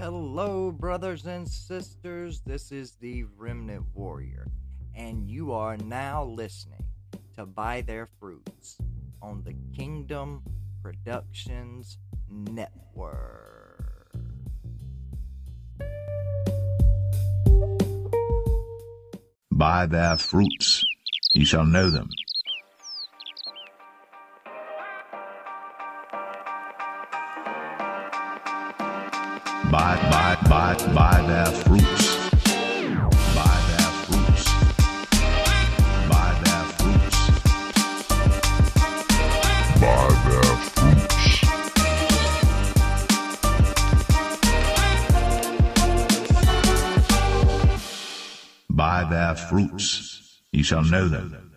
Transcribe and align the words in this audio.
Hello, 0.00 0.72
brothers 0.72 1.26
and 1.26 1.46
sisters. 1.46 2.40
This 2.46 2.72
is 2.72 2.92
the 3.02 3.24
Remnant 3.36 3.84
Warrior, 3.92 4.46
and 4.94 5.28
you 5.28 5.52
are 5.52 5.76
now 5.76 6.24
listening 6.24 6.86
to 7.36 7.44
By 7.44 7.82
Their 7.82 8.08
Fruits 8.18 8.78
on 9.20 9.42
the 9.44 9.54
Kingdom 9.76 10.42
Productions 10.82 11.98
Network. 12.30 14.10
By 19.52 19.84
their 19.84 20.16
fruits 20.16 20.82
you 21.34 21.44
shall 21.44 21.66
know 21.66 21.90
them. 21.90 22.08
By, 29.70 29.94
by, 30.10 30.36
by, 30.48 30.74
by 30.92 31.22
their 31.28 31.46
fruits. 31.46 32.16
By 33.36 33.56
their 33.68 33.90
fruits. 34.02 34.44
By 36.08 36.28
their 36.42 36.64
fruits. 36.74 37.18
By 39.80 40.08
their 40.26 40.56
fruits. 40.56 41.10
By 48.68 49.04
their 49.08 49.36
fruits 49.36 50.42
ye 50.50 50.64
shall 50.64 50.82
know 50.82 51.06
them. 51.06 51.52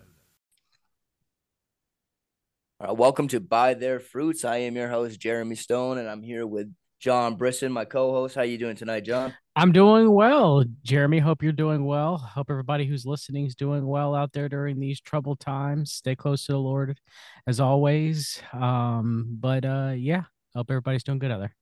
Right, 2.78 2.96
welcome 2.96 3.26
to 3.28 3.40
By 3.40 3.74
Their 3.74 3.98
Fruits. 3.98 4.44
I 4.44 4.58
am 4.58 4.76
your 4.76 4.88
host 4.88 5.18
Jeremy 5.18 5.56
Stone, 5.56 5.98
and 5.98 6.08
I'm 6.08 6.22
here 6.22 6.46
with 6.46 6.72
John 7.04 7.34
Brisson, 7.34 7.70
my 7.70 7.84
co-host. 7.84 8.34
How 8.34 8.40
you 8.40 8.56
doing 8.56 8.76
tonight, 8.76 9.00
John? 9.00 9.34
I'm 9.56 9.72
doing 9.72 10.10
well, 10.10 10.64
Jeremy. 10.84 11.18
Hope 11.18 11.42
you're 11.42 11.52
doing 11.52 11.84
well. 11.84 12.16
Hope 12.16 12.46
everybody 12.48 12.86
who's 12.86 13.04
listening 13.04 13.44
is 13.44 13.54
doing 13.54 13.86
well 13.86 14.14
out 14.14 14.32
there 14.32 14.48
during 14.48 14.80
these 14.80 15.02
troubled 15.02 15.38
times. 15.38 15.92
Stay 15.92 16.16
close 16.16 16.46
to 16.46 16.52
the 16.52 16.58
Lord, 16.58 16.98
as 17.46 17.60
always. 17.60 18.40
Um, 18.54 19.36
but 19.38 19.66
uh, 19.66 19.92
yeah, 19.94 20.22
hope 20.56 20.70
everybody's 20.70 21.04
doing 21.04 21.18
good 21.18 21.30
out 21.30 21.40
there. 21.40 21.54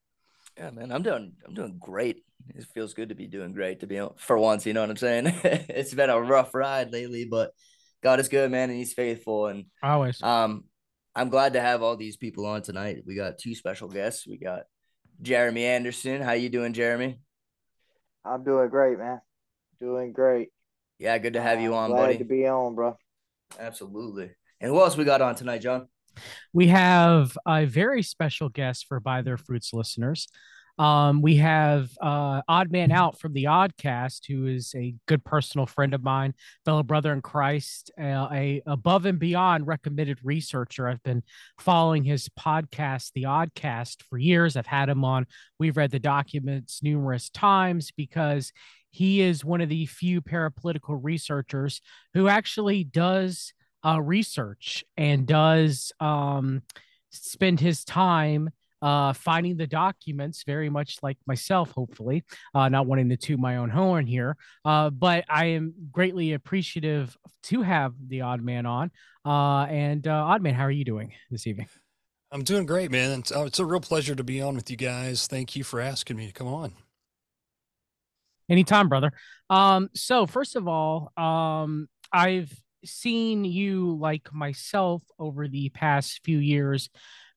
Yeah, 0.57 0.69
man, 0.69 0.93
I'm 0.93 1.03
doing 1.03 1.33
I'm 1.45 1.53
doing 1.53 1.75
great. 1.77 2.23
It 2.55 2.65
feels 2.73 2.93
good 2.93 3.09
to 3.09 3.15
be 3.15 3.27
doing 3.27 3.51
great 3.51 3.81
to 3.81 3.85
be 3.85 4.01
for 4.15 4.37
once. 4.37 4.65
You 4.65 4.71
know 4.71 4.79
what 4.79 4.91
I'm 4.91 4.95
saying? 4.95 5.25
it's 5.43 5.93
been 5.93 6.09
a 6.09 6.21
rough 6.21 6.55
ride 6.55 6.93
lately, 6.93 7.27
but 7.29 7.51
God 8.01 8.21
is 8.21 8.29
good, 8.29 8.49
man, 8.49 8.69
and 8.69 8.79
He's 8.79 8.93
faithful. 8.93 9.47
And 9.47 9.65
Always. 9.83 10.23
um, 10.23 10.63
I'm 11.13 11.27
glad 11.27 11.51
to 11.51 11.59
have 11.61 11.83
all 11.83 11.97
these 11.97 12.15
people 12.15 12.45
on 12.45 12.61
tonight. 12.61 13.03
We 13.05 13.17
got 13.17 13.39
two 13.39 13.55
special 13.55 13.89
guests. 13.89 14.25
We 14.25 14.37
got 14.37 14.61
Jeremy 15.23 15.65
Anderson. 15.65 16.21
How 16.21 16.33
you 16.33 16.49
doing, 16.49 16.73
Jeremy? 16.73 17.17
I'm 18.25 18.43
doing 18.43 18.69
great, 18.69 18.97
man. 18.97 19.21
Doing 19.79 20.11
great. 20.11 20.49
Yeah, 20.99 21.17
good 21.17 21.33
to 21.33 21.41
have 21.41 21.59
you 21.59 21.73
I'm 21.73 21.85
on, 21.85 21.89
glad 21.91 22.01
buddy. 22.01 22.17
to 22.19 22.25
be 22.25 22.47
on, 22.47 22.75
bro. 22.75 22.97
Absolutely. 23.59 24.31
And 24.61 24.71
who 24.71 24.79
else 24.79 24.95
we 24.95 25.03
got 25.03 25.21
on 25.21 25.35
tonight, 25.35 25.59
John? 25.61 25.87
we 26.53 26.67
have 26.67 27.35
a 27.47 27.65
very 27.65 28.03
special 28.03 28.47
guest 28.49 28.85
for 28.87 28.99
By 28.99 29.21
Their 29.23 29.37
Fruits 29.37 29.73
listeners. 29.73 30.27
Um, 30.79 31.21
we 31.21 31.35
have 31.37 31.89
uh, 32.01 32.41
Odd 32.47 32.71
Man 32.71 32.91
Out 32.91 33.19
from 33.19 33.33
the 33.33 33.45
Oddcast, 33.45 34.21
who 34.27 34.47
is 34.47 34.73
a 34.75 34.95
good 35.07 35.23
personal 35.23 35.67
friend 35.67 35.93
of 35.93 36.03
mine, 36.03 36.33
fellow 36.65 36.81
brother 36.81 37.13
in 37.13 37.21
Christ, 37.21 37.91
uh, 37.99 38.27
a 38.31 38.61
above 38.65 39.05
and 39.05 39.19
beyond 39.19 39.67
recommended 39.67 40.17
researcher. 40.23 40.87
I've 40.87 41.03
been 41.03 41.21
following 41.59 42.03
his 42.03 42.27
podcast, 42.29 43.11
The 43.13 43.23
Oddcast, 43.23 44.01
for 44.09 44.17
years. 44.17 44.55
I've 44.55 44.65
had 44.65 44.89
him 44.89 45.05
on. 45.05 45.27
We've 45.59 45.77
read 45.77 45.91
the 45.91 45.99
documents 45.99 46.81
numerous 46.81 47.29
times 47.29 47.91
because 47.95 48.51
he 48.89 49.21
is 49.21 49.45
one 49.45 49.61
of 49.61 49.69
the 49.69 49.85
few 49.85 50.21
parapolitical 50.21 50.99
researchers 51.01 51.81
who 52.13 52.27
actually 52.27 52.83
does 52.83 53.53
uh, 53.85 54.01
research 54.01 54.83
and 54.97 55.27
does 55.27 55.91
um, 55.99 56.63
spend 57.11 57.59
his 57.59 57.83
time 57.83 58.49
uh, 58.83 59.13
finding 59.13 59.55
the 59.55 59.65
documents, 59.65 60.43
very 60.45 60.69
much 60.69 60.97
like 61.01 61.17
myself, 61.25 61.71
hopefully, 61.71 62.23
uh, 62.53 62.67
not 62.67 62.85
wanting 62.85 63.07
to 63.09 63.17
toot 63.17 63.39
my 63.39 63.57
own 63.57 63.69
horn 63.69 64.05
here. 64.05 64.35
Uh, 64.65 64.89
but 64.89 65.23
I 65.29 65.45
am 65.45 65.73
greatly 65.91 66.33
appreciative 66.33 67.17
to 67.43 67.61
have 67.61 67.93
the 68.07 68.21
Odd 68.21 68.41
Man 68.41 68.65
on. 68.65 68.91
Uh, 69.25 69.63
and 69.69 70.05
uh, 70.05 70.11
Odd 70.11 70.41
Man, 70.41 70.53
how 70.53 70.63
are 70.63 70.71
you 70.71 70.83
doing 70.83 71.13
this 71.31 71.47
evening? 71.47 71.67
I'm 72.29 72.43
doing 72.43 72.65
great, 72.65 72.91
man. 72.91 73.19
It's, 73.19 73.31
oh, 73.31 73.45
it's 73.45 73.59
a 73.59 73.65
real 73.65 73.79
pleasure 73.79 74.15
to 74.15 74.23
be 74.23 74.41
on 74.41 74.55
with 74.55 74.69
you 74.69 74.75
guys. 74.75 75.27
Thank 75.27 75.55
you 75.55 75.63
for 75.63 75.79
asking 75.79 76.17
me 76.17 76.27
to 76.27 76.33
come 76.33 76.47
on. 76.47 76.73
Anytime, 78.49 78.89
brother. 78.89 79.13
Um, 79.49 79.89
so 79.95 80.27
first 80.27 80.57
of 80.57 80.67
all, 80.67 81.13
um, 81.15 81.87
I've 82.11 82.51
seen 82.83 83.45
you 83.45 83.97
like 83.97 84.33
myself 84.33 85.01
over 85.17 85.47
the 85.47 85.69
past 85.69 86.19
few 86.25 86.39
years 86.39 86.89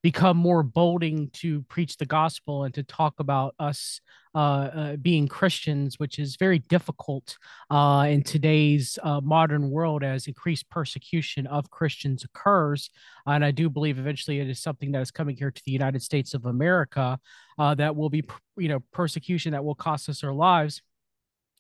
become 0.02 0.36
more 0.36 0.62
bolding 0.62 1.30
to 1.30 1.62
preach 1.62 1.96
the 1.96 2.06
gospel 2.06 2.64
and 2.64 2.74
to 2.74 2.82
talk 2.82 3.14
about 3.18 3.54
us 3.58 4.00
uh, 4.34 4.38
uh, 4.38 4.96
being 4.96 5.26
Christians, 5.26 5.98
which 5.98 6.18
is 6.18 6.36
very 6.36 6.58
difficult 6.58 7.38
uh, 7.70 8.06
in 8.08 8.22
today's 8.22 8.98
uh, 9.02 9.20
modern 9.22 9.70
world 9.70 10.04
as 10.04 10.26
increased 10.26 10.68
persecution 10.68 11.46
of 11.46 11.70
Christians 11.70 12.22
occurs. 12.22 12.90
And 13.24 13.44
I 13.44 13.50
do 13.50 13.70
believe 13.70 13.98
eventually 13.98 14.40
it 14.40 14.48
is 14.48 14.60
something 14.60 14.92
that 14.92 15.00
is 15.00 15.10
coming 15.10 15.36
here 15.36 15.50
to 15.50 15.62
the 15.64 15.72
United 15.72 16.02
States 16.02 16.34
of 16.34 16.44
America 16.44 17.18
uh, 17.58 17.74
that 17.76 17.96
will 17.96 18.10
be, 18.10 18.24
you 18.58 18.68
know, 18.68 18.80
persecution 18.92 19.52
that 19.52 19.64
will 19.64 19.74
cost 19.74 20.08
us 20.08 20.22
our 20.22 20.34
lives 20.34 20.82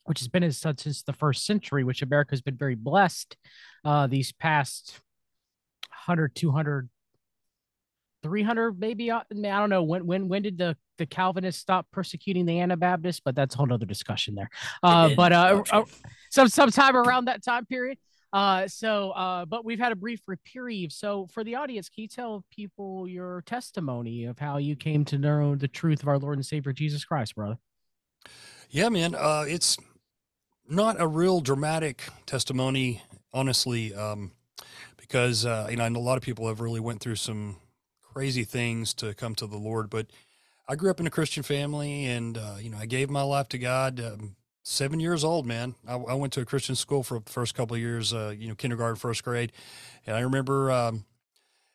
which 0.04 0.20
has 0.20 0.28
been 0.28 0.44
as 0.44 0.56
such 0.56 0.80
since 0.80 1.02
the 1.02 1.12
first 1.12 1.44
century, 1.44 1.82
which 1.82 2.00
America 2.00 2.30
has 2.30 2.40
been 2.40 2.56
very 2.56 2.76
blessed 2.76 3.36
uh, 3.84 4.06
these 4.06 4.30
past 4.30 5.00
100, 6.06 6.34
200, 6.34 6.88
300, 8.26 8.78
maybe. 8.78 9.10
uh, 9.10 9.20
I 9.30 9.34
don't 9.34 9.70
know. 9.70 9.82
When 9.82 10.06
when 10.06 10.28
when 10.28 10.42
did 10.42 10.58
the, 10.58 10.76
the 10.98 11.06
Calvinists 11.06 11.60
stop 11.60 11.86
persecuting 11.92 12.46
the 12.46 12.60
Anabaptists? 12.60 13.20
But 13.24 13.34
that's 13.34 13.54
a 13.54 13.58
whole 13.58 13.72
other 13.72 13.86
discussion 13.86 14.34
there. 14.34 14.50
Uh, 14.82 15.10
but 15.16 15.32
uh, 15.32 15.62
uh, 15.70 15.84
some 16.30 16.48
sometime 16.48 16.96
around 16.96 17.26
that 17.26 17.44
time 17.44 17.66
period. 17.66 17.98
Uh, 18.32 18.66
so, 18.68 19.12
uh, 19.12 19.44
but 19.44 19.64
we've 19.64 19.78
had 19.78 19.92
a 19.92 19.96
brief 19.96 20.20
reprieve. 20.26 20.92
So, 20.92 21.26
for 21.32 21.44
the 21.44 21.54
audience, 21.54 21.88
can 21.88 22.02
you 22.02 22.08
tell 22.08 22.44
people 22.50 23.08
your 23.08 23.42
testimony 23.46 24.24
of 24.24 24.38
how 24.38 24.58
you 24.58 24.76
came 24.76 25.04
to 25.06 25.18
know 25.18 25.54
the 25.54 25.68
truth 25.68 26.02
of 26.02 26.08
our 26.08 26.18
Lord 26.18 26.36
and 26.36 26.44
Savior 26.44 26.72
Jesus 26.72 27.04
Christ, 27.04 27.34
brother? 27.34 27.56
Yeah, 28.68 28.88
man. 28.88 29.14
Uh, 29.14 29.44
it's 29.48 29.78
not 30.68 31.00
a 31.00 31.06
real 31.06 31.40
dramatic 31.40 32.02
testimony, 32.26 33.02
honestly, 33.32 33.94
um, 33.94 34.32
because 34.96 35.46
uh, 35.46 35.68
you 35.70 35.76
know 35.76 35.86
a 35.86 35.90
lot 35.90 36.16
of 36.16 36.22
people 36.22 36.48
have 36.48 36.60
really 36.60 36.80
went 36.80 37.00
through 37.00 37.16
some 37.16 37.56
crazy 38.16 38.44
things 38.44 38.94
to 38.94 39.12
come 39.12 39.34
to 39.34 39.46
the 39.46 39.58
Lord. 39.58 39.90
But 39.90 40.06
I 40.66 40.74
grew 40.74 40.90
up 40.90 41.00
in 41.00 41.06
a 41.06 41.10
Christian 41.10 41.42
family, 41.42 42.06
and 42.06 42.38
uh, 42.38 42.54
you 42.58 42.70
know 42.70 42.78
I 42.78 42.86
gave 42.86 43.10
my 43.10 43.20
life 43.20 43.46
to 43.50 43.58
God. 43.58 44.00
Um, 44.00 44.36
seven 44.62 45.00
years 45.00 45.22
old, 45.22 45.44
man. 45.44 45.74
I, 45.86 45.96
I 45.96 46.14
went 46.14 46.32
to 46.32 46.40
a 46.40 46.46
Christian 46.46 46.76
school 46.76 47.02
for 47.02 47.18
the 47.20 47.30
first 47.30 47.54
couple 47.54 47.76
of 47.76 47.82
years, 47.82 48.14
uh, 48.14 48.34
you 48.34 48.48
know, 48.48 48.54
kindergarten, 48.54 48.96
first 48.96 49.22
grade, 49.22 49.52
and 50.06 50.16
I 50.16 50.20
remember 50.20 50.72
um, 50.72 51.04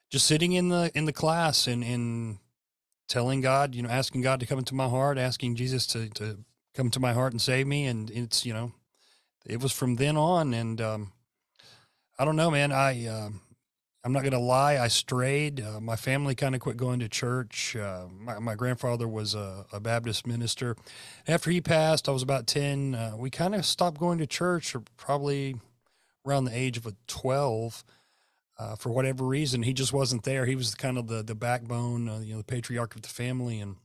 just 0.10 0.26
sitting 0.26 0.54
in 0.54 0.70
the 0.70 0.92
in 0.96 1.06
the 1.06 1.14
class 1.14 1.68
and 1.68 1.84
and 1.84 2.40
telling 3.08 3.42
God, 3.42 3.76
you 3.76 3.84
know, 3.84 3.90
asking 3.90 4.22
God 4.22 4.40
to 4.40 4.48
come 4.48 4.58
into 4.58 4.74
my 4.74 4.90
heart, 4.90 5.20
asking 5.20 5.58
Jesus 5.58 5.86
to 5.88 6.10
to 6.10 6.40
come 6.74 6.90
to 6.90 7.00
my 7.00 7.14
heart 7.14 7.34
and 7.34 7.42
save 7.42 7.68
me, 7.68 7.86
and 7.86 8.10
it's 8.10 8.48
you 8.48 8.54
know, 8.56 8.72
it 9.46 9.62
was 9.62 9.72
from 9.72 9.98
then 9.98 10.18
on, 10.18 10.56
and 10.56 10.82
um, 10.82 11.12
I 12.18 12.26
don't 12.26 12.36
know, 12.36 12.50
man. 12.50 12.72
I 12.72 13.06
um, 13.06 13.42
I'm 14.04 14.14
not 14.14 14.24
gonna 14.24 14.40
lie, 14.40 14.80
I 14.80 14.88
strayed. 14.88 15.62
Uh, 15.62 15.80
my 15.80 15.96
family 15.96 16.34
kind 16.34 16.56
of 16.56 16.62
quit 16.62 16.76
going 16.76 17.00
to 17.00 17.10
church. 17.10 17.76
Uh, 17.76 18.06
my 18.20 18.40
my 18.40 18.56
grandfather 18.56 19.08
was 19.08 19.36
a, 19.36 19.66
a 19.72 19.80
Baptist 19.80 20.26
minister. 20.26 20.76
After 21.28 21.52
he 21.52 21.62
passed, 21.62 22.10
I 22.10 22.12
was 22.12 22.24
about 22.24 22.48
ten. 22.48 22.96
Uh, 22.96 23.14
we 23.16 23.30
kind 23.30 23.54
of 23.54 23.64
stopped 23.64 24.00
going 24.00 24.18
to 24.18 24.26
church, 24.26 24.76
probably 24.98 25.56
around 26.26 26.46
the 26.46 26.58
age 26.58 26.78
of 26.78 26.88
a 26.88 26.96
twelve. 27.06 27.84
Uh, 28.58 28.76
for 28.76 28.92
whatever 28.92 29.24
reason, 29.24 29.64
he 29.64 29.74
just 29.74 29.94
wasn't 29.94 30.24
there. 30.24 30.46
He 30.46 30.56
was 30.56 30.74
kind 30.74 30.98
of 30.98 31.08
the 31.08 31.22
the 31.22 31.36
backbone, 31.36 32.10
uh, 32.10 32.20
you 32.20 32.34
know, 32.34 32.40
the 32.40 32.44
patriarch 32.44 32.96
of 32.96 33.04
the 33.04 33.08
family, 33.08 33.60
and 33.60 33.76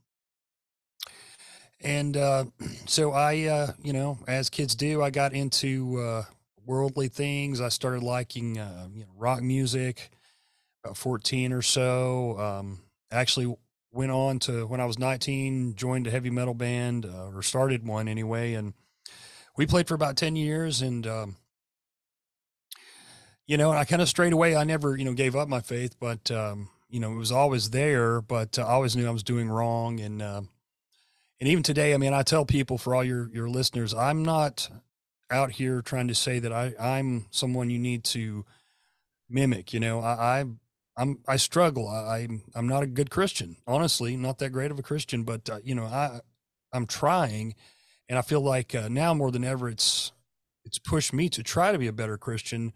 and 1.79 2.17
uh, 2.17 2.45
so 2.87 3.11
I, 3.11 3.33
you 3.83 3.93
know, 3.93 4.17
as 4.27 4.49
kids 4.49 4.73
do, 4.73 5.03
I 5.03 5.11
got 5.11 5.33
into 5.33 6.25
worldly 6.67 7.07
things. 7.07 7.59
I 7.59 7.69
started 7.69 8.03
liking, 8.03 8.59
uh, 8.59 8.89
you 8.93 9.05
know, 9.05 9.11
rock 9.17 9.41
music. 9.41 10.11
About 10.83 10.95
fourteen 10.95 11.51
or 11.51 11.63
so, 11.63 12.39
um, 12.39 12.81
actually 13.11 13.57
went 13.91 14.11
on 14.11 14.37
to 14.39 14.67
when 14.67 14.79
I 14.79 14.85
was 14.85 14.99
nineteen, 14.99 15.73
joined 15.75 16.05
a 16.05 16.11
heavy 16.11 16.29
metal 16.29 16.53
band 16.53 17.03
uh, 17.03 17.31
or 17.33 17.41
started 17.41 17.85
one 17.85 18.07
anyway, 18.07 18.53
and 18.53 18.73
we 19.57 19.65
played 19.65 19.87
for 19.87 19.95
about 19.95 20.15
ten 20.15 20.35
years. 20.35 20.81
And 20.83 21.07
um, 21.07 21.35
you 23.47 23.57
know, 23.57 23.71
and 23.71 23.79
I 23.79 23.85
kind 23.85 24.01
of 24.01 24.07
strayed 24.07 24.33
away. 24.33 24.55
I 24.55 24.65
never, 24.65 24.95
you 24.95 25.03
know, 25.03 25.13
gave 25.13 25.35
up 25.35 25.49
my 25.49 25.61
faith, 25.61 25.95
but 25.99 26.29
um, 26.29 26.69
you 26.89 26.99
know, 26.99 27.11
it 27.11 27.17
was 27.17 27.31
always 27.31 27.71
there. 27.71 28.21
But 28.21 28.59
uh, 28.59 28.61
I 28.61 28.73
always 28.73 28.95
knew 28.95 29.07
I 29.07 29.11
was 29.11 29.23
doing 29.23 29.49
wrong, 29.49 29.99
and 29.99 30.21
uh, 30.21 30.41
and 31.39 31.49
even 31.49 31.63
today, 31.63 31.95
I 31.95 31.97
mean, 31.97 32.13
I 32.13 32.21
tell 32.21 32.45
people 32.45 32.77
for 32.77 32.93
all 32.93 33.03
your 33.03 33.29
your 33.33 33.49
listeners, 33.49 33.95
I'm 33.95 34.23
not 34.23 34.69
out 35.29 35.51
here 35.51 35.81
trying 35.81 36.07
to 36.07 36.15
say 36.15 36.39
that 36.39 36.51
I 36.51 36.73
I'm 36.79 37.25
someone 37.31 37.69
you 37.69 37.79
need 37.79 38.03
to 38.05 38.45
mimic. 39.29 39.73
You 39.73 39.79
know, 39.79 39.99
I, 39.99 40.41
I 40.41 40.45
I'm 40.97 41.19
I 41.27 41.37
struggle. 41.37 41.87
I, 41.87 42.19
I'm 42.19 42.43
I'm 42.55 42.67
not 42.67 42.83
a 42.83 42.87
good 42.87 43.09
Christian, 43.09 43.57
honestly, 43.67 44.17
not 44.17 44.39
that 44.39 44.49
great 44.51 44.71
of 44.71 44.79
a 44.79 44.83
Christian. 44.83 45.23
But 45.23 45.49
uh, 45.49 45.59
you 45.63 45.75
know, 45.75 45.85
I 45.85 46.21
I'm 46.73 46.85
trying, 46.85 47.55
and 48.09 48.17
I 48.17 48.21
feel 48.21 48.41
like 48.41 48.73
uh, 48.73 48.87
now 48.89 49.13
more 49.13 49.31
than 49.31 49.43
ever, 49.43 49.69
it's 49.69 50.11
it's 50.65 50.79
pushed 50.79 51.13
me 51.13 51.29
to 51.29 51.43
try 51.43 51.71
to 51.71 51.77
be 51.77 51.87
a 51.87 51.93
better 51.93 52.17
Christian 52.17 52.73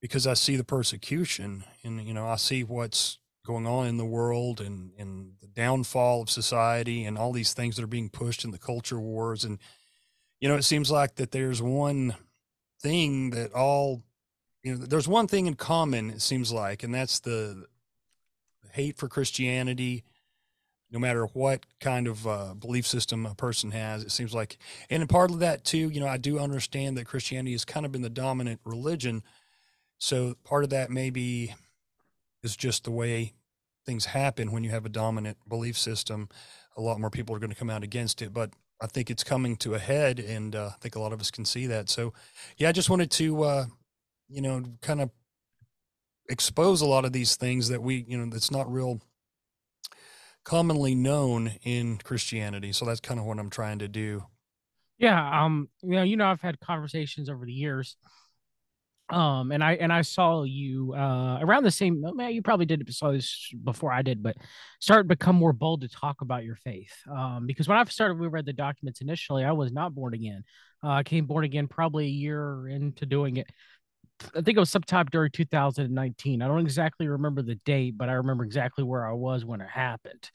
because 0.00 0.26
I 0.26 0.34
see 0.34 0.56
the 0.56 0.64
persecution, 0.64 1.64
and 1.84 2.02
you 2.02 2.12
know, 2.14 2.26
I 2.26 2.36
see 2.36 2.64
what's 2.64 3.18
going 3.46 3.66
on 3.66 3.86
in 3.86 3.96
the 3.96 4.04
world, 4.04 4.60
and 4.60 4.92
and 4.98 5.32
the 5.40 5.46
downfall 5.46 6.22
of 6.22 6.30
society, 6.30 7.04
and 7.04 7.16
all 7.16 7.32
these 7.32 7.52
things 7.52 7.76
that 7.76 7.82
are 7.82 7.88
being 7.88 8.10
pushed 8.10 8.44
in 8.44 8.50
the 8.50 8.58
culture 8.58 9.00
wars, 9.00 9.44
and 9.44 9.58
you 10.40 10.48
know, 10.48 10.56
it 10.56 10.62
seems 10.62 10.90
like 10.90 11.16
that 11.16 11.32
there's 11.32 11.60
one 11.60 12.14
thing 12.80 13.30
that 13.30 13.52
all 13.52 14.02
you 14.62 14.74
know 14.74 14.86
there's 14.86 15.08
one 15.08 15.26
thing 15.26 15.46
in 15.46 15.54
common 15.54 16.10
it 16.10 16.22
seems 16.22 16.52
like 16.52 16.82
and 16.82 16.94
that's 16.94 17.20
the 17.20 17.66
hate 18.72 18.96
for 18.96 19.08
christianity. 19.08 20.04
No 20.90 20.98
matter 20.98 21.26
what 21.26 21.66
kind 21.80 22.06
of 22.06 22.26
uh, 22.26 22.54
belief 22.54 22.86
system 22.86 23.26
a 23.26 23.34
person 23.34 23.72
has 23.72 24.04
it 24.04 24.12
seems 24.12 24.32
like 24.34 24.58
and 24.88 25.08
part 25.08 25.30
of 25.30 25.40
that 25.40 25.64
too 25.64 25.90
you 25.90 26.00
know 26.00 26.06
i 26.06 26.16
do 26.16 26.38
understand 26.38 26.96
that 26.96 27.06
christianity 27.06 27.52
has 27.52 27.64
kind 27.64 27.84
of 27.84 27.92
been 27.92 28.02
the 28.02 28.10
dominant 28.10 28.60
religion. 28.64 29.22
So 29.98 30.36
part 30.44 30.62
of 30.62 30.70
that 30.70 30.90
maybe 30.90 31.54
is 32.44 32.56
just 32.56 32.84
the 32.84 32.92
way 32.92 33.32
things 33.84 34.06
happen 34.06 34.52
when 34.52 34.62
you 34.62 34.70
have 34.70 34.86
a 34.86 34.90
dominant 34.90 35.38
belief 35.48 35.76
system. 35.76 36.28
A 36.76 36.80
lot 36.80 37.00
more 37.00 37.10
people 37.10 37.34
are 37.34 37.40
going 37.40 37.50
to 37.50 37.56
come 37.56 37.70
out 37.70 37.82
against 37.82 38.22
it 38.22 38.32
but 38.32 38.52
i 38.80 38.86
think 38.86 39.10
it's 39.10 39.24
coming 39.24 39.56
to 39.56 39.74
a 39.74 39.78
head 39.78 40.18
and 40.20 40.54
uh, 40.54 40.70
i 40.72 40.76
think 40.80 40.96
a 40.96 41.00
lot 41.00 41.12
of 41.12 41.20
us 41.20 41.30
can 41.30 41.44
see 41.44 41.66
that 41.66 41.88
so 41.88 42.12
yeah 42.56 42.68
i 42.68 42.72
just 42.72 42.90
wanted 42.90 43.10
to 43.10 43.42
uh, 43.42 43.64
you 44.28 44.42
know, 44.42 44.62
kind 44.82 45.00
of 45.00 45.10
expose 46.28 46.80
a 46.80 46.86
lot 46.86 47.04
of 47.04 47.12
these 47.12 47.36
things 47.36 47.68
that 47.68 47.82
we, 47.82 48.04
you 48.06 48.18
know, 48.18 48.30
that's 48.30 48.50
not 48.50 48.70
real 48.70 49.00
commonly 50.44 50.94
known 50.94 51.52
in 51.62 51.98
Christianity. 51.98 52.72
So 52.72 52.84
that's 52.84 53.00
kind 53.00 53.18
of 53.18 53.26
what 53.26 53.38
I'm 53.38 53.50
trying 53.50 53.78
to 53.80 53.88
do. 53.88 54.24
Yeah, 54.98 55.44
um, 55.44 55.68
you 55.82 55.90
know, 55.90 56.02
you 56.02 56.16
know, 56.16 56.26
I've 56.26 56.40
had 56.40 56.58
conversations 56.60 57.28
over 57.30 57.46
the 57.46 57.52
years, 57.52 57.96
um, 59.10 59.52
and 59.52 59.64
I 59.64 59.74
and 59.74 59.92
I 59.92 60.02
saw 60.02 60.42
you 60.42 60.94
uh 60.94 61.38
around 61.40 61.62
the 61.64 61.70
same. 61.70 62.02
Man, 62.14 62.32
you 62.32 62.42
probably 62.42 62.66
did 62.66 62.92
saw 62.94 63.10
this 63.10 63.50
before 63.64 63.90
I 63.90 64.02
did, 64.02 64.22
but 64.22 64.36
start 64.80 65.04
to 65.04 65.08
become 65.08 65.36
more 65.36 65.52
bold 65.52 65.80
to 65.80 65.88
talk 65.88 66.20
about 66.20 66.44
your 66.44 66.56
faith. 66.56 66.92
Um, 67.10 67.46
because 67.46 67.68
when 67.68 67.78
I 67.78 67.84
started, 67.84 68.18
we 68.18 68.26
read 68.26 68.44
the 68.44 68.52
documents 68.52 69.00
initially. 69.00 69.44
I 69.44 69.52
was 69.52 69.72
not 69.72 69.94
born 69.94 70.12
again. 70.14 70.44
Uh, 70.84 70.90
I 70.90 71.02
came 71.02 71.26
born 71.26 71.44
again 71.44 71.68
probably 71.68 72.04
a 72.04 72.10
year 72.10 72.68
into 72.68 73.06
doing 73.06 73.38
it. 73.38 73.46
I 74.34 74.42
think 74.42 74.56
it 74.56 74.60
was 74.60 74.70
sometime 74.70 75.06
during 75.10 75.30
2019. 75.30 76.42
I 76.42 76.48
don't 76.48 76.60
exactly 76.60 77.08
remember 77.08 77.40
the 77.40 77.54
date, 77.54 77.96
but 77.96 78.08
I 78.08 78.14
remember 78.14 78.44
exactly 78.44 78.84
where 78.84 79.06
I 79.06 79.12
was 79.12 79.44
when 79.44 79.60
it 79.60 79.68
happened. 79.68 80.30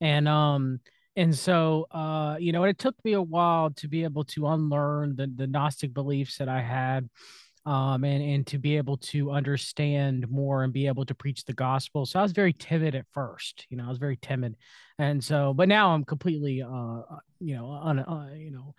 And 0.00 0.28
um 0.28 0.80
and 1.16 1.34
so 1.34 1.86
uh 1.90 2.36
you 2.38 2.52
know, 2.52 2.64
it 2.64 2.78
took 2.78 2.96
me 3.04 3.12
a 3.14 3.22
while 3.22 3.70
to 3.76 3.88
be 3.88 4.04
able 4.04 4.24
to 4.24 4.48
unlearn 4.48 5.16
the 5.16 5.32
the 5.34 5.46
Gnostic 5.46 5.94
beliefs 5.94 6.38
that 6.38 6.48
I 6.48 6.60
had 6.60 7.08
um 7.68 8.02
and 8.02 8.22
and 8.22 8.46
to 8.46 8.58
be 8.58 8.78
able 8.78 8.96
to 8.96 9.30
understand 9.30 10.28
more 10.30 10.64
and 10.64 10.72
be 10.72 10.86
able 10.86 11.04
to 11.04 11.14
preach 11.14 11.44
the 11.44 11.52
gospel. 11.52 12.06
So 12.06 12.18
I 12.18 12.22
was 12.22 12.32
very 12.32 12.54
timid 12.54 12.94
at 12.94 13.04
first, 13.12 13.66
you 13.68 13.76
know, 13.76 13.84
I 13.84 13.88
was 13.88 13.98
very 13.98 14.16
timid. 14.16 14.56
And 14.98 15.22
so 15.22 15.52
but 15.52 15.68
now 15.68 15.90
I'm 15.90 16.04
completely 16.04 16.62
uh, 16.62 16.68
uh 16.68 17.18
you 17.40 17.56
know, 17.56 17.70
un, 17.70 17.98
uh, 17.98 18.30
you 18.34 18.50
know, 18.50 18.74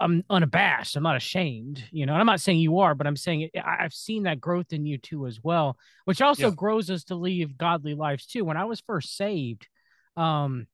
I'm 0.00 0.24
unabashed. 0.30 0.96
I'm 0.96 1.02
not 1.02 1.16
ashamed, 1.16 1.84
you 1.90 2.06
know. 2.06 2.14
And 2.14 2.20
I'm 2.20 2.26
not 2.26 2.40
saying 2.40 2.58
you 2.58 2.78
are, 2.78 2.94
but 2.94 3.06
I'm 3.06 3.16
saying 3.16 3.50
I've 3.62 3.92
seen 3.92 4.22
that 4.22 4.40
growth 4.40 4.72
in 4.72 4.86
you 4.86 4.96
too 4.96 5.26
as 5.26 5.40
well, 5.42 5.76
which 6.06 6.22
also 6.22 6.48
yeah. 6.48 6.54
grows 6.54 6.88
us 6.88 7.04
to 7.04 7.14
live 7.16 7.58
godly 7.58 7.94
lives 7.94 8.26
too. 8.26 8.44
When 8.46 8.56
I 8.56 8.64
was 8.64 8.80
first 8.80 9.14
saved, 9.14 9.66
um, 10.16 10.66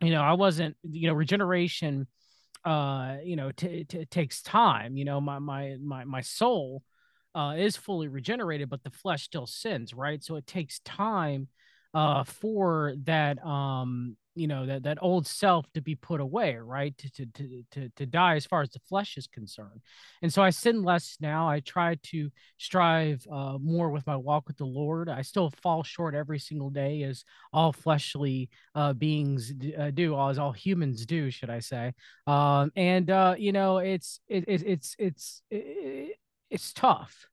you 0.00 0.10
know, 0.10 0.22
I 0.22 0.32
wasn't, 0.32 0.76
you 0.82 1.08
know, 1.08 1.14
regeneration, 1.14 2.06
uh, 2.66 3.18
you 3.24 3.36
know, 3.36 3.52
t- 3.52 3.84
t- 3.84 4.06
takes 4.06 4.42
time. 4.42 4.96
You 4.96 5.06
know, 5.06 5.20
my 5.20 5.38
my 5.38 5.76
my 5.82 6.04
my 6.04 6.20
soul 6.22 6.82
uh, 7.34 7.54
is 7.58 7.76
fully 7.76 8.08
regenerated, 8.08 8.68
but 8.70 8.82
the 8.84 8.90
flesh 8.90 9.24
still 9.24 9.46
sins, 9.46 9.94
right? 9.94 10.22
So 10.22 10.36
it 10.36 10.46
takes 10.46 10.80
time 10.80 11.48
uh, 11.94 12.24
for 12.24 12.94
that 13.04 13.44
um, 13.46 14.16
you 14.36 14.46
know 14.46 14.66
that 14.66 14.82
that 14.84 14.98
old 15.00 15.26
self 15.26 15.66
to 15.72 15.80
be 15.80 15.94
put 15.94 16.20
away 16.20 16.56
right 16.56 16.96
to, 16.98 17.10
to 17.10 17.26
to 17.26 17.62
to 17.72 17.88
to 17.96 18.06
die 18.06 18.36
as 18.36 18.46
far 18.46 18.62
as 18.62 18.70
the 18.70 18.78
flesh 18.80 19.16
is 19.16 19.26
concerned. 19.26 19.80
And 20.22 20.32
so 20.32 20.42
i 20.42 20.50
sin 20.50 20.82
less 20.82 21.16
now. 21.20 21.48
I 21.48 21.60
try 21.60 21.96
to 22.04 22.30
strive 22.58 23.26
uh, 23.32 23.58
more 23.60 23.90
with 23.90 24.06
my 24.06 24.16
walk 24.16 24.46
with 24.46 24.58
the 24.58 24.64
lord. 24.66 25.08
I 25.08 25.22
still 25.22 25.50
fall 25.62 25.82
short 25.82 26.14
every 26.14 26.38
single 26.38 26.70
day 26.70 27.02
as 27.02 27.24
all 27.52 27.72
fleshly 27.72 28.50
uh, 28.74 28.92
beings 28.92 29.52
uh, 29.78 29.90
do 29.90 30.18
as 30.20 30.38
all 30.38 30.52
humans 30.52 31.06
do 31.06 31.30
should 31.30 31.50
i 31.50 31.60
say. 31.60 31.92
Um, 32.26 32.70
and 32.76 33.10
uh, 33.10 33.34
you 33.38 33.52
know 33.52 33.78
it's 33.78 34.20
it, 34.28 34.44
it 34.46 34.62
it's 34.66 34.94
it's 34.98 35.42
it, 35.50 36.18
it's 36.50 36.72
tough 36.72 37.26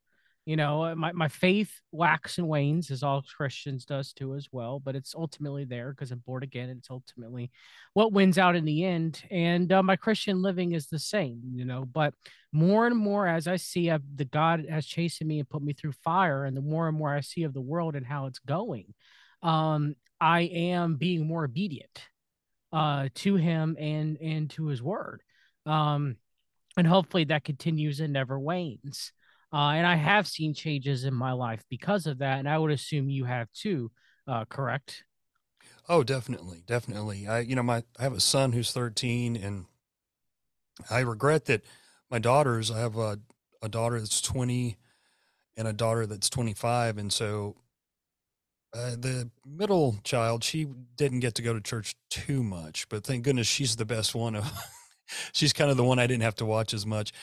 you 0.46 0.58
know 0.58 0.84
uh, 0.84 0.96
my, 0.96 1.12
my 1.14 1.28
faith 1.28 1.80
waxes 1.92 2.38
and 2.38 2.48
wanes 2.48 2.92
as 2.92 3.04
all 3.04 3.24
christians 3.36 3.86
does 3.86 4.14
too 4.14 4.36
as 4.36 4.48
well 4.52 4.80
but 4.80 4.96
it's 4.96 5.16
ultimately 5.16 5.64
there 5.64 5.92
because 5.92 6.12
i'm 6.12 6.20
born 6.26 6.44
again 6.44 6.70
it's 6.70 6.90
ultimately 6.90 7.52
what 7.94 8.12
wins 8.12 8.38
out 8.38 8.56
in 8.56 8.66
the 8.66 8.84
end. 8.86 9.24
And 9.30 9.72
uh, 9.72 9.84
my 9.84 9.96
christian 9.96 10.42
living 10.42 10.74
is 10.74 10.88
the 10.88 11.00
same 11.00 11.42
you 11.54 11.66
know 11.66 11.86
but 11.86 12.14
more 12.52 12.86
and 12.86 12.98
more 12.98 13.28
as 13.28 13.48
i 13.48 13.56
see 13.56 13.90
I've, 13.90 14.04
the 14.16 14.26
god 14.26 14.66
has 14.70 14.86
chasing 14.86 15.28
me 15.28 15.40
and 15.40 15.50
put 15.50 15.64
me 15.64 15.74
through 15.74 15.94
fire 16.04 16.46
and 16.46 16.56
the 16.56 16.62
more 16.62 16.88
and 16.88 16.98
more 16.98 17.14
i 17.14 17.22
see 17.22 17.44
of 17.44 17.54
the 17.54 17.62
world 17.62 17.96
and 17.96 18.06
how 18.06 18.26
it's 18.26 18.40
going 18.40 18.94
um, 19.42 19.96
i 20.20 20.42
am 20.42 20.96
being 20.96 21.26
more 21.26 21.46
obedient 21.46 22.08
uh, 22.72 23.08
to 23.14 23.36
him 23.36 23.78
and 23.80 24.18
and 24.18 24.50
to 24.50 24.66
his 24.66 24.82
word 24.82 25.22
um, 25.66 26.18
and 26.76 26.88
hopefully 26.88 27.24
that 27.26 27.44
continues 27.44 28.00
and 28.00 28.12
never 28.12 28.40
wanes 28.40 29.14
uh, 29.54 29.70
and 29.70 29.86
I 29.86 29.96
have 29.96 30.28
seen 30.28 30.56
changes 30.56 31.04
in 31.04 31.14
my 31.14 31.32
life 31.32 31.64
because 31.70 32.08
of 32.08 32.18
that. 32.18 32.40
And 32.40 32.50
I 32.50 32.58
would 32.58 32.72
assume 32.72 33.10
you 33.10 33.26
have 33.26 33.52
too, 33.54 33.92
uh, 34.28 34.46
correct? 34.46 35.04
Oh, 35.88 36.02
definitely. 36.04 36.64
Definitely. 36.66 37.28
I, 37.28 37.42
you 37.42 37.56
know, 37.56 37.62
my, 37.64 37.84
I 38.00 38.04
have 38.04 38.14
a 38.14 38.20
son 38.20 38.54
who's 38.54 38.72
13 38.72 39.36
and 39.36 39.66
I 40.90 41.02
regret 41.02 41.46
that 41.46 41.62
my 42.10 42.18
daughters, 42.18 42.72
I 42.72 42.80
have 42.80 42.98
a, 42.98 43.20
a 43.62 43.70
daughter 43.70 44.00
that's 44.00 44.22
20 44.22 44.78
and 45.56 45.68
a 45.68 45.74
daughter 45.74 46.08
that's 46.08 46.32
25. 46.32 46.98
And 46.98 47.14
so 47.14 47.56
uh, 48.74 48.96
the 48.98 49.30
middle 49.46 49.98
child, 50.04 50.44
she 50.44 50.66
didn't 50.96 51.20
get 51.20 51.36
to 51.36 51.44
go 51.44 51.54
to 51.54 51.62
church 51.62 51.96
too 52.10 52.42
much, 52.42 52.90
but 52.90 53.04
thank 53.04 53.24
goodness 53.24 53.46
she's 53.46 53.76
the 53.76 53.86
best 53.86 54.16
one. 54.16 54.36
Of, 54.36 54.52
she's 55.32 55.54
kind 55.54 55.70
of 55.70 55.78
the 55.78 55.84
one 55.84 56.00
I 56.00 56.08
didn't 56.08 56.24
have 56.24 56.36
to 56.38 56.46
watch 56.46 56.74
as 56.74 56.88
much 56.88 57.14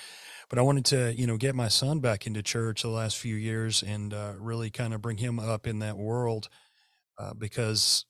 but 0.51 0.59
I 0.59 0.63
wanted 0.63 0.85
to, 0.87 1.15
you 1.17 1.27
know, 1.29 1.37
get 1.37 1.55
my 1.55 1.69
son 1.69 2.01
back 2.01 2.27
into 2.27 2.43
church 2.43 2.83
the 2.83 2.89
last 2.89 3.17
few 3.17 3.37
years 3.37 3.83
and 3.85 4.13
uh, 4.13 4.35
really 4.37 4.69
kind 4.69 4.93
of 4.93 5.01
bring 5.01 5.19
him 5.19 5.39
up 5.39 5.67
in 5.67 5.79
that 5.79 5.97
world 5.97 6.49
uh, 7.19 7.33
because 7.35 8.05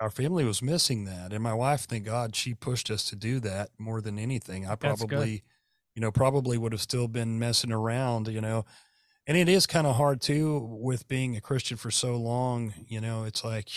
our 0.00 0.10
family 0.10 0.44
was 0.44 0.62
missing 0.62 1.04
that. 1.04 1.32
And 1.32 1.42
my 1.42 1.52
wife, 1.52 1.82
thank 1.82 2.06
God, 2.06 2.34
she 2.34 2.54
pushed 2.54 2.90
us 2.90 3.04
to 3.10 3.16
do 3.16 3.38
that 3.40 3.68
more 3.78 4.00
than 4.00 4.18
anything. 4.18 4.66
I 4.66 4.76
probably, 4.76 5.42
you 5.94 6.00
know, 6.00 6.10
probably 6.10 6.56
would 6.56 6.72
have 6.72 6.80
still 6.80 7.06
been 7.06 7.38
messing 7.38 7.70
around, 7.70 8.28
you 8.28 8.40
know. 8.40 8.64
And 9.26 9.36
it 9.36 9.48
is 9.48 9.66
kind 9.66 9.86
of 9.86 9.96
hard 9.96 10.20
too 10.22 10.58
with 10.58 11.06
being 11.06 11.36
a 11.36 11.40
Christian 11.40 11.76
for 11.76 11.90
so 11.90 12.16
long. 12.16 12.74
You 12.88 13.00
know, 13.00 13.24
it's 13.24 13.44
like 13.44 13.68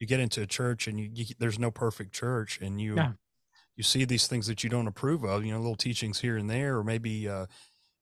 you 0.00 0.06
get 0.06 0.20
into 0.20 0.42
a 0.42 0.46
church 0.46 0.86
and 0.86 1.00
you, 1.00 1.10
you 1.12 1.26
there's 1.38 1.58
no 1.58 1.70
perfect 1.70 2.12
church, 2.12 2.60
and 2.60 2.80
you 2.80 2.94
yeah 2.96 3.12
you 3.76 3.82
see 3.82 4.04
these 4.04 4.26
things 4.26 4.46
that 4.46 4.62
you 4.62 4.70
don't 4.70 4.86
approve 4.86 5.24
of, 5.24 5.44
you 5.44 5.52
know, 5.52 5.58
little 5.58 5.76
teachings 5.76 6.20
here 6.20 6.36
and 6.36 6.48
there, 6.48 6.76
or 6.76 6.84
maybe 6.84 7.28
uh, 7.28 7.46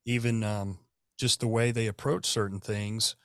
even 0.04 0.42
um, 0.44 0.78
just 1.18 1.40
the 1.40 1.48
way 1.48 1.70
they 1.70 1.86
approach 1.86 2.26
certain 2.26 2.60
things. 2.60 3.16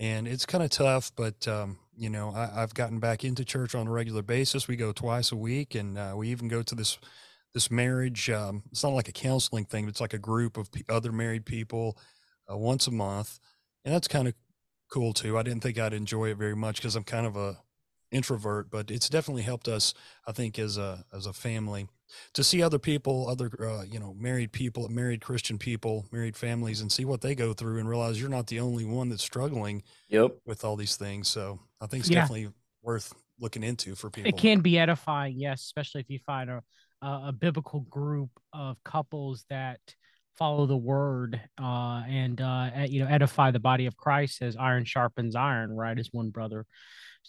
And 0.00 0.26
it's 0.26 0.46
kind 0.46 0.64
of 0.64 0.70
tough, 0.70 1.12
but 1.14 1.46
um, 1.46 1.78
you 1.96 2.10
know, 2.10 2.32
I, 2.34 2.60
have 2.60 2.74
gotten 2.74 2.98
back 2.98 3.24
into 3.24 3.44
church 3.44 3.74
on 3.74 3.86
a 3.86 3.90
regular 3.90 4.22
basis. 4.22 4.66
We 4.66 4.76
go 4.76 4.92
twice 4.92 5.30
a 5.30 5.36
week, 5.36 5.74
and 5.74 5.96
uh, 5.96 6.14
we 6.16 6.28
even 6.30 6.48
go 6.48 6.62
to 6.62 6.74
this 6.74 6.98
this 7.52 7.70
marriage. 7.70 8.28
Um, 8.28 8.64
it's 8.72 8.82
not 8.82 8.92
like 8.92 9.08
a 9.08 9.12
counseling 9.12 9.64
thing; 9.64 9.88
it's 9.88 10.00
like 10.00 10.14
a 10.14 10.18
group 10.18 10.56
of 10.56 10.68
other 10.88 11.12
married 11.12 11.46
people 11.46 11.96
uh, 12.50 12.56
once 12.56 12.88
a 12.88 12.90
month, 12.90 13.38
and 13.84 13.94
that's 13.94 14.08
kind 14.08 14.26
of 14.26 14.34
cool 14.90 15.12
too. 15.12 15.38
I 15.38 15.42
didn't 15.42 15.62
think 15.62 15.78
I'd 15.78 15.92
enjoy 15.92 16.30
it 16.30 16.38
very 16.38 16.56
much 16.56 16.76
because 16.76 16.96
I'm 16.96 17.04
kind 17.04 17.26
of 17.26 17.36
a 17.36 17.58
introvert, 18.14 18.70
but 18.70 18.90
it's 18.90 19.08
definitely 19.08 19.42
helped 19.42 19.68
us, 19.68 19.94
I 20.26 20.32
think, 20.32 20.58
as 20.58 20.78
a 20.78 21.04
as 21.12 21.26
a 21.26 21.32
family 21.32 21.88
to 22.34 22.44
see 22.44 22.62
other 22.62 22.78
people, 22.78 23.28
other 23.28 23.50
uh, 23.60 23.82
you 23.82 23.98
know, 23.98 24.14
married 24.18 24.52
people, 24.52 24.88
married 24.88 25.20
Christian 25.20 25.58
people, 25.58 26.06
married 26.12 26.36
families, 26.36 26.80
and 26.80 26.90
see 26.90 27.04
what 27.04 27.20
they 27.20 27.34
go 27.34 27.52
through, 27.52 27.78
and 27.78 27.88
realize 27.88 28.20
you're 28.20 28.30
not 28.30 28.46
the 28.46 28.60
only 28.60 28.84
one 28.84 29.08
that's 29.08 29.22
struggling. 29.22 29.82
Yep. 30.08 30.36
With 30.46 30.64
all 30.64 30.76
these 30.76 30.96
things, 30.96 31.28
so 31.28 31.58
I 31.80 31.86
think 31.86 32.02
it's 32.02 32.10
yeah. 32.10 32.20
definitely 32.20 32.50
worth 32.82 33.12
looking 33.40 33.64
into 33.64 33.94
for 33.94 34.10
people. 34.10 34.28
It 34.28 34.38
can 34.38 34.60
be 34.60 34.78
edifying, 34.78 35.38
yes, 35.38 35.62
especially 35.62 36.00
if 36.00 36.08
you 36.08 36.20
find 36.24 36.50
a 36.50 36.62
a, 37.04 37.28
a 37.28 37.32
biblical 37.32 37.80
group 37.80 38.30
of 38.52 38.76
couples 38.84 39.44
that 39.50 39.80
follow 40.38 40.66
the 40.66 40.76
word 40.76 41.40
uh, 41.60 42.02
and 42.08 42.40
uh, 42.40 42.70
you 42.86 43.00
know 43.00 43.08
edify 43.08 43.50
the 43.50 43.60
body 43.60 43.86
of 43.86 43.96
Christ 43.96 44.42
as 44.42 44.56
iron 44.56 44.84
sharpens 44.84 45.36
iron, 45.36 45.70
right? 45.76 45.98
As 45.98 46.08
one 46.12 46.30
brother 46.30 46.66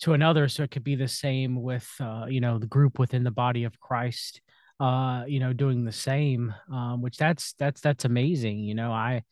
to 0.02 0.14
another. 0.14 0.48
So 0.48 0.64
it 0.64 0.72
could 0.72 0.84
be 0.84 0.96
the 0.96 1.08
same 1.08 1.62
with 1.62 1.90
uh, 2.00 2.26
you 2.28 2.42
know 2.42 2.60
the 2.60 2.68
group 2.68 3.00
within 3.00 3.24
the 3.24 3.32
body 3.32 3.64
of 3.64 3.80
Christ, 3.80 4.42
uh, 4.80 5.24
you 5.28 5.40
know, 5.40 5.54
doing 5.54 5.86
the 5.86 5.92
same. 5.92 6.54
Um, 6.72 7.02
which 7.02 7.18
that's 7.18 7.54
that's 7.54 7.82
that's 7.82 8.06
amazing. 8.06 8.60
You 8.60 8.76
know, 8.76 8.92
I, 8.92 9.24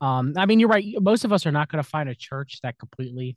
um, 0.00 0.34
I 0.36 0.46
mean, 0.46 0.60
you're 0.60 0.68
right. 0.68 0.84
Most 1.00 1.24
of 1.24 1.32
us 1.32 1.46
are 1.46 1.52
not 1.52 1.70
going 1.70 1.82
to 1.82 1.88
find 1.88 2.08
a 2.08 2.14
church 2.14 2.60
that 2.62 2.78
completely 2.78 3.36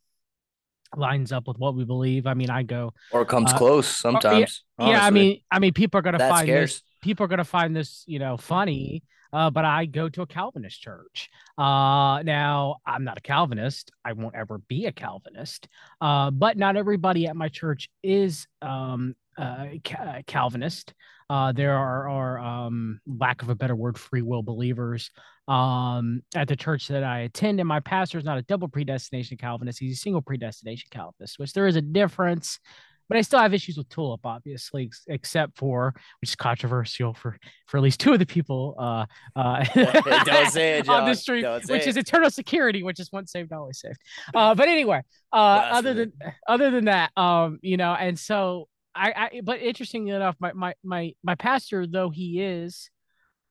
lines 0.96 1.32
up 1.32 1.48
with 1.48 1.58
what 1.58 1.75
we 1.75 1.84
believe. 1.84 2.27
I 2.27 2.34
mean, 2.34 2.50
I 2.50 2.63
go 2.63 2.94
or 3.12 3.25
comes 3.25 3.51
uh, 3.51 3.58
close 3.58 3.88
sometimes. 3.88 4.63
yeah, 4.80 4.89
yeah, 4.89 5.06
I 5.06 5.10
mean, 5.10 5.42
I 5.51 5.60
mean, 5.60 5.74
people 5.74 6.00
are 6.00 6.01
going 6.01 6.18
to 6.18 6.30
find 6.30 6.46
scares. 6.46 6.74
this. 6.75 6.84
People 7.05 7.24
are 7.24 7.27
going 7.27 7.38
to 7.38 7.43
find 7.43 7.75
this, 7.75 8.03
you 8.07 8.17
know, 8.17 8.35
funny. 8.35 9.03
Uh, 9.31 9.51
but 9.51 9.63
I 9.63 9.85
go 9.85 10.09
to 10.09 10.24
a 10.24 10.25
Calvinist 10.25 10.81
church. 10.81 11.29
Uh, 11.55 12.24
now 12.24 12.77
I'm 12.85 13.03
not 13.03 13.19
a 13.19 13.21
Calvinist. 13.21 13.91
I 14.03 14.13
won't 14.13 14.33
ever 14.33 14.57
be 14.57 14.85
a 14.88 14.91
Calvinist. 14.91 15.67
Uh, 16.01 16.31
but 16.31 16.57
not 16.57 16.77
everybody 16.77 17.27
at 17.27 17.35
my 17.35 17.50
church 17.50 17.89
is 18.01 18.47
um, 18.63 19.13
uh, 19.38 19.65
ca- 19.83 20.21
Calvinist. 20.25 20.95
Uh, 21.29 21.51
there 21.51 21.75
are, 21.75 22.09
are 22.09 22.39
um, 22.39 23.00
lack 23.05 23.43
of 23.43 23.50
a 23.50 23.55
better 23.55 23.75
word, 23.75 24.00
free 24.00 24.24
will 24.24 24.41
believers 24.41 25.12
um, 25.47 26.24
at 26.35 26.47
the 26.47 26.55
church 26.55 26.88
that 26.88 27.03
I 27.03 27.19
attend, 27.21 27.59
and 27.59 27.67
my 27.67 27.81
pastor 27.81 28.17
is 28.17 28.25
not 28.25 28.38
a 28.38 28.43
double 28.43 28.67
predestination 28.67 29.38
Calvinist; 29.38 29.79
he's 29.79 29.97
a 29.97 30.01
single 30.01 30.21
predestination 30.21 30.88
Calvinist, 30.91 31.38
which 31.38 31.53
there 31.53 31.67
is 31.67 31.75
a 31.75 31.81
difference. 31.81 32.59
But 33.07 33.17
I 33.17 33.21
still 33.21 33.39
have 33.39 33.53
issues 33.53 33.77
with 33.77 33.88
Tulip, 33.89 34.25
obviously, 34.25 34.89
except 35.07 35.57
for 35.57 35.93
which 36.21 36.31
is 36.31 36.35
controversial 36.35 37.13
for 37.13 37.38
for 37.67 37.77
at 37.77 37.83
least 37.83 38.00
two 38.00 38.13
of 38.13 38.19
the 38.19 38.25
people 38.25 38.75
uh, 38.79 39.05
uh, 39.35 39.65
it, 39.75 40.89
on 40.89 41.05
the 41.05 41.15
street, 41.15 41.45
which 41.67 41.88
is 41.88 41.97
eternal 41.97 42.29
security, 42.29 42.83
which 42.83 43.00
is 43.00 43.12
once 43.12 43.31
saved, 43.31 43.53
always 43.53 43.79
saved. 43.79 44.00
Uh, 44.33 44.55
but 44.55 44.67
anyway, 44.67 45.01
uh, 45.31 45.35
other 45.71 45.93
than 45.93 46.13
other 46.47 46.71
than 46.71 46.85
that, 46.85 47.12
um, 47.17 47.59
you 47.62 47.77
know, 47.77 47.93
and 47.93 48.17
so 48.17 48.67
I, 48.95 49.13
I 49.15 49.41
but 49.43 49.59
interestingly 49.62 50.12
enough, 50.12 50.35
my 50.39 50.53
my 50.53 50.74
my 50.83 51.13
my 51.24 51.35
pastor, 51.35 51.85
though 51.85 52.09
he 52.09 52.41
is, 52.41 52.89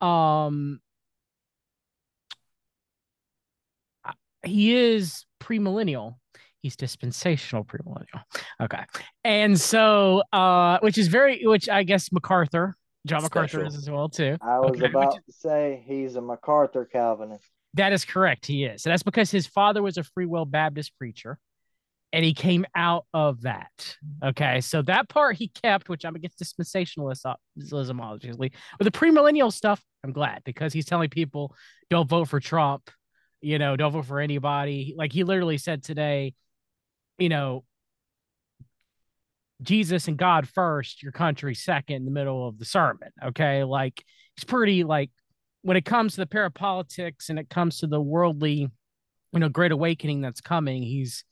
um, 0.00 0.80
he 4.44 4.74
is 4.74 5.24
premillennial. 5.40 6.16
He's 6.64 6.76
dispensational 6.76 7.62
premillennial. 7.62 8.22
Okay, 8.58 8.82
and 9.22 9.60
so 9.60 10.22
uh, 10.32 10.78
which 10.80 10.96
is 10.96 11.08
very, 11.08 11.44
which 11.44 11.68
I 11.68 11.82
guess 11.82 12.10
MacArthur, 12.10 12.74
John 13.06 13.22
MacArthur 13.22 13.66
is 13.66 13.76
as 13.76 13.90
well 13.90 14.08
too. 14.08 14.38
I 14.40 14.60
was 14.60 14.70
Okay, 14.80 14.86
about 14.86 15.18
is- 15.18 15.24
to 15.26 15.32
say 15.40 15.84
he's 15.86 16.16
a 16.16 16.22
MacArthur 16.22 16.86
Calvinist. 16.86 17.44
That 17.74 17.92
is 17.92 18.06
correct. 18.06 18.46
He 18.46 18.64
is. 18.64 18.86
And 18.86 18.92
that's 18.92 19.02
because 19.02 19.30
his 19.30 19.46
father 19.46 19.82
was 19.82 19.98
a 19.98 20.04
free 20.04 20.24
will 20.24 20.46
Baptist 20.46 20.96
preacher 20.96 21.38
and 22.14 22.24
he 22.24 22.32
came 22.32 22.64
out 22.74 23.04
of 23.12 23.42
that. 23.42 23.96
Okay. 24.24 24.62
So 24.62 24.80
that 24.82 25.10
part 25.10 25.36
he 25.36 25.48
kept, 25.48 25.90
which 25.90 26.06
I'm 26.06 26.14
against 26.14 26.38
dispensationalism, 26.38 27.34
obviously. 28.00 28.52
But 28.78 28.84
the 28.84 28.90
premillennial 28.90 29.52
stuff, 29.52 29.82
I'm 30.02 30.12
glad 30.12 30.40
because 30.44 30.72
he's 30.72 30.86
telling 30.86 31.10
people 31.10 31.54
don't 31.90 32.08
vote 32.08 32.28
for 32.28 32.40
Trump, 32.40 32.90
you 33.42 33.58
know, 33.58 33.76
don't 33.76 33.92
vote 33.92 34.06
for 34.06 34.20
anybody. 34.20 34.94
Like 34.96 35.12
he 35.12 35.24
literally 35.24 35.58
said 35.58 35.82
today, 35.82 36.34
you 37.18 37.28
know, 37.28 37.64
Jesus 39.62 40.08
and 40.08 40.16
God 40.16 40.48
first, 40.48 41.02
your 41.02 41.12
country 41.12 41.54
second 41.54 41.96
in 41.96 42.04
the 42.04 42.10
middle 42.10 42.46
of 42.46 42.58
the 42.58 42.64
sermon. 42.64 43.10
Okay. 43.24 43.64
Like 43.64 44.04
he's 44.36 44.44
pretty 44.44 44.84
like 44.84 45.10
when 45.62 45.76
it 45.76 45.84
comes 45.84 46.14
to 46.14 46.20
the 46.20 46.26
parapolitics 46.26 47.30
and 47.30 47.38
it 47.38 47.48
comes 47.48 47.78
to 47.78 47.86
the 47.86 48.00
worldly, 48.00 48.68
you 49.32 49.40
know, 49.40 49.48
great 49.48 49.72
awakening 49.72 50.20
that's 50.20 50.40
coming, 50.40 50.82
he's 50.82 51.24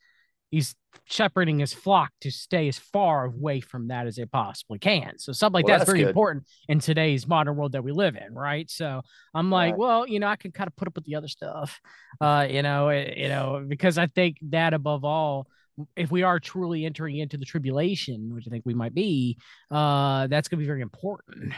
he's 0.49 0.75
shepherding 1.05 1.57
his 1.59 1.73
flock 1.73 2.11
to 2.21 2.29
stay 2.29 2.67
as 2.67 2.77
far 2.77 3.25
away 3.25 3.59
from 3.59 3.87
that 3.87 4.05
as 4.05 4.15
they 4.17 4.25
possibly 4.25 4.77
can. 4.77 5.17
So 5.17 5.31
something 5.33 5.55
like 5.55 5.65
Well, 5.65 5.79
that's, 5.79 5.81
that's 5.81 5.89
very 5.89 5.99
good. 6.01 6.09
important 6.09 6.45
in 6.69 6.79
today's 6.79 7.27
modern 7.27 7.55
world 7.55 7.71
that 7.71 7.83
we 7.83 7.91
live 7.91 8.15
in, 8.15 8.35
right? 8.35 8.69
So 8.69 9.01
I'm 9.33 9.49
like, 9.49 9.71
Right. 9.71 9.79
well, 9.79 10.07
you 10.07 10.19
know, 10.19 10.27
I 10.27 10.35
can 10.35 10.51
kind 10.51 10.67
of 10.67 10.75
put 10.75 10.87
up 10.87 10.95
with 10.95 11.05
the 11.05 11.15
other 11.15 11.27
stuff, 11.27 11.81
uh, 12.21 12.47
you 12.47 12.61
know, 12.61 12.89
eh, 12.89 13.13
you 13.17 13.29
know, 13.29 13.65
because 13.67 13.97
I 13.97 14.05
think 14.07 14.37
that 14.49 14.75
above 14.75 15.03
all, 15.03 15.47
if 15.95 16.11
we 16.11 16.23
are 16.23 16.39
truly 16.39 16.85
entering 16.85 17.17
into 17.17 17.37
the 17.37 17.45
tribulation, 17.45 18.33
which 18.33 18.45
I 18.47 18.49
think 18.49 18.63
we 18.65 18.73
might 18.73 18.93
be, 18.93 19.37
uh, 19.71 20.27
that's 20.27 20.47
going 20.47 20.59
to 20.59 20.63
be 20.63 20.67
very 20.67 20.81
important. 20.81 21.53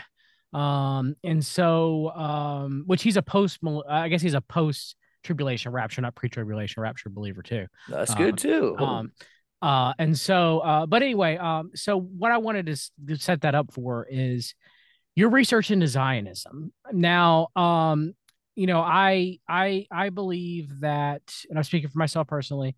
Um, 0.53 1.15
and 1.24 1.45
so, 1.45 2.12
um, 2.12 2.84
which 2.86 3.03
he's 3.03 3.17
a 3.17 3.22
post, 3.22 3.60
I 3.89 4.07
guess 4.07 4.22
he's 4.22 4.36
a 4.36 4.41
post 4.41 4.95
tribulation 5.24 5.72
rapture, 5.72 6.01
not 6.01 6.15
pre 6.15 6.29
tribulation 6.29 6.81
rapture 6.81 7.10
believer 7.10 7.41
too. 7.41 7.65
That's 7.89 8.12
uh, 8.12 8.15
good 8.15 8.38
too. 8.38 8.75
Um, 8.79 9.12
uh, 9.62 9.93
and 10.00 10.17
so, 10.17 10.60
uh, 10.60 10.86
but 10.86 11.01
anyway, 11.01 11.38
um, 11.38 11.72
so 11.75 12.00
what 12.00 12.31
I 12.31 12.38
wanted 12.38 12.67
to, 12.67 12.74
s- 12.74 12.91
to 13.07 13.17
set 13.17 13.41
that 13.41 13.55
up 13.55 13.74
for 13.74 14.07
is 14.10 14.53
your 15.15 15.29
research 15.29 15.72
into 15.72 15.88
Zionism. 15.88 16.72
Now, 16.91 17.48
um, 17.55 18.13
you 18.55 18.67
know, 18.67 18.79
I, 18.79 19.39
I, 19.50 19.88
I 19.91 20.10
believe 20.10 20.81
that, 20.81 21.22
and 21.50 21.57
I'm 21.57 21.63
speaking 21.63 21.89
for 21.89 21.98
myself 21.98 22.27
personally, 22.27 22.75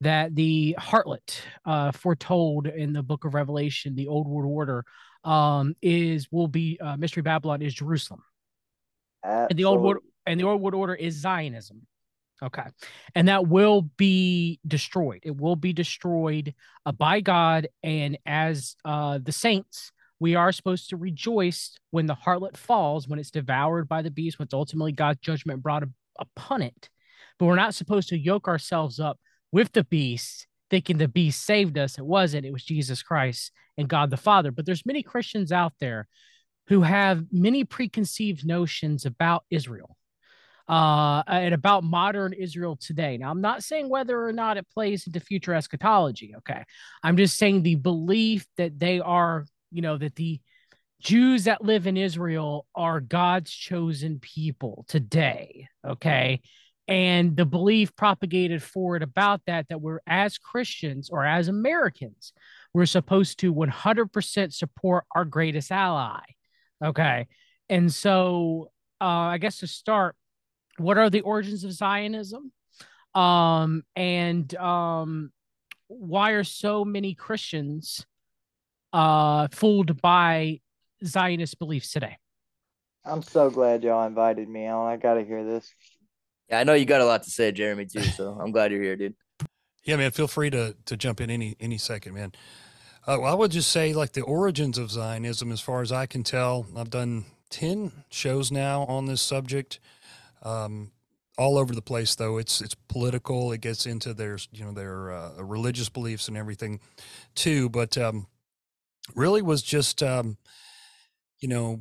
that 0.00 0.34
the 0.34 0.76
harlot, 0.78 1.40
uh, 1.64 1.92
foretold 1.92 2.66
in 2.66 2.92
the 2.92 3.02
book 3.02 3.24
of 3.24 3.34
Revelation, 3.34 3.94
the 3.94 4.08
old 4.08 4.28
world 4.28 4.50
order, 4.50 4.84
um, 5.24 5.74
is 5.82 6.28
will 6.30 6.48
be 6.48 6.78
uh, 6.80 6.96
mystery 6.96 7.22
Babylon 7.22 7.62
is 7.62 7.74
Jerusalem 7.74 8.22
and 9.26 9.58
the 9.58 9.64
old 9.64 9.80
world 9.80 9.98
and 10.26 10.38
the 10.40 10.44
old 10.44 10.60
world 10.60 10.74
order 10.74 10.94
is 10.94 11.14
Zionism. 11.14 11.86
Okay. 12.42 12.64
And 13.14 13.28
that 13.28 13.48
will 13.48 13.82
be 13.96 14.60
destroyed. 14.66 15.20
It 15.22 15.36
will 15.36 15.56
be 15.56 15.72
destroyed 15.72 16.54
uh, 16.84 16.92
by 16.92 17.20
God. 17.20 17.68
And 17.82 18.18
as 18.26 18.76
uh, 18.84 19.18
the 19.22 19.32
saints, 19.32 19.90
we 20.20 20.34
are 20.34 20.52
supposed 20.52 20.90
to 20.90 20.96
rejoice 20.96 21.78
when 21.92 22.06
the 22.06 22.14
harlot 22.14 22.56
falls, 22.56 23.08
when 23.08 23.18
it's 23.18 23.30
devoured 23.30 23.88
by 23.88 24.02
the 24.02 24.10
beast, 24.10 24.38
when 24.38 24.44
it's 24.44 24.54
ultimately 24.54 24.92
God's 24.92 25.20
judgment 25.20 25.62
brought 25.62 25.84
upon 26.18 26.60
it. 26.60 26.90
But 27.38 27.46
we're 27.46 27.56
not 27.56 27.74
supposed 27.74 28.10
to 28.10 28.18
yoke 28.18 28.48
ourselves 28.48 29.00
up 29.00 29.18
with 29.56 29.72
the 29.72 29.84
beast, 29.84 30.46
thinking 30.68 30.98
the 30.98 31.08
beast 31.08 31.42
saved 31.42 31.78
us. 31.78 31.96
It 31.96 32.04
wasn't. 32.04 32.44
It 32.44 32.52
was 32.52 32.62
Jesus 32.62 33.02
Christ 33.02 33.52
and 33.78 33.88
God 33.88 34.10
the 34.10 34.18
Father. 34.18 34.50
But 34.50 34.66
there's 34.66 34.84
many 34.84 35.02
Christians 35.02 35.50
out 35.50 35.72
there 35.80 36.08
who 36.66 36.82
have 36.82 37.24
many 37.32 37.64
preconceived 37.64 38.46
notions 38.46 39.06
about 39.06 39.44
Israel 39.48 39.96
uh, 40.68 41.22
and 41.26 41.54
about 41.54 41.84
modern 41.84 42.34
Israel 42.34 42.76
today. 42.78 43.16
Now, 43.16 43.30
I'm 43.30 43.40
not 43.40 43.64
saying 43.64 43.88
whether 43.88 44.22
or 44.22 44.32
not 44.34 44.58
it 44.58 44.66
plays 44.74 45.06
into 45.06 45.20
future 45.20 45.54
eschatology. 45.54 46.34
Okay. 46.36 46.62
I'm 47.02 47.16
just 47.16 47.38
saying 47.38 47.62
the 47.62 47.76
belief 47.76 48.46
that 48.58 48.78
they 48.78 49.00
are, 49.00 49.46
you 49.70 49.80
know, 49.80 49.96
that 49.96 50.16
the 50.16 50.38
Jews 51.00 51.44
that 51.44 51.64
live 51.64 51.86
in 51.86 51.96
Israel 51.96 52.66
are 52.74 53.00
God's 53.00 53.52
chosen 53.52 54.18
people 54.20 54.84
today. 54.86 55.68
Okay. 55.82 56.42
And 56.88 57.36
the 57.36 57.44
belief 57.44 57.94
propagated 57.96 58.62
forward 58.62 59.02
about 59.02 59.40
that, 59.46 59.66
that 59.68 59.80
we're 59.80 60.00
as 60.06 60.38
Christians 60.38 61.10
or 61.10 61.24
as 61.24 61.48
Americans, 61.48 62.32
we're 62.72 62.86
supposed 62.86 63.40
to 63.40 63.52
100% 63.52 64.52
support 64.52 65.04
our 65.14 65.24
greatest 65.24 65.72
ally. 65.72 66.20
Okay. 66.84 67.26
And 67.68 67.92
so 67.92 68.70
uh, 69.00 69.04
I 69.04 69.38
guess 69.38 69.58
to 69.58 69.66
start, 69.66 70.14
what 70.78 70.98
are 70.98 71.10
the 71.10 71.22
origins 71.22 71.64
of 71.64 71.72
Zionism? 71.72 72.52
Um, 73.14 73.82
and 73.94 74.54
um, 74.56 75.32
why 75.88 76.32
are 76.32 76.44
so 76.44 76.84
many 76.84 77.14
Christians 77.14 78.06
uh, 78.92 79.48
fooled 79.48 80.00
by 80.00 80.60
Zionist 81.04 81.58
beliefs 81.58 81.92
today? 81.92 82.18
I'm 83.04 83.22
so 83.22 83.50
glad 83.50 83.84
y'all 83.84 84.06
invited 84.06 84.48
me 84.48 84.66
on. 84.66 84.90
I 84.90 84.96
got 84.96 85.14
to 85.14 85.24
hear 85.24 85.44
this. 85.44 85.72
Yeah, 86.48 86.60
I 86.60 86.64
know 86.64 86.74
you 86.74 86.84
got 86.84 87.00
a 87.00 87.04
lot 87.04 87.22
to 87.24 87.30
say, 87.30 87.52
Jeremy, 87.52 87.86
too. 87.86 88.02
So 88.02 88.38
I'm 88.40 88.52
glad 88.52 88.72
you're 88.72 88.82
here, 88.82 88.96
dude. 88.96 89.14
Yeah, 89.84 89.96
man. 89.96 90.10
Feel 90.10 90.28
free 90.28 90.50
to 90.50 90.74
to 90.86 90.96
jump 90.96 91.20
in 91.20 91.30
any 91.30 91.56
any 91.60 91.78
second, 91.78 92.14
man. 92.14 92.32
Uh, 93.06 93.18
well, 93.20 93.32
I 93.32 93.34
would 93.34 93.52
just 93.52 93.70
say 93.70 93.92
like 93.92 94.12
the 94.12 94.22
origins 94.22 94.78
of 94.78 94.90
Zionism, 94.90 95.52
as 95.52 95.60
far 95.60 95.80
as 95.80 95.92
I 95.92 96.06
can 96.06 96.24
tell, 96.24 96.66
I've 96.76 96.90
done 96.90 97.24
ten 97.50 97.92
shows 98.10 98.50
now 98.50 98.82
on 98.82 99.06
this 99.06 99.22
subject. 99.22 99.78
Um, 100.42 100.90
all 101.38 101.58
over 101.58 101.74
the 101.74 101.82
place, 101.82 102.14
though. 102.16 102.38
It's 102.38 102.60
it's 102.60 102.74
political. 102.74 103.52
It 103.52 103.60
gets 103.60 103.86
into 103.86 104.12
their 104.12 104.38
you 104.52 104.64
know 104.64 104.72
their 104.72 105.12
uh, 105.12 105.42
religious 105.42 105.88
beliefs 105.88 106.26
and 106.26 106.36
everything, 106.36 106.80
too. 107.36 107.68
But 107.68 107.96
um, 107.96 108.26
really 109.14 109.42
was 109.42 109.62
just 109.62 110.02
um, 110.02 110.36
you 111.38 111.48
know 111.48 111.80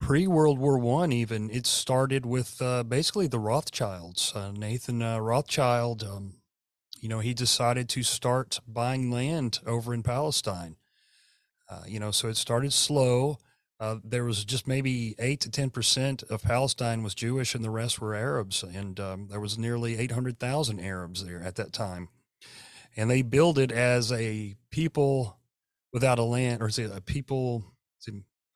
pre 0.00 0.26
World 0.26 0.58
War 0.58 0.78
One. 0.78 1.12
Even 1.12 1.50
it 1.50 1.66
started 1.66 2.26
with 2.26 2.60
uh, 2.60 2.82
basically 2.82 3.26
the 3.26 3.38
Rothschilds. 3.38 4.32
Uh, 4.34 4.52
Nathan 4.52 5.02
uh, 5.02 5.18
Rothschild. 5.18 6.04
Um, 6.04 6.34
you 7.00 7.08
know, 7.08 7.20
he 7.20 7.34
decided 7.34 7.88
to 7.90 8.02
start 8.02 8.60
buying 8.66 9.10
land 9.10 9.60
over 9.66 9.92
in 9.92 10.02
Palestine. 10.02 10.76
Uh, 11.68 11.82
you 11.86 12.00
know, 12.00 12.10
so 12.10 12.28
it 12.28 12.36
started 12.36 12.72
slow. 12.72 13.38
Uh, 13.78 13.96
there 14.02 14.24
was 14.24 14.44
just 14.44 14.66
maybe 14.66 15.14
eight 15.18 15.40
to 15.40 15.50
ten 15.50 15.68
percent 15.68 16.22
of 16.30 16.42
Palestine 16.42 17.02
was 17.02 17.14
Jewish, 17.14 17.54
and 17.54 17.62
the 17.62 17.70
rest 17.70 18.00
were 18.00 18.14
Arabs. 18.14 18.62
And 18.62 18.98
um, 18.98 19.28
there 19.28 19.40
was 19.40 19.58
nearly 19.58 19.98
eight 19.98 20.12
hundred 20.12 20.38
thousand 20.38 20.80
Arabs 20.80 21.24
there 21.24 21.42
at 21.42 21.56
that 21.56 21.72
time. 21.72 22.08
And 22.96 23.10
they 23.10 23.20
built 23.20 23.58
it 23.58 23.70
as 23.70 24.10
a 24.10 24.56
people 24.70 25.38
without 25.92 26.18
a 26.18 26.22
land, 26.22 26.62
or 26.62 26.68
it 26.68 26.78
a 26.78 27.02
people, 27.02 27.64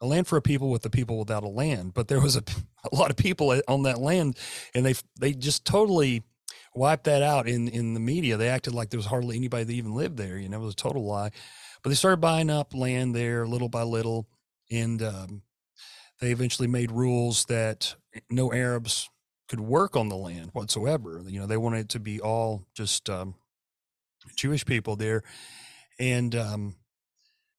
a 0.00 0.06
land 0.06 0.26
for 0.26 0.36
a 0.36 0.42
people 0.42 0.70
with 0.70 0.82
the 0.82 0.90
people 0.90 1.18
without 1.18 1.44
a 1.44 1.48
land? 1.48 1.94
But 1.94 2.08
there 2.08 2.20
was 2.20 2.36
a, 2.36 2.44
a 2.92 2.94
lot 2.96 3.10
of 3.10 3.16
people 3.16 3.60
on 3.68 3.84
that 3.84 4.00
land, 4.00 4.38
and 4.74 4.86
they 4.86 4.94
they 5.18 5.32
just 5.32 5.64
totally 5.64 6.22
wiped 6.74 7.04
that 7.04 7.22
out 7.22 7.48
in 7.48 7.68
in 7.68 7.94
the 7.94 8.00
media. 8.00 8.36
They 8.36 8.48
acted 8.48 8.74
like 8.74 8.90
there 8.90 8.98
was 8.98 9.06
hardly 9.06 9.36
anybody 9.36 9.64
that 9.64 9.72
even 9.72 9.94
lived 9.94 10.16
there. 10.16 10.38
You 10.38 10.48
know, 10.48 10.58
it 10.58 10.64
was 10.64 10.74
a 10.74 10.76
total 10.76 11.06
lie. 11.06 11.30
But 11.82 11.90
they 11.90 11.96
started 11.96 12.20
buying 12.20 12.50
up 12.50 12.74
land 12.74 13.14
there 13.14 13.46
little 13.46 13.68
by 13.70 13.82
little 13.84 14.28
and 14.70 15.02
um, 15.02 15.42
they 16.20 16.30
eventually 16.30 16.68
made 16.68 16.92
rules 16.92 17.46
that 17.46 17.94
no 18.30 18.52
Arabs 18.52 19.10
could 19.48 19.60
work 19.60 19.96
on 19.96 20.08
the 20.08 20.16
land 20.16 20.50
whatsoever. 20.52 21.22
You 21.26 21.40
know, 21.40 21.46
they 21.46 21.56
wanted 21.56 21.80
it 21.80 21.88
to 21.90 22.00
be 22.00 22.20
all 22.20 22.66
just 22.74 23.10
um, 23.10 23.34
Jewish 24.36 24.64
people 24.64 24.96
there, 24.96 25.22
and 25.98 26.34
um, 26.36 26.76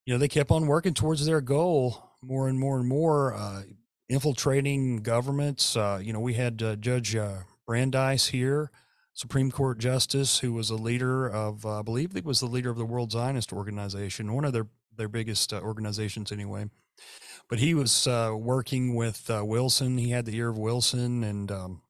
you 0.05 0.13
know 0.13 0.19
they 0.19 0.27
kept 0.27 0.51
on 0.51 0.67
working 0.67 0.93
towards 0.93 1.25
their 1.25 1.41
goal 1.41 2.10
more 2.23 2.47
and 2.47 2.59
more 2.59 2.79
and 2.79 2.87
more, 2.87 3.33
uh, 3.33 3.63
infiltrating 4.09 4.97
governments. 4.97 5.75
Uh, 5.75 5.99
you 6.01 6.13
know, 6.13 6.19
we 6.19 6.33
had 6.33 6.61
uh, 6.61 6.75
Judge 6.75 7.15
uh, 7.15 7.39
Brandeis 7.65 8.27
here. 8.27 8.71
Supreme 9.13 9.51
Court 9.51 9.77
Justice, 9.77 10.39
who 10.39 10.53
was 10.53 10.69
a 10.69 10.75
leader 10.75 11.29
of, 11.29 11.65
uh, 11.65 11.79
I 11.79 11.81
believe 11.81 12.13
he 12.13 12.21
was 12.21 12.39
the 12.39 12.45
leader 12.45 12.69
of 12.69 12.77
the 12.77 12.85
World 12.85 13.11
Zionist 13.11 13.51
Organization, 13.51 14.33
one 14.33 14.45
of 14.45 14.53
their 14.53 14.67
their 14.97 15.07
biggest 15.07 15.53
organizations 15.53 16.31
anyway 16.31 16.65
but 17.49 17.59
he 17.59 17.73
was 17.73 18.07
working 18.07 18.93
with 18.93 19.29
Wilson. 19.29 19.97
He 19.97 20.11
had 20.11 20.25
the 20.25 20.35
ear 20.37 20.49
of 20.49 20.57
Wilson, 20.57 21.23
and 21.23 21.51
um, 21.51 21.81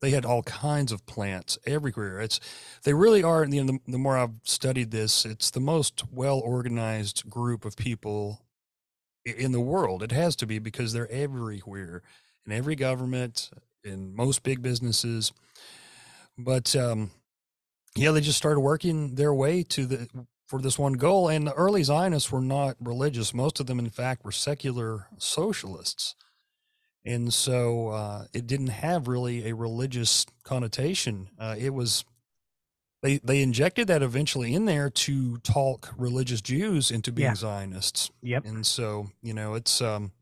they 0.00 0.10
had 0.10 0.24
all 0.24 0.42
kinds 0.42 0.92
of 0.92 1.06
plants 1.06 1.58
everywhere. 1.66 2.20
It's 2.20 2.40
they 2.84 2.94
really 2.94 3.22
are. 3.22 3.44
You 3.44 3.64
know, 3.64 3.72
the, 3.72 3.92
the 3.92 3.98
more 3.98 4.16
I've 4.16 4.34
studied 4.44 4.90
this, 4.90 5.24
it's 5.24 5.50
the 5.50 5.60
most 5.60 6.04
well 6.10 6.40
organized 6.40 7.28
group 7.28 7.64
of 7.64 7.76
people 7.76 8.46
in 9.24 9.52
the 9.52 9.60
world. 9.60 10.02
It 10.02 10.12
has 10.12 10.36
to 10.36 10.46
be 10.46 10.58
because 10.58 10.92
they're 10.92 11.10
everywhere 11.10 12.02
in 12.46 12.52
every 12.52 12.76
government, 12.76 13.50
in 13.84 14.14
most 14.14 14.42
big 14.42 14.62
businesses. 14.62 15.32
But 16.38 16.74
um, 16.76 17.10
yeah, 17.96 18.12
they 18.12 18.20
just 18.20 18.38
started 18.38 18.60
working 18.60 19.14
their 19.14 19.34
way 19.34 19.62
to 19.64 19.86
the 19.86 20.08
for 20.46 20.60
this 20.60 20.78
one 20.78 20.94
goal. 20.94 21.28
And 21.28 21.46
the 21.46 21.52
early 21.52 21.82
Zionists 21.84 22.32
were 22.32 22.40
not 22.40 22.76
religious. 22.80 23.32
Most 23.32 23.60
of 23.60 23.66
them, 23.66 23.78
in 23.78 23.90
fact, 23.90 24.24
were 24.24 24.32
secular 24.32 25.06
socialists. 25.16 26.16
And 27.04 27.32
so 27.32 27.88
uh, 27.88 28.24
it 28.34 28.46
didn't 28.46 28.68
have 28.68 29.08
really 29.08 29.48
a 29.48 29.54
religious 29.54 30.26
connotation. 30.42 31.28
Uh, 31.38 31.54
it 31.56 31.70
was 31.70 32.04
they 33.02 33.18
they 33.18 33.42
injected 33.42 33.88
that 33.88 34.02
eventually 34.02 34.54
in 34.54 34.66
there 34.66 34.90
to 34.90 35.38
talk 35.38 35.92
religious 35.96 36.40
Jews 36.40 36.90
into 36.90 37.12
being 37.12 37.28
yeah. 37.28 37.34
Zionists. 37.34 38.10
Yep. 38.22 38.44
And 38.44 38.66
so 38.66 39.10
you 39.22 39.34
know 39.34 39.54
it's 39.54 39.80
um, 39.80 40.12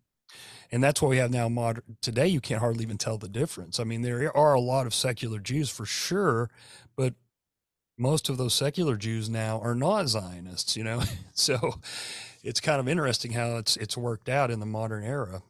and 0.71 0.83
that's 0.83 1.01
what 1.01 1.09
we 1.09 1.17
have 1.19 1.31
now. 1.31 1.49
Modern 1.49 1.83
today, 2.01 2.29
you 2.29 2.41
can't 2.41 2.61
hardly 2.61 2.85
even 2.85 2.99
tell 2.99 3.19
the 3.19 3.29
difference. 3.29 3.81
I 3.81 3.85
mean, 3.85 4.03
there 4.03 4.37
are 4.37 4.55
a 4.55 4.61
lot 4.61 4.87
of 4.87 4.95
secular 4.95 5.39
Jews 5.39 5.71
for 5.71 5.87
sure, 5.87 6.51
but 6.97 7.15
most 7.97 8.29
of 8.29 8.37
those 8.37 8.55
secular 8.55 8.97
Jews 8.97 9.29
now 9.29 9.61
are 9.61 9.75
not 9.75 10.09
Zionists, 10.09 10.77
you 10.77 10.85
know. 10.85 11.03
so 11.33 11.81
it's 12.45 12.61
kind 12.61 12.81
of 12.81 12.89
interesting 12.89 13.33
how 13.33 13.57
it's 13.57 13.77
it's 13.77 13.97
worked 13.97 14.29
out 14.29 14.51
in 14.51 14.61
the 14.61 14.67
modern 14.67 15.05
era. 15.05 15.43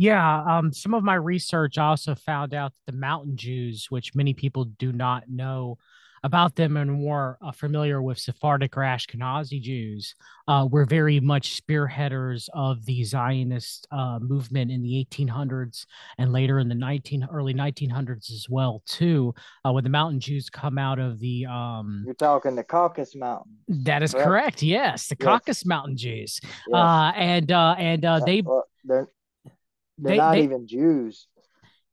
Yeah, 0.00 0.44
um, 0.44 0.72
some 0.72 0.94
of 0.94 1.02
my 1.02 1.16
research 1.16 1.76
also 1.76 2.14
found 2.14 2.54
out 2.54 2.72
that 2.72 2.92
the 2.92 2.98
Mountain 2.98 3.36
Jews, 3.36 3.86
which 3.90 4.14
many 4.14 4.32
people 4.32 4.64
do 4.64 4.92
not 4.92 5.28
know, 5.28 5.76
about 6.22 6.56
them 6.56 6.76
and 6.76 6.90
more 6.90 7.38
uh, 7.42 7.52
familiar 7.52 8.02
with 8.02 8.18
Sephardic 8.18 8.76
or 8.76 8.80
Ashkenazi 8.80 9.60
Jews, 9.60 10.14
uh, 10.46 10.66
were 10.70 10.84
very 10.84 11.20
much 11.20 11.60
spearheaders 11.60 12.48
of 12.54 12.84
the 12.86 13.04
Zionist 13.04 13.86
uh, 13.90 14.18
movement 14.20 14.70
in 14.70 14.82
the 14.82 15.06
1800s 15.10 15.86
and 16.18 16.32
later 16.32 16.58
in 16.58 16.68
the 16.68 16.74
19 16.74 17.28
early 17.32 17.54
1900s 17.54 18.30
as 18.30 18.46
well 18.48 18.82
too. 18.86 19.34
Uh, 19.64 19.72
when 19.72 19.84
the 19.84 19.90
Mountain 19.90 20.20
Jews 20.20 20.50
come 20.50 20.78
out 20.78 20.98
of 20.98 21.18
the 21.18 21.46
um, 21.46 22.02
you're 22.04 22.14
talking 22.14 22.54
the 22.54 22.64
Caucasus 22.64 23.14
Mountain. 23.14 23.56
That 23.68 24.02
is 24.02 24.12
correct. 24.12 24.26
correct 24.26 24.62
yes, 24.62 25.08
the 25.08 25.16
yes. 25.18 25.26
Caucasus 25.26 25.66
Mountain 25.66 25.96
Jews, 25.96 26.40
yes. 26.42 26.52
Uh, 26.72 27.12
and 27.16 27.52
uh, 27.52 27.74
and 27.78 28.02
they. 28.26 28.42
Well, 28.42 28.64
they're, 28.84 29.08
they're 29.98 30.12
they, 30.12 30.16
not 30.16 30.32
they, 30.32 30.42
even 30.44 30.66
Jews 30.66 31.26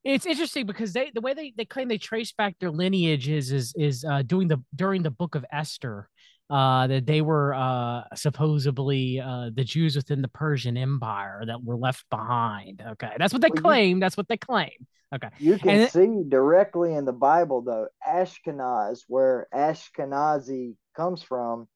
it's 0.06 0.26
interesting 0.26 0.66
because 0.66 0.92
they 0.92 1.10
the 1.12 1.20
way 1.20 1.34
they, 1.34 1.52
they 1.56 1.64
claim 1.64 1.88
they 1.88 1.98
trace 1.98 2.32
back 2.32 2.56
their 2.60 2.70
lineage 2.70 3.28
is 3.28 3.50
is 3.50 3.74
is 3.76 4.04
uh, 4.04 4.22
doing 4.22 4.48
the 4.48 4.62
during 4.74 5.02
the 5.02 5.10
book 5.10 5.34
of 5.34 5.44
Esther 5.52 6.08
uh, 6.48 6.86
that 6.86 7.06
they 7.06 7.20
were 7.20 7.54
uh, 7.54 8.02
supposedly 8.14 9.20
uh, 9.20 9.50
the 9.52 9.64
Jews 9.64 9.96
within 9.96 10.22
the 10.22 10.28
Persian 10.28 10.76
Empire 10.76 11.42
that 11.46 11.62
were 11.62 11.76
left 11.76 12.04
behind. 12.08 12.82
Okay, 12.86 13.12
that's 13.18 13.32
what 13.32 13.42
they 13.42 13.50
well, 13.52 13.62
claim. 13.62 13.96
You, 13.96 14.00
that's 14.00 14.16
what 14.16 14.28
they 14.28 14.36
claim. 14.36 14.70
Okay, 15.14 15.28
you 15.38 15.58
can 15.58 15.80
and 15.80 15.90
see 15.90 16.00
it, 16.00 16.30
directly 16.30 16.94
in 16.94 17.04
the 17.04 17.12
Bible 17.12 17.62
though 17.62 17.88
Ashkenaz, 18.06 19.00
where 19.08 19.48
Ashkenazi 19.54 20.76
comes 20.94 21.22
from, 21.22 21.68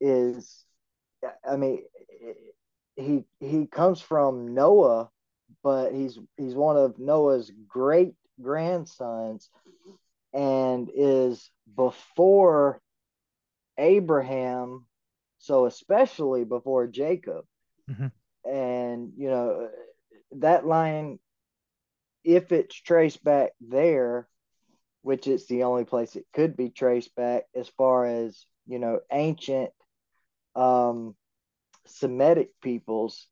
is 0.00 0.64
I 1.48 1.56
mean 1.56 1.82
he 2.96 3.24
he 3.40 3.66
comes 3.66 4.00
from 4.00 4.54
Noah 4.54 5.10
but 5.66 5.92
he's 5.92 6.16
he's 6.36 6.54
one 6.54 6.76
of 6.76 6.96
Noah's 6.96 7.50
great 7.66 8.14
grandsons 8.40 9.50
and 10.32 10.88
is 10.94 11.50
before 11.74 12.80
Abraham, 13.76 14.86
so 15.38 15.66
especially 15.66 16.44
before 16.44 16.86
Jacob. 16.86 17.46
Mm-hmm. 17.90 18.06
And 18.48 19.12
you 19.16 19.28
know 19.28 19.68
that 20.36 20.64
line 20.64 21.18
if 22.22 22.52
it's 22.52 22.76
traced 22.76 23.24
back 23.24 23.50
there, 23.60 24.28
which 25.02 25.26
it's 25.26 25.46
the 25.46 25.64
only 25.64 25.84
place 25.84 26.14
it 26.14 26.26
could 26.32 26.56
be 26.56 26.70
traced 26.70 27.12
back 27.16 27.42
as 27.56 27.68
far 27.70 28.06
as, 28.06 28.46
you 28.68 28.78
know, 28.78 29.00
ancient 29.10 29.70
um 30.54 31.16
Semitic 31.86 32.50
peoples 32.62 33.26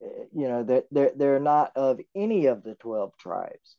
you 0.00 0.48
know 0.48 0.62
they're, 0.62 0.84
they're 0.90 1.12
they're 1.16 1.40
not 1.40 1.72
of 1.76 2.00
any 2.14 2.46
of 2.46 2.62
the 2.62 2.74
12 2.76 3.16
tribes 3.18 3.76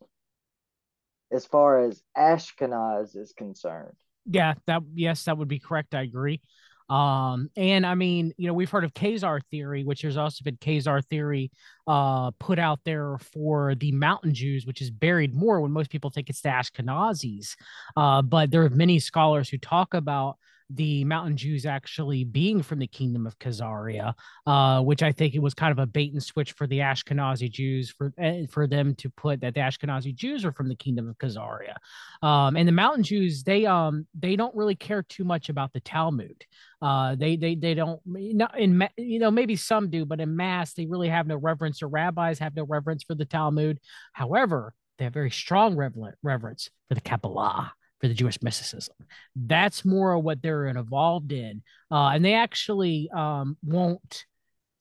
as 1.31 1.45
far 1.45 1.79
as 1.81 2.01
ashkenaz 2.17 3.15
is 3.15 3.33
concerned. 3.37 3.95
Yeah 4.25 4.55
that 4.67 4.81
yes 4.93 5.25
that 5.25 5.37
would 5.37 5.47
be 5.47 5.59
correct. 5.59 5.95
I 5.95 6.01
agree. 6.01 6.41
Um 6.89 7.51
and 7.55 7.85
i 7.85 7.93
mean 7.93 8.33
you 8.37 8.47
know 8.47 8.53
we've 8.53 8.69
heard 8.69 8.83
of 8.83 8.93
Khazar 8.95 9.41
theory 9.51 9.83
which 9.83 10.01
there's 10.01 10.17
also 10.17 10.43
been 10.43 10.57
Khazar 10.57 11.05
theory 11.05 11.51
uh 11.85 12.31
put 12.39 12.57
out 12.57 12.79
there 12.83 13.17
for 13.19 13.75
the 13.75 13.91
mountain 13.91 14.33
jews 14.33 14.65
which 14.65 14.81
is 14.81 14.89
buried 14.89 15.35
more 15.35 15.61
when 15.61 15.71
most 15.71 15.91
people 15.91 16.09
think 16.09 16.29
it's 16.29 16.41
the 16.41 16.49
ashkenazis. 16.49 17.55
Uh 17.95 18.23
but 18.23 18.49
there 18.49 18.63
are 18.63 18.69
many 18.69 18.99
scholars 18.99 19.49
who 19.49 19.59
talk 19.59 19.93
about 19.93 20.37
the 20.69 21.03
mountain 21.03 21.35
Jews 21.35 21.65
actually 21.65 22.23
being 22.23 22.61
from 22.61 22.79
the 22.79 22.87
kingdom 22.87 23.25
of 23.25 23.37
Khazaria, 23.39 24.13
uh, 24.45 24.81
which 24.81 25.01
I 25.01 25.11
think 25.11 25.33
it 25.33 25.41
was 25.41 25.53
kind 25.53 25.71
of 25.71 25.79
a 25.79 25.87
bait 25.87 26.13
and 26.13 26.21
switch 26.21 26.51
for 26.51 26.67
the 26.67 26.79
Ashkenazi 26.79 27.49
Jews 27.49 27.89
for 27.89 28.13
uh, 28.21 28.45
for 28.49 28.67
them 28.67 28.93
to 28.95 29.09
put 29.09 29.41
that 29.41 29.55
the 29.55 29.61
Ashkenazi 29.61 30.13
Jews 30.13 30.45
are 30.45 30.51
from 30.51 30.69
the 30.69 30.75
kingdom 30.75 31.09
of 31.09 31.17
Khazaria. 31.17 31.75
Um, 32.21 32.55
and 32.55 32.67
the 32.67 32.73
mountain 32.73 33.03
Jews, 33.03 33.43
they 33.43 33.65
um 33.65 34.05
they 34.17 34.35
don't 34.35 34.55
really 34.55 34.75
care 34.75 35.03
too 35.03 35.23
much 35.23 35.49
about 35.49 35.73
the 35.73 35.79
Talmud. 35.79 36.45
Uh, 36.81 37.15
they 37.15 37.35
they 37.35 37.55
they 37.55 37.73
don't 37.73 37.99
not 38.05 38.57
in 38.59 38.87
you 38.97 39.19
know 39.19 39.31
maybe 39.31 39.55
some 39.55 39.89
do, 39.89 40.05
but 40.05 40.21
in 40.21 40.35
mass 40.35 40.73
they 40.73 40.85
really 40.85 41.09
have 41.09 41.25
no 41.25 41.35
reverence. 41.35 41.81
Or 41.81 41.87
rabbis 41.87 42.39
have 42.39 42.55
no 42.55 42.63
reverence 42.63 43.03
for 43.03 43.15
the 43.15 43.25
Talmud. 43.25 43.79
However, 44.13 44.73
they 44.97 45.05
have 45.05 45.13
very 45.13 45.31
strong 45.31 45.75
reverence 45.75 46.69
for 46.87 46.95
the 46.95 47.01
Kabbalah 47.01 47.73
for 47.99 48.07
the 48.07 48.13
Jewish 48.13 48.41
mysticism. 48.41 48.95
That's 49.35 49.83
more 49.85 50.17
what 50.19 50.41
they're 50.41 50.67
involved 50.67 51.31
in, 51.31 51.63
uh, 51.91 52.09
and 52.09 52.23
they 52.23 52.33
actually 52.33 53.09
um, 53.15 53.57
won't. 53.63 54.25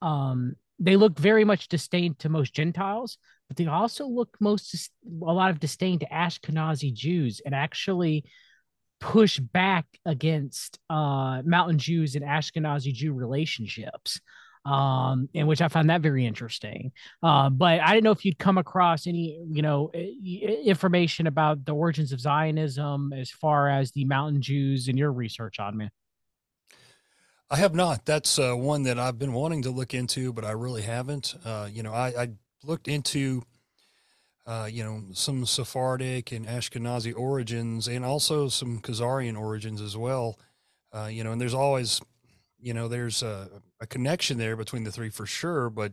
Um, 0.03 0.55
they 0.79 0.97
look 0.97 1.19
very 1.19 1.45
much 1.45 1.69
disdain 1.69 2.15
to 2.21 2.29
most 2.29 2.55
Gentiles, 2.55 3.19
but 3.49 3.57
they 3.57 3.67
also 3.67 4.07
look 4.07 4.37
most 4.41 4.91
a 5.23 5.33
lot 5.33 5.51
of 5.51 5.59
disdain 5.59 5.99
to 5.99 6.07
Ashkenazi 6.07 6.93
Jews, 6.93 7.41
and 7.45 7.55
actually 7.55 8.25
push 9.01 9.39
back 9.39 9.87
against 10.05 10.79
uh, 10.91 11.43
Mountain 11.45 11.79
Jews 11.79 12.15
and 12.15 12.25
Ashkenazi 12.25 12.93
Jew 12.93 13.13
relationships. 13.13 14.21
Um, 14.69 15.29
and 15.35 15.49
which 15.49 15.63
I 15.63 15.69
found 15.69 15.89
that 15.89 16.03
very 16.03 16.27
interesting. 16.27 16.93
Uh, 17.23 17.49
but 17.51 17.81
I 17.81 17.95
didn't 17.95 18.05
know 18.05 18.11
if 18.13 18.25
you'd 18.25 18.39
come 18.39 18.59
across 18.59 19.07
any, 19.07 19.41
you 19.51 19.63
know, 19.63 19.91
information 19.93 21.27
about 21.27 21.65
the 21.65 21.73
origins 21.73 22.13
of 22.13 22.21
Zionism 22.21 23.13
as 23.13 23.31
far 23.31 23.71
as 23.71 23.93
the 23.93 24.05
Mountain 24.05 24.43
Jews 24.43 24.89
in 24.89 24.97
your 24.97 25.13
research 25.13 25.59
on 25.59 25.77
me. 25.77 25.89
I 27.51 27.57
have 27.57 27.75
not. 27.75 28.05
That's 28.05 28.39
uh, 28.39 28.53
one 28.55 28.83
that 28.83 28.99
I've 28.99 29.19
been 29.19 29.33
wanting 29.33 29.63
to 29.63 29.71
look 29.71 29.95
into, 29.95 30.35
but 30.35 30.45
I 30.45 30.51
really 30.51 30.83
haven't. 30.83 31.35
Uh, 31.45 31.69
you 31.73 31.83
know, 31.83 31.95
I, 31.95 32.09
I 32.09 32.29
looked 32.63 32.89
into, 32.89 33.43
uh, 34.47 34.69
you 34.71 34.85
know, 34.85 35.05
some 35.15 35.47
Sephardic 35.47 36.31
and 36.31 36.47
Ashkenazi 36.47 37.15
origins, 37.17 37.89
and 37.89 38.05
also 38.05 38.49
some 38.49 38.81
Khazarian 38.81 39.39
origins 39.39 39.81
as 39.81 39.97
well. 39.97 40.39
Uh, 40.93 41.09
you 41.11 41.25
know, 41.25 41.33
and 41.33 41.41
there's 41.41 41.55
always, 41.55 42.03
you 42.61 42.75
know, 42.75 42.89
there's 42.89 43.23
a, 43.23 43.49
a, 43.81 43.87
connection 43.87 44.39
there 44.39 44.57
between 44.57 44.85
the 44.85 44.91
three 44.91 45.11
for 45.11 45.27
sure, 45.27 45.71
but 45.71 45.93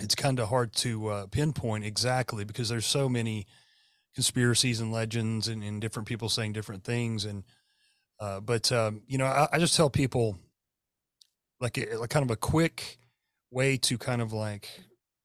it's 0.00 0.14
kind 0.14 0.38
of 0.40 0.48
hard 0.48 0.72
to 0.74 1.08
uh, 1.08 1.26
pinpoint 1.26 1.84
exactly 1.84 2.44
because 2.44 2.68
there's 2.68 2.86
so 2.86 3.08
many 3.08 3.46
conspiracies 4.14 4.80
and 4.80 4.92
legends 4.92 5.48
and, 5.48 5.62
and 5.62 5.80
different 5.80 6.08
people 6.08 6.28
saying 6.28 6.52
different 6.52 6.84
things 6.84 7.24
and 7.24 7.44
uh, 8.18 8.40
but 8.40 8.72
um, 8.72 9.02
you 9.06 9.18
know, 9.18 9.26
I, 9.26 9.48
I, 9.52 9.58
just 9.58 9.76
tell 9.76 9.90
people 9.90 10.38
like, 11.60 11.76
a, 11.76 11.96
like 11.96 12.08
kind 12.08 12.24
of 12.24 12.30
a 12.30 12.36
quick 12.36 12.98
way 13.50 13.76
to 13.76 13.98
kind 13.98 14.22
of 14.22 14.32
like 14.32 14.68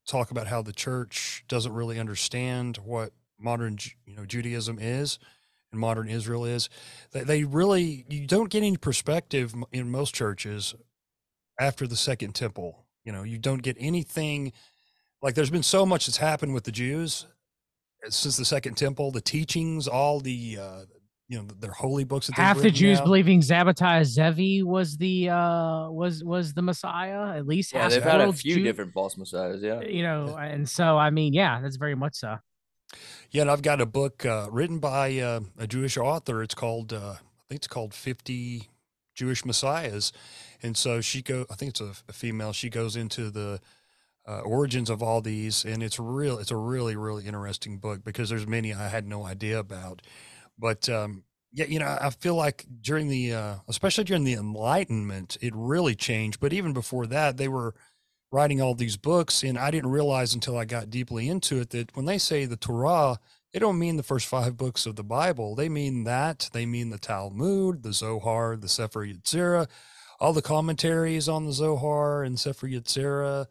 talk 0.07 0.31
about 0.31 0.47
how 0.47 0.61
the 0.61 0.73
church 0.73 1.45
doesn't 1.47 1.73
really 1.73 1.99
understand 1.99 2.77
what 2.83 3.13
modern 3.39 3.77
you 4.05 4.15
know 4.15 4.25
Judaism 4.25 4.77
is 4.79 5.19
and 5.71 5.79
modern 5.79 6.09
Israel 6.09 6.45
is. 6.45 6.69
They, 7.11 7.23
they 7.23 7.43
really 7.43 8.05
you 8.09 8.27
don't 8.27 8.49
get 8.49 8.59
any 8.59 8.77
perspective 8.77 9.53
in 9.71 9.89
most 9.89 10.13
churches 10.13 10.75
after 11.59 11.87
the 11.87 11.95
second 11.95 12.33
temple. 12.35 12.85
You 13.03 13.11
know, 13.11 13.23
you 13.23 13.37
don't 13.37 13.63
get 13.63 13.77
anything 13.79 14.53
like 15.21 15.35
there's 15.35 15.49
been 15.49 15.63
so 15.63 15.85
much 15.85 16.05
that's 16.05 16.17
happened 16.17 16.53
with 16.53 16.63
the 16.63 16.71
Jews 16.71 17.25
uh, 18.05 18.09
since 18.09 18.37
the 18.37 18.45
second 18.45 18.75
temple, 18.75 19.11
the 19.11 19.21
teachings, 19.21 19.87
all 19.87 20.19
the 20.19 20.57
uh, 20.59 20.81
you 21.27 21.37
know 21.37 21.47
their 21.59 21.71
holy 21.71 22.03
books. 22.03 22.27
That 22.27 22.35
Half 22.35 22.61
the 22.61 22.69
Jews 22.71 22.97
down. 22.97 23.07
believing 23.07 23.41
Sabbatai 23.41 24.03
Zevi 24.03 24.63
was 24.63 24.97
the 24.97 25.29
uh 25.29 25.89
was 25.89 26.23
was 26.23 26.53
the 26.53 26.61
Messiah. 26.61 27.37
At 27.37 27.47
least 27.47 27.73
yeah, 27.73 27.87
they've 27.87 28.03
had 28.03 28.21
a 28.21 28.33
few 28.33 28.55
Jew- 28.55 28.63
different 28.63 28.93
false 28.93 29.17
messiahs. 29.17 29.61
Yeah, 29.61 29.81
you 29.81 30.03
know, 30.03 30.35
and 30.37 30.67
so 30.67 30.97
I 30.97 31.09
mean, 31.09 31.33
yeah, 31.33 31.61
that's 31.61 31.77
very 31.77 31.95
much 31.95 32.15
so. 32.15 32.37
Yeah, 33.29 33.43
and 33.43 33.51
I've 33.51 33.61
got 33.61 33.81
a 33.81 33.85
book 33.85 34.25
uh, 34.25 34.47
written 34.51 34.79
by 34.79 35.17
uh, 35.19 35.41
a 35.57 35.67
Jewish 35.67 35.97
author. 35.97 36.43
It's 36.43 36.55
called 36.55 36.93
uh, 36.93 37.15
I 37.17 37.43
think 37.49 37.59
it's 37.59 37.67
called 37.67 37.93
Fifty 37.93 38.69
Jewish 39.15 39.45
Messiahs, 39.45 40.11
and 40.61 40.75
so 40.77 41.01
she 41.01 41.21
go. 41.21 41.45
I 41.49 41.55
think 41.55 41.69
it's 41.71 41.81
a, 41.81 41.93
a 42.09 42.13
female. 42.13 42.53
She 42.53 42.69
goes 42.69 42.95
into 42.95 43.29
the 43.29 43.61
uh, 44.27 44.41
origins 44.41 44.89
of 44.89 45.01
all 45.03 45.21
these, 45.21 45.65
and 45.65 45.83
it's 45.83 45.99
real. 45.99 46.37
It's 46.39 46.51
a 46.51 46.57
really 46.57 46.95
really 46.95 47.25
interesting 47.25 47.77
book 47.77 48.03
because 48.03 48.29
there's 48.29 48.47
many 48.47 48.73
I 48.73 48.89
had 48.89 49.07
no 49.07 49.25
idea 49.25 49.59
about 49.59 50.01
but 50.57 50.87
um, 50.89 51.23
yeah, 51.51 51.65
you 51.65 51.79
know, 51.79 51.97
I 51.99 52.09
feel 52.11 52.35
like 52.35 52.65
during 52.81 53.07
the, 53.09 53.33
uh, 53.33 53.55
especially 53.67 54.05
during 54.05 54.23
the 54.23 54.33
Enlightenment, 54.33 55.37
it 55.41 55.53
really 55.55 55.95
changed. 55.95 56.39
But 56.39 56.53
even 56.53 56.73
before 56.73 57.07
that, 57.07 57.37
they 57.37 57.47
were 57.47 57.75
writing 58.31 58.61
all 58.61 58.75
these 58.75 58.97
books, 58.97 59.43
and 59.43 59.57
I 59.57 59.71
didn't 59.71 59.91
realize 59.91 60.33
until 60.33 60.57
I 60.57 60.65
got 60.65 60.89
deeply 60.89 61.27
into 61.27 61.59
it 61.59 61.71
that 61.71 61.95
when 61.95 62.05
they 62.05 62.17
say 62.17 62.45
the 62.45 62.55
Torah, 62.55 63.19
they 63.51 63.59
don't 63.59 63.79
mean 63.79 63.97
the 63.97 64.03
first 64.03 64.27
five 64.27 64.55
books 64.57 64.85
of 64.85 64.95
the 64.95 65.03
Bible. 65.03 65.55
They 65.55 65.67
mean 65.69 66.05
that. 66.05 66.49
They 66.53 66.65
mean 66.65 66.89
the 66.89 66.97
Talmud, 66.97 67.83
the 67.83 67.93
Zohar, 67.93 68.55
the 68.55 68.69
Sefer 68.69 69.05
Yetzirah, 69.05 69.67
all 70.19 70.33
the 70.33 70.41
commentaries 70.41 71.27
on 71.27 71.45
the 71.45 71.51
Zohar 71.51 72.23
and 72.23 72.39
Sefer 72.39 72.67
Yetzirah. 72.67 73.47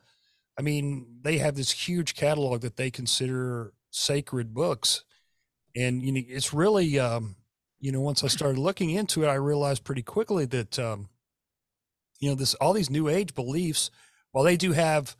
I 0.59 0.63
mean, 0.63 1.07
they 1.23 1.39
have 1.39 1.57
this 1.57 1.71
huge 1.71 2.15
catalog 2.15 2.63
that 2.63 2.77
they 2.77 2.91
consider 2.91 3.73
sacred 3.91 4.55
books 4.55 5.05
and 5.77 6.03
you 6.03 6.13
know 6.13 6.21
it's 6.29 6.53
really 6.53 6.99
um, 6.99 7.37
you 7.81 7.93
know 7.93 8.01
once 8.01 8.25
i 8.25 8.27
started 8.29 8.59
looking 8.59 8.91
into 8.91 9.23
it 9.25 9.29
i 9.29 9.35
realized 9.35 9.85
pretty 9.85 10.03
quickly 10.03 10.45
that 10.45 10.79
um, 10.79 11.09
you 12.19 12.29
know 12.29 12.35
this 12.35 12.55
all 12.55 12.73
these 12.73 12.91
new 12.91 13.09
age 13.09 13.35
beliefs 13.35 13.91
while 14.33 14.45
they 14.45 14.57
do 14.57 14.73
have 14.73 15.17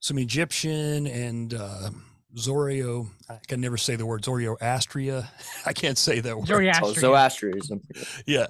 some 0.00 0.18
egyptian 0.18 1.06
and 1.06 1.54
uh, 1.54 1.90
zorio 2.36 3.08
i 3.28 3.38
can 3.46 3.60
never 3.60 3.76
say 3.76 3.96
the 3.96 4.06
word 4.06 4.22
zoroastria 4.22 5.26
i 5.66 5.72
can't 5.72 5.98
say 5.98 6.20
that 6.20 6.36
word 6.36 6.46
zoroastria. 6.46 6.80
Oh, 6.82 6.92
zoroastrianism 6.92 7.80
yeah 8.26 8.46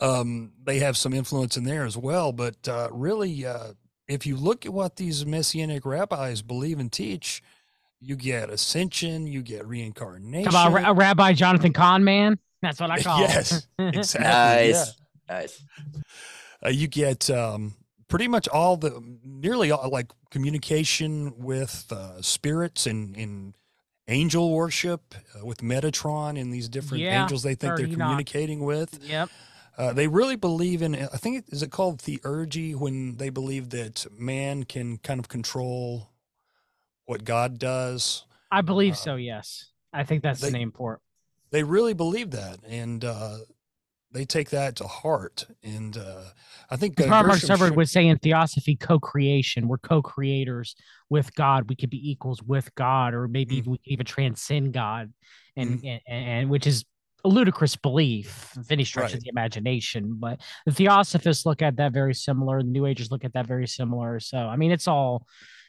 um, 0.00 0.52
they 0.64 0.78
have 0.80 0.96
some 0.96 1.12
influence 1.12 1.56
in 1.56 1.64
there 1.64 1.84
as 1.84 1.96
well 1.96 2.32
but 2.32 2.68
uh, 2.68 2.88
really 2.92 3.44
uh, 3.46 3.72
if 4.06 4.26
you 4.26 4.36
look 4.36 4.66
at 4.66 4.72
what 4.72 4.96
these 4.96 5.24
messianic 5.24 5.86
rabbis 5.86 6.42
believe 6.42 6.78
and 6.78 6.92
teach 6.92 7.42
you 8.04 8.16
get 8.16 8.50
ascension, 8.50 9.26
you 9.26 9.42
get 9.42 9.66
reincarnation. 9.66 10.52
How 10.52 10.68
about 10.68 10.90
a 10.90 10.92
Rabbi 10.92 11.32
Jonathan 11.32 11.72
Cahn, 11.72 12.04
man? 12.04 12.38
That's 12.60 12.80
what 12.80 12.90
I 12.90 13.02
call. 13.02 13.20
yes, 13.20 13.66
exactly. 13.78 14.24
nice, 14.24 14.94
yeah. 15.28 15.34
nice. 15.34 15.62
Uh, 16.64 16.68
you 16.68 16.86
get 16.86 17.30
um, 17.30 17.74
pretty 18.14 18.28
much 18.28 18.46
all 18.46 18.76
the 18.76 19.02
nearly 19.24 19.72
all 19.72 19.90
like 19.90 20.06
communication 20.30 21.36
with 21.36 21.86
uh, 21.90 22.22
spirits 22.22 22.86
and 22.86 23.16
in 23.16 23.54
angel 24.06 24.52
worship 24.52 25.16
uh, 25.34 25.44
with 25.44 25.58
Metatron 25.58 26.40
and 26.40 26.52
these 26.52 26.68
different 26.68 27.02
yeah, 27.02 27.22
angels 27.22 27.42
they 27.42 27.56
think 27.56 27.76
they're 27.76 27.88
communicating 27.88 28.60
not. 28.60 28.66
with. 28.66 29.00
Yep. 29.02 29.30
Uh, 29.76 29.92
they 29.92 30.06
really 30.06 30.36
believe 30.36 30.80
in. 30.80 30.94
I 30.94 31.16
think 31.16 31.46
is 31.48 31.64
it 31.64 31.72
called 31.72 31.98
theurgy 31.98 32.76
when 32.76 33.16
they 33.16 33.30
believe 33.30 33.70
that 33.70 34.06
man 34.16 34.62
can 34.62 34.98
kind 34.98 35.18
of 35.18 35.26
control 35.28 36.10
what 37.06 37.24
God 37.24 37.58
does. 37.58 38.26
I 38.48 38.60
believe 38.60 38.92
uh, 38.92 38.96
so. 38.96 39.16
Yes, 39.16 39.72
I 39.92 40.04
think 40.04 40.22
that's 40.22 40.40
they, 40.40 40.50
the 40.50 40.56
name 40.56 40.70
for 40.70 40.94
it. 40.94 41.00
They 41.50 41.64
really 41.64 41.94
believe 41.94 42.30
that, 42.30 42.60
and 42.64 43.04
uh, 43.04 43.38
they 44.14 44.24
take 44.24 44.50
that 44.50 44.76
to 44.76 44.86
heart. 44.86 45.44
And 45.62 45.96
uh, 45.96 46.22
I 46.70 46.76
think 46.76 46.98
uh, 47.00 47.06
Karl 47.06 47.26
Marx 47.26 47.46
would 47.48 47.76
was 47.76 47.90
saying 47.90 48.18
Theosophy, 48.18 48.76
co-creation. 48.76 49.68
We're 49.68 49.78
co-creators 49.78 50.76
with 51.10 51.34
God. 51.34 51.68
We 51.68 51.76
could 51.76 51.90
be 51.90 52.10
equals 52.10 52.42
with 52.42 52.74
God, 52.76 53.12
or 53.12 53.28
maybe 53.28 53.60
mm-hmm. 53.60 53.72
we 53.72 53.78
could 53.78 53.92
even 53.92 54.06
transcend 54.06 54.72
God, 54.72 55.12
and, 55.56 55.82
mm-hmm. 55.82 55.86
and, 55.86 56.26
and 56.28 56.50
which 56.50 56.66
is 56.66 56.84
a 57.24 57.28
ludicrous 57.28 57.74
belief 57.74 58.52
if 58.58 58.70
any 58.70 58.84
stretch 58.84 59.06
right. 59.06 59.14
of 59.14 59.20
the 59.20 59.28
imagination. 59.28 60.16
But 60.18 60.40
the 60.64 60.72
Theosophists 60.72 61.44
look 61.44 61.60
at 61.60 61.76
that 61.76 61.92
very 61.92 62.14
similar. 62.14 62.62
The 62.62 62.68
New 62.68 62.86
Agers 62.86 63.10
look 63.10 63.24
at 63.24 63.32
that 63.32 63.46
very 63.46 63.66
similar. 63.66 64.20
So 64.20 64.38
I 64.38 64.56
mean, 64.56 64.70
it's 64.70 64.88
all 64.88 65.26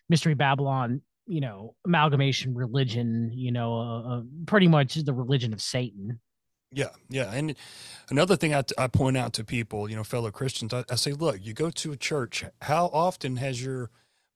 mystery 0.08 0.36
Babylon 0.36 1.02
you 1.28 1.42
know 1.42 1.74
amalgamation 1.88 2.54
religion 2.54 3.32
you 3.34 3.52
know 3.52 3.80
uh, 3.80 4.18
uh, 4.18 4.22
pretty 4.46 4.68
much 4.68 4.94
the 4.94 5.12
religion 5.12 5.54
of 5.54 5.60
satan 5.60 6.20
yeah 6.76 6.90
yeah 7.10 7.32
and 7.34 7.56
another 8.10 8.36
thing 8.36 8.54
I, 8.54 8.64
I 8.78 8.88
point 8.88 9.18
out 9.18 9.34
to 9.34 9.44
people 9.44 9.90
you 9.90 9.96
know 9.96 10.04
fellow 10.04 10.30
christians 10.30 10.74
I, 10.74 10.84
I 10.90 10.96
say 10.96 11.14
look 11.14 11.38
you 11.42 11.54
go 11.54 11.70
to 11.70 11.92
a 11.94 11.98
church 11.98 12.44
how 12.62 12.88
often 12.88 13.38
has 13.38 13.64
your 13.64 13.90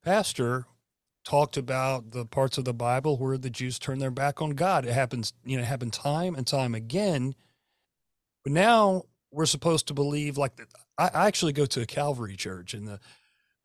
pastor 0.04 0.66
talked 1.26 1.58
about 1.58 2.12
the 2.12 2.26
parts 2.26 2.58
of 2.58 2.66
the 2.66 2.74
bible 2.74 3.18
where 3.18 3.38
the 3.38 3.50
jews 3.50 3.78
turn 3.78 4.00
their 4.00 4.10
back 4.10 4.42
on 4.42 4.52
god 4.52 4.86
it 4.86 4.94
happens 4.94 5.34
you 5.44 5.58
know 5.58 5.64
it 5.64 5.68
happened 5.68 5.94
time 5.94 6.34
and 6.34 6.48
time 6.48 6.74
again 6.74 7.36
but 8.44 8.54
now 8.54 9.04
we're 9.32 9.46
supposed 9.46 9.88
to 9.88 9.94
believe 9.94 10.38
like 10.38 10.54
I, 10.98 11.10
I 11.14 11.28
actually 11.28 11.54
go 11.54 11.66
to 11.68 11.82
a 11.82 11.86
calvary 11.86 12.38
church 12.38 12.74
and 12.74 12.88
the 12.88 13.00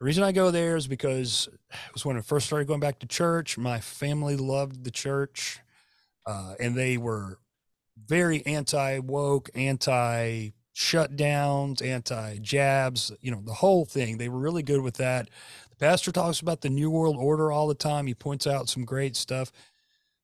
the 0.00 0.06
reason 0.06 0.24
I 0.24 0.32
go 0.32 0.50
there 0.50 0.76
is 0.76 0.88
because 0.88 1.48
it 1.70 1.94
was 1.94 2.04
when 2.04 2.16
I 2.16 2.20
first 2.20 2.46
started 2.46 2.66
going 2.66 2.80
back 2.80 2.98
to 2.98 3.06
church. 3.06 3.56
My 3.56 3.78
family 3.78 4.36
loved 4.36 4.84
the 4.84 4.90
church, 4.90 5.60
uh, 6.26 6.56
and 6.58 6.74
they 6.74 6.98
were 6.98 7.38
very 7.96 8.44
anti 8.46 8.98
woke, 8.98 9.50
anti 9.54 10.50
shutdowns, 10.74 11.84
anti 11.84 12.38
jabs, 12.38 13.12
you 13.20 13.30
know, 13.30 13.40
the 13.44 13.54
whole 13.54 13.84
thing. 13.84 14.18
They 14.18 14.28
were 14.28 14.38
really 14.38 14.62
good 14.62 14.80
with 14.80 14.96
that. 14.96 15.28
The 15.70 15.76
pastor 15.76 16.12
talks 16.12 16.40
about 16.40 16.60
the 16.60 16.70
New 16.70 16.90
World 16.90 17.16
Order 17.18 17.52
all 17.52 17.68
the 17.68 17.74
time. 17.74 18.06
He 18.06 18.14
points 18.14 18.46
out 18.46 18.68
some 18.68 18.84
great 18.84 19.16
stuff. 19.16 19.52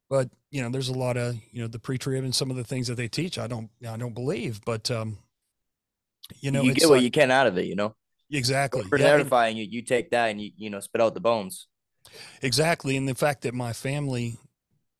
But, 0.09 0.29
you 0.51 0.61
know, 0.61 0.71
there's 0.71 0.89
a 0.89 0.95
lot 0.95 1.17
of, 1.17 1.37
you 1.53 1.63
know, 1.63 1.69
the 1.69 1.79
pre 1.79 1.99
trib 1.99 2.25
and 2.25 2.35
some 2.35 2.51
of 2.51 2.57
the 2.57 2.65
things 2.65 2.89
that 2.89 2.97
they 2.97 3.09
teach 3.09 3.39
I 3.39 3.47
don't 3.47 3.71
I 3.89 3.97
don't 3.97 4.15
believe. 4.15 4.61
But 4.65 4.91
um, 4.91 5.19
you 6.41 6.51
know, 6.51 6.63
you 6.63 6.75
get 6.75 6.89
what 6.89 6.97
like, 6.97 7.03
you 7.05 7.11
can 7.11 7.31
out 7.31 7.47
of 7.47 7.59
it, 7.59 7.67
you 7.67 7.77
know. 7.77 7.95
Exactly. 8.31 8.83
For 8.85 8.99
yeah. 8.99 9.07
edifying 9.07 9.57
you, 9.57 9.65
you 9.65 9.83
take 9.83 10.11
that 10.11 10.27
and 10.27 10.41
you 10.41 10.51
you 10.57 10.71
know 10.71 10.81
spit 10.81 11.01
out 11.01 11.15
the 11.15 11.21
bones. 11.21 11.67
Exactly, 12.43 12.97
and 12.97 13.09
the 13.09 13.15
fact 13.15 13.43
that 13.43 13.55
my 13.55 13.73
family 13.73 14.39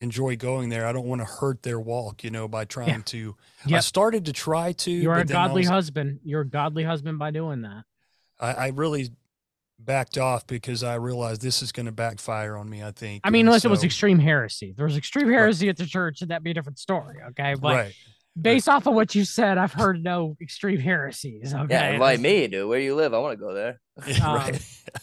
enjoy 0.01 0.35
going 0.35 0.69
there, 0.69 0.85
I 0.85 0.91
don't 0.91 1.05
want 1.05 1.21
to 1.21 1.25
hurt 1.25 1.63
their 1.63 1.79
walk, 1.79 2.23
you 2.23 2.31
know, 2.31 2.47
by 2.47 2.65
trying 2.65 2.89
yeah. 2.89 3.01
to. 3.05 3.35
Yep. 3.67 3.77
I 3.77 3.79
started 3.81 4.25
to 4.25 4.33
try 4.33 4.73
to. 4.73 4.91
You're 4.91 5.15
a 5.15 5.25
godly 5.25 5.61
was, 5.61 5.69
husband. 5.69 6.19
You're 6.23 6.41
a 6.41 6.47
godly 6.47 6.83
husband 6.83 7.19
by 7.19 7.31
doing 7.31 7.61
that. 7.61 7.83
I, 8.39 8.53
I 8.53 8.67
really 8.69 9.11
backed 9.79 10.17
off 10.17 10.45
because 10.45 10.83
I 10.83 10.95
realized 10.95 11.41
this 11.41 11.61
is 11.61 11.71
going 11.71 11.85
to 11.85 11.91
backfire 11.91 12.57
on 12.57 12.69
me. 12.69 12.83
I 12.83 12.91
think. 12.91 13.21
I 13.23 13.29
mean, 13.29 13.41
and 13.41 13.49
unless 13.49 13.61
so, 13.61 13.69
it 13.69 13.71
was 13.71 13.83
extreme 13.83 14.19
heresy. 14.19 14.71
If 14.71 14.75
there 14.75 14.85
was 14.85 14.97
extreme 14.97 15.29
heresy 15.29 15.67
right. 15.67 15.71
at 15.71 15.77
the 15.77 15.85
church, 15.85 16.21
and 16.21 16.31
that'd 16.31 16.43
be 16.43 16.51
a 16.51 16.55
different 16.55 16.79
story. 16.79 17.17
Okay, 17.29 17.53
but 17.53 17.75
right. 17.75 17.95
based 18.39 18.67
off 18.67 18.87
of 18.87 18.95
what 18.95 19.13
you 19.13 19.23
said, 19.23 19.57
I've 19.57 19.73
heard 19.73 20.03
no 20.03 20.35
extreme 20.41 20.79
heresies. 20.79 21.53
Okay. 21.53 21.73
Yeah, 21.73 21.91
invite 21.91 22.19
me, 22.19 22.47
dude. 22.47 22.67
Where 22.67 22.79
do 22.79 22.85
you 22.85 22.95
live? 22.95 23.13
I 23.13 23.19
want 23.19 23.39
to 23.39 23.45
go 23.45 23.53
there. 23.53 23.79
Um, 24.23 24.53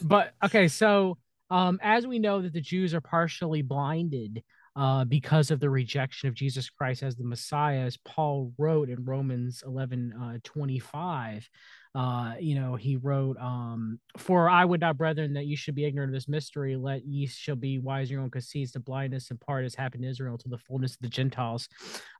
but 0.02 0.32
okay, 0.44 0.66
so 0.66 1.18
um, 1.50 1.78
as 1.82 2.06
we 2.06 2.18
know 2.18 2.42
that 2.42 2.52
the 2.52 2.60
Jews 2.60 2.94
are 2.94 3.00
partially 3.00 3.62
blinded 3.62 4.42
uh, 4.78 5.04
because 5.04 5.50
of 5.50 5.58
the 5.58 5.68
rejection 5.68 6.28
of 6.28 6.34
Jesus 6.34 6.70
Christ 6.70 7.02
as 7.02 7.16
the 7.16 7.24
Messiah, 7.24 7.80
as 7.80 7.96
Paul 7.96 8.52
wrote 8.58 8.88
in 8.88 9.04
Romans 9.04 9.64
11 9.66 10.12
uh, 10.12 10.38
25. 10.44 11.48
Uh, 11.96 12.34
you 12.38 12.54
know, 12.54 12.76
he 12.76 12.94
wrote, 12.94 13.36
um, 13.38 13.98
For 14.16 14.48
I 14.48 14.64
would 14.64 14.80
not, 14.80 14.96
brethren, 14.96 15.32
that 15.34 15.46
you 15.46 15.56
should 15.56 15.74
be 15.74 15.84
ignorant 15.84 16.10
of 16.10 16.14
this 16.14 16.28
mystery, 16.28 16.76
let 16.76 17.04
ye 17.04 17.26
shall 17.26 17.56
be 17.56 17.80
wise 17.80 18.08
in 18.08 18.14
your 18.14 18.22
own 18.22 18.30
conceits, 18.30 18.70
the 18.70 18.78
blindness 18.78 19.30
and 19.30 19.40
part 19.40 19.64
has 19.64 19.74
happened 19.74 20.04
in 20.04 20.10
Israel 20.10 20.38
to 20.38 20.48
the 20.48 20.58
fullness 20.58 20.92
of 20.92 21.00
the 21.00 21.08
Gentiles 21.08 21.68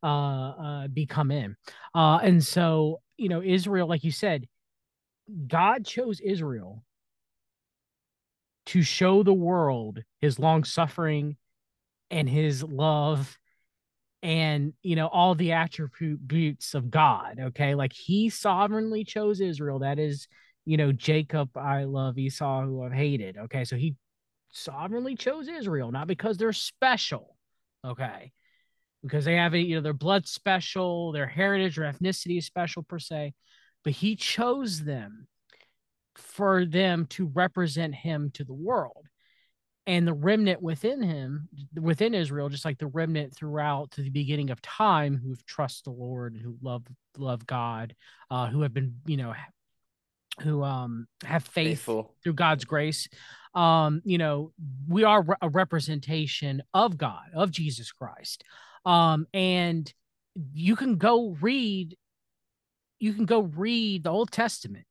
uh, 0.03 0.07
uh, 0.07 0.89
be 0.89 1.07
come 1.07 1.31
in. 1.31 1.55
Uh, 1.95 2.19
and 2.25 2.45
so, 2.45 3.01
you 3.17 3.29
know, 3.29 3.41
Israel, 3.41 3.87
like 3.87 4.03
you 4.03 4.11
said, 4.11 4.49
God 5.47 5.87
chose 5.87 6.19
Israel 6.19 6.83
to 8.67 8.83
show 8.83 9.23
the 9.23 9.33
world 9.33 10.03
his 10.21 10.41
long 10.41 10.65
suffering 10.65 11.37
and 12.11 12.29
his 12.29 12.63
love 12.63 13.39
and 14.23 14.73
you 14.83 14.97
know 14.97 15.07
all 15.07 15.35
the 15.35 15.53
attributes 15.53 16.75
of 16.75 16.91
God. 16.91 17.39
Okay, 17.41 17.75
like 17.75 17.93
he 17.93 18.31
sovereignly 18.31 19.05
chose 19.05 19.41
Israel. 19.41 19.81
That 19.81 19.99
is, 19.99 20.29
you 20.65 20.77
know, 20.77 20.93
Jacob 20.93 21.57
I 21.57 21.85
love, 21.85 22.19
Esau 22.19 22.63
who 22.63 22.83
I've 22.83 22.93
hated. 22.93 23.37
Okay, 23.37 23.65
so 23.65 23.77
he 23.77 23.95
sovereignly 24.51 25.15
chose 25.15 25.49
Israel, 25.49 25.93
not 25.93 26.09
because 26.09 26.37
they're 26.37 26.53
special. 26.53 27.37
Okay, 27.85 28.33
because 29.03 29.25
they 29.25 29.37
have 29.37 29.55
a, 29.55 29.61
you 29.61 29.77
know 29.77 29.83
their 29.83 29.93
blood 29.93 30.27
special, 30.27 31.13
their 31.13 31.27
heritage 31.27 31.79
or 31.79 31.83
ethnicity 31.83 32.39
is 32.39 32.47
special 32.47 32.83
per 32.83 32.99
se, 32.99 33.35
but 33.85 33.93
he 33.93 34.17
chose 34.17 34.83
them 34.83 35.29
for 36.17 36.65
them 36.65 37.07
to 37.07 37.27
represent 37.27 37.95
him 37.95 38.31
to 38.35 38.43
the 38.43 38.53
world 38.53 39.07
and 39.89 40.07
the 40.07 40.13
remnant 40.13 40.63
within 40.63 41.03
him 41.03 41.49
within 41.75 42.15
israel 42.15 42.49
just 42.49 42.65
like 42.65 42.79
the 42.79 42.87
remnant 42.87 43.35
throughout 43.35 43.91
to 43.91 44.03
the 44.03 44.11
beginning 44.11 44.51
of 44.51 44.63
time 44.63 45.17
who 45.17 45.35
trust 45.47 45.85
the 45.85 45.91
lord 45.91 46.39
who 46.41 46.57
love 46.63 46.85
love 47.17 47.47
god 47.47 47.97
uh, 48.31 48.47
who 48.47 48.63
have 48.63 48.73
been 48.73 48.95
you 49.07 49.17
know 49.17 49.35
who 50.43 50.63
um 50.63 51.07
have 51.25 51.45
faith 51.45 51.79
Faithful. 51.79 52.15
through 52.23 52.35
god's 52.35 52.65
grace. 52.65 53.09
Um 53.55 54.03
you 54.05 54.19
know 54.19 54.53
we 54.87 55.05
are 55.05 55.25
a 55.41 55.49
representation 55.49 56.63
of 56.75 56.97
god 56.97 57.31
of 57.35 57.51
jesus 57.51 57.93
christ. 57.93 58.45
Um 58.85 59.27
and 59.35 59.93
you 60.53 60.77
can 60.77 60.97
go 60.97 61.37
read 61.41 61.97
you 63.01 63.13
can 63.15 63.27
go 63.27 63.41
read 63.41 64.05
the 64.05 64.11
old 64.11 64.31
testament. 64.31 64.85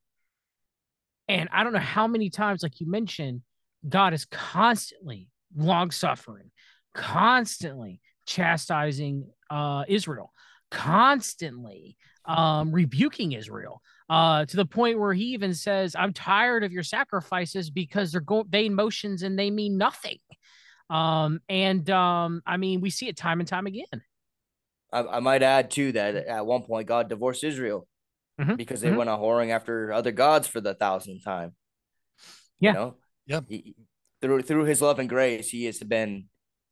And 1.28 1.48
i 1.52 1.62
don't 1.62 1.72
know 1.72 1.78
how 1.78 2.06
many 2.06 2.30
times 2.30 2.62
like 2.62 2.80
you 2.80 2.90
mentioned 2.90 3.42
God 3.86 4.14
is 4.14 4.24
constantly 4.24 5.28
long 5.56 5.90
suffering, 5.90 6.50
constantly 6.94 8.00
chastising 8.26 9.28
uh, 9.50 9.84
Israel, 9.88 10.32
constantly 10.70 11.96
um, 12.24 12.72
rebuking 12.72 13.32
Israel. 13.32 13.82
Uh, 14.10 14.46
to 14.46 14.56
the 14.56 14.64
point 14.64 14.98
where 14.98 15.12
he 15.12 15.24
even 15.34 15.52
says, 15.52 15.94
"I'm 15.94 16.14
tired 16.14 16.64
of 16.64 16.72
your 16.72 16.82
sacrifices 16.82 17.68
because 17.68 18.10
they're 18.10 18.22
going 18.22 18.48
vain 18.48 18.74
motions 18.74 19.22
and 19.22 19.38
they 19.38 19.50
mean 19.50 19.76
nothing." 19.76 20.18
Um, 20.88 21.40
and 21.48 21.88
um, 21.90 22.42
I 22.46 22.56
mean, 22.56 22.80
we 22.80 22.88
see 22.88 23.08
it 23.08 23.16
time 23.16 23.40
and 23.40 23.48
time 23.48 23.66
again. 23.66 24.02
I, 24.92 25.00
I 25.00 25.20
might 25.20 25.42
add 25.42 25.70
too 25.70 25.92
that 25.92 26.16
at 26.16 26.46
one 26.46 26.62
point 26.62 26.88
God 26.88 27.08
divorced 27.08 27.44
Israel 27.44 27.86
mm-hmm. 28.40 28.54
because 28.54 28.80
they 28.80 28.88
mm-hmm. 28.88 28.98
went 28.98 29.10
a 29.10 29.14
whoring 29.14 29.50
after 29.50 29.92
other 29.92 30.12
gods 30.12 30.48
for 30.48 30.60
the 30.60 30.74
thousandth 30.74 31.24
time. 31.24 31.54
Yeah. 32.60 32.70
You 32.70 32.74
know? 32.74 32.94
Yep. 33.28 33.44
He, 33.48 33.76
through 34.20 34.42
through 34.42 34.64
his 34.64 34.82
love 34.82 34.98
and 34.98 35.08
grace, 35.08 35.48
he 35.48 35.66
has 35.66 35.78
been 35.78 36.24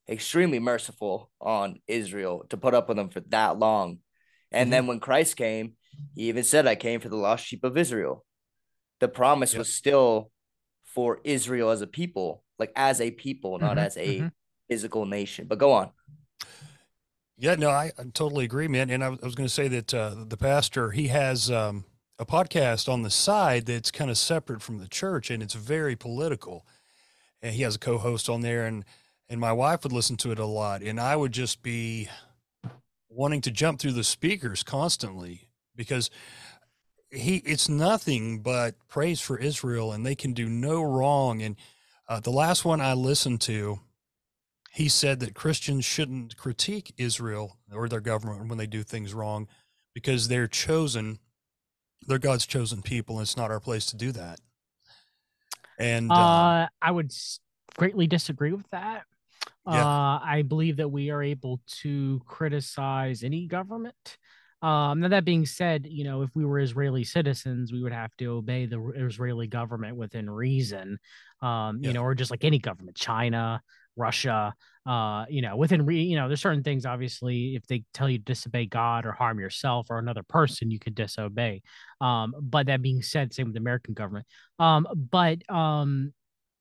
extremely 0.08 0.58
merciful 0.58 1.30
on 1.40 1.80
Israel 1.86 2.44
to 2.50 2.56
put 2.56 2.74
up 2.74 2.88
with 2.88 2.96
them 2.96 3.08
for 3.08 3.20
that 3.28 3.58
long. 3.58 3.98
And 4.50 4.66
mm-hmm. 4.66 4.70
then 4.70 4.86
when 4.86 5.00
Christ 5.00 5.36
came, 5.36 5.74
he 6.14 6.28
even 6.28 6.44
said, 6.44 6.66
I 6.66 6.74
came 6.74 7.00
for 7.00 7.08
the 7.08 7.16
lost 7.16 7.46
sheep 7.46 7.64
of 7.64 7.76
Israel. 7.76 8.24
The 9.00 9.08
promise 9.08 9.52
yep. 9.52 9.58
was 9.58 9.72
still 9.72 10.30
for 10.84 11.20
Israel 11.24 11.70
as 11.70 11.82
a 11.82 11.86
people, 11.86 12.42
like 12.58 12.72
as 12.74 13.00
a 13.00 13.10
people, 13.10 13.58
not 13.58 13.76
mm-hmm. 13.76 13.86
as 13.86 13.96
a 13.96 14.18
mm-hmm. 14.18 14.26
physical 14.68 15.06
nation. 15.06 15.46
But 15.48 15.58
go 15.58 15.72
on. 15.72 15.90
Yeah, 17.38 17.54
no, 17.56 17.68
I, 17.68 17.92
I 17.98 18.04
totally 18.14 18.46
agree, 18.46 18.66
man. 18.68 18.88
And 18.88 19.04
I, 19.04 19.08
I 19.08 19.10
was 19.10 19.34
going 19.34 19.48
to 19.48 19.52
say 19.52 19.68
that 19.68 19.92
uh, 19.92 20.14
the 20.26 20.38
pastor, 20.38 20.90
he 20.90 21.08
has 21.08 21.50
um, 21.50 21.84
a 22.18 22.24
podcast 22.26 22.88
on 22.88 23.02
the 23.02 23.10
side 23.10 23.66
that's 23.66 23.90
kind 23.90 24.10
of 24.10 24.16
separate 24.16 24.62
from 24.62 24.78
the 24.78 24.88
church 24.88 25.30
and 25.30 25.42
it's 25.42 25.54
very 25.54 25.96
political. 25.96 26.66
And 27.42 27.54
he 27.54 27.62
has 27.62 27.76
a 27.76 27.80
co-host 27.80 28.28
on 28.28 28.40
there 28.40 28.66
and 28.66 28.84
and 29.28 29.40
my 29.40 29.52
wife 29.52 29.82
would 29.82 29.92
listen 29.92 30.16
to 30.16 30.30
it 30.30 30.38
a 30.38 30.46
lot 30.46 30.82
and 30.82 31.00
I 31.00 31.16
would 31.16 31.32
just 31.32 31.62
be 31.62 32.08
wanting 33.08 33.40
to 33.42 33.50
jump 33.50 33.80
through 33.80 33.92
the 33.92 34.04
speakers 34.04 34.62
constantly 34.62 35.48
because 35.74 36.10
he 37.10 37.36
it's 37.38 37.68
nothing 37.68 38.40
but 38.40 38.74
praise 38.88 39.20
for 39.20 39.38
Israel 39.38 39.92
and 39.92 40.04
they 40.06 40.14
can 40.14 40.32
do 40.32 40.48
no 40.48 40.82
wrong 40.82 41.42
and 41.42 41.56
uh, 42.08 42.20
the 42.20 42.30
last 42.30 42.64
one 42.64 42.80
I 42.80 42.94
listened 42.94 43.40
to 43.42 43.80
he 44.72 44.88
said 44.88 45.20
that 45.20 45.34
Christians 45.34 45.84
shouldn't 45.84 46.36
critique 46.36 46.94
Israel 46.98 47.56
or 47.72 47.88
their 47.88 48.00
government 48.00 48.48
when 48.48 48.58
they 48.58 48.66
do 48.66 48.82
things 48.82 49.12
wrong 49.12 49.48
because 49.94 50.28
they're 50.28 50.46
chosen 50.46 51.18
they're 52.06 52.18
God's 52.18 52.46
chosen 52.46 52.82
people, 52.82 53.18
and 53.18 53.24
it's 53.24 53.36
not 53.36 53.50
our 53.50 53.60
place 53.60 53.86
to 53.86 53.96
do 53.96 54.12
that. 54.12 54.40
And 55.78 56.10
uh, 56.10 56.14
uh, 56.14 56.66
I 56.80 56.90
would 56.90 57.12
greatly 57.76 58.06
disagree 58.06 58.52
with 58.52 58.68
that. 58.70 59.02
Yeah. 59.66 59.84
Uh, 59.84 60.20
I 60.22 60.42
believe 60.46 60.76
that 60.76 60.88
we 60.88 61.10
are 61.10 61.22
able 61.22 61.60
to 61.82 62.20
criticize 62.26 63.24
any 63.24 63.46
government. 63.46 64.16
Um, 64.62 65.00
now 65.00 65.08
that 65.08 65.24
being 65.24 65.44
said, 65.44 65.86
you 65.88 66.04
know, 66.04 66.22
if 66.22 66.30
we 66.34 66.44
were 66.44 66.58
Israeli 66.58 67.04
citizens, 67.04 67.72
we 67.72 67.82
would 67.82 67.92
have 67.92 68.16
to 68.16 68.26
obey 68.26 68.66
the 68.66 68.80
Israeli 68.96 69.48
government 69.48 69.96
within 69.96 70.30
reason. 70.30 70.98
Um, 71.42 71.80
yeah. 71.80 71.88
you 71.88 71.92
know, 71.92 72.02
or 72.02 72.14
just 72.14 72.30
like 72.30 72.44
any 72.44 72.58
government, 72.58 72.96
China, 72.96 73.60
Russia, 73.96 74.54
uh, 74.86 75.24
you 75.28 75.42
know, 75.42 75.56
within 75.56 75.84
re, 75.84 76.02
you 76.02 76.16
know, 76.16 76.28
there's 76.28 76.40
certain 76.40 76.62
things 76.62 76.86
obviously 76.86 77.56
if 77.56 77.66
they 77.66 77.84
tell 77.92 78.08
you 78.08 78.18
to 78.18 78.24
disobey 78.24 78.66
God 78.66 79.06
or 79.06 79.12
harm 79.12 79.40
yourself 79.40 79.88
or 79.90 79.98
another 79.98 80.22
person, 80.22 80.70
you 80.70 80.78
could 80.78 80.94
disobey. 80.94 81.62
Um, 82.00 82.34
but 82.40 82.66
that 82.66 82.82
being 82.82 83.02
said, 83.02 83.32
same 83.32 83.46
with 83.46 83.54
the 83.54 83.60
American 83.60 83.94
government. 83.94 84.26
Um, 84.58 84.86
but 84.94 85.48
um, 85.50 86.12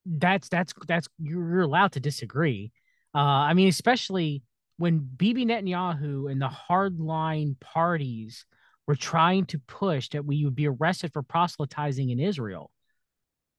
that's 0.04 0.48
that's 0.48 0.72
that's 0.86 1.08
you're 1.18 1.62
allowed 1.62 1.92
to 1.92 2.00
disagree. 2.00 2.72
Uh, 3.14 3.18
I 3.18 3.54
mean, 3.54 3.68
especially 3.68 4.42
when 4.78 4.98
Bibi 4.98 5.46
Netanyahu 5.46 6.30
and 6.30 6.40
the 6.40 6.50
hardline 6.68 7.58
parties 7.60 8.44
were 8.86 8.96
trying 8.96 9.46
to 9.46 9.58
push 9.58 10.08
that 10.10 10.24
we 10.24 10.44
would 10.44 10.54
be 10.54 10.68
arrested 10.68 11.12
for 11.12 11.22
proselytizing 11.22 12.10
in 12.10 12.20
Israel 12.20 12.70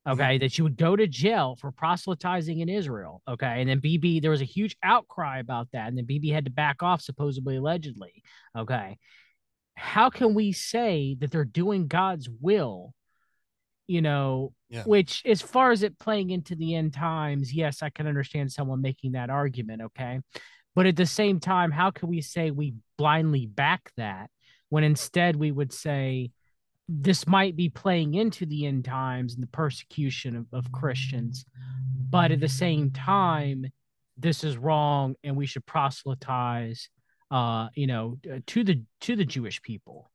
okay, 0.07 0.23
mm-hmm. 0.23 0.39
that 0.39 0.57
you 0.57 0.63
would 0.63 0.77
go 0.77 0.95
to 0.95 1.07
jail 1.07 1.57
for 1.59 1.71
proselytizing 1.71 2.59
in 2.59 2.69
Israel, 2.69 3.21
okay, 3.27 3.59
and 3.61 3.69
then 3.69 3.79
Bibi 3.79 4.19
there 4.19 4.31
was 4.31 4.41
a 4.41 4.45
huge 4.45 4.75
outcry 4.83 5.39
about 5.39 5.67
that, 5.73 5.87
and 5.87 5.97
then 5.97 6.05
Bibi 6.05 6.29
had 6.29 6.45
to 6.45 6.51
back 6.51 6.81
off, 6.81 7.01
supposedly, 7.01 7.57
allegedly, 7.57 8.23
okay. 8.57 8.97
How 9.75 10.09
can 10.09 10.33
we 10.33 10.53
say 10.53 11.15
that 11.19 11.29
they're 11.29 11.45
doing 11.45 11.87
God's 11.87 12.27
will? 12.41 12.93
You 13.85 14.01
know, 14.01 14.53
yeah. 14.69 14.83
which 14.83 15.21
as 15.25 15.41
far 15.41 15.71
as 15.71 15.83
it 15.83 15.97
playing 15.99 16.31
into 16.31 16.55
the 16.55 16.75
end 16.75 16.93
times, 16.93 17.53
yes, 17.53 17.81
I 17.81 17.89
can 17.89 18.07
understand 18.07 18.51
someone 18.51 18.81
making 18.81 19.13
that 19.13 19.29
argument, 19.29 19.81
okay. 19.83 20.19
But 20.75 20.87
at 20.87 20.95
the 20.95 21.05
same 21.05 21.39
time, 21.39 21.71
how 21.71 21.91
can 21.91 22.09
we 22.09 22.21
say 22.21 22.51
we 22.51 22.73
blindly 22.97 23.45
back 23.45 23.91
that 23.97 24.29
when 24.69 24.83
instead 24.83 25.35
we 25.35 25.51
would 25.51 25.71
say, 25.71 26.31
this 26.87 27.27
might 27.27 27.55
be 27.55 27.69
playing 27.69 28.13
into 28.13 28.45
the 28.45 28.65
end 28.65 28.85
times 28.85 29.33
and 29.33 29.43
the 29.43 29.47
persecution 29.47 30.35
of, 30.35 30.45
of 30.53 30.71
Christians, 30.71 31.45
but 32.09 32.31
at 32.31 32.39
the 32.39 32.47
same 32.47 32.91
time, 32.91 33.65
this 34.17 34.43
is 34.43 34.57
wrong 34.57 35.15
and 35.23 35.35
we 35.35 35.45
should 35.45 35.65
proselytize 35.65 36.89
uh 37.29 37.67
you 37.75 37.87
know 37.87 38.17
to 38.47 38.63
the 38.63 38.81
to 39.01 39.15
the 39.15 39.25
Jewish 39.25 39.61
people 39.61 40.09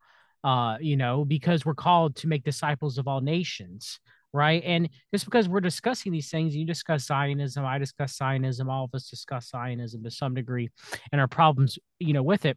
uh 0.44 0.76
you 0.80 0.96
know 0.96 1.24
because 1.24 1.64
we're 1.64 1.74
called 1.74 2.16
to 2.16 2.26
make 2.26 2.42
disciples 2.42 2.98
of 2.98 3.06
all 3.06 3.20
nations 3.20 4.00
right? 4.34 4.62
And 4.64 4.88
just 5.12 5.26
because 5.26 5.48
we're 5.48 5.60
discussing 5.60 6.10
these 6.10 6.30
things 6.30 6.56
you 6.56 6.64
discuss 6.64 7.04
zionism 7.04 7.64
i 7.64 7.78
discuss 7.78 8.16
zionism 8.16 8.70
all 8.70 8.84
of 8.84 8.94
us 8.94 9.08
discuss 9.08 9.50
zionism 9.50 10.02
to 10.02 10.10
some 10.10 10.34
degree 10.34 10.70
and 11.12 11.20
our 11.20 11.28
problems 11.28 11.78
you 11.98 12.12
know 12.14 12.22
with 12.22 12.44
it 12.46 12.56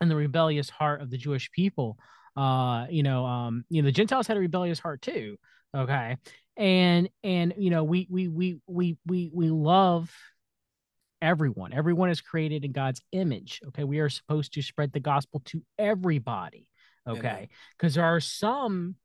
and 0.00 0.10
the 0.10 0.16
rebellious 0.16 0.70
heart 0.70 1.00
of 1.00 1.10
the 1.10 1.18
jewish 1.18 1.50
people 1.52 1.96
uh 2.36 2.86
you 2.90 3.02
know 3.02 3.24
um 3.24 3.64
you 3.68 3.82
know 3.82 3.86
the 3.86 3.92
gentiles 3.92 4.26
had 4.26 4.36
a 4.36 4.40
rebellious 4.40 4.78
heart 4.78 5.00
too 5.02 5.36
okay 5.74 6.16
and 6.56 7.08
and 7.22 7.54
you 7.58 7.70
know 7.70 7.84
we 7.84 8.06
we 8.10 8.28
we 8.28 8.60
we 8.66 8.96
we 9.06 9.30
we 9.32 9.50
love 9.50 10.10
everyone. 11.22 11.72
Everyone 11.72 12.10
is 12.10 12.20
created 12.20 12.64
in 12.64 12.72
God's 12.72 13.00
image. 13.12 13.60
Okay. 13.68 13.84
We 13.84 14.00
are 14.00 14.08
supposed 14.08 14.54
to 14.54 14.62
spread 14.62 14.92
the 14.92 15.00
gospel 15.00 15.42
to 15.46 15.62
everybody. 15.78 16.68
Okay. 17.06 17.48
Because 17.76 17.94
there 17.94 18.04
are 18.04 18.20
some 18.20 18.96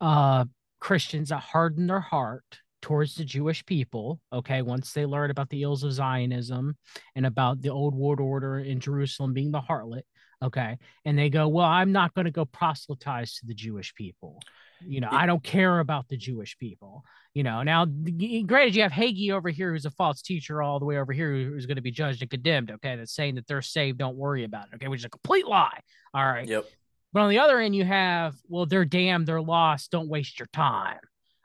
uh, 0.00 0.44
Christians 0.80 1.30
that 1.30 1.38
harden 1.38 1.86
their 1.86 2.00
heart 2.00 2.44
towards 2.80 3.14
the 3.14 3.24
Jewish 3.24 3.64
people. 3.64 4.20
Okay. 4.32 4.62
Once 4.62 4.92
they 4.92 5.06
learn 5.06 5.30
about 5.30 5.50
the 5.50 5.62
ills 5.62 5.82
of 5.82 5.92
Zionism 5.92 6.76
and 7.14 7.26
about 7.26 7.62
the 7.62 7.70
old 7.70 7.94
world 7.94 8.20
order 8.20 8.58
in 8.58 8.80
Jerusalem 8.80 9.32
being 9.32 9.50
the 9.50 9.60
harlot. 9.60 10.02
Okay. 10.42 10.76
And 11.04 11.16
they 11.16 11.30
go, 11.30 11.48
well, 11.48 11.66
I'm 11.66 11.92
not 11.92 12.14
going 12.14 12.24
to 12.24 12.30
go 12.30 12.44
proselytize 12.44 13.36
to 13.36 13.46
the 13.46 13.54
Jewish 13.54 13.94
people. 13.94 14.40
You 14.84 15.00
know, 15.00 15.08
I 15.12 15.26
don't 15.26 15.44
care 15.44 15.78
about 15.78 16.08
the 16.08 16.16
Jewish 16.16 16.58
people. 16.58 17.04
You 17.34 17.44
know, 17.44 17.62
now 17.62 17.84
granted, 17.84 18.74
you 18.74 18.82
have 18.82 18.90
Hagee 18.90 19.30
over 19.30 19.48
here 19.48 19.70
who's 19.70 19.86
a 19.86 19.90
false 19.90 20.22
teacher, 20.22 20.60
all 20.60 20.80
the 20.80 20.84
way 20.84 20.98
over 20.98 21.12
here 21.12 21.32
who's 21.32 21.66
going 21.66 21.76
to 21.76 21.82
be 21.82 21.92
judged 21.92 22.20
and 22.20 22.30
condemned. 22.30 22.72
Okay, 22.72 22.96
that's 22.96 23.14
saying 23.14 23.36
that 23.36 23.46
they're 23.46 23.62
saved, 23.62 23.98
don't 23.98 24.16
worry 24.16 24.42
about 24.42 24.66
it. 24.66 24.74
Okay, 24.74 24.88
which 24.88 25.00
is 25.00 25.04
a 25.04 25.10
complete 25.10 25.46
lie. 25.46 25.78
All 26.12 26.26
right. 26.26 26.48
Yep. 26.48 26.66
But 27.12 27.20
on 27.20 27.30
the 27.30 27.38
other 27.38 27.60
end, 27.60 27.76
you 27.76 27.84
have, 27.84 28.34
well, 28.48 28.66
they're 28.66 28.84
damned, 28.84 29.26
they're 29.26 29.40
lost, 29.40 29.92
don't 29.92 30.08
waste 30.08 30.40
your 30.40 30.48
time. 30.52 30.98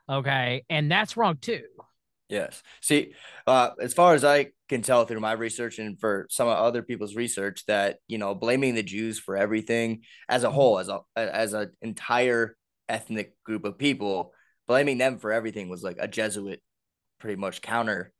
Okay. 0.08 0.64
And 0.68 0.90
that's 0.90 1.16
wrong 1.16 1.36
too. 1.36 1.64
Yes. 2.28 2.62
See, 2.82 3.14
uh, 3.46 3.70
as 3.80 3.94
far 3.94 4.14
as 4.14 4.22
I 4.22 4.48
can 4.68 4.82
tell 4.82 5.06
through 5.06 5.20
my 5.20 5.32
research 5.32 5.78
and 5.78 5.98
for 5.98 6.26
some 6.28 6.46
of 6.46 6.58
other 6.58 6.82
people's 6.82 7.16
research, 7.16 7.64
that 7.66 7.98
you 8.06 8.18
know, 8.18 8.34
blaming 8.34 8.74
the 8.74 8.82
Jews 8.82 9.18
for 9.18 9.36
everything 9.36 10.02
as 10.28 10.44
a 10.44 10.50
whole, 10.50 10.78
as 10.78 10.88
a 10.88 11.00
as 11.16 11.54
an 11.54 11.72
entire 11.80 12.56
ethnic 12.88 13.32
group 13.44 13.64
of 13.64 13.78
people, 13.78 14.34
blaming 14.66 14.98
them 14.98 15.18
for 15.18 15.32
everything 15.32 15.70
was 15.70 15.82
like 15.82 15.96
a 15.98 16.06
Jesuit, 16.06 16.62
pretty 17.18 17.36
much 17.36 17.62
counter. 17.62 18.12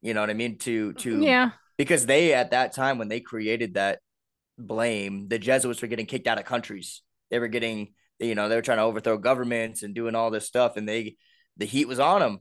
You 0.00 0.14
know 0.14 0.20
what 0.20 0.30
I 0.30 0.34
mean? 0.34 0.58
To 0.58 0.92
to 0.92 1.22
yeah, 1.22 1.50
because 1.76 2.06
they 2.06 2.34
at 2.34 2.52
that 2.52 2.72
time 2.72 2.98
when 2.98 3.08
they 3.08 3.20
created 3.20 3.74
that 3.74 3.98
blame, 4.56 5.26
the 5.26 5.40
Jesuits 5.40 5.82
were 5.82 5.88
getting 5.88 6.06
kicked 6.06 6.28
out 6.28 6.38
of 6.38 6.44
countries. 6.44 7.02
They 7.32 7.40
were 7.40 7.48
getting, 7.48 7.94
you 8.20 8.36
know, 8.36 8.48
they 8.48 8.54
were 8.54 8.62
trying 8.62 8.78
to 8.78 8.84
overthrow 8.84 9.18
governments 9.18 9.82
and 9.82 9.92
doing 9.92 10.14
all 10.14 10.30
this 10.30 10.46
stuff, 10.46 10.76
and 10.76 10.88
they 10.88 11.16
the 11.56 11.66
heat 11.66 11.88
was 11.88 11.98
on 11.98 12.20
them 12.20 12.38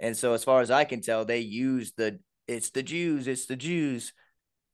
and 0.00 0.16
so, 0.16 0.32
as 0.34 0.44
far 0.44 0.60
as 0.60 0.70
I 0.70 0.84
can 0.84 1.00
tell, 1.00 1.24
they 1.24 1.40
use 1.40 1.92
the 1.96 2.18
it's 2.46 2.70
the 2.70 2.82
Jews, 2.82 3.26
it's 3.26 3.46
the 3.46 3.56
Jews 3.56 4.12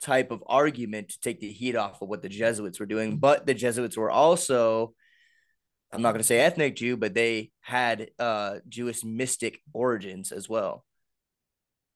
type 0.00 0.30
of 0.30 0.42
argument 0.46 1.10
to 1.10 1.20
take 1.20 1.40
the 1.40 1.52
heat 1.52 1.76
off 1.76 2.02
of 2.02 2.08
what 2.08 2.22
the 2.22 2.28
Jesuits 2.28 2.80
were 2.80 2.86
doing. 2.86 3.18
But 3.18 3.46
the 3.46 3.54
Jesuits 3.54 3.96
were 3.96 4.10
also, 4.10 4.94
I'm 5.92 6.02
not 6.02 6.12
going 6.12 6.20
to 6.20 6.26
say 6.26 6.38
ethnic 6.40 6.76
Jew, 6.76 6.96
but 6.96 7.14
they 7.14 7.50
had 7.60 8.10
uh, 8.18 8.56
Jewish 8.68 9.04
mystic 9.04 9.60
origins 9.72 10.32
as 10.32 10.48
well. 10.48 10.84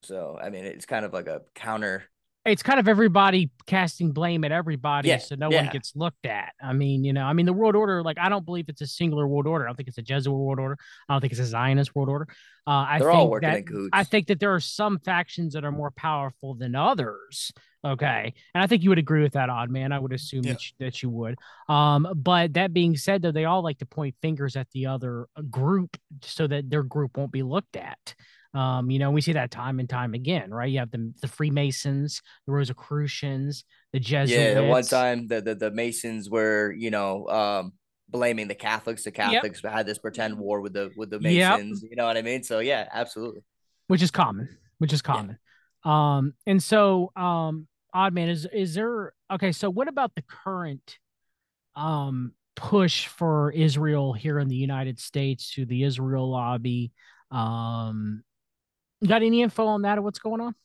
So, 0.03 0.37
I 0.41 0.49
mean, 0.49 0.65
it's 0.65 0.85
kind 0.85 1.03
of 1.03 1.13
like 1.13 1.27
a 1.27 1.41
counter 1.55 2.03
it's 2.45 2.61
kind 2.61 2.79
of 2.79 2.87
everybody 2.87 3.49
casting 3.65 4.11
blame 4.11 4.43
at 4.43 4.51
everybody 4.51 5.09
yeah, 5.09 5.17
so 5.17 5.35
no 5.35 5.49
yeah. 5.49 5.63
one 5.63 5.71
gets 5.71 5.95
looked 5.95 6.25
at. 6.25 6.53
I 6.61 6.73
mean 6.73 7.03
you 7.03 7.13
know 7.13 7.23
i 7.23 7.33
mean 7.33 7.45
the 7.45 7.53
world 7.53 7.75
order 7.75 8.03
like 8.03 8.17
i 8.19 8.29
don't 8.29 8.45
believe 8.45 8.65
it's 8.69 8.81
a 8.81 8.87
singular 8.87 9.27
world 9.27 9.47
order. 9.47 9.65
I 9.65 9.69
don't 9.69 9.75
think 9.75 9.89
it's 9.89 9.97
a 9.97 10.03
jesuit 10.03 10.35
world 10.35 10.59
order. 10.59 10.77
I 11.09 11.13
don't 11.13 11.21
think 11.21 11.33
it's 11.33 11.41
a 11.41 11.45
zionist 11.45 11.95
world 11.95 12.09
order. 12.09 12.27
Uh, 12.67 12.85
i 12.89 12.99
They're 12.99 13.09
think 13.09 13.19
all 13.19 13.29
working 13.29 13.49
that, 13.49 13.89
i 13.93 14.03
think 14.03 14.27
that 14.27 14.39
there 14.39 14.53
are 14.53 14.59
some 14.59 14.99
factions 14.99 15.53
that 15.53 15.65
are 15.65 15.71
more 15.71 15.91
powerful 15.91 16.55
than 16.55 16.75
others 16.75 17.51
okay? 17.83 18.33
And 18.53 18.63
i 18.63 18.67
think 18.67 18.83
you 18.83 18.89
would 18.89 18.99
agree 18.99 19.21
with 19.21 19.33
that 19.33 19.49
odd 19.49 19.69
man. 19.69 19.91
I 19.91 19.99
would 19.99 20.13
assume 20.13 20.43
yeah. 20.43 20.53
that, 20.53 20.65
you, 20.65 20.75
that 20.79 21.03
you 21.03 21.09
would. 21.09 21.35
Um 21.69 22.07
but 22.15 22.53
that 22.53 22.73
being 22.73 22.97
said 22.97 23.21
though 23.21 23.31
they 23.31 23.45
all 23.45 23.63
like 23.63 23.77
to 23.79 23.85
point 23.85 24.15
fingers 24.21 24.55
at 24.55 24.69
the 24.71 24.87
other 24.87 25.27
group 25.49 25.97
so 26.21 26.47
that 26.47 26.69
their 26.69 26.83
group 26.83 27.17
won't 27.17 27.31
be 27.31 27.43
looked 27.43 27.75
at 27.75 28.15
um, 28.55 28.89
you 28.89 28.99
know, 28.99 29.11
we 29.11 29.19
see 29.19 29.33
that 29.33 29.51
time 29.51 29.81
and 29.81 29.89
time 29.89 30.13
again, 30.13 30.49
right? 30.49 30.71
You 30.71 30.79
have 30.79 30.89
the 30.89 31.13
the 31.21 31.27
Freemasons, 31.27 32.21
the 32.47 32.53
Rosicrucians, 32.53 33.65
the 33.91 33.99
Jesuits. 33.99 34.39
Yeah, 34.39 34.53
the 34.53 34.63
one 34.63 34.83
time 34.83 35.27
the, 35.27 35.41
the 35.41 35.55
the 35.55 35.71
Masons 35.71 36.29
were, 36.29 36.71
you 36.71 36.89
know, 36.89 37.27
um, 37.27 37.73
blaming 38.07 38.47
the 38.47 38.55
Catholics. 38.55 39.03
The 39.03 39.11
Catholics 39.11 39.61
yep. 39.61 39.73
had 39.73 39.85
this 39.85 39.97
pretend 39.97 40.37
war 40.39 40.61
with 40.61 40.71
the 40.71 40.89
with 40.95 41.09
the 41.09 41.19
Masons. 41.19 41.81
Yep. 41.83 41.89
You 41.89 41.97
know 41.97 42.05
what 42.05 42.15
I 42.15 42.21
mean? 42.21 42.43
So 42.43 42.59
yeah, 42.59 42.87
absolutely. 42.93 43.41
Which 43.87 44.01
is 44.01 44.09
common. 44.09 44.47
Which 44.77 44.93
is 44.93 45.01
common. 45.01 45.37
Yeah. 45.85 46.17
Um, 46.17 46.33
and 46.47 46.63
so 46.63 47.11
um, 47.17 47.67
odd 47.93 48.13
man 48.13 48.29
is 48.29 48.47
is 48.53 48.73
there 48.73 49.11
okay? 49.33 49.51
So 49.51 49.69
what 49.69 49.89
about 49.89 50.15
the 50.15 50.23
current 50.23 50.97
um 51.75 52.31
push 52.55 53.07
for 53.07 53.51
Israel 53.51 54.13
here 54.13 54.39
in 54.39 54.47
the 54.47 54.55
United 54.55 54.97
States 54.97 55.51
to 55.55 55.65
the 55.65 55.83
Israel 55.83 56.31
lobby? 56.31 56.93
Um, 57.31 58.23
got 59.05 59.23
any 59.23 59.41
info 59.41 59.65
on 59.65 59.81
that 59.83 59.97
or 59.97 60.01
what's 60.01 60.19
going 60.19 60.41
on? 60.41 60.55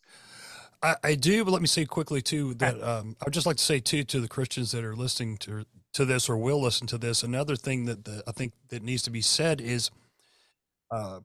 I, 0.82 0.96
I 1.04 1.14
do, 1.14 1.44
but 1.44 1.50
let 1.50 1.60
me 1.60 1.68
say 1.68 1.84
quickly 1.84 2.22
too 2.22 2.54
that 2.54 2.82
um, 2.82 3.16
I 3.20 3.24
would 3.24 3.34
just 3.34 3.46
like 3.46 3.56
to 3.56 3.64
say 3.64 3.80
too 3.80 4.04
to 4.04 4.20
the 4.20 4.28
Christians 4.28 4.72
that 4.72 4.84
are 4.84 4.96
listening 4.96 5.36
to 5.38 5.64
to 5.92 6.04
this 6.04 6.28
or 6.28 6.36
will 6.36 6.62
listen 6.62 6.86
to 6.86 6.98
this. 6.98 7.22
Another 7.22 7.56
thing 7.56 7.84
that 7.86 8.04
the, 8.04 8.22
I 8.26 8.32
think 8.32 8.52
that 8.68 8.82
needs 8.82 9.02
to 9.02 9.10
be 9.10 9.20
said 9.20 9.60
is, 9.60 9.90
uh, 10.90 11.20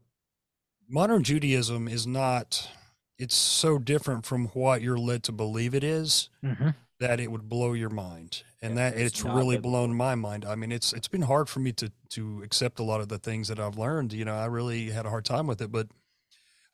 modern 0.89 1.23
Judaism 1.23 1.87
is 1.87 2.05
not. 2.07 2.69
It's 3.17 3.35
so 3.35 3.77
different 3.79 4.25
from 4.25 4.47
what 4.47 4.81
you're 4.81 4.97
led 4.97 5.23
to 5.23 5.31
believe 5.31 5.73
it 5.73 5.85
is, 5.85 6.29
mm-hmm. 6.43 6.71
that 6.99 7.21
it 7.21 7.31
would 7.31 7.47
blow 7.47 7.71
your 7.71 7.89
mind, 7.89 8.43
and 8.61 8.75
yeah, 8.75 8.89
that 8.89 8.99
it's, 8.99 9.21
it's 9.21 9.23
really 9.23 9.57
blown 9.57 9.95
my 9.95 10.15
mind. 10.15 10.43
I 10.43 10.55
mean, 10.55 10.73
it's 10.73 10.91
it's 10.91 11.07
been 11.07 11.21
hard 11.21 11.47
for 11.47 11.61
me 11.61 11.71
to 11.73 11.93
to 12.09 12.41
accept 12.43 12.79
a 12.79 12.83
lot 12.83 12.99
of 12.99 13.07
the 13.07 13.17
things 13.17 13.47
that 13.47 13.57
I've 13.57 13.77
learned. 13.77 14.11
You 14.11 14.25
know, 14.25 14.35
I 14.35 14.47
really 14.47 14.89
had 14.89 15.05
a 15.05 15.09
hard 15.09 15.23
time 15.23 15.47
with 15.47 15.61
it, 15.61 15.71
but 15.71 15.87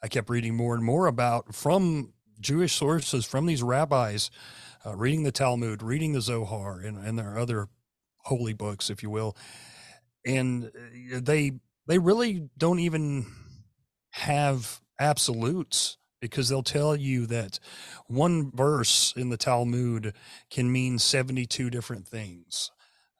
I 0.04 0.08
kept 0.08 0.30
reading 0.30 0.56
more 0.56 0.76
and 0.76 0.84
more 0.84 1.08
about 1.08 1.54
from 1.54 2.14
Jewish 2.40 2.74
sources, 2.74 3.26
from 3.26 3.46
these 3.46 3.62
rabbis, 3.62 4.32
uh, 4.86 4.96
reading 4.96 5.24
the 5.24 5.32
Talmud, 5.32 5.84
reading 5.84 6.14
the 6.14 6.22
Zohar, 6.22 6.80
and, 6.80 6.98
and 6.98 7.18
their 7.18 7.38
other 7.38 7.68
holy 8.24 8.54
books, 8.54 8.90
if 8.90 9.04
you 9.04 9.10
will. 9.10 9.36
And 10.26 10.66
uh, 10.66 11.20
they 11.22 11.54
they 11.88 12.00
really 12.00 12.50
don't 12.58 12.80
even 12.80 13.26
have 14.12 14.82
absolutes 15.00 15.98
because 16.20 16.50
they'll 16.50 16.64
tell 16.64 16.96
you 16.96 17.26
that 17.26 17.60
one 18.08 18.52
verse 18.52 19.14
in 19.18 19.30
the 19.30 19.38
Talmud 19.38 20.14
can 20.52 20.72
mean 20.72 21.00
72 21.00 21.70
different 21.70 22.08
things. 22.08 22.72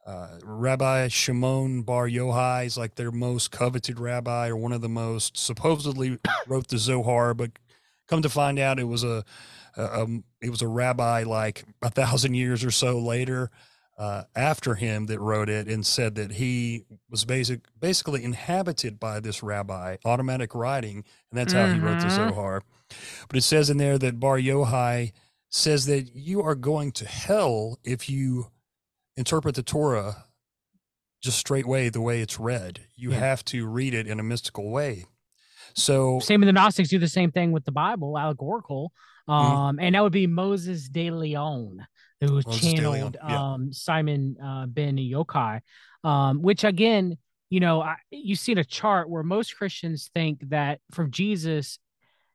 Uh, 0.06 0.40
rabbi 0.44 1.08
Shimon 1.08 1.84
Bar 1.84 2.08
Yochai 2.08 2.66
is 2.66 2.78
like 2.78 2.96
their 2.96 3.12
most 3.12 3.52
coveted 3.52 4.00
rabbi, 4.00 4.50
or 4.50 4.56
one 4.56 4.72
of 4.72 4.82
the 4.82 4.90
most. 4.90 5.38
Supposedly 5.38 6.18
wrote 6.48 6.68
the 6.68 6.78
Zohar, 6.78 7.34
but 7.34 7.52
come 8.08 8.22
to 8.22 8.30
find 8.30 8.58
out, 8.58 8.80
it 8.80 8.86
was 8.86 9.04
a, 9.04 9.24
a, 9.78 9.84
a 9.84 10.08
it 10.42 10.50
was 10.50 10.62
a 10.62 10.68
rabbi 10.68 11.24
like 11.24 11.66
a 11.82 11.90
thousand 11.90 12.34
years 12.34 12.64
or 12.64 12.72
so 12.72 13.00
later 13.00 13.52
uh, 13.98 14.24
after 14.36 14.74
him 14.74 15.06
that 15.06 15.20
wrote 15.20 15.50
it, 15.50 15.68
and 15.68 15.86
said 15.86 16.16
that 16.16 16.32
he 16.32 16.86
was 17.10 17.24
basic 17.24 17.62
basically 17.80 18.24
inhabited 18.24 19.00
by 19.00 19.20
this 19.20 19.44
rabbi, 19.44 19.98
automatic 20.04 20.56
writing, 20.56 21.04
and 21.30 21.40
that's 21.40 21.54
how 21.54 21.66
mm-hmm. 21.66 21.76
he 21.76 21.80
wrote 21.80 22.00
the 22.00 22.08
mm-hmm. 22.08 22.30
Zohar. 22.30 22.64
But 23.28 23.38
it 23.38 23.44
says 23.44 23.70
in 23.70 23.78
there 23.78 24.00
that 24.00 24.20
Bar 24.20 24.40
Yochai 24.40 25.12
says 25.50 25.86
that 25.86 26.16
you 26.16 26.42
are 26.42 26.56
going 26.56 26.92
to 26.94 27.06
hell 27.06 27.78
if 27.84 28.10
you 28.10 28.48
interpret 29.18 29.56
the 29.56 29.64
Torah 29.64 30.26
just 31.22 31.38
straight 31.38 31.68
way 31.68 31.90
the 31.90 32.02
way 32.02 32.22
it's 32.22 32.40
read. 32.40 32.82
You 32.96 33.12
yeah. 33.12 33.20
have 33.20 33.46
to 33.46 33.66
read 33.68 33.94
it 33.94 34.08
in 34.08 34.20
a 34.20 34.24
mystical 34.24 34.72
way. 34.72 35.06
So 35.76 36.20
same 36.20 36.42
with 36.42 36.48
the 36.48 36.54
Gnostics 36.54 36.90
do 36.90 37.00
the 37.00 37.08
same 37.08 37.32
thing 37.32 37.52
with 37.52 37.64
the 37.64 37.72
Bible, 37.72 38.18
allegorical. 38.18 38.92
Mm-hmm. 39.30 39.32
Um, 39.32 39.76
mm-hmm. 39.76 39.86
and 39.86 39.96
that 39.96 40.04
would 40.04 40.12
be 40.12 40.28
Moses 40.28 40.90
de 40.90 41.12
Leon, 41.12 41.86
who 42.20 42.34
Moses 42.34 42.60
channeled 42.60 43.18
yeah. 43.24 43.54
um 43.54 43.72
Simon 43.72 44.36
uh, 44.44 44.66
ben 44.66 44.98
Yochai, 44.98 45.62
um, 46.04 46.42
which 46.42 46.64
again, 46.64 47.18
you 47.50 47.60
know, 47.60 47.82
I, 47.82 47.98
you 48.10 48.36
see 48.36 48.54
in 48.54 48.58
a 48.58 48.64
chart 48.64 49.10
where 49.10 49.24
most 49.24 49.56
Christians 49.56 50.10
think 50.14 50.50
that 50.50 50.80
from 50.92 51.12
Jesus, 51.12 51.80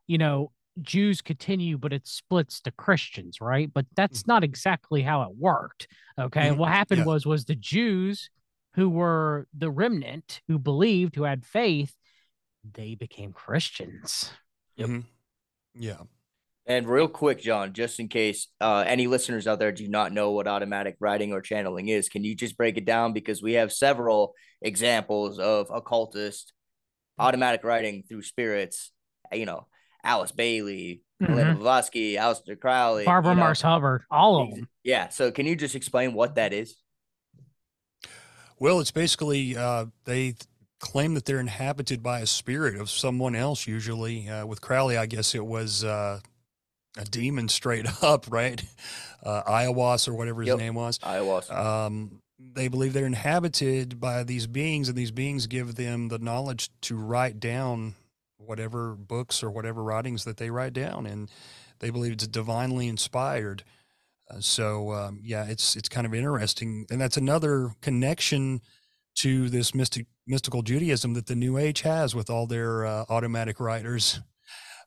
you 0.06 0.18
know, 0.18 0.52
Jews 0.82 1.22
continue, 1.22 1.78
but 1.78 1.92
it 1.92 2.06
splits 2.06 2.60
the 2.60 2.70
Christians, 2.70 3.40
right? 3.40 3.70
But 3.72 3.86
that's 3.94 4.22
mm. 4.22 4.28
not 4.28 4.44
exactly 4.44 5.02
how 5.02 5.22
it 5.22 5.36
worked. 5.36 5.88
Okay. 6.18 6.48
Mm-hmm. 6.48 6.58
What 6.58 6.72
happened 6.72 7.00
yeah. 7.00 7.06
was 7.06 7.26
was 7.26 7.44
the 7.44 7.54
Jews 7.54 8.30
who 8.74 8.90
were 8.90 9.46
the 9.56 9.70
remnant 9.70 10.42
who 10.48 10.58
believed, 10.58 11.16
who 11.16 11.22
had 11.22 11.46
faith, 11.46 11.94
they 12.74 12.94
became 12.94 13.32
Christians. 13.32 14.30
Yep. 14.76 14.88
Mm-hmm. 14.88 15.00
Yeah. 15.82 16.02
And 16.68 16.88
real 16.88 17.06
quick, 17.06 17.40
John, 17.40 17.72
just 17.72 18.00
in 18.00 18.08
case 18.08 18.48
uh, 18.60 18.84
any 18.86 19.06
listeners 19.06 19.46
out 19.46 19.60
there 19.60 19.70
do 19.70 19.86
not 19.88 20.12
know 20.12 20.32
what 20.32 20.48
automatic 20.48 20.96
writing 20.98 21.32
or 21.32 21.40
channeling 21.40 21.88
is, 21.88 22.08
can 22.08 22.24
you 22.24 22.34
just 22.34 22.56
break 22.56 22.76
it 22.76 22.84
down? 22.84 23.12
Because 23.12 23.40
we 23.40 23.52
have 23.52 23.72
several 23.72 24.34
examples 24.60 25.38
of 25.38 25.68
occultist 25.70 26.52
automatic 27.18 27.62
writing 27.62 28.02
through 28.08 28.22
spirits, 28.22 28.90
you 29.32 29.46
know, 29.46 29.68
Alice 30.06 30.32
Bailey, 30.32 31.02
mm-hmm. 31.22 31.32
Elena 31.32 31.54
Blavatsky, 31.54 32.14
Aleister 32.14 32.58
Crowley, 32.58 33.04
Barbara 33.04 33.32
you 33.32 33.36
know. 33.36 33.42
Marsh 33.42 33.60
Hubbard, 33.60 34.02
all 34.10 34.42
of 34.42 34.50
them. 34.50 34.68
Yeah. 34.84 35.08
So 35.08 35.30
can 35.32 35.46
you 35.46 35.56
just 35.56 35.74
explain 35.74 36.14
what 36.14 36.36
that 36.36 36.52
is? 36.52 36.76
Well, 38.58 38.80
it's 38.80 38.92
basically 38.92 39.56
uh, 39.56 39.86
they 40.04 40.34
claim 40.80 41.14
that 41.14 41.24
they're 41.24 41.40
inhabited 41.40 42.02
by 42.02 42.20
a 42.20 42.26
spirit 42.26 42.76
of 42.76 42.88
someone 42.88 43.34
else. 43.34 43.66
Usually, 43.66 44.28
uh, 44.28 44.46
with 44.46 44.60
Crowley, 44.60 44.96
I 44.96 45.06
guess 45.06 45.34
it 45.34 45.44
was 45.44 45.84
uh, 45.84 46.20
a 46.96 47.04
demon 47.04 47.48
straight 47.48 47.86
up, 48.02 48.26
right? 48.30 48.62
Uh, 49.22 49.42
Aiwass 49.42 50.08
or 50.08 50.14
whatever 50.14 50.40
his 50.40 50.48
Yep. 50.48 50.58
name 50.58 50.74
was. 50.74 50.98
Aiwass. 51.00 51.50
Um, 51.50 52.22
they 52.38 52.68
believe 52.68 52.92
they're 52.92 53.06
inhabited 53.06 53.98
by 54.00 54.22
these 54.22 54.46
beings, 54.46 54.88
and 54.88 54.96
these 54.96 55.10
beings 55.10 55.46
give 55.46 55.74
them 55.74 56.08
the 56.08 56.18
knowledge 56.18 56.70
to 56.82 56.96
write 56.96 57.40
down 57.40 57.94
whatever 58.38 58.94
books 58.94 59.42
or 59.42 59.50
whatever 59.50 59.82
writings 59.82 60.24
that 60.24 60.36
they 60.36 60.50
write 60.50 60.72
down, 60.72 61.06
and 61.06 61.30
they 61.80 61.90
believe 61.90 62.12
it's 62.12 62.26
divinely 62.26 62.88
inspired. 62.88 63.64
Uh, 64.30 64.40
so 64.40 64.92
um, 64.92 65.20
yeah, 65.22 65.44
it's 65.46 65.76
it's 65.76 65.88
kind 65.88 66.06
of 66.06 66.14
interesting, 66.14 66.86
and 66.90 67.00
that's 67.00 67.16
another 67.16 67.72
connection 67.80 68.60
to 69.16 69.48
this 69.48 69.74
mystic 69.74 70.06
mystical 70.26 70.62
Judaism 70.62 71.14
that 71.14 71.26
the 71.26 71.36
New 71.36 71.56
Age 71.58 71.82
has 71.82 72.14
with 72.14 72.28
all 72.28 72.46
their 72.46 72.84
uh, 72.84 73.04
automatic 73.08 73.60
writers. 73.60 74.20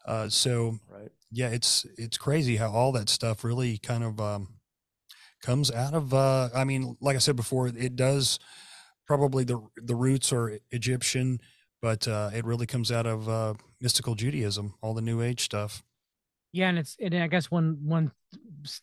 Uh, 0.05 0.29
so 0.29 0.79
right. 0.91 1.09
yeah, 1.31 1.49
it's 1.49 1.85
it's 1.97 2.17
crazy 2.17 2.57
how 2.57 2.71
all 2.71 2.91
that 2.91 3.09
stuff 3.09 3.43
really 3.43 3.77
kind 3.77 4.03
of 4.03 4.19
um, 4.19 4.47
comes 5.41 5.71
out 5.71 5.93
of. 5.93 6.13
Uh, 6.13 6.49
I 6.53 6.63
mean, 6.63 6.97
like 7.01 7.15
I 7.15 7.19
said 7.19 7.35
before, 7.35 7.67
it 7.67 7.95
does 7.95 8.39
probably 9.05 9.43
the 9.43 9.59
the 9.75 9.95
roots 9.95 10.33
are 10.33 10.59
Egyptian, 10.71 11.39
but 11.81 12.07
uh, 12.07 12.29
it 12.33 12.45
really 12.45 12.65
comes 12.65 12.91
out 12.91 13.05
of 13.05 13.29
uh, 13.29 13.53
mystical 13.81 14.15
Judaism, 14.15 14.73
all 14.81 14.93
the 14.93 15.01
New 15.01 15.21
Age 15.21 15.41
stuff. 15.41 15.83
Yeah, 16.51 16.69
and 16.69 16.79
it's 16.79 16.97
and 16.99 17.15
I 17.15 17.27
guess 17.27 17.51
one 17.51 17.77
one 17.83 18.11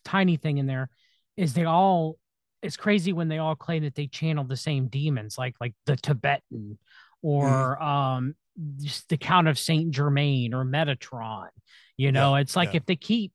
tiny 0.03 0.37
thing 0.37 0.57
in 0.57 0.67
there 0.67 0.89
is 1.35 1.53
they 1.53 1.65
all 1.65 2.17
it's 2.63 2.77
crazy 2.77 3.13
when 3.13 3.27
they 3.27 3.37
all 3.37 3.55
claim 3.55 3.83
that 3.83 3.95
they 3.95 4.07
channel 4.07 4.43
the 4.43 4.57
same 4.57 4.87
demons, 4.87 5.37
like 5.37 5.55
like 5.59 5.73
the 5.85 5.97
Tibetan 5.97 6.77
or 7.21 7.81
um 7.81 8.35
just 8.77 9.09
the 9.09 9.17
Count 9.17 9.47
of 9.47 9.59
Saint 9.59 9.91
Germain 9.91 10.53
or 10.53 10.65
Metatron. 10.65 11.49
You 11.97 12.11
know, 12.11 12.35
it's 12.35 12.55
like 12.55 12.73
yeah. 12.73 12.77
if 12.77 12.85
they 12.85 12.95
keep 12.95 13.33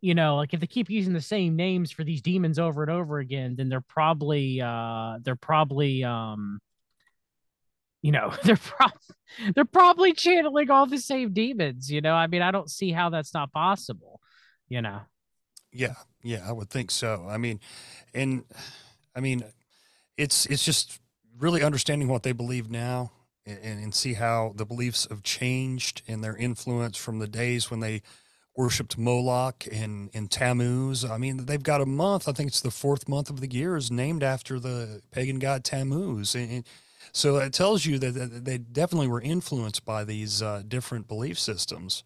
you 0.00 0.14
know, 0.14 0.36
like 0.36 0.52
if 0.52 0.60
they 0.60 0.66
keep 0.66 0.90
using 0.90 1.14
the 1.14 1.20
same 1.20 1.56
names 1.56 1.90
for 1.90 2.04
these 2.04 2.20
demons 2.20 2.58
over 2.58 2.82
and 2.82 2.92
over 2.92 3.20
again, 3.20 3.56
then 3.56 3.70
they're 3.70 3.80
probably 3.80 4.60
uh 4.60 5.18
they're 5.22 5.36
probably 5.36 6.04
um 6.04 6.60
you 8.04 8.12
know, 8.12 8.34
they're 8.44 8.56
prob- 8.56 8.92
they're 9.54 9.64
probably 9.64 10.12
channeling 10.12 10.70
all 10.70 10.86
the 10.86 10.98
same 10.98 11.32
demons, 11.32 11.90
you 11.90 12.02
know. 12.02 12.12
I 12.12 12.26
mean, 12.26 12.42
I 12.42 12.50
don't 12.50 12.70
see 12.70 12.92
how 12.92 13.08
that's 13.08 13.32
not 13.32 13.50
possible, 13.50 14.20
you 14.68 14.82
know. 14.82 15.00
Yeah, 15.72 15.94
yeah, 16.22 16.44
I 16.46 16.52
would 16.52 16.68
think 16.68 16.90
so. 16.90 17.26
I 17.28 17.38
mean, 17.38 17.60
and 18.12 18.44
I 19.16 19.20
mean, 19.20 19.42
it's 20.18 20.44
it's 20.46 20.64
just 20.64 21.00
really 21.38 21.62
understanding 21.62 22.06
what 22.06 22.24
they 22.24 22.32
believe 22.32 22.70
now 22.70 23.10
and, 23.46 23.58
and 23.82 23.94
see 23.94 24.12
how 24.12 24.52
the 24.54 24.66
beliefs 24.66 25.06
have 25.08 25.22
changed 25.22 26.02
and 26.06 26.22
their 26.22 26.36
influence 26.36 26.98
from 26.98 27.20
the 27.20 27.26
days 27.26 27.70
when 27.70 27.80
they 27.80 28.02
worshipped 28.54 28.98
Moloch 28.98 29.66
and, 29.72 30.10
and 30.14 30.30
Tammuz. 30.30 31.04
I 31.04 31.16
mean, 31.16 31.46
they've 31.46 31.60
got 31.60 31.80
a 31.80 31.86
month, 31.86 32.28
I 32.28 32.32
think 32.32 32.48
it's 32.48 32.60
the 32.60 32.70
fourth 32.70 33.08
month 33.08 33.30
of 33.30 33.40
the 33.40 33.50
year, 33.50 33.76
is 33.76 33.90
named 33.90 34.22
after 34.22 34.60
the 34.60 35.00
pagan 35.10 35.40
god 35.40 35.64
Tammuz. 35.64 36.36
And 36.36 36.64
so 37.12 37.36
it 37.36 37.52
tells 37.52 37.84
you 37.84 37.98
that, 37.98 38.14
that 38.14 38.44
they 38.44 38.58
definitely 38.58 39.08
were 39.08 39.20
influenced 39.20 39.84
by 39.84 40.04
these 40.04 40.42
uh, 40.42 40.62
different 40.66 41.08
belief 41.08 41.38
systems. 41.38 42.04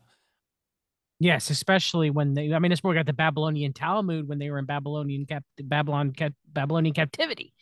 Yes, 1.20 1.50
especially 1.50 2.10
when 2.10 2.34
they. 2.34 2.52
I 2.52 2.58
mean, 2.60 2.70
it's 2.70 2.84
more 2.84 2.94
got 2.94 3.06
the 3.06 3.12
Babylonian 3.12 3.72
Talmud 3.72 4.28
when 4.28 4.38
they 4.38 4.50
were 4.50 4.58
in 4.58 4.66
Babylonian 4.66 5.26
cap, 5.26 5.42
Babylon 5.60 6.12
cap, 6.12 6.32
Babylonian 6.52 6.94
captivity. 6.94 7.52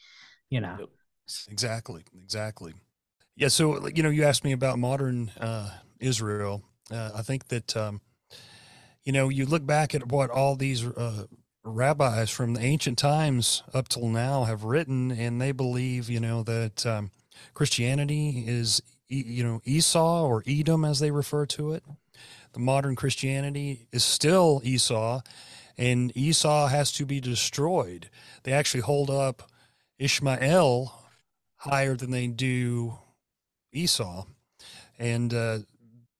You 0.50 0.60
know. 0.60 0.88
Exactly, 1.50 2.04
exactly. 2.22 2.74
Yeah. 3.34 3.48
So, 3.48 3.88
you 3.88 4.02
know, 4.02 4.10
you 4.10 4.24
asked 4.24 4.44
me 4.44 4.52
about 4.52 4.78
modern 4.78 5.30
uh, 5.40 5.70
Israel. 5.98 6.62
Uh, 6.90 7.10
I 7.16 7.22
think 7.22 7.48
that, 7.48 7.76
um, 7.76 8.00
you 9.04 9.12
know, 9.12 9.28
you 9.28 9.44
look 9.44 9.66
back 9.66 9.94
at 9.94 10.06
what 10.06 10.30
all 10.30 10.54
these 10.54 10.86
uh, 10.86 11.24
rabbis 11.64 12.30
from 12.30 12.54
the 12.54 12.60
ancient 12.60 12.96
times 12.96 13.62
up 13.74 13.88
till 13.88 14.08
now 14.08 14.44
have 14.44 14.64
written, 14.64 15.10
and 15.10 15.40
they 15.40 15.50
believe, 15.50 16.08
you 16.08 16.20
know, 16.20 16.42
that 16.44 16.86
um, 16.86 17.10
Christianity 17.54 18.44
is, 18.46 18.82
you 19.08 19.44
know, 19.44 19.60
Esau 19.64 20.26
or 20.26 20.42
Edom 20.46 20.84
as 20.84 20.98
they 20.98 21.10
refer 21.10 21.46
to 21.46 21.72
it. 21.72 21.82
The 22.52 22.60
modern 22.60 22.96
Christianity 22.96 23.86
is 23.92 24.04
still 24.04 24.60
Esau, 24.64 25.20
and 25.76 26.16
Esau 26.16 26.68
has 26.68 26.90
to 26.92 27.04
be 27.04 27.20
destroyed. 27.20 28.08
They 28.44 28.52
actually 28.52 28.80
hold 28.80 29.10
up 29.10 29.50
Ishmael 29.98 31.02
higher 31.56 31.96
than 31.96 32.10
they 32.10 32.26
do 32.28 32.98
Esau. 33.72 34.24
And 34.98 35.34
uh, 35.34 35.58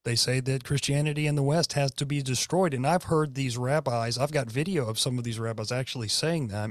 they 0.05 0.15
say 0.17 0.41
that 0.41 0.65
Christianity 0.65 1.27
in 1.27 1.35
the 1.35 1.43
West 1.43 1.73
has 1.73 1.91
to 1.93 2.07
be 2.07 2.23
destroyed. 2.23 2.75
And 2.75 2.87
I've 2.87 3.05
heard 3.05 3.35
these 3.35 3.57
rabbis, 3.57 4.19
I've 4.19 4.33
got 4.33 4.51
video 4.51 4.87
of 4.87 4.99
some 4.99 5.19
of 5.19 5.25
these 5.25 5.39
rabbis 5.39 5.73
actually 5.73 6.09
saying 6.09 6.49
that. 6.49 6.71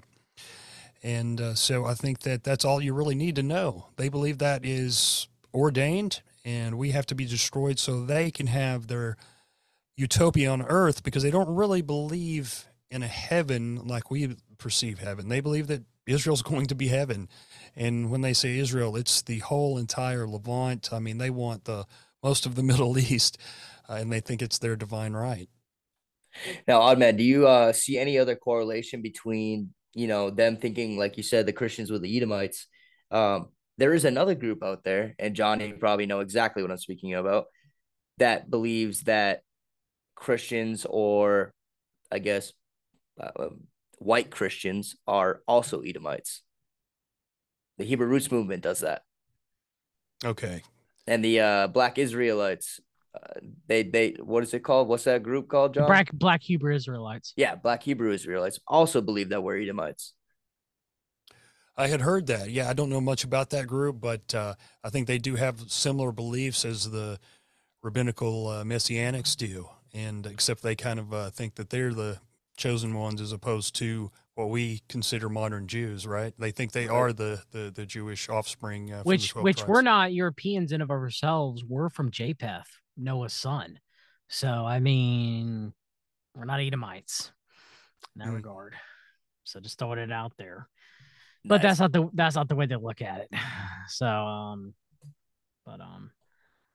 And 1.06 1.40
uh, 1.40 1.54
so 1.54 1.86
I 1.86 1.94
think 1.94 2.22
that 2.22 2.44
that's 2.44 2.66
all 2.66 2.82
you 2.82 2.92
really 2.92 3.14
need 3.14 3.36
to 3.36 3.44
know. 3.44 3.90
They 3.96 4.10
believe 4.10 4.40
that 4.40 4.66
is 4.66 5.28
ordained 5.54 6.24
and 6.44 6.80
we 6.80 6.92
have 6.92 7.06
to 7.06 7.16
be 7.16 7.26
destroyed 7.26 7.78
so 7.78 8.04
they 8.04 8.32
can 8.32 8.48
have 8.48 8.88
their 8.88 9.16
utopia 9.96 10.50
on 10.50 10.64
earth 10.64 11.04
because 11.04 11.22
they 11.22 11.30
don't 11.30 11.54
really 11.54 11.84
believe 11.84 12.66
in 12.90 13.04
a 13.04 13.08
heaven 13.08 13.86
like 13.86 14.10
we 14.10 14.36
perceive 14.58 14.98
heaven. 14.98 15.30
They 15.30 15.42
believe 15.42 15.68
that 15.68 15.84
Israel's 16.08 16.42
going 16.54 16.66
to 16.66 16.76
be 16.76 16.88
heaven. 16.88 17.30
And 17.76 18.10
when 18.10 18.22
they 18.22 18.34
say 18.34 18.58
Israel, 18.58 18.96
it's 18.96 19.22
the 19.22 19.40
whole 19.40 19.78
entire 19.78 20.26
Levant. 20.26 20.90
I 20.92 20.98
mean, 20.98 21.20
they 21.20 21.30
want 21.30 21.66
the 21.66 21.86
most 22.24 22.48
of 22.48 22.56
the 22.56 22.64
Middle 22.72 22.98
East, 22.98 23.38
uh, 23.88 23.94
and 23.94 24.12
they 24.12 24.22
think 24.22 24.42
it's 24.42 24.58
their 24.58 24.76
divine 24.76 25.14
right. 25.14 25.50
Now, 26.68 26.82
Oddman, 26.82 27.16
do 27.16 27.24
you 27.24 27.48
uh, 27.48 27.74
see 27.74 28.00
any 28.00 28.18
other 28.18 28.36
correlation 28.36 29.04
between 29.04 29.70
you 29.96 30.08
know 30.08 30.30
them 30.30 30.58
thinking, 30.58 30.98
like 30.98 31.18
you 31.18 31.24
said, 31.24 31.48
the 31.48 31.54
Christians 31.54 31.90
were 31.90 32.00
the 32.00 32.16
Edomites? 32.16 32.68
Um, 33.10 33.50
there 33.78 33.94
is 33.94 34.06
another 34.06 34.36
group 34.36 34.64
out 34.64 34.84
there, 34.84 35.16
and 35.18 35.36
Johnny 35.36 35.68
you 35.68 35.76
probably 35.76 36.06
know 36.06 36.20
exactly 36.20 36.62
what 36.62 36.72
I'm 36.72 36.78
speaking 36.78 37.14
about, 37.16 37.46
that 38.20 38.50
believes 38.50 39.02
that 39.04 39.42
Christians 40.16 40.86
or 40.88 41.54
I 42.12 42.20
guess 42.20 42.54
uh, 43.20 43.50
white 43.98 44.30
Christians 44.30 44.96
are 45.08 45.42
also 45.48 45.82
Edomites. 45.82 46.42
The 47.78 47.86
Hebrew 47.86 48.08
Roots 48.08 48.32
movement 48.32 48.64
does 48.64 48.82
that, 48.82 49.02
Okay. 50.24 50.62
and 51.08 51.24
the 51.24 51.40
uh, 51.40 51.68
Black 51.68 51.98
Israelites, 51.98 52.80
uh, 53.16 53.40
they 53.68 53.84
they 53.84 54.16
what 54.20 54.44
is 54.44 54.54
it 54.54 54.64
called? 54.64 54.88
What's 54.88 55.06
that 55.06 55.24
group 55.24 55.48
called, 55.48 55.74
John? 55.74 55.88
Black 55.88 56.12
Black 56.12 56.42
Hebrew 56.42 56.74
Israelites. 56.74 57.34
Yeah, 57.36 57.56
Black 57.56 57.84
Hebrew 57.84 58.12
Israelites 58.12 58.60
also 58.68 59.02
believe 59.02 59.30
that 59.30 59.42
we're 59.42 59.60
Edomites. 59.60 60.14
I 61.78 61.88
had 61.88 62.02
heard 62.02 62.28
that. 62.28 62.52
Yeah, 62.52 62.70
I 62.70 62.74
don't 62.74 62.90
know 62.90 63.02
much 63.02 63.24
about 63.24 63.50
that 63.50 63.68
group, 63.68 64.00
but 64.00 64.34
uh, 64.34 64.56
I 64.84 64.90
think 64.90 65.08
they 65.08 65.18
do 65.18 65.36
have 65.36 65.70
similar 65.72 66.12
beliefs 66.12 66.64
as 66.64 66.90
the 66.90 67.20
rabbinical 67.84 68.48
uh, 68.48 68.64
messianics 68.64 69.36
do, 69.36 69.70
and 69.94 70.26
except 70.26 70.62
they 70.62 70.76
kind 70.76 71.00
of 71.00 71.14
uh, 71.14 71.30
think 71.32 71.56
that 71.56 71.70
they're 71.70 71.94
the 71.94 72.20
chosen 72.58 72.94
ones 72.94 73.20
as 73.20 73.32
opposed 73.32 73.76
to 73.76 74.10
what 74.36 74.50
we 74.50 74.82
consider 74.90 75.30
modern 75.30 75.68
Jews, 75.68 76.08
right? 76.08 76.34
They 76.38 76.52
think 76.52 76.72
they 76.72 76.88
are 76.88 77.14
the 77.14 77.44
the, 77.52 77.72
the 77.74 77.86
Jewish 77.86 78.30
offspring, 78.30 78.92
uh, 78.92 78.98
from 78.98 79.04
the 79.04 79.08
which 79.08 79.36
which 79.36 79.58
tribes. 79.58 79.70
we're 79.70 79.82
not 79.82 80.14
Europeans 80.14 80.72
in 80.72 80.82
of 80.82 80.92
ourselves. 80.92 81.64
We're 81.64 81.90
from 81.90 82.12
Japheth, 82.12 82.80
Noah's 82.98 83.34
son. 83.34 83.80
So 84.28 84.48
I 84.48 84.80
mean, 84.80 85.74
we're 86.36 86.46
not 86.46 86.60
Edomites 86.62 87.32
in 88.16 88.20
that 88.20 88.30
Mm. 88.30 88.36
regard. 88.36 88.76
So 89.44 89.60
just 89.60 89.78
throwing 89.78 90.00
it 90.00 90.12
out 90.12 90.34
there. 90.38 90.68
But 91.46 91.62
that's 91.62 91.80
not 91.80 91.92
the 91.92 92.10
that's 92.14 92.36
not 92.36 92.50
the 92.50 92.56
way 92.56 92.66
they 92.66 92.76
look 92.76 93.02
at 93.02 93.22
it. 93.22 93.30
So 93.88 94.08
um, 94.08 94.74
but 95.64 95.80
um, 95.80 96.12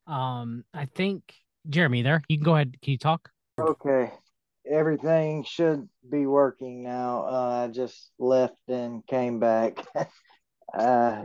um, 0.07 0.65
I 0.73 0.87
think 0.87 1.35
Jeremy, 1.69 2.03
there 2.03 2.23
you 2.29 2.39
can 2.39 2.45
go 2.45 2.55
ahead. 2.55 2.77
Can 2.81 2.93
you 2.93 2.99
talk? 2.99 3.31
Okay. 3.59 4.13
Everything 4.65 5.43
should 5.43 5.89
be 6.09 6.27
working 6.27 6.85
now. 6.85 7.25
Uh, 7.25 7.67
I 7.67 7.73
just 7.73 8.13
left 8.19 8.55
and 8.69 9.05
came 9.07 9.41
back. 9.41 9.85
uh, 10.75 11.25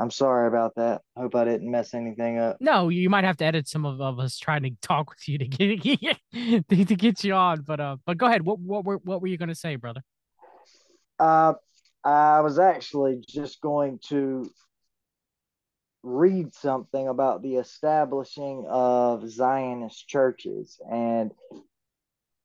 I'm 0.00 0.10
sorry 0.10 0.48
about 0.48 0.76
that. 0.76 1.02
Hope 1.14 1.34
I 1.34 1.44
didn't 1.44 1.70
mess 1.70 1.92
anything 1.92 2.38
up. 2.38 2.56
No, 2.58 2.88
you 2.88 3.10
might 3.10 3.24
have 3.24 3.36
to 3.36 3.44
edit 3.44 3.68
some 3.68 3.84
of, 3.84 4.00
of 4.00 4.18
us 4.18 4.38
trying 4.38 4.62
to 4.62 4.70
talk 4.80 5.10
with 5.10 5.28
you 5.28 5.36
to 5.36 5.46
get 5.46 6.16
to, 6.70 6.84
to 6.86 6.96
get 6.96 7.22
you 7.22 7.34
on. 7.34 7.60
But 7.60 7.80
uh, 7.80 7.96
but 8.06 8.16
go 8.16 8.26
ahead. 8.26 8.42
What 8.42 8.58
what 8.60 8.84
were 8.84 8.96
what 9.04 9.20
were 9.20 9.26
you 9.26 9.36
gonna 9.36 9.54
say, 9.54 9.76
brother? 9.76 10.00
Uh, 11.18 11.52
I 12.02 12.40
was 12.40 12.58
actually 12.58 13.22
just 13.28 13.60
going 13.60 13.98
to 14.08 14.50
read 16.02 16.54
something 16.54 17.08
about 17.08 17.42
the 17.42 17.56
establishing 17.56 18.64
of 18.70 19.28
Zionist 19.28 20.08
churches, 20.08 20.80
and 20.90 21.30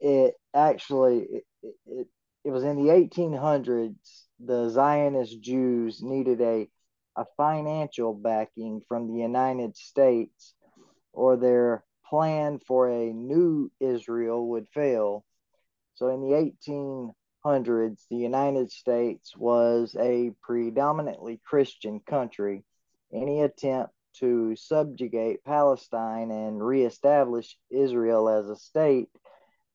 it 0.02 0.34
actually 0.54 1.20
it, 1.20 1.44
it, 1.86 2.08
it 2.44 2.52
was 2.52 2.66
in 2.66 2.76
the 2.76 2.92
1800s. 2.92 3.96
The 4.44 4.70
Zionist 4.70 5.40
Jews 5.40 6.04
needed 6.04 6.42
a 6.42 6.68
a 7.16 7.26
financial 7.38 8.14
backing 8.14 8.82
from 8.88 9.08
the 9.08 9.20
United 9.20 9.76
States, 9.76 10.54
or 11.14 11.38
their 11.38 11.84
plan 12.06 12.60
for 12.60 12.90
a 12.90 13.14
new 13.14 13.72
Israel 13.80 14.48
would 14.50 14.68
fail. 14.70 15.26
So 15.96 16.10
in 16.10 16.22
the 16.22 17.14
1800s, 17.46 18.02
the 18.10 18.18
United 18.18 18.72
States 18.72 19.36
was 19.36 19.96
a 20.00 20.32
predominantly 20.42 21.40
Christian 21.46 22.00
country. 22.02 22.64
Any 23.14 23.42
attempt 23.42 23.94
to 24.20 24.56
subjugate 24.56 25.44
Palestine 25.44 26.32
and 26.32 26.66
reestablish 26.66 27.58
Israel 27.70 28.30
as 28.30 28.50
a 28.50 28.56
state 28.56 29.10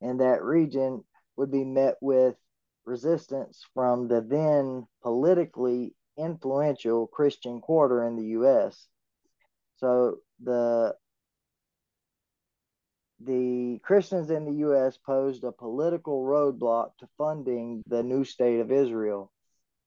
in 0.01 0.19
that 0.19 0.43
region 0.43 1.05
would 1.37 1.51
be 1.51 1.65
met 1.65 1.97
with 2.01 2.37
resistance 2.85 3.65
from 3.75 4.09
the 4.09 4.21
then 4.21 4.87
politically 5.03 5.95
influential 6.21 7.07
Christian 7.07 7.61
quarter 7.61 8.05
in 8.05 8.17
the 8.17 8.27
U.S. 8.39 8.87
So 9.77 10.19
the 10.43 10.95
the 13.23 13.79
Christians 13.83 14.31
in 14.31 14.47
the 14.47 14.61
U.S. 14.67 14.97
posed 14.97 15.45
a 15.45 15.53
political 15.53 16.25
roadblock 16.25 16.97
to 16.99 17.09
funding 17.19 17.83
the 17.87 18.03
new 18.03 18.25
state 18.25 18.61
of 18.61 18.73
Israel. 18.73 19.31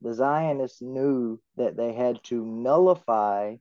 The 0.01 0.13
Zionists 0.13 0.81
knew 0.81 1.39
that 1.57 1.75
they 1.75 1.93
had 1.93 2.23
to 2.25 2.45
nullify 2.45 3.55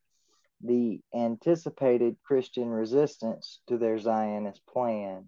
the 0.62 1.01
anticipated 1.14 2.16
Christian 2.23 2.68
resistance 2.68 3.61
to 3.68 3.79
their 3.79 3.99
Zionist 3.99 4.64
plan. 4.66 5.27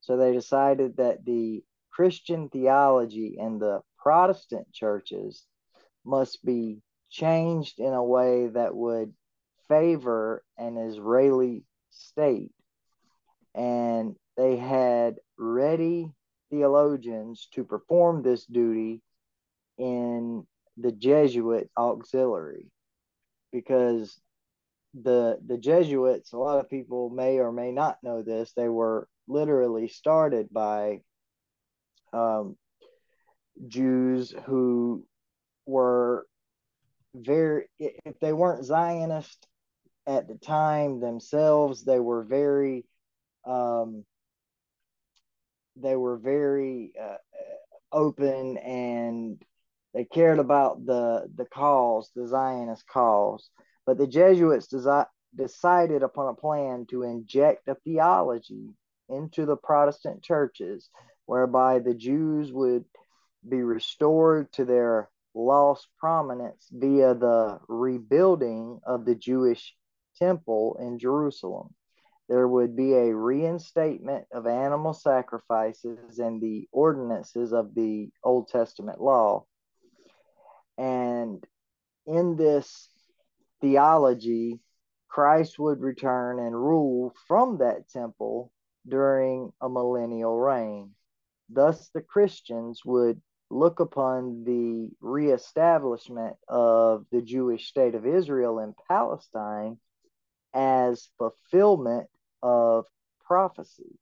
So 0.00 0.16
they 0.16 0.32
decided 0.32 0.96
that 0.96 1.24
the 1.24 1.62
Christian 1.90 2.48
theology 2.48 3.36
in 3.38 3.58
the 3.58 3.82
Protestant 3.98 4.72
churches 4.72 5.44
must 6.04 6.44
be 6.44 6.82
changed 7.10 7.78
in 7.78 7.92
a 7.92 8.04
way 8.04 8.48
that 8.48 8.74
would 8.74 9.12
favor 9.68 10.42
an 10.58 10.76
Israeli 10.76 11.64
state. 11.90 12.52
And 13.54 14.14
they 14.36 14.56
had 14.56 15.16
ready 15.38 16.10
theologians 16.50 17.48
to 17.54 17.64
perform 17.64 18.22
this 18.22 18.44
duty 18.46 19.02
in 19.78 20.46
the 20.76 20.92
Jesuit 20.92 21.70
auxiliary 21.76 22.66
because 23.52 24.20
the 24.94 25.38
the 25.46 25.56
Jesuits 25.56 26.32
a 26.32 26.38
lot 26.38 26.58
of 26.58 26.68
people 26.68 27.10
may 27.10 27.38
or 27.38 27.52
may 27.52 27.70
not 27.70 27.98
know 28.02 28.22
this 28.22 28.52
they 28.52 28.68
were 28.68 29.08
literally 29.28 29.86
started 29.86 30.48
by 30.52 31.00
um, 32.12 32.56
Jews 33.68 34.34
who 34.46 35.04
were 35.70 36.26
very 37.14 37.66
if 37.78 38.18
they 38.20 38.32
weren't 38.32 38.64
Zionist 38.64 39.46
at 40.06 40.28
the 40.28 40.36
time 40.36 41.00
themselves, 41.00 41.84
they 41.84 42.00
were 42.00 42.24
very 42.24 42.84
um, 43.46 44.04
they 45.76 45.96
were 45.96 46.18
very 46.18 46.92
uh, 47.00 47.16
open 47.92 48.58
and 48.58 49.42
they 49.94 50.04
cared 50.04 50.38
about 50.38 50.84
the 50.84 51.28
the 51.34 51.46
cause, 51.46 52.10
the 52.14 52.26
Zionist 52.26 52.86
cause. 52.86 53.50
But 53.86 53.98
the 53.98 54.06
Jesuits 54.06 54.68
desi- 54.68 55.06
decided 55.34 56.02
upon 56.02 56.28
a 56.28 56.34
plan 56.34 56.86
to 56.90 57.02
inject 57.02 57.68
a 57.68 57.74
theology 57.76 58.68
into 59.08 59.46
the 59.46 59.56
Protestant 59.56 60.22
churches 60.22 60.88
whereby 61.26 61.80
the 61.80 61.94
Jews 61.94 62.52
would 62.52 62.84
be 63.48 63.62
restored 63.62 64.52
to 64.52 64.64
their 64.64 65.08
lost 65.34 65.88
prominence 65.98 66.68
via 66.72 67.14
the 67.14 67.60
rebuilding 67.68 68.80
of 68.84 69.04
the 69.04 69.14
Jewish 69.14 69.74
temple 70.18 70.76
in 70.80 70.98
Jerusalem. 70.98 71.74
There 72.28 72.46
would 72.46 72.76
be 72.76 72.94
a 72.94 73.14
reinstatement 73.14 74.26
of 74.32 74.46
animal 74.46 74.92
sacrifices 74.92 76.18
and 76.18 76.40
the 76.40 76.68
ordinances 76.70 77.52
of 77.52 77.74
the 77.74 78.10
Old 78.22 78.48
Testament 78.48 79.00
law. 79.00 79.46
And 80.78 81.44
in 82.06 82.36
this 82.36 82.88
theology, 83.60 84.60
Christ 85.08 85.58
would 85.58 85.80
return 85.80 86.38
and 86.38 86.54
rule 86.54 87.12
from 87.26 87.58
that 87.58 87.88
temple 87.88 88.52
during 88.86 89.52
a 89.60 89.68
millennial 89.68 90.38
reign. 90.38 90.94
Thus, 91.48 91.90
the 91.92 92.00
Christians 92.00 92.84
would 92.84 93.20
look 93.50 93.80
upon 93.80 94.44
the 94.44 94.88
reestablishment 95.00 96.36
of 96.48 97.04
the 97.10 97.20
Jewish 97.20 97.68
state 97.68 97.94
of 97.94 98.06
Israel 98.06 98.60
in 98.60 98.74
Palestine 98.88 99.78
as 100.54 101.08
fulfillment 101.18 102.08
of 102.42 102.84
prophecy. 103.26 103.98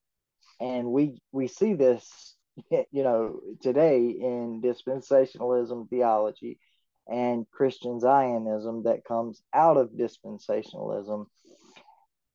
And 0.60 0.88
we 0.88 1.20
we 1.32 1.48
see 1.48 1.74
this 1.74 2.36
you 2.70 3.02
know 3.02 3.40
today 3.62 4.08
in 4.08 4.60
dispensationalism 4.62 5.88
theology 5.88 6.58
and 7.06 7.50
Christian 7.50 8.00
Zionism 8.00 8.82
that 8.82 9.04
comes 9.04 9.42
out 9.54 9.78
of 9.78 9.90
dispensationalism 9.90 11.26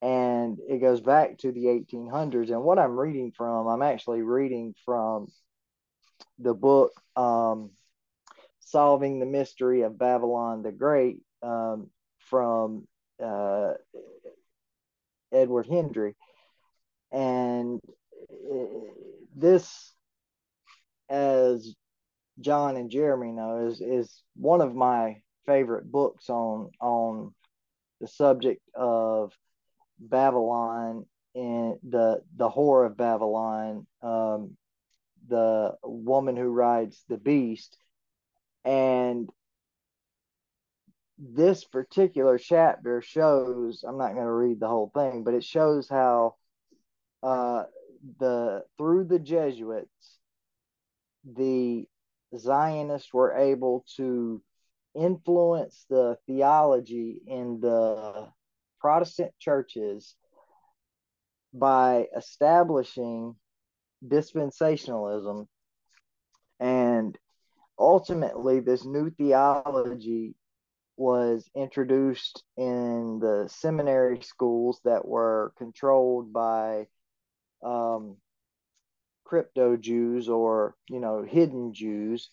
and 0.02 0.58
it 0.68 0.80
goes 0.80 1.00
back 1.00 1.38
to 1.38 1.54
the 1.54 1.66
1800s. 1.66 2.50
And 2.50 2.64
what 2.64 2.78
I'm 2.78 3.00
reading 3.00 3.32
from, 3.32 3.68
I'm 3.68 3.82
actually 3.82 4.22
reading 4.22 4.76
from 4.84 5.28
the 6.40 6.54
book 6.54 6.92
um, 7.16 7.72
Solving 8.60 9.20
the 9.20 9.26
Mystery 9.26 9.82
of 9.82 9.98
Babylon 9.98 10.64
the 10.64 10.72
Great 10.72 11.20
um, 11.42 11.90
from 12.20 12.88
uh, 13.24 13.74
Edward 15.32 15.68
Hendry. 15.68 16.16
And 17.12 17.80
this, 19.36 19.94
as 21.10 21.76
John 22.40 22.78
and 22.78 22.90
Jeremy 22.90 23.32
know, 23.32 23.68
is, 23.68 23.82
is 23.82 24.24
one 24.36 24.62
of 24.62 24.74
my 24.74 25.22
favorite 25.46 25.92
books 25.92 26.30
on 26.30 26.72
on 26.80 27.34
the 28.02 28.08
subject 28.08 28.62
of 28.76 29.34
Babylon 30.00 31.06
and 31.36 31.76
the 31.88 32.22
the 32.36 32.50
whore 32.50 32.86
of 32.86 32.98
Babylon, 32.98 33.86
um, 34.02 34.58
the 35.28 35.76
woman 35.84 36.36
who 36.36 36.50
rides 36.50 37.04
the 37.08 37.18
beast, 37.18 37.78
and 38.66 39.30
this 41.18 41.64
particular 41.64 42.38
chapter 42.38 43.02
shows. 43.02 43.84
I'm 43.88 43.98
not 43.98 44.14
going 44.14 44.26
to 44.26 44.32
read 44.32 44.60
the 44.60 44.68
whole 44.68 44.92
thing, 44.94 45.24
but 45.24 45.34
it 45.34 45.44
shows 45.44 45.88
how 45.88 46.36
uh, 47.22 47.64
the 48.20 48.64
through 48.78 49.06
the 49.06 49.20
Jesuits, 49.20 50.20
the 51.24 51.88
Zionists 52.38 53.14
were 53.14 53.34
able 53.34 53.86
to 53.98 54.42
influence 54.96 55.86
the 55.90 56.18
theology 56.28 57.22
in 57.26 57.60
the 57.60 58.28
Protestant 58.80 59.32
churches 59.40 60.16
by 61.54 62.08
establishing 62.18 63.36
dispensationalism. 64.06 65.48
And 66.60 67.18
ultimately 67.78 68.60
this 68.60 68.86
new 68.86 69.10
theology 69.10 70.36
was 70.96 71.50
introduced 71.56 72.44
in 72.56 73.20
the 73.20 73.48
seminary 73.50 74.22
schools 74.22 74.80
that 74.86 75.06
were 75.06 75.54
controlled 75.58 76.32
by 76.32 76.88
um, 77.64 78.18
crypto 79.24 79.76
Jews 79.78 80.30
or 80.30 80.76
you 80.90 81.00
know 81.00 81.24
hidden 81.24 81.74
Jews 81.74 82.30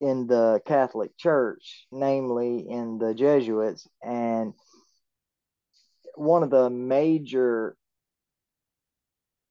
in 0.00 0.26
the 0.26 0.60
Catholic 0.66 1.16
Church, 1.16 1.86
namely 1.92 2.66
in 2.68 2.98
the 2.98 3.14
Jesuits, 3.14 3.86
and 4.02 4.52
one 6.16 6.42
of 6.42 6.50
the 6.50 6.68
major 6.68 7.76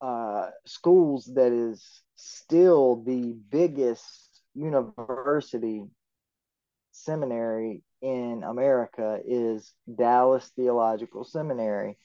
uh, 0.02 0.50
schools 0.66 1.32
that 1.36 1.52
is 1.52 2.02
still 2.16 3.04
the 3.04 3.36
biggest 3.50 4.42
university 4.54 5.84
seminary 6.92 7.84
in 8.02 8.44
America 8.44 9.20
is 9.26 9.74
Dallas 9.94 10.52
Theological 10.56 11.24
Seminary, 11.24 11.98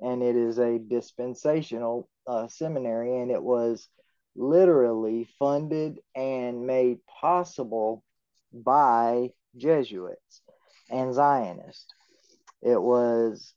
and 0.00 0.22
it 0.22 0.36
is 0.36 0.58
a 0.58 0.78
dispensational 0.78 2.08
uh, 2.26 2.48
seminary, 2.48 3.20
and 3.20 3.30
it 3.30 3.42
was 3.42 3.88
literally 4.34 5.28
funded 5.38 5.98
and 6.14 6.66
made 6.66 6.98
possible 7.20 8.02
by 8.52 9.30
Jesuits 9.56 10.42
and 10.90 11.12
Zionists. 11.12 11.86
It 12.62 12.80
was 12.80 13.54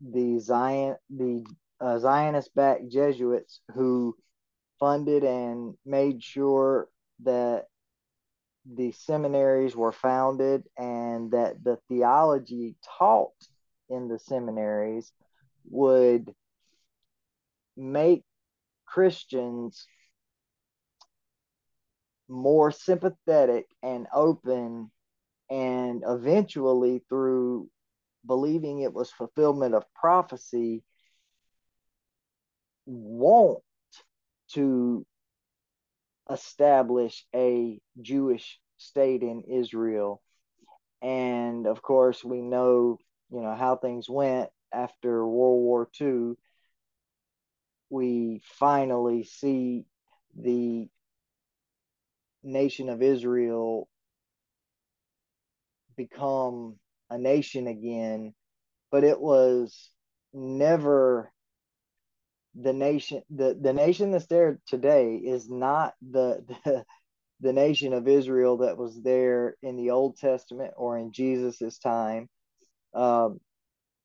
the 0.00 0.38
Zion 0.38 0.96
the 1.10 1.44
uh, 1.80 1.98
Zionist 1.98 2.54
backed 2.54 2.88
Jesuits 2.88 3.60
who 3.74 4.16
funded 4.78 5.24
and 5.24 5.74
made 5.84 6.22
sure 6.22 6.88
that 7.22 7.66
the 8.74 8.92
seminaries 8.92 9.76
were 9.76 9.92
founded 9.92 10.64
and 10.76 11.30
that 11.30 11.62
the 11.62 11.78
theology 11.88 12.76
taught 12.98 13.32
in 13.88 14.08
the 14.08 14.18
seminaries 14.18 15.12
would 15.70 16.34
make 17.76 18.24
Christians 18.86 19.86
more 22.28 22.72
sympathetic 22.72 23.66
and 23.82 24.06
open 24.12 24.90
and 25.48 26.02
eventually 26.06 27.04
through 27.08 27.68
believing 28.26 28.80
it 28.80 28.92
was 28.92 29.10
fulfillment 29.12 29.74
of 29.74 29.84
prophecy 29.94 30.82
want 32.86 33.58
to 34.52 35.04
establish 36.30 37.24
a 37.34 37.80
Jewish 38.00 38.58
state 38.78 39.22
in 39.22 39.42
Israel. 39.42 40.22
And 41.02 41.66
of 41.66 41.82
course, 41.82 42.24
we 42.24 42.40
know, 42.40 42.98
you 43.30 43.40
know, 43.42 43.54
how 43.54 43.76
things 43.76 44.08
went 44.08 44.50
after 44.72 45.26
World 45.26 45.60
War 45.60 45.88
II. 46.00 46.34
We 47.90 48.40
finally 48.44 49.24
see 49.24 49.84
the 50.34 50.88
nation 52.42 52.88
of 52.88 53.02
Israel 53.02 53.88
become 55.96 56.76
a 57.10 57.18
nation 57.18 57.66
again, 57.66 58.34
but 58.90 59.04
it 59.04 59.20
was 59.20 59.90
never 60.32 61.32
the 62.58 62.72
nation 62.72 63.22
the, 63.30 63.56
the 63.60 63.72
nation 63.72 64.10
that's 64.10 64.26
there 64.26 64.58
today 64.66 65.16
is 65.16 65.48
not 65.48 65.94
the, 66.00 66.44
the 66.64 66.84
the 67.40 67.52
nation 67.52 67.92
of 67.92 68.08
Israel 68.08 68.58
that 68.58 68.78
was 68.78 69.00
there 69.02 69.56
in 69.62 69.76
the 69.76 69.90
Old 69.90 70.16
Testament 70.16 70.72
or 70.76 70.98
in 70.98 71.12
Jesus's 71.12 71.78
time. 71.78 72.28
Um, 72.94 73.40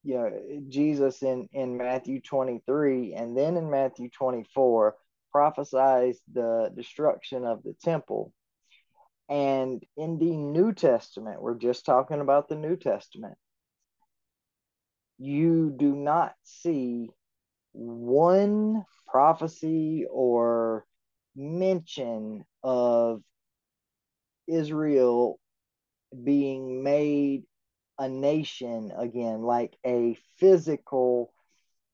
you 0.04 0.16
know, 0.16 0.32
Jesus 0.68 1.22
in, 1.22 1.48
in 1.54 1.78
Matthew 1.78 2.20
23 2.22 3.14
and 3.14 3.38
then 3.38 3.56
in 3.56 3.70
Matthew 3.70 4.10
24 4.10 4.96
prophesies 5.32 6.20
the 6.34 6.72
destruction 6.76 7.46
of 7.46 7.64
the 7.64 7.76
temple. 7.82 8.34
And 9.30 9.82
in 9.96 10.18
the 10.18 10.36
New 10.36 10.74
Testament, 10.74 11.42
we're 11.42 11.56
just 11.56 11.86
talking 11.86 12.20
about 12.20 12.50
the 12.50 12.56
New 12.56 12.76
Testament, 12.76 13.38
you 15.18 15.74
do 15.78 15.96
not 15.96 16.34
see 16.44 17.12
one 17.74 18.86
prophecy 19.08 20.06
or 20.10 20.86
mention 21.36 22.44
of 22.64 23.22
Israel 24.48 25.40
being 26.24 26.84
made 26.84 27.44
a 27.98 28.10
nation 28.10 28.92
again, 28.98 29.42
like 29.42 29.78
a 29.86 30.18
physical 30.38 31.34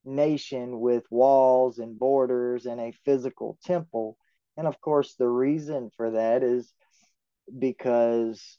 nation 0.05 0.79
with 0.79 1.03
walls 1.11 1.79
and 1.79 1.99
borders 1.99 2.65
and 2.65 2.79
a 2.79 2.93
physical 3.05 3.57
temple. 3.63 4.17
And 4.55 4.67
of 4.67 4.79
course, 4.81 5.15
the 5.15 5.27
reason 5.27 5.91
for 5.95 6.11
that 6.11 6.43
is 6.43 6.73
because 7.59 8.57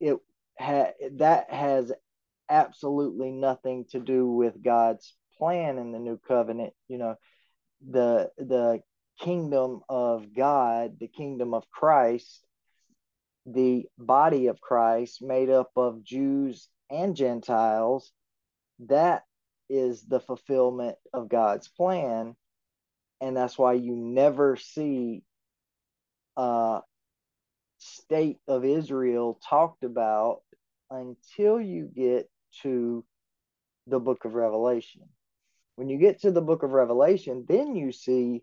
it 0.00 0.16
ha- 0.58 0.92
that 1.12 1.50
has 1.50 1.92
absolutely 2.48 3.30
nothing 3.32 3.86
to 3.90 4.00
do 4.00 4.26
with 4.26 4.62
God's 4.62 5.14
plan 5.38 5.78
in 5.78 5.92
the 5.92 5.98
new 5.98 6.18
covenant. 6.26 6.72
You 6.88 6.98
know, 6.98 7.16
the 7.88 8.30
the 8.38 8.80
kingdom 9.20 9.80
of 9.88 10.34
God, 10.34 10.98
the 10.98 11.08
kingdom 11.08 11.54
of 11.54 11.70
Christ, 11.70 12.44
the 13.46 13.86
body 13.98 14.48
of 14.48 14.60
Christ 14.60 15.22
made 15.22 15.50
up 15.50 15.70
of 15.76 16.04
Jews 16.04 16.68
and 16.90 17.16
Gentiles, 17.16 18.12
that 18.80 19.22
is 19.68 20.02
the 20.02 20.20
fulfillment 20.20 20.96
of 21.12 21.28
God's 21.28 21.68
plan. 21.68 22.36
And 23.20 23.36
that's 23.36 23.58
why 23.58 23.74
you 23.74 23.96
never 23.96 24.56
see 24.56 25.22
a 26.36 26.80
state 27.78 28.38
of 28.46 28.64
Israel 28.64 29.40
talked 29.48 29.84
about 29.84 30.40
until 30.90 31.60
you 31.60 31.86
get 31.86 32.28
to 32.62 33.04
the 33.86 33.98
book 34.00 34.24
of 34.24 34.34
Revelation. 34.34 35.02
When 35.76 35.88
you 35.88 35.98
get 35.98 36.22
to 36.22 36.30
the 36.30 36.40
book 36.40 36.62
of 36.62 36.70
Revelation, 36.70 37.44
then 37.48 37.76
you 37.76 37.92
see 37.92 38.42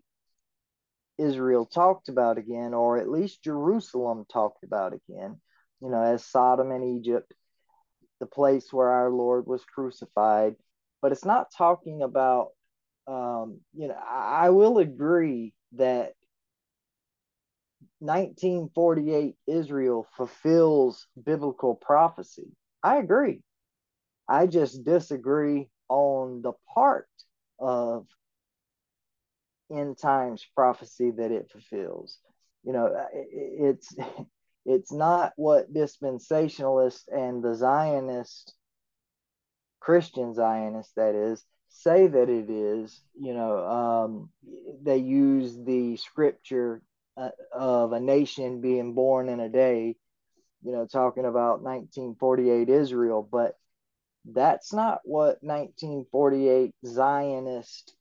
Israel 1.18 1.66
talked 1.66 2.08
about 2.08 2.38
again, 2.38 2.74
or 2.74 2.98
at 2.98 3.08
least 3.08 3.42
Jerusalem 3.42 4.24
talked 4.32 4.64
about 4.64 4.92
again, 4.92 5.40
you 5.80 5.90
know, 5.90 6.02
as 6.02 6.24
Sodom 6.24 6.70
and 6.70 6.98
Egypt, 6.98 7.32
the 8.20 8.26
place 8.26 8.72
where 8.72 8.88
our 8.88 9.10
Lord 9.10 9.46
was 9.46 9.64
crucified. 9.64 10.56
But 11.02 11.12
it's 11.12 11.24
not 11.24 11.52
talking 11.56 12.02
about, 12.02 12.50
um, 13.06 13.60
you 13.74 13.88
know, 13.88 13.94
I, 13.96 14.46
I 14.46 14.50
will 14.50 14.78
agree 14.78 15.52
that 15.72 16.14
1948 17.98 19.34
Israel 19.46 20.06
fulfills 20.16 21.06
biblical 21.22 21.74
prophecy. 21.74 22.48
I 22.82 22.96
agree. 22.96 23.42
I 24.28 24.46
just 24.46 24.84
disagree 24.84 25.68
on 25.88 26.42
the 26.42 26.52
part 26.74 27.08
of 27.58 28.06
end 29.70 29.98
times 29.98 30.44
prophecy 30.54 31.10
that 31.12 31.30
it 31.30 31.50
fulfills. 31.50 32.18
You 32.64 32.72
know, 32.72 33.06
it's 33.12 33.94
it's 34.66 34.92
not 34.92 35.32
what 35.36 35.72
dispensationalists 35.72 37.08
and 37.12 37.42
the 37.42 37.54
Zionist 37.54 38.54
Christian 39.80 40.34
Zionists 40.34 40.94
that 40.96 41.14
is 41.14 41.44
say 41.68 42.06
that 42.06 42.28
it 42.28 42.48
is. 42.50 43.02
You 43.18 43.34
know, 43.34 43.58
um, 43.58 44.30
they 44.82 44.98
use 44.98 45.56
the 45.56 45.96
scripture 45.96 46.82
uh, 47.16 47.30
of 47.52 47.92
a 47.92 48.00
nation 48.00 48.60
being 48.60 48.94
born 48.94 49.28
in 49.28 49.40
a 49.40 49.48
day. 49.48 49.96
You 50.62 50.72
know, 50.72 50.86
talking 50.86 51.26
about 51.26 51.60
1948 51.60 52.70
Israel, 52.70 53.28
but 53.30 53.54
that's 54.24 54.72
not 54.72 55.00
what 55.04 55.38
1948 55.42 56.74
Zionist 56.86 57.94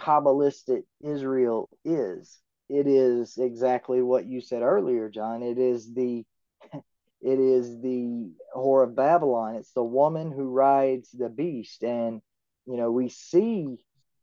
Kabbalistic 0.00 0.82
Israel 1.02 1.68
is. 1.84 2.38
It 2.68 2.86
is 2.86 3.36
exactly 3.36 4.02
what 4.02 4.26
you 4.26 4.40
said 4.40 4.62
earlier, 4.62 5.08
John. 5.08 5.42
It 5.42 5.58
is 5.58 5.92
the 5.92 6.24
it 6.72 7.38
is 7.38 7.80
the 7.80 8.30
whore 8.56 8.84
of 8.84 8.96
Babylon. 8.96 9.56
It's 9.56 9.72
the 9.72 9.84
woman 9.84 10.30
who 10.30 10.50
rides 10.50 11.10
the 11.10 11.28
beast. 11.28 11.82
And 11.82 12.22
you 12.66 12.76
know, 12.76 12.90
we 12.90 13.08
see 13.08 13.76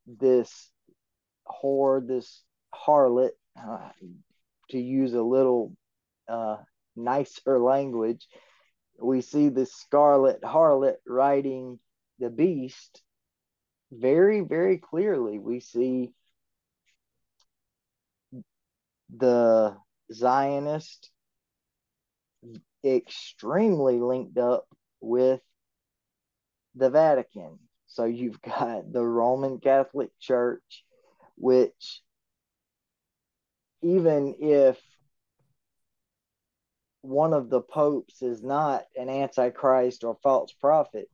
this 0.05 0.71
whore, 1.45 2.05
this 2.05 2.41
harlot, 2.73 3.31
uh, 3.61 3.89
to 4.69 4.79
use 4.79 5.13
a 5.13 5.21
little 5.21 5.75
uh, 6.27 6.57
nicer 6.95 7.59
language, 7.59 8.27
we 8.99 9.21
see 9.21 9.49
the 9.49 9.65
scarlet 9.65 10.41
harlot 10.41 10.97
riding 11.07 11.79
the 12.19 12.29
beast 12.29 13.01
very, 13.91 14.41
very 14.41 14.77
clearly. 14.77 15.39
We 15.39 15.59
see 15.59 16.11
the 19.15 19.77
Zionist 20.11 21.09
extremely 22.83 23.99
linked 23.99 24.37
up 24.37 24.67
with 24.99 25.41
the 26.75 26.89
Vatican. 26.89 27.59
So 27.87 28.05
you've 28.05 28.41
got 28.41 28.91
the 28.91 29.05
Roman 29.05 29.59
Catholic 29.59 30.09
Church, 30.19 30.83
which, 31.35 32.01
even 33.81 34.35
if 34.39 34.79
one 37.07 37.33
of 37.33 37.49
the 37.49 37.61
popes 37.61 38.21
is 38.21 38.43
not 38.43 38.83
an 38.97 39.09
antichrist 39.09 40.03
or 40.03 40.17
false 40.21 40.51
prophet, 40.51 41.09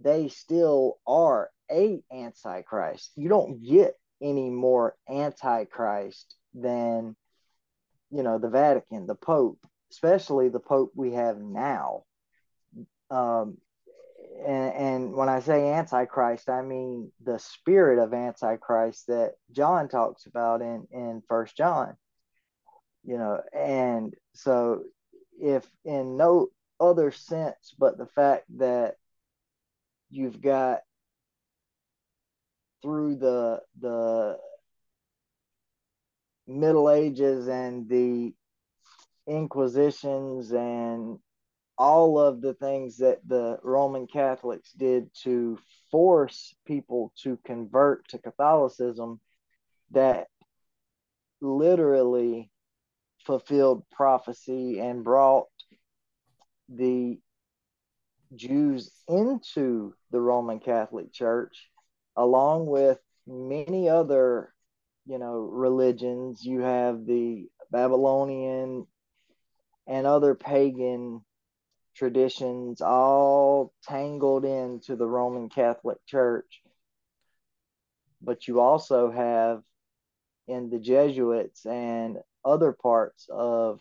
they 0.00 0.28
still 0.28 0.98
are 1.06 1.50
a 1.70 2.00
antichrist. 2.12 3.10
You 3.16 3.28
don't 3.28 3.62
get 3.62 3.94
any 4.22 4.48
more 4.48 4.94
antichrist 5.08 6.34
than 6.54 7.16
you 8.10 8.22
know 8.22 8.38
the 8.38 8.48
Vatican, 8.48 9.06
the 9.06 9.16
Pope, 9.16 9.58
especially 9.90 10.48
the 10.48 10.60
Pope 10.60 10.92
we 10.94 11.12
have 11.12 11.38
now. 11.38 12.04
Um, 13.10 13.58
and, 14.46 14.74
and 14.74 15.14
when 15.14 15.28
I 15.28 15.40
say 15.40 15.72
antichrist, 15.72 16.48
I 16.48 16.62
mean 16.62 17.10
the 17.24 17.38
spirit 17.40 17.98
of 17.98 18.14
antichrist 18.14 19.08
that 19.08 19.32
John 19.50 19.88
talks 19.88 20.26
about 20.26 20.62
in 20.62 20.86
in 20.92 21.22
First 21.28 21.56
John. 21.56 21.96
You 23.04 23.18
know, 23.18 23.40
and 23.52 24.14
so 24.34 24.84
if 25.40 25.68
in 25.84 26.16
no 26.16 26.48
other 26.80 27.10
sense 27.10 27.74
but 27.78 27.98
the 27.98 28.06
fact 28.06 28.44
that 28.58 28.96
you've 30.10 30.40
got 30.40 30.80
through 32.82 33.16
the 33.16 33.60
the 33.80 34.38
Middle 36.46 36.90
Ages 36.90 37.48
and 37.48 37.88
the 37.88 38.32
Inquisitions 39.26 40.52
and 40.52 41.18
all 41.76 42.18
of 42.18 42.40
the 42.40 42.54
things 42.54 42.96
that 42.96 43.18
the 43.26 43.58
Roman 43.62 44.06
Catholics 44.06 44.72
did 44.72 45.10
to 45.22 45.58
force 45.90 46.54
people 46.66 47.12
to 47.22 47.38
convert 47.44 48.08
to 48.08 48.18
Catholicism 48.18 49.20
that 49.90 50.28
literally 51.40 52.50
fulfilled 53.24 53.84
prophecy 53.90 54.78
and 54.80 55.04
brought 55.04 55.46
the 56.68 57.18
Jews 58.34 58.90
into 59.08 59.94
the 60.10 60.20
Roman 60.20 60.60
Catholic 60.60 61.12
Church, 61.12 61.70
along 62.16 62.66
with 62.66 62.98
many 63.26 63.88
other, 63.88 64.52
you 65.06 65.18
know, 65.18 65.38
religions. 65.38 66.44
You 66.44 66.60
have 66.60 67.06
the 67.06 67.48
Babylonian 67.70 68.86
and 69.86 70.06
other 70.06 70.34
pagan 70.34 71.24
traditions 71.96 72.80
all 72.80 73.72
tangled 73.82 74.44
into 74.44 74.94
the 74.94 75.06
Roman 75.06 75.48
Catholic 75.48 75.98
Church. 76.06 76.62
But 78.20 78.46
you 78.46 78.60
also 78.60 79.10
have 79.10 79.62
in 80.46 80.70
the 80.70 80.78
Jesuits 80.78 81.66
and 81.66 82.18
other 82.48 82.72
parts 82.72 83.28
of 83.30 83.80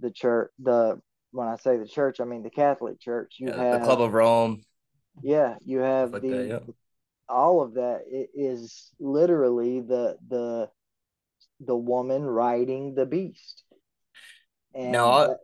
the 0.00 0.10
church, 0.10 0.50
the 0.58 1.00
when 1.32 1.48
I 1.48 1.56
say 1.56 1.76
the 1.76 1.86
church, 1.86 2.20
I 2.20 2.24
mean 2.24 2.42
the 2.42 2.50
Catholic 2.50 3.00
Church. 3.00 3.36
You 3.38 3.48
Yeah, 3.48 3.56
have 3.62 3.80
the 3.80 3.86
Club 3.86 4.00
of 4.00 4.12
Rome. 4.12 4.62
yeah, 5.22 5.56
you 5.64 5.78
have 5.78 6.12
like 6.12 6.22
the 6.22 6.30
that, 6.30 6.48
yeah. 6.48 6.58
all 7.28 7.62
of 7.62 7.74
that 7.74 8.02
is 8.34 8.90
literally 8.98 9.80
the 9.80 10.16
the 10.28 10.70
the 11.60 11.76
woman 11.76 12.24
riding 12.24 12.94
the 12.94 13.06
beast. 13.06 13.62
And 14.74 14.92
No, 14.92 15.10
I- 15.10 15.34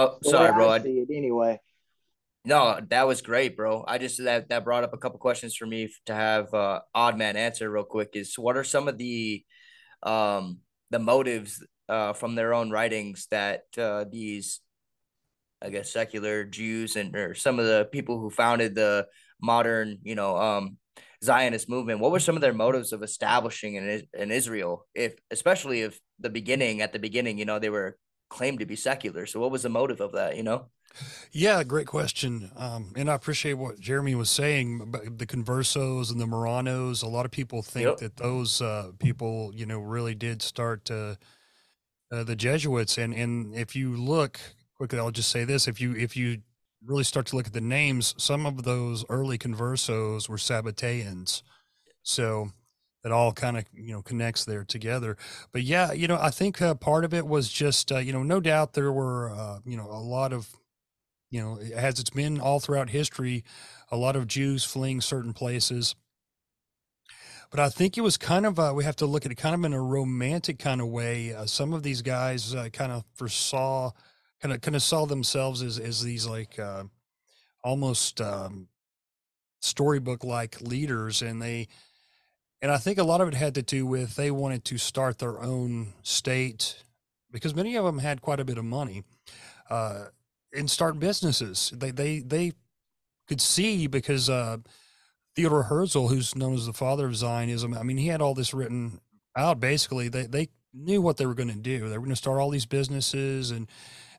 Oh, 0.00 0.16
sorry, 0.22 0.52
bro. 0.52 0.68
I 0.70 0.76
I- 0.76 0.82
see 0.82 1.00
it 1.00 1.08
anyway. 1.12 1.60
No, 2.44 2.80
that 2.88 3.06
was 3.06 3.20
great, 3.20 3.56
bro. 3.56 3.84
I 3.86 3.98
just 3.98 4.22
that 4.22 4.48
that 4.48 4.64
brought 4.64 4.84
up 4.84 4.94
a 4.94 4.98
couple 4.98 5.18
questions 5.18 5.56
for 5.56 5.66
me 5.66 5.92
to 6.06 6.14
have 6.14 6.54
uh 6.54 6.80
odd 6.94 7.18
man 7.18 7.36
answer 7.36 7.68
real 7.70 7.84
quick 7.84 8.10
is 8.14 8.38
what 8.38 8.56
are 8.56 8.64
some 8.64 8.86
of 8.88 8.96
the 8.96 9.44
um 10.04 10.60
the 10.90 10.98
motives 10.98 11.64
uh 11.88 12.12
from 12.12 12.34
their 12.34 12.54
own 12.54 12.70
writings 12.70 13.26
that 13.30 13.62
uh 13.78 14.04
these 14.10 14.60
I 15.60 15.70
guess 15.70 15.90
secular 15.90 16.44
Jews 16.44 16.96
and 16.96 17.14
or 17.16 17.34
some 17.34 17.58
of 17.58 17.66
the 17.66 17.88
people 17.90 18.20
who 18.20 18.30
founded 18.30 18.74
the 18.74 19.08
modern, 19.42 19.98
you 20.02 20.14
know, 20.14 20.36
um 20.36 20.76
Zionist 21.22 21.68
movement, 21.68 21.98
what 21.98 22.12
were 22.12 22.20
some 22.20 22.36
of 22.36 22.42
their 22.42 22.54
motives 22.54 22.92
of 22.92 23.02
establishing 23.02 23.76
an 23.76 24.02
an 24.14 24.30
Israel 24.30 24.86
if 24.94 25.14
especially 25.30 25.82
if 25.82 25.98
the 26.20 26.30
beginning 26.30 26.80
at 26.80 26.92
the 26.92 26.98
beginning, 26.98 27.38
you 27.38 27.44
know, 27.44 27.58
they 27.58 27.70
were 27.70 27.96
claimed 28.30 28.60
to 28.60 28.66
be 28.66 28.76
secular. 28.76 29.26
So 29.26 29.40
what 29.40 29.50
was 29.50 29.62
the 29.62 29.68
motive 29.68 30.00
of 30.00 30.12
that, 30.12 30.36
you 30.36 30.42
know? 30.42 30.68
Yeah, 31.32 31.62
great 31.64 31.86
question. 31.86 32.50
Um, 32.56 32.92
and 32.96 33.10
I 33.10 33.14
appreciate 33.14 33.54
what 33.54 33.78
Jeremy 33.78 34.14
was 34.14 34.30
saying 34.30 34.80
about 34.80 35.18
the 35.18 35.26
conversos 35.26 36.10
and 36.10 36.20
the 36.20 36.26
Marranos. 36.26 37.02
A 37.02 37.06
lot 37.08 37.24
of 37.26 37.30
people 37.30 37.62
think 37.62 37.84
Yep. 37.86 37.96
that 37.98 38.16
those 38.16 38.60
uh, 38.60 38.92
people, 38.98 39.52
you 39.54 39.66
know, 39.66 39.78
really 39.78 40.14
did 40.14 40.42
start 40.42 40.90
uh, 40.90 41.16
uh, 42.10 42.24
the 42.24 42.36
Jesuits. 42.36 42.98
And 42.98 43.14
and 43.14 43.54
if 43.54 43.76
you 43.76 43.94
look 43.96 44.40
quickly, 44.74 44.98
I'll 44.98 45.10
just 45.10 45.30
say 45.30 45.44
this: 45.44 45.68
if 45.68 45.80
you 45.80 45.94
if 45.94 46.16
you 46.16 46.38
really 46.84 47.04
start 47.04 47.26
to 47.26 47.36
look 47.36 47.46
at 47.46 47.52
the 47.52 47.60
names, 47.60 48.14
some 48.18 48.46
of 48.46 48.62
those 48.64 49.04
early 49.08 49.38
conversos 49.38 50.28
were 50.28 50.36
Sabbateans. 50.36 51.42
So 52.02 52.50
it 53.04 53.12
all 53.12 53.32
kind 53.32 53.58
of 53.58 53.64
you 53.72 53.92
know 53.92 54.02
connects 54.02 54.44
there 54.44 54.64
together. 54.64 55.16
But 55.52 55.62
yeah, 55.62 55.92
you 55.92 56.08
know, 56.08 56.18
I 56.20 56.30
think 56.30 56.60
uh, 56.62 56.74
part 56.74 57.04
of 57.04 57.12
it 57.14 57.26
was 57.26 57.48
just 57.50 57.92
uh, 57.92 57.98
you 57.98 58.12
know, 58.12 58.22
no 58.22 58.40
doubt 58.40 58.72
there 58.72 58.92
were 58.92 59.30
uh, 59.30 59.58
you 59.64 59.76
know 59.76 59.86
a 59.90 60.00
lot 60.00 60.32
of 60.32 60.48
you 61.30 61.40
know, 61.40 61.58
as 61.74 61.98
it's 61.98 62.10
been 62.10 62.40
all 62.40 62.60
throughout 62.60 62.90
history, 62.90 63.44
a 63.90 63.96
lot 63.96 64.16
of 64.16 64.26
Jews 64.26 64.64
fleeing 64.64 65.00
certain 65.00 65.32
places. 65.32 65.94
But 67.50 67.60
I 67.60 67.68
think 67.70 67.96
it 67.96 68.02
was 68.02 68.16
kind 68.16 68.44
of, 68.44 68.58
uh, 68.58 68.72
we 68.74 68.84
have 68.84 68.96
to 68.96 69.06
look 69.06 69.24
at 69.24 69.32
it 69.32 69.36
kind 69.36 69.54
of 69.54 69.64
in 69.64 69.72
a 69.72 69.80
romantic 69.80 70.58
kind 70.58 70.80
of 70.80 70.88
way. 70.88 71.34
Uh, 71.34 71.46
some 71.46 71.72
of 71.72 71.82
these 71.82 72.02
guys 72.02 72.54
uh, 72.54 72.68
kind 72.72 72.92
of 72.92 73.04
foresaw, 73.14 73.92
kind 74.42 74.54
of, 74.54 74.60
kind 74.60 74.76
of 74.76 74.82
saw 74.82 75.06
themselves 75.06 75.62
as, 75.62 75.78
as 75.78 76.02
these 76.02 76.26
like 76.26 76.58
uh, 76.58 76.84
almost 77.64 78.20
um, 78.20 78.68
storybook 79.60 80.24
like 80.24 80.60
leaders. 80.60 81.22
And 81.22 81.40
they, 81.40 81.68
and 82.60 82.70
I 82.70 82.76
think 82.76 82.98
a 82.98 83.04
lot 83.04 83.22
of 83.22 83.28
it 83.28 83.34
had 83.34 83.54
to 83.54 83.62
do 83.62 83.86
with 83.86 84.16
they 84.16 84.30
wanted 84.30 84.64
to 84.66 84.76
start 84.76 85.18
their 85.18 85.40
own 85.40 85.94
state 86.02 86.82
because 87.30 87.54
many 87.54 87.76
of 87.76 87.84
them 87.84 87.98
had 87.98 88.20
quite 88.20 88.40
a 88.40 88.44
bit 88.44 88.58
of 88.58 88.64
money. 88.64 89.04
Uh, 89.70 90.06
and 90.52 90.70
start 90.70 90.98
businesses. 90.98 91.72
They 91.74 91.90
they 91.90 92.20
they 92.20 92.52
could 93.26 93.40
see 93.40 93.86
because 93.86 94.30
uh, 94.30 94.58
Theodore 95.36 95.64
Herzl, 95.64 96.08
who's 96.08 96.34
known 96.34 96.54
as 96.54 96.66
the 96.66 96.72
father 96.72 97.06
of 97.06 97.16
Zionism, 97.16 97.74
I 97.74 97.82
mean, 97.82 97.98
he 97.98 98.08
had 98.08 98.22
all 98.22 98.34
this 98.34 98.54
written 98.54 99.00
out. 99.36 99.60
Basically, 99.60 100.08
they 100.08 100.26
they 100.26 100.48
knew 100.72 101.00
what 101.00 101.16
they 101.16 101.26
were 101.26 101.34
going 101.34 101.48
to 101.48 101.54
do. 101.54 101.88
They 101.88 101.98
were 101.98 102.04
going 102.04 102.10
to 102.10 102.16
start 102.16 102.38
all 102.38 102.50
these 102.50 102.66
businesses 102.66 103.50
and 103.50 103.68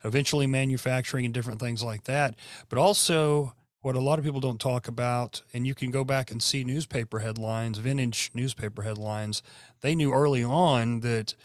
eventually 0.03 0.47
manufacturing 0.47 1.25
and 1.25 1.33
different 1.33 1.59
things 1.59 1.83
like 1.83 2.05
that. 2.05 2.35
But 2.69 2.79
also, 2.79 3.53
what 3.81 3.95
a 3.95 3.99
lot 3.99 4.19
of 4.19 4.25
people 4.25 4.39
don't 4.39 4.59
talk 4.59 4.87
about, 4.87 5.41
and 5.53 5.65
you 5.65 5.75
can 5.75 5.91
go 5.91 6.03
back 6.03 6.31
and 6.31 6.41
see 6.41 6.63
newspaper 6.63 7.19
headlines, 7.19 7.77
vintage 7.77 8.31
newspaper 8.33 8.83
headlines. 8.83 9.41
They 9.81 9.95
knew 9.95 10.13
early 10.13 10.43
on 10.43 11.01
that 11.01 11.35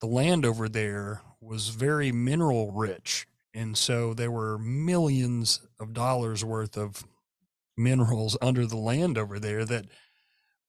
the 0.00 0.06
land 0.06 0.44
over 0.44 0.68
there 0.68 1.22
was 1.40 1.68
very 1.68 2.10
mineral 2.10 2.72
rich 2.72 3.26
and 3.54 3.78
so 3.78 4.14
there 4.14 4.32
were 4.32 4.58
millions 4.58 5.60
of 5.78 5.94
dollars 5.94 6.44
worth 6.44 6.76
of 6.76 7.04
minerals 7.76 8.36
under 8.42 8.66
the 8.66 8.76
land 8.76 9.16
over 9.16 9.38
there 9.38 9.64
that 9.64 9.86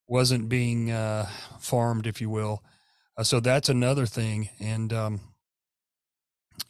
wasn't 0.08 0.48
being 0.48 0.92
uh, 0.92 1.28
farmed, 1.60 2.06
if 2.06 2.22
you 2.22 2.30
will. 2.30 2.64
Uh, 3.18 3.24
so 3.24 3.40
that's 3.40 3.70
another 3.70 4.06
thing. 4.06 4.50
And, 4.60 4.94
um, 4.94 5.20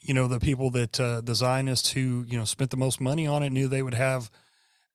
you 0.01 0.13
know, 0.13 0.27
the 0.27 0.39
people 0.39 0.69
that 0.71 0.99
uh, 0.99 1.21
the 1.21 1.35
Zionists 1.35 1.91
who, 1.91 2.25
you 2.27 2.37
know, 2.37 2.45
spent 2.45 2.71
the 2.71 2.77
most 2.77 3.01
money 3.01 3.27
on 3.27 3.43
it 3.43 3.51
knew 3.51 3.67
they 3.67 3.83
would 3.83 3.93
have 3.93 4.31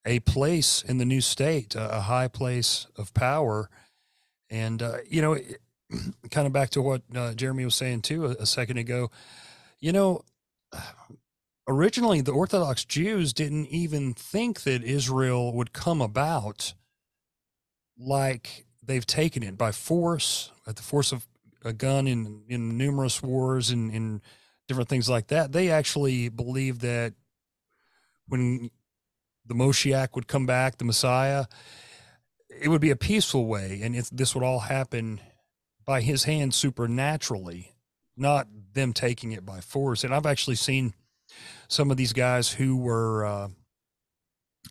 a 0.05 0.19
place 0.21 0.81
in 0.81 0.97
the 0.97 1.05
new 1.05 1.21
state, 1.21 1.75
a, 1.75 2.01
high 2.01 2.27
place 2.27 2.87
of 2.97 3.13
power. 3.13 3.69
And, 4.49 4.81
uh, 4.81 4.97
you 5.07 5.21
know, 5.21 5.37
kind 6.31 6.47
of 6.47 6.53
back 6.53 6.71
to 6.71 6.81
what 6.81 7.03
uh, 7.15 7.33
Jeremy 7.33 7.65
was 7.65 7.75
saying 7.75 8.01
too 8.01 8.25
a, 8.25 8.29
a 8.31 8.45
second 8.47 8.77
ago, 8.77 9.11
you 9.79 9.91
know, 9.91 10.23
originally 11.67 12.21
the 12.21 12.31
Orthodox 12.31 12.85
Jews 12.85 13.33
didn't 13.33 13.67
even 13.67 14.13
think 14.13 14.61
that 14.63 14.83
Israel 14.83 15.53
would 15.53 15.73
come 15.73 16.01
about 16.01 16.73
like 17.97 18.65
they've 18.83 19.05
taken 19.05 19.43
it 19.43 19.57
by 19.57 19.71
force, 19.71 20.51
at 20.67 20.75
the 20.75 20.81
force 20.81 21.11
of 21.11 21.27
a 21.63 21.73
gun 21.73 22.07
in, 22.07 22.43
in 22.47 22.77
numerous 22.77 23.21
wars 23.21 23.69
and 23.69 23.91
in 23.91 24.21
different 24.67 24.89
things 24.89 25.09
like 25.09 25.27
that. 25.27 25.51
They 25.51 25.69
actually 25.69 26.29
believed 26.29 26.81
that 26.81 27.13
when 28.27 28.71
the 29.45 29.53
Moshiach 29.53 30.15
would 30.15 30.27
come 30.27 30.45
back, 30.45 30.77
the 30.77 30.85
Messiah, 30.85 31.45
it 32.49 32.69
would 32.69 32.81
be 32.81 32.89
a 32.89 32.95
peaceful 32.95 33.45
way, 33.45 33.81
and 33.83 33.95
this 33.95 34.33
would 34.33 34.43
all 34.43 34.59
happen 34.59 35.19
by 35.85 36.01
his 36.01 36.23
hand 36.23 36.53
supernaturally, 36.53 37.70
not 38.17 38.47
them 38.73 38.93
taking 38.93 39.31
it 39.31 39.45
by 39.45 39.59
force. 39.59 40.03
And 40.03 40.13
I've 40.13 40.25
actually 40.25 40.55
seen 40.55 40.93
some 41.67 41.91
of 41.91 41.97
these 41.97 42.13
guys 42.13 42.53
who 42.53 42.77
were 42.77 43.25
uh, 43.25 43.47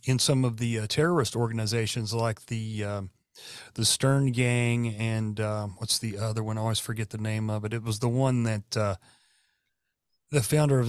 in 0.05 0.18
some 0.18 0.45
of 0.45 0.59
the 0.59 0.80
uh, 0.80 0.86
terrorist 0.86 1.36
organizations, 1.36 2.12
like 2.14 2.47
the 2.47 2.84
um 2.84 3.11
the 3.74 3.84
Stern 3.84 4.32
Gang, 4.32 4.88
and 4.88 5.41
uh, 5.41 5.66
what's 5.78 5.99
the 5.99 6.18
other 6.18 6.43
one? 6.43 6.59
I 6.59 6.61
always 6.61 6.78
forget 6.78 7.11
the 7.11 7.18
name 7.18 7.49
of 7.49 7.64
it. 7.64 7.72
It 7.72 7.82
was 7.82 8.01
the 8.01 8.09
one 8.09 8.43
that 8.43 8.76
uh, 8.76 8.97
the 10.30 10.43
founder 10.43 10.80
of 10.80 10.88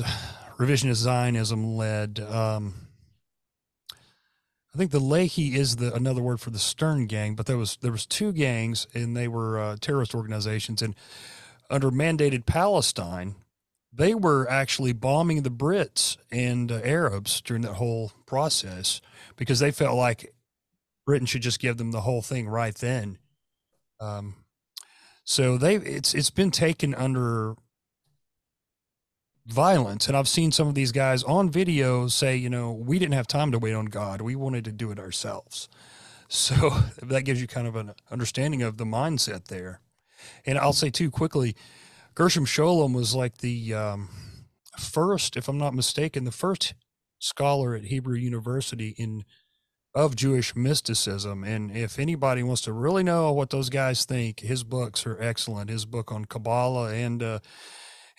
revisionist 0.57 0.95
Zionism 0.95 1.75
led. 1.75 2.19
Um, 2.19 2.73
I 4.73 4.77
think 4.77 4.91
the 4.91 4.99
Lehi 4.99 5.53
is 5.53 5.77
the 5.77 5.93
another 5.93 6.21
word 6.21 6.39
for 6.39 6.49
the 6.49 6.59
Stern 6.59 7.07
Gang, 7.07 7.35
but 7.35 7.45
there 7.45 7.57
was 7.57 7.77
there 7.81 7.91
was 7.91 8.05
two 8.05 8.31
gangs, 8.31 8.87
and 8.93 9.15
they 9.15 9.27
were 9.27 9.59
uh, 9.59 9.77
terrorist 9.79 10.15
organizations, 10.15 10.81
and 10.81 10.95
under 11.71 11.89
mandated 11.89 12.45
Palestine, 12.45 13.35
they 13.93 14.13
were 14.13 14.49
actually 14.49 14.93
bombing 14.93 15.43
the 15.43 15.51
Brits 15.51 16.17
and 16.31 16.71
uh, 16.71 16.79
Arabs 16.83 17.41
during 17.41 17.61
that 17.63 17.73
whole 17.73 18.11
process 18.25 19.01
because 19.35 19.59
they 19.59 19.71
felt 19.71 19.97
like 19.97 20.33
Britain 21.05 21.25
should 21.25 21.41
just 21.41 21.59
give 21.59 21.77
them 21.77 21.91
the 21.91 22.01
whole 22.01 22.21
thing 22.21 22.47
right 22.47 22.75
then. 22.75 23.17
Um, 23.99 24.35
so 25.23 25.57
they 25.57 25.75
it's 25.75 26.13
it's 26.13 26.29
been 26.29 26.51
taken 26.51 26.95
under 26.95 27.55
violence, 29.45 30.07
and 30.07 30.15
I've 30.15 30.27
seen 30.27 30.51
some 30.51 30.67
of 30.67 30.75
these 30.75 30.91
guys 30.91 31.23
on 31.23 31.49
video 31.49 32.07
say, 32.07 32.35
you 32.35 32.49
know, 32.49 32.71
we 32.71 32.97
didn't 32.97 33.13
have 33.13 33.27
time 33.27 33.51
to 33.51 33.59
wait 33.59 33.73
on 33.73 33.85
God; 33.85 34.21
we 34.21 34.35
wanted 34.35 34.65
to 34.65 34.71
do 34.71 34.91
it 34.91 34.99
ourselves. 34.99 35.67
So 36.33 36.69
that 37.03 37.23
gives 37.23 37.41
you 37.41 37.47
kind 37.47 37.67
of 37.67 37.75
an 37.75 37.91
understanding 38.09 38.61
of 38.61 38.77
the 38.77 38.85
mindset 38.85 39.47
there. 39.49 39.81
And 40.45 40.57
I'll 40.57 40.73
say 40.73 40.89
too 40.89 41.11
quickly, 41.11 41.55
Gershom 42.15 42.45
Scholem 42.45 42.93
was 42.93 43.15
like 43.15 43.37
the 43.37 43.73
um, 43.73 44.09
first, 44.79 45.37
if 45.37 45.47
I'm 45.47 45.57
not 45.57 45.73
mistaken, 45.73 46.23
the 46.23 46.31
first 46.31 46.73
scholar 47.19 47.75
at 47.75 47.85
Hebrew 47.85 48.15
University 48.15 48.95
in 48.97 49.23
of 49.93 50.15
Jewish 50.15 50.55
mysticism. 50.55 51.43
And 51.43 51.75
if 51.75 51.99
anybody 51.99 52.43
wants 52.43 52.61
to 52.61 52.73
really 52.73 53.03
know 53.03 53.31
what 53.33 53.49
those 53.49 53.69
guys 53.69 54.05
think, 54.05 54.39
his 54.39 54.63
books 54.63 55.05
are 55.05 55.21
excellent. 55.21 55.69
His 55.69 55.85
book 55.85 56.11
on 56.11 56.25
Kabbalah 56.25 56.93
and 56.93 57.21
uh, 57.21 57.39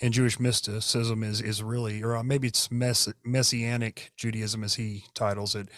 and 0.01 0.13
Jewish 0.13 0.39
mysticism 0.39 1.23
is 1.23 1.41
is 1.41 1.63
really, 1.63 2.03
or 2.03 2.23
maybe 2.23 2.49
it's 2.49 2.71
mess, 2.71 3.09
messianic 3.25 4.13
Judaism 4.17 4.65
as 4.65 4.75
he 4.75 5.05
titles 5.15 5.55
it, 5.55 5.69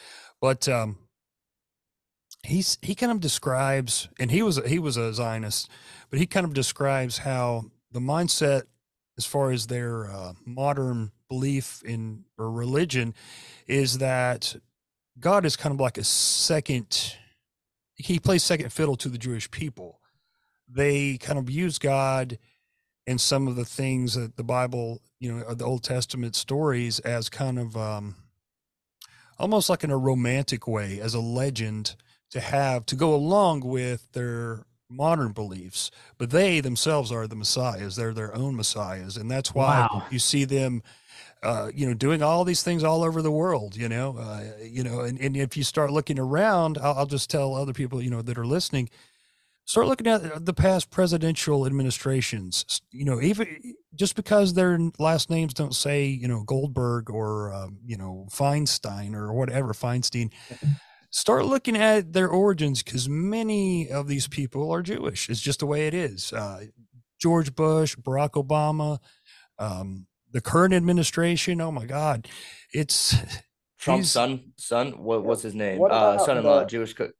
but 0.41 0.69
um, 0.69 0.99
he's 2.45 2.79
he 2.83 2.95
kind 2.95 3.13
of 3.13 3.21
describes, 3.21 4.09
and 4.19 4.31
he 4.31 4.43
was 4.43 4.61
he 4.67 4.79
was 4.79 4.97
a 4.97 5.13
Zionist, 5.13 5.69
but 6.15 6.21
he 6.21 6.29
kind 6.29 6.47
of 6.47 6.55
describes 6.55 7.19
how 7.19 7.65
the 7.91 7.99
mindset 7.99 8.63
as 9.19 9.27
far 9.27 9.51
as 9.51 9.67
their 9.67 10.09
uh, 10.09 10.35
modern 10.47 11.11
belief 11.29 11.83
in 11.85 12.23
or 12.39 12.53
religion 12.53 13.13
is 13.67 13.99
that 13.99 14.55
God 15.19 15.45
is 15.45 15.57
kind 15.57 15.75
of 15.75 15.81
like 15.81 15.99
a 15.99 16.05
second, 16.05 17.17
he 17.97 18.21
plays 18.21 18.45
second 18.45 18.73
fiddle 18.73 18.95
to 18.99 19.09
the 19.09 19.19
Jewish 19.19 19.51
people. 19.51 19.99
They 20.69 21.19
kind 21.19 21.37
of 21.37 21.51
use 21.51 21.81
God 21.81 22.39
and 23.09 23.21
some 23.21 23.49
of 23.49 23.57
the 23.57 23.65
things 23.65 24.15
that 24.15 24.37
the 24.37 24.45
Bible, 24.45 25.03
you 25.19 25.33
know, 25.33 25.53
the 25.53 25.65
Old 25.65 25.83
Testament 25.83 26.37
stories 26.37 27.01
as 27.01 27.29
kind 27.29 27.59
of 27.59 27.77
um, 27.77 28.15
almost 29.37 29.69
like 29.69 29.83
in 29.83 29.91
a 29.91 29.99
romantic 29.99 30.69
way, 30.69 31.01
as 31.01 31.15
a 31.15 31.21
legend 31.21 31.97
to 32.31 32.39
have 32.39 32.87
to 32.87 32.95
go 32.95 33.13
along 33.13 33.63
with 33.63 34.13
their 34.13 34.65
modern 34.97 35.33
beliefs. 35.33 35.91
But 36.19 36.31
they 36.31 36.61
themselves 36.61 37.13
are 37.13 37.27
the 37.27 37.37
messiahs; 37.37 37.97
they're 37.97 38.15
their 38.15 38.35
own 38.35 38.57
messiahs, 38.57 39.17
and 39.17 39.31
that's 39.31 39.55
why 39.55 39.89
wow. 39.91 40.05
you 40.11 40.19
see 40.19 40.45
them 40.45 40.83
uh, 41.45 41.71
you 41.75 41.87
know, 41.87 41.93
doing 41.93 42.23
all 42.23 42.43
these 42.43 42.63
things 42.63 42.83
all 42.83 43.05
over 43.05 43.21
the 43.21 43.31
world, 43.31 43.77
you 43.77 43.87
know, 43.87 44.17
uh, 44.19 44.43
you 44.63 44.83
know, 44.83 45.01
and, 45.01 45.21
and 45.21 45.37
if 45.37 45.59
you 45.59 45.63
start 45.63 45.93
looking 45.93 46.19
around, 46.19 46.79
I'll, 46.79 46.95
I'll, 47.01 47.07
just 47.07 47.29
tell 47.29 47.55
other 47.55 47.75
people, 47.75 48.01
you 48.01 48.09
know, 48.09 48.23
that 48.23 48.39
are 48.39 48.47
listening, 48.47 48.89
start 49.67 49.87
looking 49.87 50.07
at 50.07 50.47
the 50.47 50.55
past 50.55 50.91
presidential 50.91 51.67
administrations, 51.67 52.81
you 52.91 53.05
know, 53.05 53.21
even 53.21 53.75
just 53.95 54.17
because 54.17 54.55
their 54.55 54.79
last 54.99 55.29
names 55.29 55.53
don't 55.53 55.75
say, 55.75 56.07
you 56.07 56.29
know, 56.29 56.43
Goldberg 56.45 57.11
or, 57.11 57.53
um, 57.53 57.79
you 57.85 57.99
know, 57.99 58.27
Feinstein 58.31 59.15
or 59.15 59.33
whatever, 59.35 59.75
Feinstein, 59.75 60.33
start 61.15 61.47
looking 61.47 61.77
at 61.77 62.13
their 62.13 62.29
origins 62.29 62.83
because 62.83 63.09
many 63.09 63.89
of 63.89 64.09
these 64.09 64.27
people 64.27 64.73
are 64.73 64.83
Jewish. 64.83 65.31
It's 65.31 65.41
just 65.41 65.61
the 65.61 65.67
way 65.67 65.87
it 65.87 65.95
is. 65.95 66.33
Uh, 66.33 66.65
George 67.21 67.55
Bush, 67.55 67.97
Barack 67.97 68.33
Obama, 68.33 68.99
um, 69.59 70.07
the 70.33 70.41
current 70.41 70.75
administration. 70.75 71.61
Oh 71.61 71.71
my 71.71 71.87
God, 71.87 72.29
it's 72.73 73.15
Trump's 73.79 74.11
son. 74.11 74.53
Son, 74.57 75.05
what 75.05 75.25
what's 75.25 75.43
his 75.43 75.55
name? 75.55 75.81
Uh, 75.89 76.19
son-in-law, 76.19 76.65
Jewish 76.65 76.93
cook. 76.95 77.15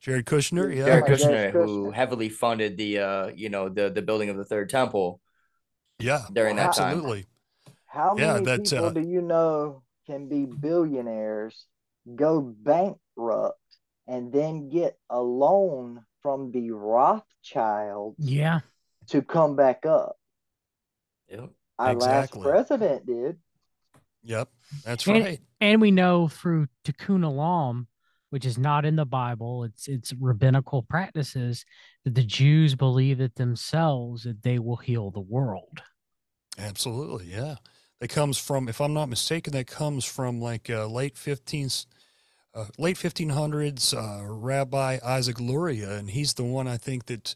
Jared 0.00 0.26
Kushner, 0.26 0.74
yeah, 0.74 0.84
Jared 0.84 1.04
Kushner, 1.04 1.50
who 1.50 1.90
heavily 1.90 2.28
funded 2.28 2.76
the 2.76 2.98
uh, 3.00 3.26
you 3.34 3.48
know, 3.48 3.68
the 3.68 3.90
the 3.90 4.02
building 4.02 4.30
of 4.30 4.36
the 4.36 4.44
third 4.44 4.70
temple. 4.70 5.20
Yeah, 5.98 6.22
during 6.32 6.56
that 6.56 6.74
time. 6.74 6.98
Absolutely. 6.98 7.26
How 7.86 8.14
yeah, 8.16 8.38
many 8.38 8.62
people 8.62 8.86
uh, 8.86 8.90
do 8.90 9.00
you 9.00 9.22
know 9.22 9.82
can 10.06 10.28
be 10.28 10.44
billionaires, 10.46 11.66
go 12.14 12.40
bankrupt, 13.16 13.58
and 14.06 14.32
then 14.32 14.68
get 14.68 14.98
a 15.10 15.20
loan 15.20 16.04
from 16.22 16.52
the 16.52 16.70
Rothschild? 16.70 18.16
Yeah. 18.18 18.60
To 19.08 19.22
come 19.22 19.56
back 19.56 19.86
up. 19.86 20.16
Yep. 21.28 21.50
Our 21.78 21.92
exactly. 21.92 22.42
last 22.42 22.50
president 22.50 23.06
did. 23.06 23.36
Yep, 24.24 24.48
that's 24.84 25.06
and, 25.06 25.24
right. 25.24 25.40
And 25.60 25.80
we 25.80 25.90
know 25.90 26.28
through 26.28 26.68
Tikkun 26.84 27.20
Olam, 27.20 27.86
which 28.30 28.46
is 28.46 28.56
not 28.56 28.86
in 28.86 28.96
the 28.96 29.04
Bible, 29.04 29.64
it's 29.64 29.86
it's 29.86 30.14
rabbinical 30.18 30.82
practices 30.82 31.66
that 32.04 32.14
the 32.14 32.24
Jews 32.24 32.74
believe 32.74 33.20
it 33.20 33.34
themselves 33.34 34.22
that 34.22 34.42
they 34.42 34.58
will 34.58 34.76
heal 34.76 35.10
the 35.10 35.20
world. 35.20 35.82
Absolutely, 36.58 37.26
yeah. 37.26 37.56
That 38.00 38.08
comes 38.08 38.38
from, 38.38 38.68
if 38.68 38.80
I'm 38.80 38.94
not 38.94 39.08
mistaken, 39.08 39.52
that 39.52 39.66
comes 39.66 40.04
from 40.04 40.40
like 40.40 40.68
uh, 40.68 40.86
late 40.86 41.14
15th, 41.14 41.86
uh, 42.54 42.66
late 42.78 42.96
1500s 42.96 43.94
uh, 43.94 44.26
Rabbi 44.28 44.98
Isaac 45.04 45.40
Luria, 45.40 45.96
and 45.96 46.10
he's 46.10 46.34
the 46.34 46.44
one 46.44 46.68
I 46.68 46.76
think 46.76 47.06
that 47.06 47.34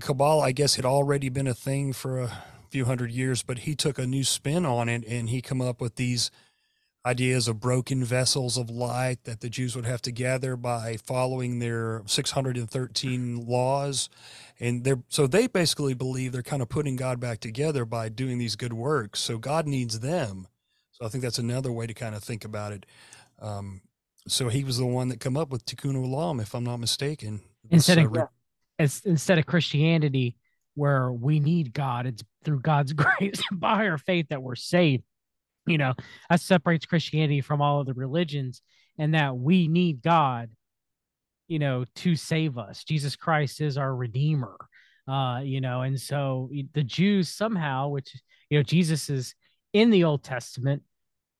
Kabbalah, 0.00 0.44
I 0.44 0.52
guess, 0.52 0.76
had 0.76 0.84
already 0.84 1.28
been 1.28 1.46
a 1.46 1.54
thing 1.54 1.92
for 1.92 2.20
a 2.20 2.44
few 2.70 2.84
hundred 2.84 3.10
years, 3.12 3.42
but 3.42 3.60
he 3.60 3.74
took 3.74 3.98
a 3.98 4.06
new 4.06 4.24
spin 4.24 4.66
on 4.66 4.88
it 4.88 5.04
and 5.06 5.28
he 5.28 5.40
come 5.40 5.60
up 5.60 5.80
with 5.80 5.96
these 5.96 6.30
ideas 7.06 7.48
of 7.48 7.60
broken 7.60 8.02
vessels 8.02 8.56
of 8.56 8.70
light 8.70 9.24
that 9.24 9.40
the 9.40 9.50
Jews 9.50 9.76
would 9.76 9.84
have 9.84 10.00
to 10.02 10.12
gather 10.12 10.56
by 10.56 10.96
following 10.96 11.58
their 11.58 12.02
613 12.06 13.46
laws. 13.46 14.08
And 14.58 14.84
they're 14.84 15.02
so 15.08 15.26
they 15.26 15.46
basically 15.46 15.94
believe 15.94 16.32
they're 16.32 16.42
kind 16.42 16.62
of 16.62 16.68
putting 16.68 16.96
God 16.96 17.20
back 17.20 17.40
together 17.40 17.84
by 17.84 18.08
doing 18.08 18.38
these 18.38 18.56
good 18.56 18.72
works. 18.72 19.20
So 19.20 19.38
God 19.38 19.66
needs 19.66 20.00
them. 20.00 20.48
So 20.92 21.04
I 21.04 21.08
think 21.08 21.22
that's 21.22 21.38
another 21.38 21.72
way 21.72 21.86
to 21.86 21.94
kind 21.94 22.14
of 22.14 22.24
think 22.24 22.44
about 22.44 22.72
it. 22.72 22.86
Um, 23.40 23.82
so 24.26 24.48
he 24.48 24.64
was 24.64 24.78
the 24.78 24.86
one 24.86 25.08
that 25.08 25.20
come 25.20 25.36
up 25.36 25.50
with 25.50 25.64
Tikkun 25.66 25.96
Olam, 25.96 26.40
if 26.40 26.54
I'm 26.54 26.64
not 26.64 26.78
mistaken. 26.78 27.42
Instead 27.70 27.98
of 27.98 28.16
uh, 28.16 28.26
instead 28.78 29.38
of 29.38 29.46
Christianity, 29.46 30.36
where 30.74 31.12
we 31.12 31.40
need 31.40 31.72
God. 31.72 32.06
It's 32.06 32.22
through 32.44 32.60
God's 32.60 32.92
grace 32.94 33.42
by 33.52 33.86
our 33.86 33.98
faith 33.98 34.26
that 34.30 34.42
we're 34.42 34.54
saved. 34.56 35.04
You 35.66 35.78
know, 35.78 35.94
that 36.28 36.40
separates 36.40 36.84
Christianity 36.84 37.40
from 37.40 37.62
all 37.62 37.80
of 37.80 37.86
the 37.86 37.94
religions, 37.94 38.60
and 38.98 39.14
that 39.14 39.36
we 39.36 39.66
need 39.66 40.02
God, 40.02 40.50
you 41.48 41.58
know, 41.58 41.86
to 41.96 42.16
save 42.16 42.58
us. 42.58 42.84
Jesus 42.84 43.16
Christ 43.16 43.62
is 43.62 43.78
our 43.78 43.94
Redeemer. 43.94 44.56
Uh, 45.08 45.40
you 45.42 45.60
know, 45.60 45.82
and 45.82 46.00
so 46.00 46.50
the 46.72 46.82
Jews 46.82 47.28
somehow, 47.28 47.88
which 47.88 48.14
you 48.50 48.58
know, 48.58 48.62
Jesus 48.62 49.10
is 49.10 49.34
in 49.72 49.90
the 49.90 50.04
Old 50.04 50.22
Testament, 50.22 50.82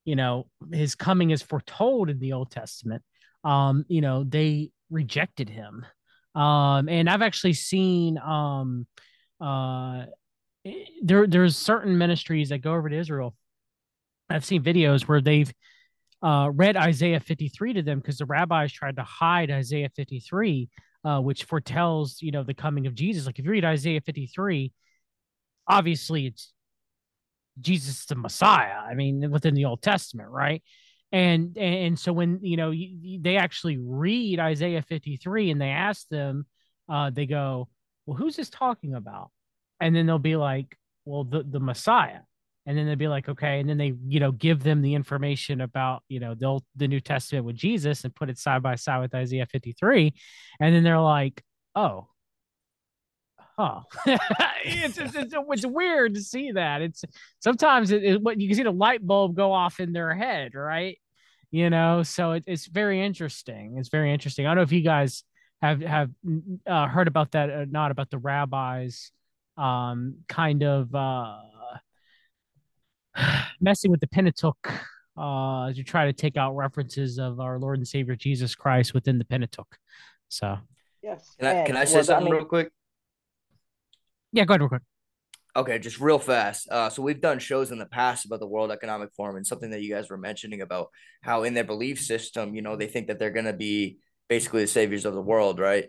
you 0.04 0.16
know, 0.16 0.46
his 0.72 0.94
coming 0.94 1.30
is 1.30 1.42
foretold 1.42 2.10
in 2.10 2.18
the 2.18 2.32
Old 2.32 2.50
Testament. 2.50 3.02
Um, 3.42 3.84
you 3.88 4.00
know, 4.00 4.24
they 4.24 4.70
rejected 4.90 5.48
him. 5.48 5.84
Um, 6.34 6.88
and 6.88 7.08
I've 7.08 7.22
actually 7.22 7.52
seen 7.52 8.18
um 8.18 8.86
uh, 9.40 10.06
there 11.02 11.26
there's 11.26 11.56
certain 11.56 11.98
ministries 11.98 12.48
that 12.48 12.58
go 12.58 12.72
over 12.72 12.88
to 12.88 12.96
Israel. 12.96 13.34
I've 14.30 14.44
seen 14.44 14.62
videos 14.62 15.02
where 15.02 15.20
they've 15.20 15.52
uh, 16.22 16.50
read 16.52 16.76
Isaiah 16.76 17.20
53 17.20 17.74
to 17.74 17.82
them 17.82 17.98
because 17.98 18.18
the 18.18 18.24
rabbis 18.24 18.72
tried 18.72 18.96
to 18.96 19.02
hide 19.02 19.50
Isaiah 19.50 19.90
53, 19.94 20.70
uh, 21.04 21.20
which 21.20 21.44
foretells 21.44 22.18
you 22.22 22.32
know 22.32 22.42
the 22.42 22.54
coming 22.54 22.86
of 22.86 22.94
Jesus. 22.94 23.26
Like 23.26 23.38
if 23.38 23.44
you 23.44 23.50
read 23.50 23.64
Isaiah 23.64 24.00
53, 24.00 24.72
obviously 25.68 26.26
it's 26.26 26.53
Jesus 27.60 28.06
the 28.06 28.14
Messiah. 28.14 28.78
I 28.78 28.94
mean, 28.94 29.30
within 29.30 29.54
the 29.54 29.64
Old 29.66 29.82
Testament, 29.82 30.30
right? 30.30 30.62
And 31.12 31.56
and 31.56 31.98
so 31.98 32.12
when 32.12 32.40
you 32.42 32.56
know 32.56 32.70
you, 32.70 33.20
they 33.20 33.36
actually 33.36 33.78
read 33.78 34.40
Isaiah 34.40 34.82
53 34.82 35.50
and 35.50 35.60
they 35.60 35.70
ask 35.70 36.08
them, 36.08 36.46
uh, 36.88 37.10
they 37.10 37.26
go, 37.26 37.68
well, 38.06 38.16
who's 38.16 38.36
this 38.36 38.50
talking 38.50 38.94
about? 38.94 39.30
And 39.80 39.94
then 39.94 40.06
they'll 40.06 40.18
be 40.18 40.36
like, 40.36 40.76
well, 41.04 41.24
the, 41.24 41.42
the 41.42 41.60
Messiah. 41.60 42.20
And 42.66 42.78
then 42.78 42.86
they'll 42.86 42.96
be 42.96 43.08
like, 43.08 43.28
okay. 43.28 43.60
And 43.60 43.68
then 43.68 43.76
they, 43.76 43.92
you 44.06 44.20
know, 44.20 44.32
give 44.32 44.62
them 44.62 44.80
the 44.80 44.94
information 44.94 45.60
about, 45.60 46.02
you 46.08 46.18
know, 46.18 46.34
the, 46.34 46.60
the 46.76 46.88
New 46.88 47.00
Testament 47.00 47.44
with 47.44 47.56
Jesus 47.56 48.04
and 48.04 48.14
put 48.14 48.30
it 48.30 48.38
side 48.38 48.62
by 48.62 48.74
side 48.76 49.00
with 49.00 49.14
Isaiah 49.14 49.46
53. 49.46 50.14
And 50.60 50.74
then 50.74 50.82
they're 50.82 50.98
like, 50.98 51.42
oh, 51.74 52.08
huh. 53.58 53.80
it's, 54.64 54.98
it's, 54.98 55.14
it's, 55.14 55.34
it's, 55.36 55.66
weird 55.66 56.14
to 56.14 56.20
see 56.20 56.52
that. 56.52 56.82
It's 56.82 57.04
sometimes 57.40 57.90
it, 57.90 58.04
it, 58.04 58.22
what 58.22 58.40
you 58.40 58.48
can 58.48 58.56
see 58.56 58.62
the 58.62 58.70
light 58.70 59.04
bulb 59.06 59.36
go 59.36 59.52
off 59.52 59.80
in 59.80 59.92
their 59.92 60.14
head, 60.14 60.54
right? 60.54 60.98
You 61.50 61.70
know, 61.70 62.02
so 62.02 62.32
it, 62.32 62.44
it's 62.46 62.66
very 62.66 63.04
interesting. 63.04 63.76
It's 63.78 63.88
very 63.88 64.12
interesting. 64.12 64.46
I 64.46 64.50
don't 64.50 64.56
know 64.56 64.62
if 64.62 64.72
you 64.72 64.82
guys 64.82 65.24
have 65.62 65.80
have 65.80 66.10
uh, 66.66 66.88
heard 66.88 67.08
about 67.08 67.32
that 67.32 67.50
or 67.50 67.66
not 67.66 67.90
about 67.90 68.10
the 68.10 68.18
rabbis 68.18 69.12
um, 69.56 70.16
kind 70.28 70.62
of 70.62 70.94
uh, 70.94 71.38
messing 73.60 73.90
with 73.90 74.00
the 74.00 74.08
Pentateuch 74.08 74.68
uh, 75.16 75.72
to 75.72 75.82
try 75.84 76.06
to 76.06 76.12
take 76.12 76.36
out 76.36 76.56
references 76.56 77.18
of 77.18 77.40
our 77.40 77.58
Lord 77.58 77.78
and 77.78 77.86
Savior 77.86 78.16
Jesus 78.16 78.54
Christ 78.54 78.94
within 78.94 79.18
the 79.18 79.24
Pentateuch. 79.24 79.78
So, 80.28 80.58
yes. 81.02 81.36
Can 81.38 81.48
I, 81.48 81.64
can 81.66 81.76
I 81.76 81.84
say 81.84 81.96
well, 81.96 82.04
something 82.04 82.26
I 82.26 82.30
mean, 82.30 82.38
real 82.38 82.44
quick? 82.46 82.70
Yeah, 84.34 84.44
go 84.44 84.52
ahead, 84.54 84.60
real 84.62 84.68
quick. 84.68 84.82
Okay, 85.56 85.78
just 85.78 86.00
real 86.00 86.18
fast. 86.18 86.68
Uh, 86.68 86.90
so 86.90 87.00
we've 87.00 87.20
done 87.20 87.38
shows 87.38 87.70
in 87.70 87.78
the 87.78 87.86
past 87.86 88.26
about 88.26 88.40
the 88.40 88.48
World 88.48 88.72
Economic 88.72 89.10
Forum 89.16 89.36
and 89.36 89.46
something 89.46 89.70
that 89.70 89.82
you 89.82 89.94
guys 89.94 90.10
were 90.10 90.18
mentioning 90.18 90.60
about 90.60 90.88
how 91.22 91.44
in 91.44 91.54
their 91.54 91.62
belief 91.62 92.00
system, 92.00 92.56
you 92.56 92.60
know, 92.60 92.74
they 92.74 92.88
think 92.88 93.06
that 93.06 93.20
they're 93.20 93.30
going 93.30 93.44
to 93.44 93.52
be 93.52 93.98
basically 94.28 94.62
the 94.62 94.66
saviors 94.66 95.04
of 95.04 95.14
the 95.14 95.22
world, 95.22 95.60
right? 95.60 95.86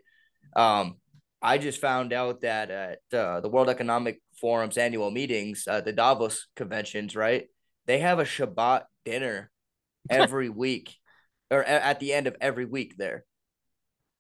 Um, 0.56 0.98
I 1.42 1.58
just 1.58 1.82
found 1.82 2.14
out 2.14 2.42
that 2.42 2.70
at 2.70 3.00
uh, 3.12 3.42
the 3.42 3.50
World 3.50 3.68
Economic 3.68 4.22
Forum's 4.40 4.78
annual 4.78 5.10
meetings, 5.10 5.66
uh, 5.68 5.82
the 5.82 5.92
Davos 5.92 6.46
conventions, 6.56 7.16
right? 7.16 7.48
They 7.88 8.00
have 8.00 8.20
a 8.20 8.26
Shabbat 8.26 8.84
dinner 9.06 9.50
every 10.10 10.50
week 10.50 10.96
or 11.50 11.64
at 11.64 12.00
the 12.00 12.14
end 12.14 12.28
of 12.28 12.36
every 12.40 12.66
week 12.66 12.96
there. 12.98 13.26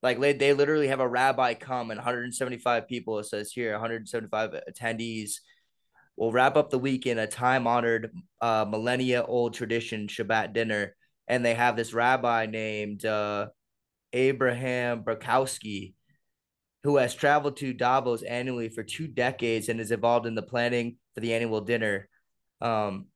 Like 0.06 0.20
they, 0.38 0.53
literally 0.53 0.89
have 0.89 0.99
a 0.99 1.08
rabbi 1.08 1.56
come 1.56 1.89
and 1.89 1.97
175 1.97 2.88
people. 2.88 3.18
It 3.18 3.24
says 3.24 3.51
here 3.51 3.72
175 3.72 4.53
attendees 4.72 5.39
will 6.16 6.32
wrap 6.32 6.56
up 6.56 6.70
the 6.70 6.78
week 6.78 7.08
in 7.08 7.18
a 7.18 7.26
time 7.26 7.66
honored, 7.66 8.16
uh, 8.39 8.68
millennia 8.70 9.24
old 9.24 9.56
tradition 9.56 10.08
Shabbat 10.08 10.53
dinner, 10.53 10.95
and 11.28 11.43
they 11.43 11.56
have 11.56 11.76
this 11.76 11.91
rabbi 11.91 12.45
named 12.45 13.03
uh, 13.03 13.47
Abraham 14.14 15.03
Brakowski, 15.03 15.95
who 16.84 16.97
has 16.97 17.16
traveled 17.16 17.58
to 17.58 17.74
Davos 17.74 18.22
annually 18.22 18.70
for 18.70 18.84
two 18.84 19.08
decades 19.08 19.70
and 19.70 19.82
is 19.82 19.89
involved 19.89 20.28
in 20.28 20.36
the 20.36 20.43
planning 20.43 20.97
for 21.16 21.22
the 21.22 21.34
annual 21.34 21.62
dinner. 21.62 22.08
Um, 22.62 23.08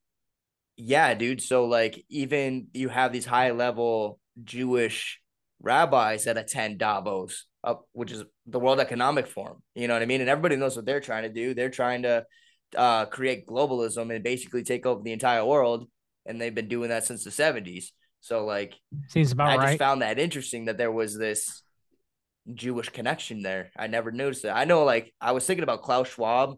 yeah, 0.76 1.14
dude. 1.14 1.44
So 1.44 1.66
like, 1.66 2.04
even 2.10 2.70
you 2.74 2.90
have 2.90 3.14
these 3.14 3.28
high 3.28 3.52
level 3.52 4.20
Jewish 4.44 5.22
rabbis 5.62 6.26
that 6.26 6.38
attend 6.38 6.80
Davos, 6.80 7.46
uh, 7.64 7.76
which 7.92 8.12
is 8.12 8.24
the 8.46 8.60
World 8.60 8.80
Economic 8.80 9.28
Forum. 9.28 9.62
You 9.76 9.88
know 9.88 9.94
what 9.94 10.04
I 10.04 10.06
mean? 10.06 10.22
And 10.22 10.30
everybody 10.30 10.56
knows 10.56 10.76
what 10.76 10.86
they're 10.86 11.02
trying 11.02 11.24
to 11.24 11.30
do. 11.30 11.54
They're 11.54 11.70
trying 11.70 12.04
to 12.04 12.26
uh, 12.76 13.06
create 13.06 13.48
globalism 13.48 14.14
and 14.14 14.24
basically 14.24 14.64
take 14.64 14.86
over 14.86 15.02
the 15.04 15.12
entire 15.12 15.46
world. 15.46 15.88
And 16.26 16.40
they've 16.40 16.54
been 16.54 16.68
doing 16.68 16.90
that 16.90 17.06
since 17.06 17.24
the 17.24 17.30
70s. 17.30 17.86
So, 18.22 18.46
like, 18.46 18.76
seems 19.08 19.32
about 19.32 19.50
I 19.50 19.56
right. 19.56 19.68
just 19.68 19.80
found 19.80 20.02
that 20.02 20.20
interesting 20.20 20.66
that 20.66 20.78
there 20.78 20.92
was 20.92 21.18
this 21.18 21.64
Jewish 22.54 22.90
connection 22.90 23.42
there. 23.42 23.72
I 23.78 23.88
never 23.88 24.12
noticed 24.12 24.44
that. 24.44 24.56
I 24.56 24.66
know, 24.66 24.84
like, 24.84 25.14
I 25.22 25.32
was 25.32 25.46
thinking 25.46 25.64
about 25.64 25.84
Klaus 25.84 26.10
Schwab. 26.10 26.58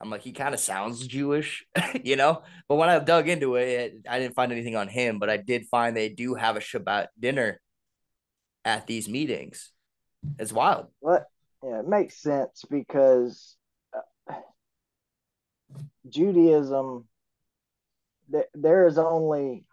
I'm 0.00 0.10
like, 0.10 0.22
he 0.22 0.32
kind 0.32 0.54
of 0.54 0.60
sounds 0.60 1.06
Jewish, 1.06 1.64
you 2.04 2.16
know? 2.16 2.42
But 2.68 2.76
when 2.76 2.88
I 2.88 2.98
dug 2.98 3.28
into 3.28 3.54
it, 3.54 3.94
I 4.08 4.18
didn't 4.18 4.34
find 4.34 4.50
anything 4.50 4.74
on 4.74 4.88
him, 4.88 5.18
but 5.18 5.30
I 5.30 5.36
did 5.36 5.66
find 5.70 5.96
they 5.96 6.08
do 6.08 6.34
have 6.34 6.56
a 6.56 6.60
Shabbat 6.60 7.08
dinner 7.18 7.60
at 8.64 8.86
these 8.86 9.08
meetings. 9.08 9.70
It's 10.38 10.52
wild. 10.52 10.86
What? 11.00 11.26
Yeah, 11.62 11.80
it 11.80 11.88
makes 11.88 12.20
sense 12.20 12.64
because 12.70 13.56
uh, 13.94 14.34
Judaism, 16.08 17.06
th- 18.32 18.46
there 18.54 18.86
is 18.86 18.98
only 18.98 19.64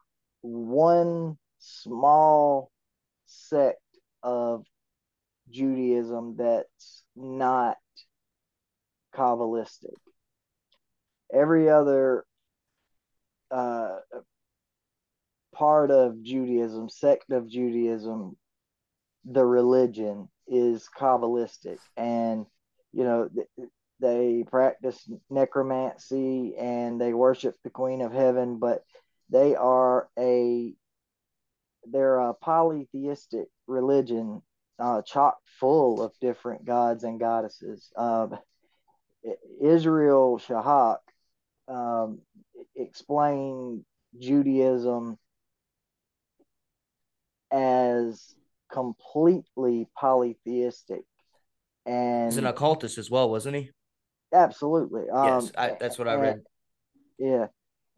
one 0.42 1.38
small 1.60 2.72
sect 3.26 3.80
of 4.22 4.66
Judaism 5.50 6.36
that's 6.38 7.04
not 7.16 7.78
Kabbalistic. 9.16 9.96
Every 11.34 11.70
other 11.70 12.26
uh, 13.50 13.98
part 15.54 15.92
of 15.92 16.22
Judaism, 16.22 16.90
sect 16.90 17.32
of 17.32 17.50
Judaism, 17.50 18.38
the 19.30 19.46
religion 19.46 20.30
is 20.48 20.90
Kabbalistic. 20.98 21.80
And, 21.96 22.46
you 22.94 23.04
know, 23.04 23.30
they 24.00 24.46
practice 24.50 25.10
necromancy 25.30 26.56
and 26.58 27.00
they 27.00 27.14
worship 27.14 27.56
the 27.64 27.70
Queen 27.70 28.02
of 28.02 28.14
Heaven, 28.14 28.58
but 28.60 28.84
they 29.30 29.56
are 29.56 30.08
a 30.18 30.74
they're 31.90 32.20
a 32.20 32.34
polytheistic 32.34 33.48
religion, 33.66 34.42
uh, 34.78 35.02
chock 35.04 35.38
full 35.60 36.02
of 36.02 36.12
different 36.20 36.66
gods 36.66 37.04
and 37.04 37.20
goddesses. 37.20 37.90
Uh, 37.96 38.28
Israel 39.62 40.38
Shahak 40.38 40.98
um, 41.68 42.20
explained 42.76 43.86
Judaism 44.20 45.18
as 47.52 48.37
completely 48.72 49.88
polytheistic. 49.98 51.02
And 51.86 52.26
he's 52.26 52.38
an 52.38 52.46
occultist 52.46 52.98
as 52.98 53.10
well, 53.10 53.30
wasn't 53.30 53.56
he? 53.56 53.72
Absolutely. 54.34 55.10
Um, 55.10 55.44
yes, 55.44 55.52
I, 55.58 55.78
that's 55.80 55.98
what 55.98 56.08
I 56.08 56.16
read. 56.16 56.42
Yeah, 57.18 57.48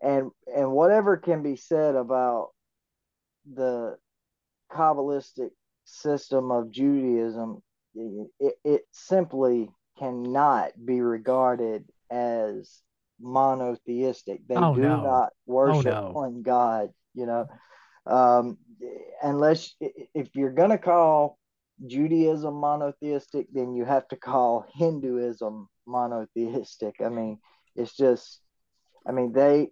and 0.02 0.32
and 0.56 0.72
whatever 0.72 1.18
can 1.18 1.42
be 1.42 1.56
said 1.56 1.96
about 1.96 2.50
the 3.52 3.98
Kabbalistic 4.72 5.50
system 5.86 6.52
of 6.52 6.72
Judaism, 6.72 7.64
it, 7.96 8.56
it 8.64 8.82
simply 8.92 9.70
cannot 9.98 10.72
be 10.86 11.02
regarded 11.02 11.86
as 12.12 12.80
monotheistic. 13.20 14.42
They 14.48 14.56
oh, 14.56 14.76
do 14.76 14.82
no. 14.82 15.02
not 15.02 15.30
worship 15.46 15.88
oh, 15.88 16.08
no. 16.08 16.12
one 16.12 16.42
God, 16.44 16.90
you 17.16 17.26
know. 17.26 17.48
Um, 18.10 18.58
unless 19.22 19.76
if 19.80 20.36
you're 20.36 20.52
going 20.52 20.72
to 20.72 20.78
call 20.78 21.38
Judaism 21.86 22.56
monotheistic, 22.56 23.48
then 23.54 23.76
you 23.76 23.86
have 23.86 24.08
to 24.10 24.16
call 24.16 24.66
Hinduism 24.74 25.70
monotheistic. 25.88 26.96
I 27.04 27.10
mean, 27.10 27.40
it's 27.76 27.96
just, 27.96 28.42
I 29.08 29.12
mean, 29.12 29.32
they 29.32 29.70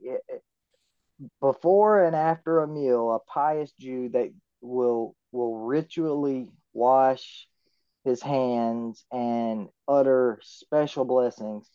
before 1.41 2.03
and 2.03 2.15
after 2.15 2.59
a 2.59 2.67
meal, 2.67 3.13
a 3.13 3.19
pious 3.19 3.71
Jew 3.79 4.09
that 4.09 4.29
will 4.61 5.15
will 5.31 5.65
ritually 5.65 6.47
wash 6.73 7.47
his 8.03 8.21
hands 8.21 9.05
and 9.11 9.67
utter 9.87 10.39
special 10.43 11.05
blessings. 11.05 11.69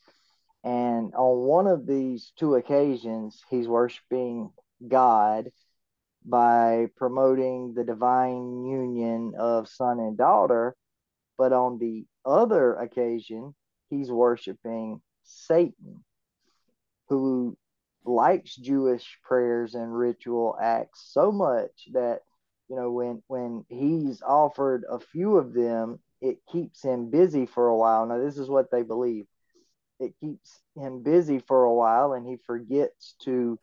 And 0.65 1.13
on 1.15 1.47
one 1.47 1.67
of 1.67 1.87
these 1.87 2.33
two 2.39 2.55
occasions, 2.55 3.43
he's 3.51 3.67
worshiping 3.67 4.51
God 4.87 5.51
by 6.25 6.89
promoting 6.97 7.75
the 7.75 7.85
divine 7.85 8.65
union 8.65 9.35
of 9.39 9.69
son 9.69 9.99
and 10.01 10.17
daughter. 10.17 10.77
But 11.39 11.53
on 11.53 11.79
the 11.79 12.05
other 12.25 12.75
occasion, 12.75 13.55
he's 13.91 14.11
worshiping 14.11 15.01
Satan, 15.25 16.05
who 17.09 17.57
likes 18.05 18.57
Jewish 18.57 19.19
prayers 19.23 19.75
and 19.75 19.97
ritual 19.97 20.57
acts 20.61 21.11
so 21.13 21.31
much 21.31 21.89
that 21.93 22.21
you 22.69 22.77
know 22.77 22.91
when 22.91 23.23
when 23.29 23.65
he's 23.69 24.23
offered 24.23 24.85
a 24.91 24.99
few 24.99 25.37
of 25.37 25.53
them 25.53 26.01
it 26.21 26.39
keeps 26.51 26.83
him 26.83 27.11
busy 27.11 27.47
for 27.47 27.69
a 27.69 27.77
while 27.77 28.07
now 28.07 28.19
this 28.19 28.39
is 28.39 28.49
what 28.49 28.71
they 28.71 28.83
believe 28.83 29.27
it 30.01 30.15
keeps 30.21 30.61
him 30.75 31.03
busy 31.03 31.39
for 31.39 31.65
a 31.65 31.75
while 31.75 32.13
and 32.13 32.27
he 32.27 32.37
forgets 32.45 33.15
to 33.23 33.59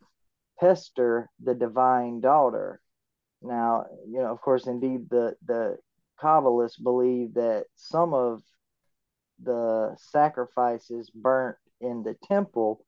pester 0.59 1.29
the 1.41 1.53
divine 1.55 2.21
daughter. 2.21 2.81
Now, 3.41 3.85
you 4.07 4.19
know, 4.19 4.31
of 4.31 4.41
course, 4.41 4.67
indeed, 4.67 5.09
the 5.09 5.35
the 5.45 5.77
Kabbalists 6.21 6.81
believe 6.81 7.35
that 7.35 7.65
some 7.75 8.13
of 8.13 8.43
the 9.41 9.95
sacrifices 9.97 11.09
burnt 11.09 11.57
in 11.79 12.03
the 12.03 12.15
temple 12.27 12.85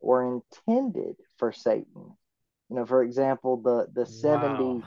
were 0.00 0.42
intended 0.66 1.16
for 1.38 1.50
Satan. 1.52 2.16
You 2.68 2.76
know, 2.76 2.86
for 2.86 3.02
example, 3.02 3.56
the 3.56 3.88
the 3.92 4.06
seventy 4.06 4.80
wow. 4.80 4.82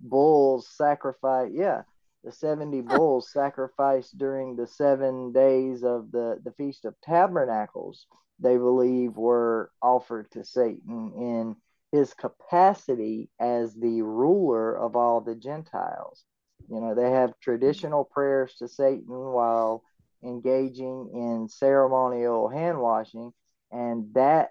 bulls 0.00 0.68
sacrifice. 0.76 1.50
Yeah, 1.52 1.82
the 2.22 2.32
seventy 2.32 2.80
bulls 2.80 3.32
sacrificed 3.32 4.16
during 4.18 4.54
the 4.54 4.66
seven 4.66 5.32
days 5.32 5.82
of 5.82 6.12
the 6.12 6.40
the 6.44 6.52
feast 6.52 6.84
of 6.84 6.94
tabernacles. 7.00 8.06
They 8.38 8.56
believe 8.56 9.16
were 9.16 9.70
offered 9.80 10.30
to 10.32 10.44
Satan 10.44 11.12
in 11.16 11.56
his 11.92 12.14
capacity 12.14 13.28
as 13.38 13.74
the 13.74 14.02
ruler 14.02 14.74
of 14.76 14.96
all 14.96 15.20
the 15.20 15.34
Gentiles. 15.34 16.24
You 16.68 16.80
know, 16.80 16.94
they 16.94 17.10
have 17.10 17.38
traditional 17.40 18.04
prayers 18.04 18.54
to 18.58 18.68
Satan 18.68 19.04
while 19.06 19.84
engaging 20.24 21.10
in 21.12 21.48
ceremonial 21.48 22.48
hand 22.48 22.80
washing. 22.80 23.32
And 23.70 24.14
that, 24.14 24.50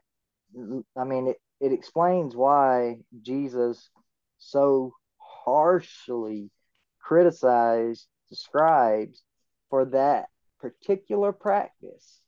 I 0.95 1.03
mean, 1.03 1.27
it, 1.27 1.37
it 1.59 1.71
explains 1.73 2.35
why 2.35 2.97
Jesus 3.21 3.89
so 4.37 4.93
harshly 5.17 6.51
criticized 6.99 8.05
the 8.29 8.35
scribes 8.35 9.23
for 9.69 9.85
that 9.85 10.27
particular 10.59 11.31
practice. 11.31 12.21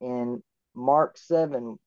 In 0.00 0.42
Mark 0.74 1.16
7, 1.16 1.78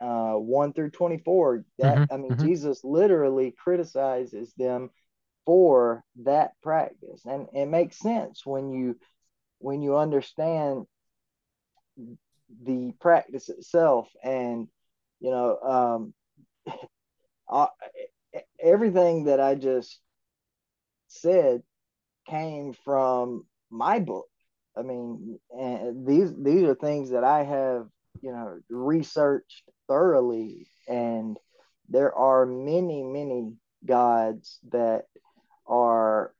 uh, 0.00 0.34
1 0.34 0.72
through 0.72 0.90
24 0.90 1.64
that 1.78 1.98
mm-hmm, 1.98 2.14
i 2.14 2.16
mean 2.16 2.32
mm-hmm. 2.32 2.46
jesus 2.46 2.82
literally 2.84 3.54
criticizes 3.56 4.52
them 4.56 4.90
for 5.46 6.02
that 6.16 6.52
practice 6.62 7.22
and 7.26 7.48
it 7.52 7.66
makes 7.66 7.98
sense 7.98 8.44
when 8.44 8.72
you 8.72 8.96
when 9.58 9.82
you 9.82 9.96
understand 9.96 10.86
the 12.62 12.92
practice 13.00 13.48
itself 13.48 14.08
and 14.22 14.68
you 15.20 15.30
know 15.30 15.58
um 15.60 16.14
I, 17.48 17.68
everything 18.60 19.24
that 19.24 19.40
i 19.40 19.54
just 19.54 20.00
said 21.08 21.62
came 22.28 22.74
from 22.84 23.46
my 23.70 24.00
book 24.00 24.26
i 24.76 24.82
mean 24.82 25.38
and 25.50 26.06
these 26.06 26.32
these 26.36 26.62
are 26.64 26.74
things 26.74 27.10
that 27.10 27.24
i 27.24 27.44
have 27.44 27.86
you 28.22 28.32
know 28.32 28.58
researched 28.68 29.68
thoroughly. 29.88 30.68
And 30.88 31.38
there 31.88 32.14
are 32.14 32.46
many, 32.46 33.02
many 33.02 33.52
gods 33.84 34.58
that 34.70 35.04
are 35.66 36.32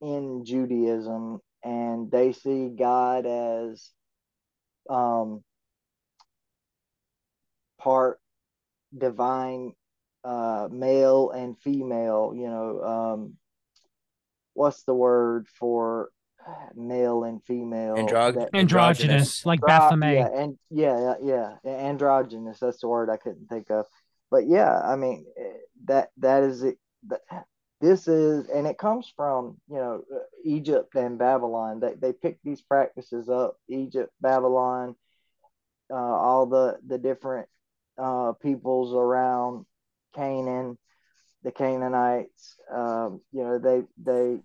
in 0.00 0.44
Judaism 0.44 1.40
and 1.62 2.10
they 2.10 2.32
see 2.32 2.68
God 2.68 3.26
as 3.26 3.90
um, 4.88 5.42
part 7.78 8.20
divine 8.96 9.72
uh, 10.24 10.68
male 10.70 11.30
and 11.30 11.58
female, 11.58 12.32
you 12.34 12.48
know, 12.48 12.82
um, 12.82 13.36
what's 14.54 14.82
the 14.84 14.94
word 14.94 15.46
for 15.48 16.10
male 16.74 17.24
and 17.24 17.42
female? 17.44 17.96
Androg- 17.96 18.34
that- 18.34 18.54
androgynous, 18.54 19.44
like 19.44 19.60
Andro- 19.60 19.66
Baphomet. 19.66 20.14
Yeah, 20.14 20.28
and 20.42 20.58
yeah, 20.70 21.14
yeah, 21.22 21.54
yeah, 21.64 21.70
androgynous. 21.70 22.60
That's 22.60 22.80
the 22.80 22.88
word 22.88 23.10
I 23.10 23.16
couldn't 23.16 23.48
think 23.48 23.70
of. 23.70 23.86
But 24.30 24.46
yeah, 24.46 24.78
I 24.80 24.96
mean 24.96 25.26
that 25.84 26.10
that 26.18 26.42
is 26.42 26.62
it. 26.62 26.78
That, 27.08 27.20
this 27.80 28.08
is, 28.08 28.48
and 28.48 28.66
it 28.66 28.76
comes 28.76 29.12
from 29.16 29.58
you 29.68 29.76
know 29.76 30.02
Egypt 30.44 30.94
and 30.94 31.18
Babylon. 31.18 31.80
They 31.80 31.94
they 31.94 32.12
pick 32.12 32.38
these 32.42 32.60
practices 32.60 33.28
up. 33.28 33.56
Egypt, 33.68 34.12
Babylon, 34.20 34.96
uh, 35.90 35.94
all 35.94 36.46
the 36.46 36.78
the 36.86 36.98
different 36.98 37.48
uh, 37.96 38.32
peoples 38.32 38.94
around 38.94 39.64
Canaan, 40.14 40.76
the 41.44 41.52
Canaanites. 41.52 42.56
Um, 42.72 43.20
you 43.32 43.44
know 43.44 43.58
they 43.58 43.82
they 44.02 44.40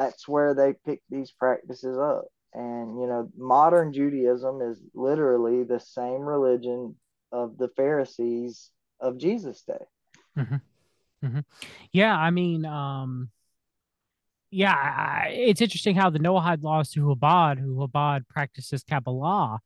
that's 0.00 0.26
where 0.26 0.54
they 0.54 0.72
pick 0.86 1.02
these 1.10 1.30
practices 1.30 1.98
up. 1.98 2.24
And 2.54 2.98
you 2.98 3.06
know, 3.06 3.28
modern 3.36 3.92
Judaism 3.92 4.62
is 4.62 4.80
literally 4.94 5.62
the 5.62 5.78
same 5.78 6.22
religion 6.22 6.96
of 7.32 7.58
the 7.58 7.68
Pharisees 7.76 8.70
of 8.98 9.18
Jesus' 9.18 9.62
day. 9.62 10.48
Yeah, 11.92 12.16
I 12.16 12.30
mean, 12.30 12.64
um, 12.64 13.28
yeah, 14.50 14.72
I, 14.72 15.28
it's 15.32 15.60
interesting 15.60 15.94
how 15.94 16.08
the 16.08 16.18
Noahide 16.18 16.62
laws 16.62 16.90
to 16.92 17.00
Chabad, 17.00 17.58
who 17.58 17.76
Chabad 17.76 18.26
practices 18.26 18.82
Kabbalah, 18.82 19.60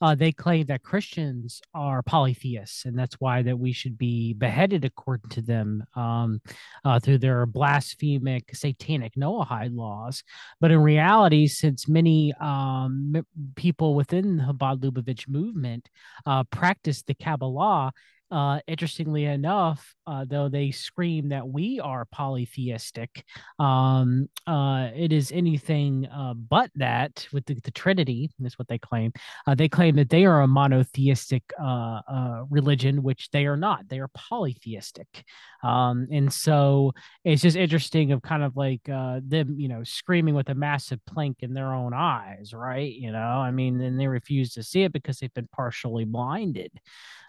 uh, 0.00 0.14
they 0.14 0.32
claim 0.32 0.66
that 0.66 0.82
Christians 0.82 1.60
are 1.74 2.02
polytheists, 2.02 2.84
and 2.84 2.98
that's 2.98 3.16
why 3.16 3.42
that 3.42 3.58
we 3.58 3.72
should 3.72 3.98
be 3.98 4.32
beheaded 4.32 4.84
according 4.84 5.30
to 5.30 5.42
them 5.42 5.84
um, 5.96 6.40
uh, 6.84 7.00
through 7.00 7.18
their 7.18 7.46
blasphemic, 7.46 8.54
satanic 8.54 9.14
Noahide 9.14 9.74
laws. 9.74 10.22
But 10.60 10.70
in 10.70 10.80
reality, 10.80 11.46
since 11.46 11.88
many 11.88 12.32
um, 12.40 13.26
people 13.56 13.94
within 13.94 14.36
the 14.36 14.44
Chabad 14.44 14.80
Lubavitch 14.80 15.28
movement 15.28 15.88
uh, 16.26 16.44
practice 16.44 17.02
the 17.02 17.14
Kabbalah, 17.14 17.92
uh, 18.30 18.60
interestingly 18.66 19.24
enough, 19.24 19.94
uh, 20.08 20.24
though 20.26 20.48
they 20.48 20.70
scream 20.70 21.28
that 21.28 21.46
we 21.46 21.78
are 21.80 22.06
polytheistic, 22.06 23.24
um, 23.58 24.26
uh, 24.46 24.88
it 24.96 25.12
is 25.12 25.30
anything 25.32 26.06
uh, 26.06 26.32
but 26.32 26.70
that 26.76 27.28
with 27.30 27.44
the, 27.44 27.54
the 27.62 27.70
Trinity. 27.70 28.30
That's 28.38 28.58
what 28.58 28.68
they 28.68 28.78
claim. 28.78 29.12
Uh, 29.46 29.54
they 29.54 29.68
claim 29.68 29.96
that 29.96 30.08
they 30.08 30.24
are 30.24 30.40
a 30.40 30.48
monotheistic 30.48 31.42
uh, 31.60 32.00
uh, 32.10 32.44
religion, 32.48 33.02
which 33.02 33.30
they 33.30 33.44
are 33.44 33.56
not. 33.56 33.86
They 33.88 33.98
are 33.98 34.08
polytheistic. 34.14 35.24
Um, 35.62 36.08
and 36.10 36.32
so 36.32 36.92
it's 37.24 37.42
just 37.42 37.56
interesting 37.56 38.12
of 38.12 38.22
kind 38.22 38.42
of 38.42 38.56
like 38.56 38.84
them, 38.84 39.56
you 39.58 39.68
know, 39.68 39.84
screaming 39.84 40.34
with 40.34 40.48
a 40.48 40.54
massive 40.54 41.04
plank 41.04 41.38
in 41.40 41.52
their 41.52 41.74
own 41.74 41.92
eyes, 41.92 42.54
right? 42.54 42.92
You 42.92 43.12
know, 43.12 43.18
I 43.18 43.50
mean, 43.50 43.78
and 43.82 44.00
they 44.00 44.06
refuse 44.06 44.54
to 44.54 44.62
see 44.62 44.84
it 44.84 44.92
because 44.92 45.18
they've 45.18 45.34
been 45.34 45.48
partially 45.52 46.06
blinded 46.06 46.72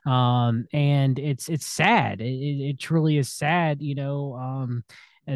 um 0.06 0.66
and 0.72 1.20
it's 1.20 1.50
it's 1.50 1.66
sad 1.66 2.22
it, 2.22 2.69
it 2.70 2.80
truly 2.80 3.18
is 3.18 3.30
sad 3.30 3.82
you 3.82 3.96
know 3.96 4.36
um 4.36 4.84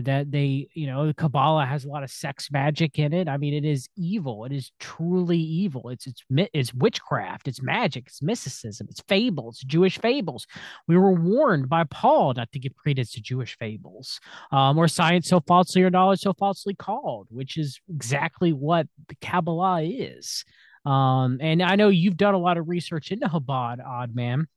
that 0.02 0.32
they 0.32 0.68
you 0.74 0.88
know 0.88 1.06
the 1.06 1.14
kabbalah 1.14 1.66
has 1.66 1.86
a 1.86 1.88
lot 1.88 2.04
of 2.04 2.10
sex 2.10 2.50
magic 2.52 2.98
in 2.98 3.14
it. 3.14 3.28
I 3.28 3.38
mean 3.38 3.54
it 3.54 3.66
is 3.66 3.88
evil. 3.96 4.46
It 4.46 4.52
is 4.52 4.72
truly 4.80 5.38
evil. 5.38 5.90
It's 5.90 6.08
it's 6.08 6.24
it's 6.30 6.74
witchcraft. 6.74 7.48
It's 7.48 7.62
magic. 7.62 8.06
It's 8.08 8.22
mysticism. 8.22 8.88
It's 8.90 9.04
fables. 9.08 9.60
Jewish 9.60 10.00
fables. 10.00 10.48
We 10.88 10.98
were 10.98 11.14
warned 11.14 11.70
by 11.70 11.84
paul 11.84 12.34
not 12.34 12.52
to 12.52 12.60
give 12.60 12.76
credence 12.76 13.12
to 13.12 13.22
jewish 13.22 13.58
fables 13.58 14.20
um 14.52 14.78
or 14.78 14.88
science 14.88 15.28
so 15.28 15.40
falsely 15.42 15.84
or 15.84 15.90
knowledge 15.90 16.22
so 16.22 16.34
falsely 16.34 16.74
called 16.74 17.28
which 17.30 17.58
is 17.58 17.80
exactly 17.90 18.54
what 18.54 18.88
the 19.08 19.16
kabbalah 19.22 19.82
is. 19.84 20.44
Um, 20.86 21.38
and 21.40 21.64
I 21.64 21.76
know 21.76 21.88
you've 21.90 22.18
done 22.18 22.34
a 22.34 22.40
lot 22.40 22.58
of 22.58 22.68
research 22.68 23.12
into 23.12 23.28
Chabad, 23.28 23.86
Odd 23.86 24.14
Man, 24.14 24.48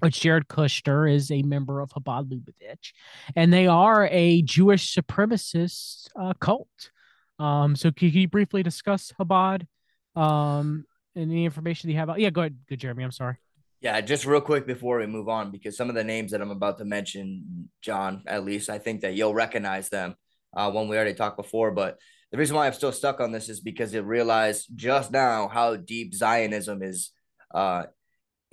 which 0.00 0.20
Jared 0.20 0.48
Kushner 0.48 1.12
is 1.12 1.30
a 1.30 1.42
member 1.42 1.80
of 1.80 1.90
Chabad 1.90 2.28
Lubavitch, 2.28 2.92
and 3.34 3.52
they 3.52 3.66
are 3.66 4.08
a 4.10 4.42
Jewish 4.42 4.94
supremacist 4.94 6.08
uh, 6.18 6.34
cult. 6.34 6.90
Um, 7.38 7.76
so 7.76 7.90
can 7.90 8.08
you 8.08 8.28
briefly 8.28 8.62
discuss 8.62 9.12
Chabad 9.18 9.66
um, 10.14 10.84
and 11.14 11.30
the 11.30 11.44
information 11.44 11.90
you 11.90 11.96
have? 11.96 12.08
About- 12.08 12.20
yeah, 12.20 12.30
go 12.30 12.42
ahead, 12.42 12.56
good 12.68 12.80
Jeremy. 12.80 13.04
I'm 13.04 13.12
sorry. 13.12 13.36
Yeah, 13.80 14.00
just 14.00 14.24
real 14.26 14.40
quick 14.40 14.66
before 14.66 14.98
we 14.98 15.06
move 15.06 15.28
on, 15.28 15.50
because 15.50 15.76
some 15.76 15.88
of 15.88 15.94
the 15.94 16.04
names 16.04 16.32
that 16.32 16.40
I'm 16.40 16.50
about 16.50 16.78
to 16.78 16.84
mention, 16.84 17.68
John, 17.82 18.22
at 18.26 18.44
least 18.44 18.70
I 18.70 18.78
think 18.78 19.02
that 19.02 19.14
you'll 19.14 19.34
recognize 19.34 19.88
them. 19.90 20.14
Uh, 20.56 20.70
one 20.70 20.88
we 20.88 20.96
already 20.96 21.14
talked 21.14 21.36
before, 21.36 21.70
but 21.70 21.98
the 22.32 22.38
reason 22.38 22.56
why 22.56 22.66
I'm 22.66 22.72
still 22.72 22.92
stuck 22.92 23.20
on 23.20 23.32
this 23.32 23.48
is 23.48 23.60
because 23.60 23.92
it 23.94 24.04
realized 24.04 24.68
just 24.74 25.12
now 25.12 25.48
how 25.48 25.76
deep 25.76 26.14
Zionism 26.14 26.82
is 26.82 27.12
uh, 27.54 27.84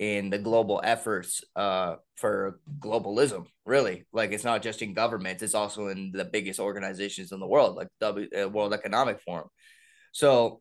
in 0.04 0.28
the 0.28 0.38
global 0.38 0.82
efforts 0.84 1.42
uh, 1.56 1.96
for 2.16 2.60
globalism. 2.78 3.46
Really, 3.64 4.04
like 4.12 4.32
it's 4.32 4.44
not 4.44 4.62
just 4.62 4.82
in 4.82 4.92
government; 4.92 5.42
it's 5.42 5.54
also 5.54 5.88
in 5.88 6.12
the 6.12 6.26
biggest 6.26 6.60
organizations 6.60 7.32
in 7.32 7.40
the 7.40 7.46
world, 7.46 7.76
like 7.76 7.88
the 8.00 8.44
uh, 8.44 8.48
World 8.48 8.74
Economic 8.74 9.20
Forum. 9.22 9.48
So, 10.12 10.60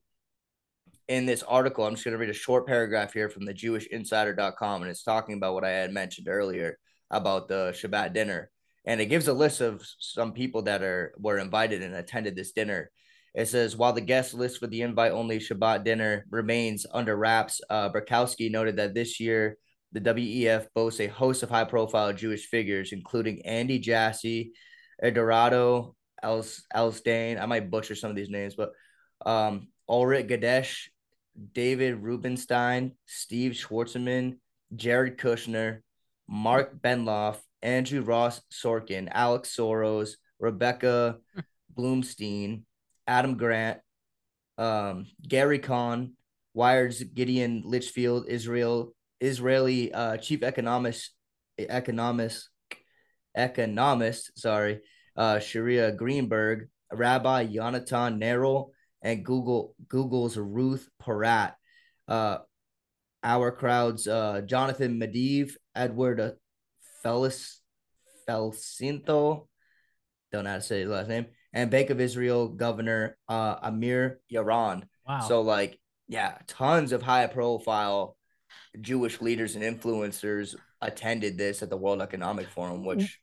in 1.10 1.26
this 1.26 1.44
article, 1.44 1.86
I'm 1.86 1.96
just 1.96 2.06
going 2.06 2.14
to 2.14 2.18
read 2.18 2.30
a 2.30 2.34
short 2.34 2.66
paragraph 2.66 3.14
here 3.14 3.30
from 3.30 3.46
the 3.46 3.54
Jewish 3.54 3.88
JewishInsider.com, 3.90 4.82
and 4.82 4.90
it's 4.90 5.04
talking 5.04 5.36
about 5.36 5.56
what 5.56 5.66
I 5.66 5.72
had 5.72 5.92
mentioned 5.92 6.30
earlier 6.30 6.78
about 7.12 7.50
the 7.50 7.76
Shabbat 7.76 8.14
dinner, 8.14 8.50
and 8.86 9.02
it 9.02 9.08
gives 9.08 9.28
a 9.28 9.34
list 9.34 9.60
of 9.60 9.86
some 10.00 10.32
people 10.32 10.62
that 10.64 10.82
are 10.84 11.14
were 11.18 11.38
invited 11.38 11.84
and 11.84 11.96
attended 11.96 12.38
this 12.38 12.54
dinner. 12.54 12.92
It 13.34 13.48
says 13.48 13.76
while 13.76 13.94
the 13.94 14.02
guest 14.02 14.34
list 14.34 14.60
for 14.60 14.68
the 14.68 14.82
invite-only 14.82 15.40
Shabbat 15.40 15.84
dinner 15.84 16.26
remains 16.30 16.86
under 16.92 17.16
wraps, 17.16 17.62
uh, 17.70 17.90
Burkowski 17.90 18.52
noted 18.52 18.78
that 18.78 18.94
this 18.94 19.20
year 19.20 19.58
the 19.92 20.02
WEF 20.02 20.68
boasts 20.76 21.00
a 21.00 21.08
host 21.08 21.44
of 21.44 21.50
high-profile 21.50 22.14
Jewish 22.14 22.48
figures, 22.48 22.92
including 22.92 23.46
Andy 23.46 23.80
Jassy, 23.80 24.54
Eduardo 25.02 25.96
Els 26.22 26.64
Elsdane. 26.76 27.42
I 27.42 27.46
might 27.46 27.72
butcher 27.72 27.96
some 27.96 28.10
of 28.10 28.16
these 28.16 28.30
names, 28.30 28.56
but 28.56 28.72
um, 29.26 29.68
Ulrich 29.90 30.28
Gadesh, 30.28 30.90
David 31.54 32.02
Rubenstein, 32.02 32.94
Steve 33.06 33.54
Schwarzman, 33.54 34.38
Jared 34.76 35.18
Kushner, 35.18 35.80
Marc 36.28 36.80
Benioff, 36.82 37.38
Andrew 37.62 38.02
Ross 38.02 38.42
Sorkin, 38.52 39.10
Alex 39.12 39.56
Soros, 39.56 40.16
Rebecca 40.40 41.18
Bloomstein, 41.76 42.64
Adam 43.08 43.38
Grant, 43.38 43.80
um, 44.58 45.08
Gary 45.28 45.60
Kahn, 45.60 46.14
Wired's 46.54 47.04
Gideon 47.04 47.64
Lichfield, 47.66 48.28
Israel 48.28 48.94
Israeli 49.20 49.94
uh, 49.94 50.18
chief 50.18 50.44
economist 50.44 51.12
economist 51.58 52.50
economist, 53.36 54.38
sorry, 54.38 54.82
uh, 55.16 55.40
Sharia 55.40 55.92
Greenberg, 55.94 56.68
Rabbi 56.92 57.48
Yonatan 57.48 58.20
Neril, 58.20 58.72
and 59.02 59.24
Google 59.24 59.76
Google's 59.88 60.38
Ruth 60.38 60.90
Porat. 61.02 61.54
Uh, 62.08 62.40
OurCrowd's 63.24 64.08
uh, 64.08 64.42
Jonathan 64.42 65.00
Medved, 65.00 65.54
Edward 65.74 66.20
uh, 66.20 66.32
Felis 67.04 67.60
Felcinto, 68.28 69.48
don't 70.32 70.44
know 70.44 70.50
how 70.50 70.56
to 70.58 70.62
say 70.62 70.82
his 70.82 70.90
last 70.90 71.08
name, 71.08 71.28
and 71.54 71.70
Bank 71.70 71.90
of 71.90 72.02
Israel 72.02 72.48
Governor 72.50 73.18
uh, 73.30 73.56
Amir 73.62 74.20
Yaron. 74.32 74.84
Wow. 75.08 75.22
So 75.22 75.42
like, 75.42 75.80
yeah, 76.08 76.38
tons 76.48 76.92
of 76.92 77.02
high 77.02 77.28
profile 77.28 78.18
Jewish 78.80 79.22
leaders 79.22 79.56
and 79.56 79.64
influencers 79.64 80.56
attended 80.82 81.38
this 81.38 81.62
at 81.62 81.70
the 81.70 81.78
World 81.78 82.02
Economic 82.02 82.50
Forum, 82.50 82.84
which 82.84 83.20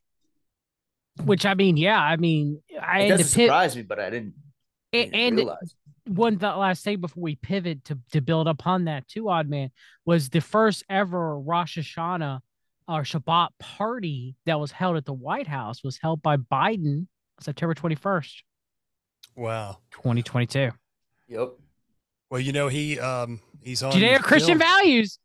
which 1.23 1.45
I 1.45 1.53
mean, 1.53 1.77
yeah, 1.77 1.99
I 1.99 2.15
mean, 2.15 2.61
I 2.81 3.01
it 3.01 3.09
doesn't 3.09 3.27
surprise 3.27 3.75
me, 3.75 3.81
but 3.81 3.99
I 3.99 4.09
didn't, 4.09 4.33
I 4.93 4.97
a- 4.97 5.03
didn't 5.05 5.15
and 5.15 5.35
realize. 5.35 5.75
one 6.07 6.39
th- 6.39 6.55
last 6.55 6.83
thing 6.83 7.01
before 7.01 7.21
we 7.21 7.35
pivot 7.35 7.83
to 7.85 7.99
to 8.13 8.21
build 8.21 8.47
upon 8.47 8.85
that 8.85 9.07
too, 9.07 9.29
odd 9.29 9.49
man 9.49 9.71
was 10.05 10.29
the 10.29 10.41
first 10.41 10.83
ever 10.89 11.37
Rosh 11.37 11.77
Hashanah 11.77 12.39
or 12.87 13.01
Shabbat 13.03 13.49
party 13.59 14.35
that 14.45 14.59
was 14.59 14.71
held 14.71 14.97
at 14.97 15.05
the 15.05 15.13
White 15.13 15.47
House 15.47 15.83
was 15.83 15.99
held 16.01 16.21
by 16.21 16.37
Biden 16.37 17.07
September 17.41 17.73
twenty 17.73 17.95
first, 17.95 18.43
Wow. 19.35 19.79
twenty 19.91 20.21
twenty 20.23 20.45
two. 20.47 20.71
Yep. 21.27 21.49
Well, 22.29 22.39
you 22.41 22.51
know 22.53 22.67
he 22.67 22.99
um 22.99 23.39
he's 23.61 23.83
on 23.83 23.91
Judeo 23.93 24.19
Christian 24.19 24.57
values. 24.57 25.19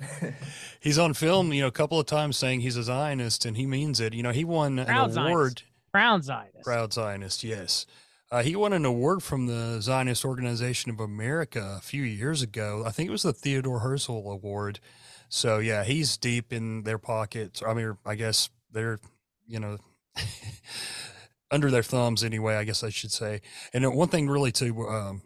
He's 0.80 0.98
on 0.98 1.14
film, 1.14 1.52
you 1.52 1.60
know, 1.60 1.68
a 1.68 1.72
couple 1.72 2.00
of 2.00 2.06
times 2.06 2.36
saying 2.36 2.62
he's 2.62 2.76
a 2.76 2.82
Zionist, 2.82 3.44
and 3.46 3.56
he 3.56 3.66
means 3.66 4.00
it. 4.00 4.14
You 4.14 4.24
know, 4.24 4.32
he 4.32 4.44
won 4.44 4.80
an 4.80 4.86
Proud 4.86 5.12
Zionist. 5.12 5.30
award. 5.30 5.62
Brown 5.92 6.22
Zionist. 6.22 6.64
Proud 6.64 6.92
Zionist, 6.92 7.44
yes. 7.44 7.86
Uh, 8.28 8.42
he 8.42 8.56
won 8.56 8.72
an 8.72 8.84
award 8.84 9.22
from 9.22 9.46
the 9.46 9.80
Zionist 9.80 10.24
Organization 10.24 10.90
of 10.90 10.98
America 10.98 11.76
a 11.78 11.80
few 11.80 12.02
years 12.02 12.42
ago. 12.42 12.82
I 12.84 12.90
think 12.90 13.08
it 13.08 13.12
was 13.12 13.22
the 13.22 13.32
Theodore 13.32 13.78
Herzl 13.78 14.10
Award. 14.28 14.80
So 15.28 15.58
yeah, 15.58 15.84
he's 15.84 16.16
deep 16.16 16.52
in 16.52 16.82
their 16.82 16.98
pockets. 16.98 17.62
I 17.64 17.72
mean, 17.72 17.96
I 18.04 18.16
guess 18.16 18.50
they're, 18.72 18.98
you 19.46 19.60
know, 19.60 19.78
under 21.52 21.70
their 21.70 21.82
thumbs 21.82 22.24
anyway. 22.24 22.56
I 22.56 22.64
guess 22.64 22.82
I 22.82 22.88
should 22.88 23.12
say. 23.12 23.42
And 23.72 23.94
one 23.94 24.08
thing 24.08 24.28
really 24.28 24.50
to 24.52 24.88
um, 24.88 25.22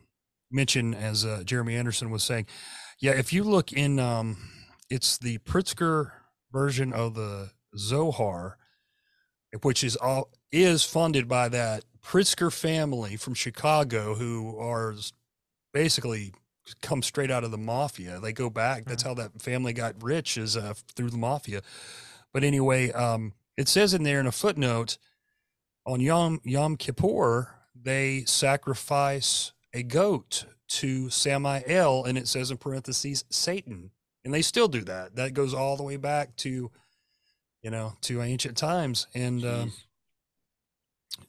mention, 0.50 0.92
as 0.92 1.24
uh, 1.24 1.42
Jeremy 1.44 1.76
Anderson 1.76 2.10
was 2.10 2.22
saying, 2.22 2.46
yeah, 2.98 3.12
if 3.12 3.32
you 3.32 3.44
look 3.44 3.72
in, 3.72 3.98
um, 3.98 4.36
it's 4.90 5.16
the 5.18 5.38
Pritzker 5.38 6.12
version 6.52 6.92
of 6.92 7.14
the 7.14 7.50
Zohar, 7.76 8.58
which 9.62 9.84
is 9.84 9.96
all 9.96 10.30
is 10.52 10.84
funded 10.84 11.28
by 11.28 11.48
that 11.48 11.84
Pritzker 12.02 12.52
family 12.52 13.16
from 13.16 13.34
Chicago, 13.34 14.14
who 14.14 14.58
are 14.58 14.94
basically 15.72 16.32
come 16.80 17.02
straight 17.02 17.30
out 17.30 17.44
of 17.44 17.50
the 17.50 17.58
mafia. 17.58 18.18
They 18.20 18.32
go 18.32 18.50
back. 18.50 18.84
That's 18.84 19.02
mm-hmm. 19.02 19.20
how 19.20 19.28
that 19.28 19.42
family 19.42 19.72
got 19.72 20.02
rich 20.02 20.36
is 20.36 20.56
uh, 20.56 20.74
through 20.94 21.10
the 21.10 21.18
mafia. 21.18 21.62
But 22.32 22.44
anyway, 22.44 22.92
um, 22.92 23.34
it 23.56 23.68
says 23.68 23.94
in 23.94 24.02
there 24.02 24.20
in 24.20 24.26
a 24.26 24.32
footnote 24.32 24.98
on 25.86 26.00
Yom 26.00 26.40
Yom 26.44 26.76
Kippur 26.76 27.56
they 27.86 28.24
sacrifice 28.26 29.52
a 29.72 29.82
goat 29.82 30.44
to 30.68 31.08
Samael, 31.08 32.04
and 32.04 32.18
it 32.18 32.26
says 32.26 32.50
in 32.50 32.56
parentheses 32.56 33.24
Satan, 33.30 33.92
and 34.24 34.34
they 34.34 34.42
still 34.42 34.66
do 34.66 34.82
that. 34.82 35.14
That 35.14 35.34
goes 35.34 35.54
all 35.54 35.76
the 35.76 35.84
way 35.84 35.96
back 35.96 36.34
to, 36.38 36.70
you 37.62 37.70
know, 37.70 37.94
to 38.02 38.22
ancient 38.22 38.56
times, 38.56 39.06
and. 39.14 39.44
Uh, 39.44 39.66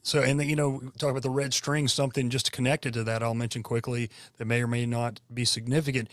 so, 0.02 0.20
and 0.20 0.38
the, 0.38 0.44
you 0.44 0.56
know, 0.56 0.80
talk 0.98 1.10
about 1.10 1.22
the 1.22 1.30
red 1.30 1.54
string, 1.54 1.88
something 1.88 2.28
just 2.28 2.52
connected 2.52 2.92
to 2.94 3.04
that, 3.04 3.22
I'll 3.22 3.34
mention 3.34 3.62
quickly 3.62 4.10
that 4.36 4.44
may 4.44 4.62
or 4.62 4.66
may 4.66 4.84
not 4.84 5.20
be 5.32 5.46
significant. 5.46 6.08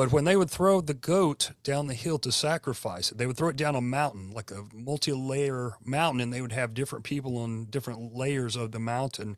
But 0.00 0.12
when 0.12 0.24
they 0.24 0.34
would 0.34 0.48
throw 0.48 0.80
the 0.80 0.94
goat 0.94 1.50
down 1.62 1.86
the 1.86 1.92
hill 1.92 2.18
to 2.20 2.32
sacrifice 2.32 3.12
it, 3.12 3.18
they 3.18 3.26
would 3.26 3.36
throw 3.36 3.50
it 3.50 3.56
down 3.56 3.74
a 3.74 3.82
mountain, 3.82 4.30
like 4.30 4.50
a 4.50 4.64
multi 4.72 5.12
layer 5.12 5.74
mountain, 5.84 6.22
and 6.22 6.32
they 6.32 6.40
would 6.40 6.52
have 6.52 6.72
different 6.72 7.04
people 7.04 7.36
on 7.36 7.66
different 7.66 8.14
layers 8.16 8.56
of 8.56 8.72
the 8.72 8.78
mountain 8.78 9.36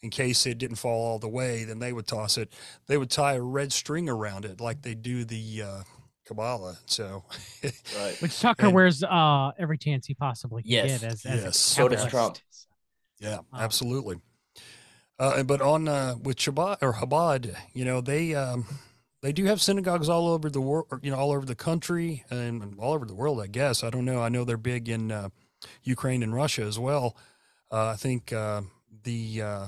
in 0.00 0.08
case 0.08 0.46
it 0.46 0.56
didn't 0.56 0.76
fall 0.76 1.04
all 1.04 1.18
the 1.18 1.28
way. 1.28 1.64
Then 1.64 1.78
they 1.78 1.92
would 1.92 2.06
toss 2.06 2.38
it. 2.38 2.50
They 2.86 2.96
would 2.96 3.10
tie 3.10 3.34
a 3.34 3.42
red 3.42 3.70
string 3.70 4.08
around 4.08 4.46
it, 4.46 4.62
like 4.62 4.80
they 4.80 4.94
do 4.94 5.26
the 5.26 5.62
uh, 5.62 5.82
Kabbalah. 6.24 6.78
So, 6.86 7.24
right. 7.62 8.16
Which 8.20 8.40
Tucker 8.40 8.64
and, 8.64 8.74
wears 8.74 9.04
uh, 9.04 9.50
every 9.58 9.76
chance 9.76 10.06
he 10.06 10.14
possibly 10.14 10.62
can 10.62 10.72
yes. 10.72 11.02
get. 11.02 11.12
As, 11.12 11.26
as 11.26 11.44
yes. 11.44 11.58
So 11.58 11.86
does 11.86 12.06
Trump. 12.06 12.38
Yeah, 13.20 13.40
um, 13.52 13.60
absolutely. 13.60 14.22
Uh, 15.18 15.42
but 15.42 15.60
on 15.60 15.86
uh, 15.86 16.14
with 16.22 16.38
Shabbat 16.38 16.78
or 16.80 16.94
Chabad, 16.94 17.54
you 17.74 17.84
know 17.84 18.00
they 18.00 18.34
um, 18.34 18.64
they 19.22 19.32
do 19.32 19.44
have 19.46 19.60
synagogues 19.60 20.08
all 20.08 20.28
over 20.28 20.48
the 20.48 20.60
world, 20.60 20.86
you 21.02 21.10
know, 21.10 21.16
all 21.16 21.32
over 21.32 21.44
the 21.44 21.54
country 21.54 22.24
and 22.30 22.76
all 22.78 22.94
over 22.94 23.04
the 23.04 23.14
world. 23.14 23.40
I 23.40 23.46
guess 23.46 23.82
I 23.82 23.90
don't 23.90 24.04
know. 24.04 24.22
I 24.22 24.28
know 24.28 24.44
they're 24.44 24.56
big 24.56 24.88
in 24.88 25.10
uh, 25.10 25.30
Ukraine 25.82 26.22
and 26.22 26.34
Russia 26.34 26.62
as 26.62 26.78
well. 26.78 27.16
Uh, 27.70 27.88
I 27.88 27.96
think 27.96 28.32
uh, 28.32 28.62
the 29.02 29.42
uh, 29.42 29.66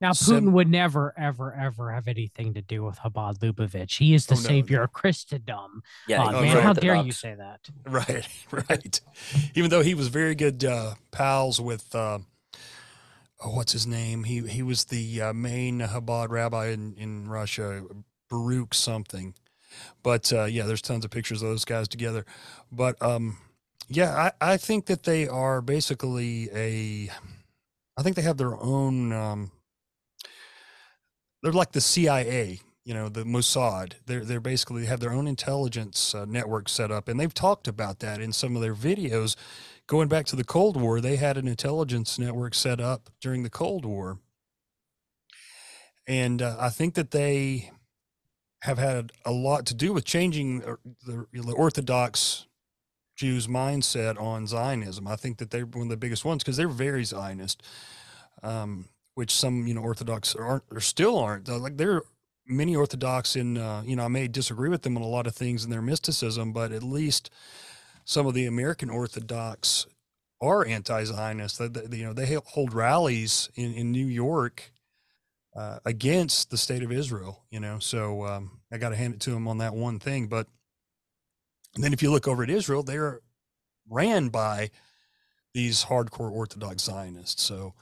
now 0.00 0.10
Putin 0.10 0.52
would 0.52 0.68
never, 0.68 1.12
ever, 1.16 1.54
ever 1.54 1.92
have 1.92 2.08
anything 2.08 2.54
to 2.54 2.62
do 2.62 2.84
with 2.84 2.98
Chabad 2.98 3.38
Lubavitch. 3.38 3.98
He 3.98 4.14
is 4.14 4.26
the 4.26 4.34
oh, 4.34 4.38
no, 4.38 4.42
savior 4.42 4.78
no. 4.78 4.84
of 4.84 4.92
Christendom. 4.92 5.82
Yeah, 6.06 6.24
oh, 6.24 6.42
man, 6.42 6.62
how 6.62 6.72
dare 6.72 6.96
you 6.96 7.12
say 7.12 7.34
that? 7.34 7.68
Right, 7.86 8.28
right. 8.68 9.00
Even 9.54 9.70
though 9.70 9.82
he 9.82 9.94
was 9.94 10.08
very 10.08 10.34
good 10.34 10.64
pals 11.10 11.60
with 11.60 11.94
oh, 11.94 12.20
what's 13.40 13.72
his 13.72 13.86
name? 13.86 14.24
He 14.24 14.46
he 14.46 14.62
was 14.62 14.84
the 14.84 15.20
uh, 15.20 15.32
main 15.32 15.80
Chabad 15.80 16.30
rabbi 16.30 16.68
in, 16.68 16.94
in 16.94 17.28
Russia, 17.28 17.82
Baruch 18.34 18.74
something. 18.74 19.34
But 20.02 20.32
uh, 20.32 20.44
yeah, 20.44 20.64
there's 20.64 20.82
tons 20.82 21.04
of 21.04 21.10
pictures 21.10 21.42
of 21.42 21.48
those 21.48 21.64
guys 21.64 21.88
together. 21.88 22.24
But 22.70 23.00
um, 23.02 23.38
yeah, 23.88 24.30
I, 24.40 24.52
I 24.52 24.56
think 24.56 24.86
that 24.86 25.04
they 25.04 25.28
are 25.28 25.60
basically 25.60 26.48
a. 26.52 27.10
I 27.96 28.02
think 28.02 28.16
they 28.16 28.22
have 28.22 28.36
their 28.36 28.60
own. 28.60 29.12
Um, 29.12 29.50
they're 31.42 31.52
like 31.52 31.72
the 31.72 31.80
CIA, 31.80 32.60
you 32.84 32.94
know, 32.94 33.08
the 33.08 33.24
Mossad. 33.24 33.94
They're 34.06 34.24
they're 34.24 34.40
basically 34.40 34.86
have 34.86 35.00
their 35.00 35.12
own 35.12 35.26
intelligence 35.26 36.14
uh, 36.14 36.24
network 36.24 36.68
set 36.68 36.90
up, 36.90 37.08
and 37.08 37.18
they've 37.18 37.34
talked 37.34 37.68
about 37.68 38.00
that 38.00 38.20
in 38.20 38.32
some 38.32 38.56
of 38.56 38.62
their 38.62 38.74
videos 38.74 39.36
going 39.86 40.08
back 40.08 40.26
to 40.26 40.36
the 40.36 40.44
Cold 40.44 40.80
War, 40.80 41.00
they 41.00 41.16
had 41.16 41.36
an 41.36 41.46
intelligence 41.46 42.18
network 42.18 42.54
set 42.54 42.80
up 42.80 43.10
during 43.20 43.42
the 43.42 43.50
Cold 43.50 43.84
War. 43.84 44.18
And 46.06 46.42
uh, 46.42 46.56
I 46.58 46.70
think 46.70 46.94
that 46.94 47.10
they 47.10 47.70
have 48.64 48.78
had 48.78 49.12
a 49.26 49.30
lot 49.30 49.66
to 49.66 49.74
do 49.74 49.92
with 49.92 50.06
changing 50.06 50.60
the, 51.06 51.26
the 51.34 51.52
Orthodox 51.52 52.46
Jews' 53.14 53.46
mindset 53.46 54.18
on 54.18 54.46
Zionism. 54.46 55.06
I 55.06 55.16
think 55.16 55.36
that 55.36 55.50
they're 55.50 55.66
one 55.66 55.82
of 55.82 55.88
the 55.90 55.98
biggest 55.98 56.24
ones 56.24 56.42
because 56.42 56.56
they're 56.56 56.66
very 56.66 57.04
Zionist, 57.04 57.62
um, 58.42 58.88
which 59.16 59.32
some 59.32 59.66
you 59.66 59.74
know 59.74 59.82
Orthodox 59.82 60.34
aren't 60.34 60.64
or 60.70 60.80
still 60.80 61.18
aren't. 61.18 61.46
Like 61.46 61.76
there 61.76 61.92
are 61.92 62.04
many 62.46 62.74
Orthodox 62.74 63.36
in 63.36 63.58
uh, 63.58 63.82
you 63.84 63.96
know 63.96 64.04
I 64.06 64.08
may 64.08 64.28
disagree 64.28 64.70
with 64.70 64.80
them 64.80 64.96
on 64.96 65.02
a 65.02 65.08
lot 65.08 65.26
of 65.26 65.34
things 65.34 65.62
in 65.64 65.70
their 65.70 65.82
mysticism, 65.82 66.54
but 66.54 66.72
at 66.72 66.82
least 66.82 67.28
some 68.06 68.26
of 68.26 68.32
the 68.32 68.46
American 68.46 68.88
Orthodox 68.88 69.86
are 70.40 70.66
anti-Zionist. 70.66 71.58
That 71.58 71.92
you 71.92 72.04
know 72.06 72.14
they 72.14 72.38
hold 72.46 72.72
rallies 72.72 73.50
in 73.56 73.74
in 73.74 73.92
New 73.92 74.06
York 74.06 74.72
uh, 75.56 75.78
against 75.84 76.50
the 76.50 76.56
state 76.56 76.82
of 76.82 76.92
Israel. 76.92 77.44
You 77.50 77.60
know, 77.60 77.78
so 77.78 78.26
um, 78.26 78.60
I 78.72 78.78
got 78.78 78.90
to 78.90 78.96
hand 78.96 79.14
it 79.14 79.20
to 79.20 79.30
them 79.30 79.48
on 79.48 79.58
that 79.58 79.74
one 79.74 79.98
thing. 79.98 80.28
But 80.28 80.48
then 81.76 81.92
if 81.92 82.02
you 82.02 82.10
look 82.10 82.28
over 82.28 82.42
at 82.42 82.50
Israel, 82.50 82.82
they're 82.82 83.20
ran 83.88 84.28
by 84.28 84.70
these 85.52 85.84
hardcore 85.84 86.30
Orthodox 86.30 86.82
Zionists. 86.82 87.42
So 87.42 87.74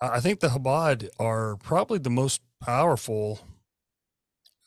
I 0.00 0.20
think 0.20 0.40
the 0.40 0.48
Chabad 0.48 1.08
are 1.18 1.56
probably 1.56 1.98
the 1.98 2.10
most 2.10 2.40
powerful 2.60 3.40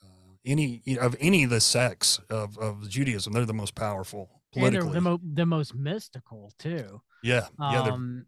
uh, 0.04 0.36
any 0.46 0.82
you 0.86 0.96
know, 0.96 1.04
of 1.04 1.16
any 1.20 1.44
of 1.44 1.50
the 1.50 1.62
sects 1.62 2.20
of, 2.30 2.58
of 2.58 2.90
Judaism. 2.90 3.34
They're 3.34 3.46
the 3.46 3.54
most 3.54 3.76
powerful 3.76 4.42
politically. 4.54 4.80
and 4.80 4.88
they're 4.88 4.94
the, 4.94 5.02
mo- 5.02 5.22
the 5.34 5.46
most 5.46 5.76
mystical 5.76 6.52
too. 6.58 7.02
Yeah, 7.24 7.48
yeah. 7.60 7.82
Um, 7.84 8.26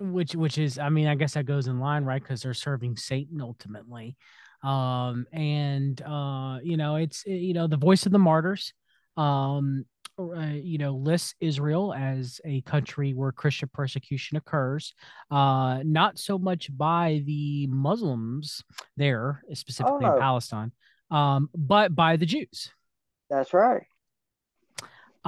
which 0.00 0.34
which 0.34 0.58
is, 0.58 0.78
I 0.78 0.88
mean, 0.88 1.06
I 1.06 1.14
guess 1.14 1.34
that 1.34 1.46
goes 1.46 1.66
in 1.66 1.80
line, 1.80 2.04
right? 2.04 2.22
Because 2.22 2.42
they're 2.42 2.54
serving 2.54 2.96
Satan 2.96 3.40
ultimately. 3.40 4.16
Um, 4.62 5.26
and 5.32 6.00
uh, 6.02 6.58
you 6.62 6.76
know, 6.76 6.96
it's 6.96 7.24
you 7.26 7.54
know 7.54 7.66
the 7.66 7.76
voice 7.76 8.06
of 8.06 8.12
the 8.12 8.18
martyrs. 8.18 8.72
Um, 9.16 9.84
uh, 10.18 10.50
you 10.50 10.78
know, 10.78 10.94
lists 10.94 11.34
Israel 11.40 11.94
as 11.94 12.40
a 12.44 12.60
country 12.62 13.14
where 13.14 13.30
Christian 13.30 13.70
persecution 13.72 14.36
occurs, 14.36 14.92
uh, 15.30 15.80
not 15.84 16.18
so 16.18 16.38
much 16.38 16.76
by 16.76 17.22
the 17.24 17.68
Muslims 17.68 18.64
there, 18.96 19.42
specifically 19.54 20.06
oh. 20.06 20.14
in 20.14 20.20
Palestine, 20.20 20.72
um, 21.12 21.48
but 21.54 21.94
by 21.94 22.16
the 22.16 22.26
Jews. 22.26 22.72
That's 23.30 23.54
right 23.54 23.84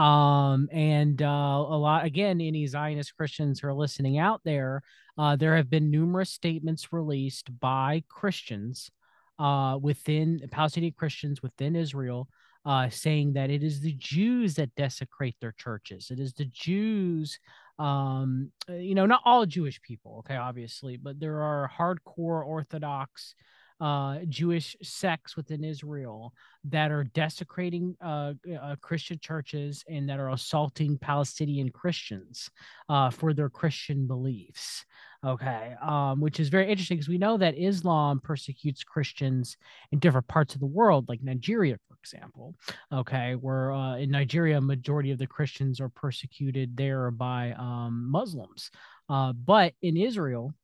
um 0.01 0.67
and 0.73 1.21
uh 1.21 1.27
a 1.27 1.77
lot 1.77 2.07
again 2.07 2.41
any 2.41 2.67
zionist 2.67 3.15
christians 3.17 3.61
who 3.61 3.69
are 3.69 3.75
listening 3.75 4.17
out 4.17 4.41
there 4.45 4.83
uh 5.19 5.37
there 5.37 5.57
have 5.57 5.69
been 5.69 5.91
numerous 5.91 6.31
statements 6.31 6.91
released 6.91 7.51
by 7.61 8.03
christians 8.09 8.91
uh 9.39 9.79
within 9.81 10.41
palestinian 10.51 10.95
christians 10.97 11.43
within 11.43 11.77
israel 11.77 12.29
uh 12.65 12.89
saying 12.89 13.35
that 13.35 13.51
it 13.51 13.63
is 13.63 13.81
the 13.81 13.93
jews 13.95 14.55
that 14.55 14.75
desecrate 14.75 15.37
their 15.41 15.55
churches. 15.57 16.11
It 16.11 16.21
is 16.21 16.33
the 16.35 16.45
jews 16.47 17.39
um 17.79 18.51
you 18.69 18.95
know 18.95 19.07
not 19.07 19.23
all 19.25 19.47
jewish 19.47 19.81
people 19.81 20.19
okay 20.19 20.37
obviously 20.37 20.99
but 20.99 21.19
there 21.19 21.41
are 21.41 21.71
hardcore 21.79 22.45
orthodox 22.45 23.35
uh, 23.81 24.19
Jewish 24.28 24.77
sects 24.82 25.36
within 25.36 25.65
Israel 25.65 26.32
that 26.65 26.90
are 26.90 27.05
desecrating 27.05 27.97
uh, 28.05 28.35
uh, 28.61 28.77
Christian 28.81 29.19
churches 29.20 29.85
and 29.89 30.09
that 30.09 30.20
are 30.20 30.31
assaulting 30.31 30.98
Palestinian 30.98 31.70
Christians 31.70 32.51
uh, 32.89 33.11
for 33.11 33.32
their 33.32 33.48
Christian 33.48 34.07
beliefs. 34.07 34.85
Okay, 35.24 35.74
um, 35.82 36.19
which 36.20 36.40
is 36.40 36.48
very 36.48 36.70
interesting 36.70 36.97
because 36.97 37.09
we 37.09 37.19
know 37.19 37.36
that 37.36 37.55
Islam 37.55 38.20
persecutes 38.20 38.82
Christians 38.82 39.59
in 39.93 39.98
different 39.98 40.27
parts 40.28 40.55
of 40.55 40.61
the 40.61 40.66
world, 40.66 41.11
like 41.11 41.23
Nigeria, 41.23 41.77
for 41.89 41.97
example. 42.02 42.55
Okay, 42.90 43.35
where 43.35 43.73
uh, 43.73 43.97
in 43.97 44.11
Nigeria, 44.11 44.57
a 44.57 44.62
majority 44.62 45.11
of 45.11 45.19
the 45.19 45.27
Christians 45.27 45.78
are 45.78 45.90
persecuted 45.90 46.74
there 46.74 47.11
by 47.11 47.52
um, 47.52 48.09
Muslims. 48.11 48.70
Uh, 49.11 49.35
but 49.35 49.74
in 49.82 49.98
Israel, 49.98 50.55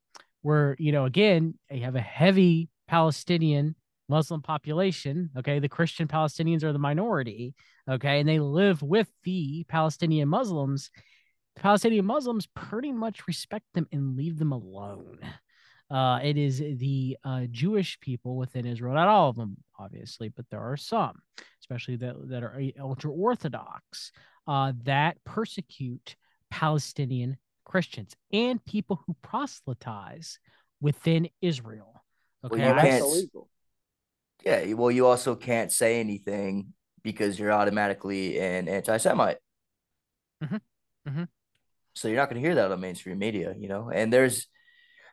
where 0.41 0.75
you 0.79 0.93
know 0.93 1.05
again 1.05 1.55
they 1.69 1.81
have 1.81 1.97
a 1.97 2.01
heavy 2.01 2.71
Palestinian 2.89 3.75
Muslim 4.09 4.43
population. 4.43 5.31
Okay. 5.37 5.59
The 5.59 5.69
Christian 5.69 6.09
Palestinians 6.09 6.63
are 6.63 6.73
the 6.73 6.79
minority. 6.79 7.55
Okay. 7.89 8.21
And 8.21 8.29
they 8.29 8.39
live 8.39 8.83
with 8.83 9.09
the 9.25 9.65
Palestinian 9.69 10.29
Muslims. 10.29 10.91
The 11.57 11.63
Palestinian 11.63 12.05
Muslims 12.05 12.47
pretty 12.55 12.93
much 12.93 13.27
respect 13.27 13.65
them 13.75 13.87
and 13.93 14.17
leave 14.17 14.39
them 14.39 14.53
alone. 14.53 15.19
Uh, 15.91 16.19
it 16.23 16.37
is 16.37 16.59
the 16.59 17.17
uh, 17.25 17.43
Jewish 17.51 17.99
people 18.01 18.37
within 18.37 18.67
Israel, 18.67 18.95
not 18.95 19.07
all 19.07 19.31
of 19.31 19.37
them, 19.37 19.57
obviously, 19.79 20.29
but 20.29 20.45
there 20.51 20.61
are 20.61 20.77
some, 20.77 21.23
especially 21.61 21.95
that, 21.97 22.17
that 22.29 22.43
are 22.43 22.61
ultra 22.81 23.13
Orthodox, 23.13 24.11
uh, 24.49 24.73
that 24.83 25.17
persecute 25.25 26.17
Palestinian 26.51 27.37
Christians 27.65 28.17
and 28.33 28.65
people 28.65 29.03
who 29.07 29.15
proselytize 29.23 30.39
within 30.81 31.29
Israel. 31.41 32.03
Okay, 32.47 32.63
well, 32.63 32.75
that's 32.75 33.05
illegal. 33.05 33.49
Yeah, 34.45 34.73
well, 34.75 34.91
you 34.91 35.07
also 35.07 35.35
can't 35.35 35.73
say 35.73 35.99
anything 35.99 36.73
because 37.03 37.39
you're 37.39 37.53
automatically 37.53 38.39
an 38.39 38.69
anti-Semite. 38.69 39.39
Mm-hmm. 40.43 40.57
Mm-hmm. 41.09 41.25
So 41.95 42.09
you're 42.09 42.17
not 42.17 42.31
going 42.31 42.41
to 42.41 42.47
hear 42.47 42.57
that 42.57 42.71
on 42.71 42.81
mainstream 42.81 43.19
media, 43.19 43.55
you 43.59 43.69
know. 43.69 43.91
And 43.91 44.13
there's 44.13 44.47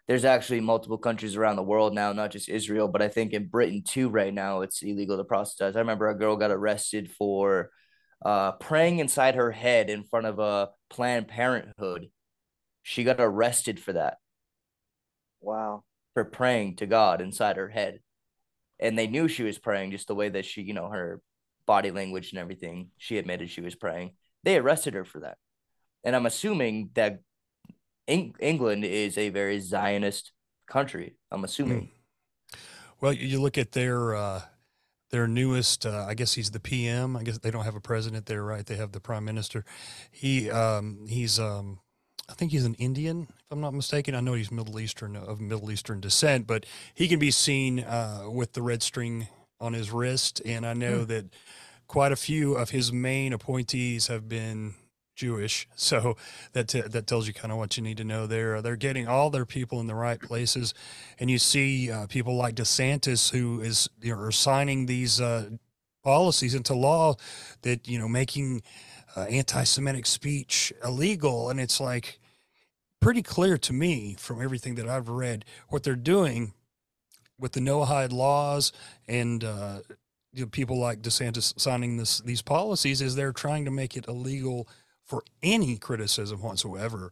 there's 0.08 0.26
actually 0.26 0.60
multiple 0.60 0.98
countries 0.98 1.36
around 1.36 1.56
the 1.56 1.64
world 1.64 1.94
now, 1.94 2.12
not 2.12 2.32
just 2.32 2.50
Israel, 2.50 2.90
but 2.90 3.02
I 3.02 3.08
think 3.08 3.32
in 3.34 3.48
Britain 3.48 3.84
too. 3.88 4.10
Right 4.10 4.34
now, 4.34 4.62
it's 4.62 4.82
illegal 4.82 5.18
to 5.18 5.24
proselytize. 5.24 5.76
I 5.76 5.80
remember 5.80 6.10
a 6.10 6.18
girl 6.18 6.36
got 6.36 6.52
arrested 6.52 7.10
for 7.10 7.72
uh, 8.24 8.52
praying 8.54 9.00
inside 9.00 9.36
her 9.36 9.52
head 9.52 9.90
in 9.90 10.04
front 10.04 10.26
of 10.26 10.40
a 10.40 10.70
Planned 10.90 11.28
Parenthood. 11.28 12.10
She 12.84 13.04
got 13.04 13.16
arrested 13.20 13.80
for 13.80 13.94
that. 13.94 14.18
Wow. 15.40 15.84
For 16.14 16.24
praying 16.24 16.78
to 16.78 16.86
God 16.86 17.22
inside 17.22 17.58
her 17.58 17.70
head. 17.70 18.00
And 18.80 18.98
they 18.98 19.08
knew 19.08 19.28
she 19.28 19.44
was 19.44 19.58
praying 19.58 19.92
just 19.92 20.08
the 20.08 20.16
way 20.16 20.30
that 20.30 20.46
she, 20.46 20.62
you 20.62 20.74
know, 20.74 20.90
her 20.90 21.22
body 21.66 21.92
language 21.92 22.32
and 22.32 22.40
everything. 22.40 22.90
She 22.98 23.18
admitted 23.18 23.50
she 23.50 23.62
was 23.62 23.76
praying. 23.76 24.12
They 24.44 24.58
arrested 24.58 24.94
her 24.94 25.06
for 25.06 25.22
that. 25.22 25.38
And 26.04 26.16
I'm 26.16 26.26
assuming 26.26 26.90
that 26.96 27.20
Eng- 28.08 28.36
England 28.40 28.84
is 28.84 29.18
a 29.18 29.30
very 29.30 29.60
Zionist 29.60 30.34
country. 30.68 31.16
I'm 31.32 31.44
assuming. 31.44 31.82
Mm. 31.82 32.58
Well, 33.00 33.14
you 33.14 33.42
look 33.42 33.58
at 33.58 33.72
their 33.72 34.16
uh, 34.16 34.42
their 35.12 35.28
newest. 35.28 35.86
Uh, 35.86 36.06
I 36.08 36.14
guess 36.14 36.34
he's 36.34 36.52
the 36.52 36.60
PM. 36.60 37.16
I 37.16 37.24
guess 37.24 37.38
they 37.38 37.52
don't 37.52 37.66
have 37.66 37.76
a 37.76 37.82
president 37.82 38.26
there, 38.26 38.44
right? 38.44 38.66
They 38.66 38.76
have 38.76 38.92
the 38.92 39.00
prime 39.00 39.26
minister. 39.26 39.66
He 40.12 40.50
um, 40.50 41.06
he's 41.08 41.40
um, 41.40 41.80
I 42.30 42.34
think 42.34 42.52
he's 42.52 42.66
an 42.66 42.76
Indian, 42.76 43.28
if 43.30 43.52
I'm 43.52 43.62
not 43.62 43.74
mistaken. 43.74 44.16
I 44.16 44.22
know 44.22 44.34
he's 44.34 44.52
Middle 44.52 44.80
Eastern 44.80 45.16
of 45.16 45.42
Middle 45.42 45.72
Eastern 45.72 46.00
descent, 46.00 46.48
but 46.48 46.66
he 46.94 47.08
can 47.08 47.20
be 47.20 47.32
seen 47.32 47.82
uh, 47.82 48.26
with 48.32 48.54
the 48.54 48.62
red 48.62 48.82
string 48.82 49.28
on 49.60 49.74
his 49.74 49.92
wrist, 49.92 50.42
and 50.46 50.66
I 50.66 50.74
know 50.74 51.00
mm. 51.00 51.08
that 51.08 51.26
quite 51.88 52.12
a 52.12 52.18
few 52.18 52.56
of 52.56 52.70
his 52.70 52.92
main 52.92 53.34
appointees 53.34 54.08
have 54.08 54.28
been 54.28 54.76
Jewish. 55.16 55.68
So 55.76 56.16
that 56.54 56.70
t- 56.70 56.82
that 56.82 57.08
tells 57.08 57.28
you 57.28 57.34
kind 57.34 57.52
of 57.52 57.58
what 57.58 57.76
you 57.76 57.84
need 57.84 57.98
to 57.98 58.04
know 58.06 58.26
there. 58.26 58.62
They're 58.62 58.78
getting 58.78 59.08
all 59.08 59.30
their 59.30 59.46
people 59.46 59.80
in 59.82 59.88
the 59.88 59.96
right 59.96 60.20
places, 60.20 60.74
and 61.20 61.30
you 61.30 61.38
see 61.38 61.92
uh, 61.92 62.08
people 62.08 62.36
like 62.36 62.56
DeSantis 62.56 63.32
who 63.32 63.60
is 63.60 63.90
you 64.02 64.16
know, 64.16 64.22
are 64.22 64.32
signing 64.32 64.86
these 64.86 65.20
uh, 65.20 65.50
policies 66.04 66.56
into 66.56 66.74
law 66.74 67.16
that 67.64 67.88
you 67.88 68.00
know 68.00 68.08
making 68.08 68.62
uh, 69.16 69.22
anti-Semitic 69.22 70.06
speech 70.06 70.74
illegal, 70.84 71.50
and 71.50 71.60
it's 71.60 71.80
like 71.80 72.20
pretty 73.02 73.22
clear 73.22 73.58
to 73.58 73.74
me 73.74 74.16
from 74.18 74.42
everything 74.42 74.76
that 74.76 74.88
I've 74.88 75.10
read 75.10 75.46
what 75.70 75.84
they're 75.84 75.96
doing 75.96 76.54
with 77.40 77.52
the 77.52 77.60
Noahide 77.60 78.14
laws 78.14 78.72
and 79.08 79.44
uh, 79.44 79.80
you 80.32 80.44
know, 80.44 80.48
people 80.48 80.80
like 80.80 81.02
DeSantis 81.02 81.60
signing 81.60 81.98
this 81.98 82.20
these 82.20 82.42
policies 82.42 83.02
is 83.02 83.16
they're 83.16 83.34
trying 83.34 83.66
to 83.66 83.72
make 83.72 83.96
it 83.96 84.08
illegal 84.08 84.68
for 85.04 85.24
any 85.44 85.78
criticism 85.78 86.42
whatsoever 86.42 87.12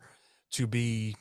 to 0.52 0.66
be 0.66 1.16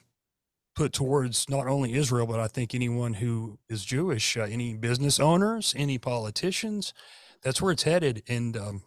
put 0.74 0.92
towards 0.92 1.48
not 1.48 1.66
only 1.66 1.92
Israel, 1.94 2.26
but 2.26 2.40
I 2.40 2.46
think 2.46 2.74
anyone 2.74 3.14
who 3.14 3.58
is 3.68 3.84
Jewish, 3.84 4.36
uh, 4.36 4.42
any 4.42 4.74
business 4.74 5.20
owners, 5.20 5.74
any 5.76 5.98
politicians. 5.98 6.94
That's 7.42 7.60
where 7.60 7.72
it's 7.72 7.82
headed. 7.82 8.22
And 8.28 8.56
um, 8.56 8.82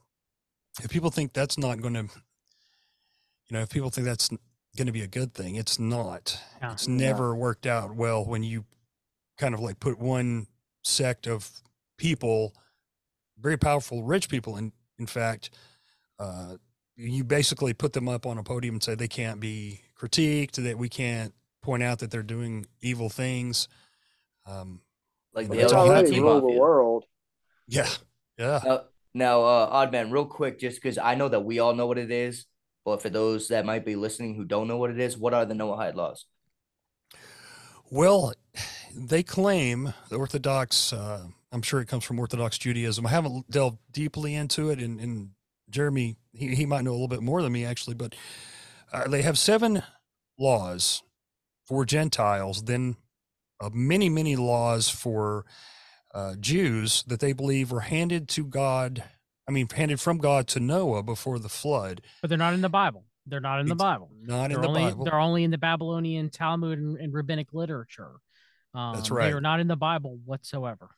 if 0.82 0.90
people 0.90 1.10
think 1.10 1.34
that's 1.34 1.58
not 1.58 1.82
going 1.82 1.94
to, 1.94 2.02
you 2.02 3.52
know, 3.52 3.62
if 3.62 3.70
people 3.70 3.90
think 3.90 4.06
that's 4.06 4.30
going 4.76 4.88
to 4.88 4.91
be 4.91 5.02
a 5.02 5.08
good 5.08 5.34
thing, 5.34 5.56
it's 5.56 5.80
not. 5.80 6.40
Yeah. 6.62 6.74
It's 6.74 6.88
never 6.88 7.34
yeah. 7.34 7.40
worked 7.40 7.66
out 7.66 7.95
well 7.95 8.26
when 8.26 8.44
you 8.44 8.66
kind 9.38 9.54
of 9.54 9.60
like 9.60 9.80
put 9.80 10.00
one 10.00 10.48
sect 10.84 11.28
of 11.28 11.50
people, 11.98 12.54
very 13.40 13.58
powerful, 13.58 14.04
rich 14.04 14.30
people, 14.30 14.58
in 14.58 14.72
in 15.00 15.08
fact, 15.08 15.50
uh, 16.20 16.56
you 16.95 17.24
basically 17.24 17.74
put 17.74 17.94
them 17.94 18.08
up 18.08 18.26
on 18.26 18.38
a 18.38 18.44
podium 18.44 18.76
and 18.76 18.84
say 18.84 18.95
they 18.95 19.08
can't 19.08 19.40
be 19.40 19.82
critiqued, 20.00 20.64
that 20.64 20.78
we 20.78 20.88
can't 20.88 21.34
point 21.62 21.82
out 21.82 22.00
that 22.00 22.12
they're 22.12 22.22
doing 22.22 22.66
evil 22.82 23.10
things. 23.10 23.68
Um, 24.45 24.82
like 25.34 25.50
the 25.50 25.58
LGBT 25.58 26.22
rule 26.22 26.41
the 26.41 26.60
world. 26.60 27.06
Yeah, 27.68 27.90
yeah. 28.38 28.62
Now, 28.64 28.82
now 29.14 29.44
uh, 29.44 29.85
Oddman, 29.85 30.11
real 30.11 30.26
quick, 30.26 30.60
just 30.60 30.81
because 30.81 30.98
I 30.98 31.15
know 31.15 31.30
that 31.30 31.45
we 31.45 31.60
all 31.60 31.76
know 31.76 31.88
what 31.88 31.98
it 31.98 32.11
is, 32.11 32.45
but 32.85 33.02
for 33.02 33.10
those 33.10 33.48
that 33.49 33.65
might 33.65 33.85
be 33.85 33.95
listening 33.95 34.35
who 34.35 34.45
don't 34.45 34.68
know 34.68 34.77
what 34.77 34.90
it 34.90 34.99
is, 34.99 35.18
what 35.18 35.34
are 35.34 35.45
the 35.45 35.53
Noahide 35.53 35.95
laws? 35.95 36.26
Well, 37.90 38.34
they 38.95 39.23
claim 39.23 39.94
the 40.10 40.15
Orthodox. 40.15 40.94
Uh, 40.94 41.27
I'm 41.52 41.61
sure 41.61 41.80
it 41.80 41.88
comes 41.88 42.03
from 42.03 42.19
Orthodox 42.19 42.57
Judaism. 42.57 43.06
I 43.06 43.10
haven't 43.10 43.49
delved 43.49 43.77
deeply 43.91 44.34
into 44.34 44.69
it, 44.69 44.80
and, 44.80 44.99
and 44.99 45.30
Jeremy, 45.69 46.15
he, 46.34 46.56
he 46.56 46.65
might 46.65 46.84
know 46.84 46.91
a 46.91 46.94
little 46.94 47.07
bit 47.07 47.22
more 47.22 47.41
than 47.41 47.52
me 47.52 47.65
actually, 47.65 47.95
but 47.95 48.15
uh, 48.91 49.07
they 49.07 49.22
have 49.22 49.38
seven 49.38 49.84
laws 50.38 51.03
for 51.65 51.85
Gentiles, 51.85 52.64
then 52.64 52.98
uh, 53.61 53.69
many, 53.72 54.10
many 54.10 54.35
laws 54.35 54.90
for 54.90 55.45
uh, 56.14 56.35
Jews 56.40 57.03
that 57.07 57.19
they 57.19 57.34
believe 57.34 57.72
were 57.72 57.81
handed 57.81 58.27
to 58.30 58.45
God. 58.45 59.03
I 59.48 59.52
mean, 59.52 59.68
handed 59.69 59.99
from 59.99 60.19
God 60.19 60.48
to 60.49 60.60
Noah 60.60 61.03
before 61.03 61.40
the 61.40 61.49
flood. 61.49 62.02
But 62.22 62.30
they're 62.30 62.38
not 62.38 62.53
in 62.53 62.61
the 62.61 62.69
Bible. 62.69 63.06
They're 63.26 63.40
not 63.40 63.60
in 63.60 63.68
the 63.68 63.76
Bible. 63.76 64.10
Not 64.22 64.49
they're 64.49 64.57
in 64.57 64.61
the 64.61 64.68
only, 64.68 64.84
Bible. 64.84 65.06
They're 65.06 65.19
only 65.19 65.44
in 65.44 65.52
the 65.52 65.57
Babylonian 65.57 66.30
Talmud 66.30 66.77
and, 66.80 66.98
and 66.98 67.14
rabbinic 67.14 67.53
literature. 67.53 68.11
Um, 68.73 68.95
That's 68.95 69.11
right. 69.11 69.27
They 69.27 69.34
are 69.34 69.41
not 69.41 69.60
in 69.60 69.68
the 69.68 69.76
Bible 69.76 70.19
whatsoever. 70.26 70.90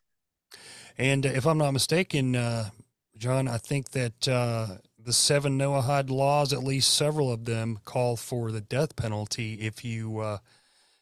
And 0.97 1.25
if 1.25 1.45
I'm 1.45 1.57
not 1.57 1.71
mistaken, 1.71 2.35
uh, 2.35 2.69
John, 3.17 3.47
I 3.47 3.57
think 3.57 3.91
that 3.91 4.27
uh, 4.27 4.77
the 4.97 5.13
seven 5.13 5.57
Noahide 5.57 6.09
laws, 6.09 6.53
at 6.53 6.63
least 6.63 6.93
several 6.93 7.31
of 7.31 7.45
them, 7.45 7.79
call 7.85 8.15
for 8.15 8.51
the 8.51 8.61
death 8.61 8.95
penalty 8.95 9.55
if 9.55 9.85
you 9.85 10.19
uh, 10.19 10.37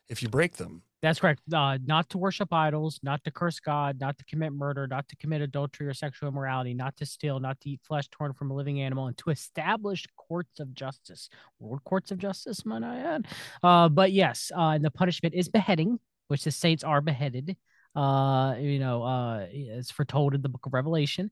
if 0.10 0.22
you 0.22 0.30
break 0.30 0.58
them. 0.58 0.84
That's 1.04 1.20
correct. 1.20 1.42
Uh, 1.54 1.78
not 1.86 2.10
to 2.12 2.18
worship 2.18 2.54
idols, 2.54 3.02
not 3.04 3.22
to 3.26 3.32
curse 3.32 3.60
God, 3.60 4.00
not 4.00 4.18
to 4.20 4.24
commit 4.24 4.54
murder, 4.54 4.88
not 4.88 5.10
to 5.10 5.18
commit 5.18 5.42
adultery 5.42 5.86
or 5.86 5.94
sexual 5.94 6.30
immorality, 6.30 6.74
not 6.74 6.96
to 6.98 7.06
steal, 7.06 7.42
not 7.42 7.60
to 7.60 7.72
eat 7.72 7.82
flesh 7.84 8.08
torn 8.08 8.32
from 8.32 8.52
a 8.52 8.56
living 8.56 8.80
animal, 8.80 9.08
and 9.08 9.18
to 9.18 9.30
establish 9.30 10.08
courts 10.16 10.62
of 10.62 10.74
justice. 10.74 11.30
World 11.60 11.84
courts 11.84 12.12
of 12.12 12.20
justice, 12.20 12.66
might 12.66 12.84
I 12.84 13.00
add. 13.00 13.28
Uh, 13.62 13.90
but 13.90 14.14
yes, 14.14 14.50
uh, 14.58 14.70
and 14.70 14.86
the 14.86 14.92
punishment 14.92 15.36
is 15.36 15.50
beheading, 15.50 16.00
which 16.30 16.46
the 16.46 16.52
saints 16.52 16.86
are 16.86 17.02
beheaded. 17.02 17.58
Uh, 17.94 18.56
you 18.58 18.80
know, 18.80 19.04
uh, 19.04 19.46
it's 19.52 19.92
foretold 19.92 20.34
in 20.36 20.42
the 20.42 20.50
book 20.50 20.66
of 20.66 20.74
Revelation 20.74 21.30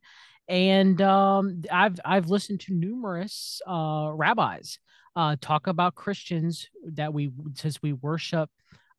and 0.47 1.01
um, 1.01 1.61
I've 1.71 1.99
I've 2.03 2.29
listened 2.29 2.59
to 2.61 2.73
numerous 2.73 3.61
uh, 3.65 4.11
rabbis 4.13 4.79
uh, 5.15 5.35
talk 5.39 5.67
about 5.67 5.95
Christians 5.95 6.67
that 6.93 7.13
we 7.13 7.31
since 7.55 7.81
we 7.81 7.93
worship 7.93 8.49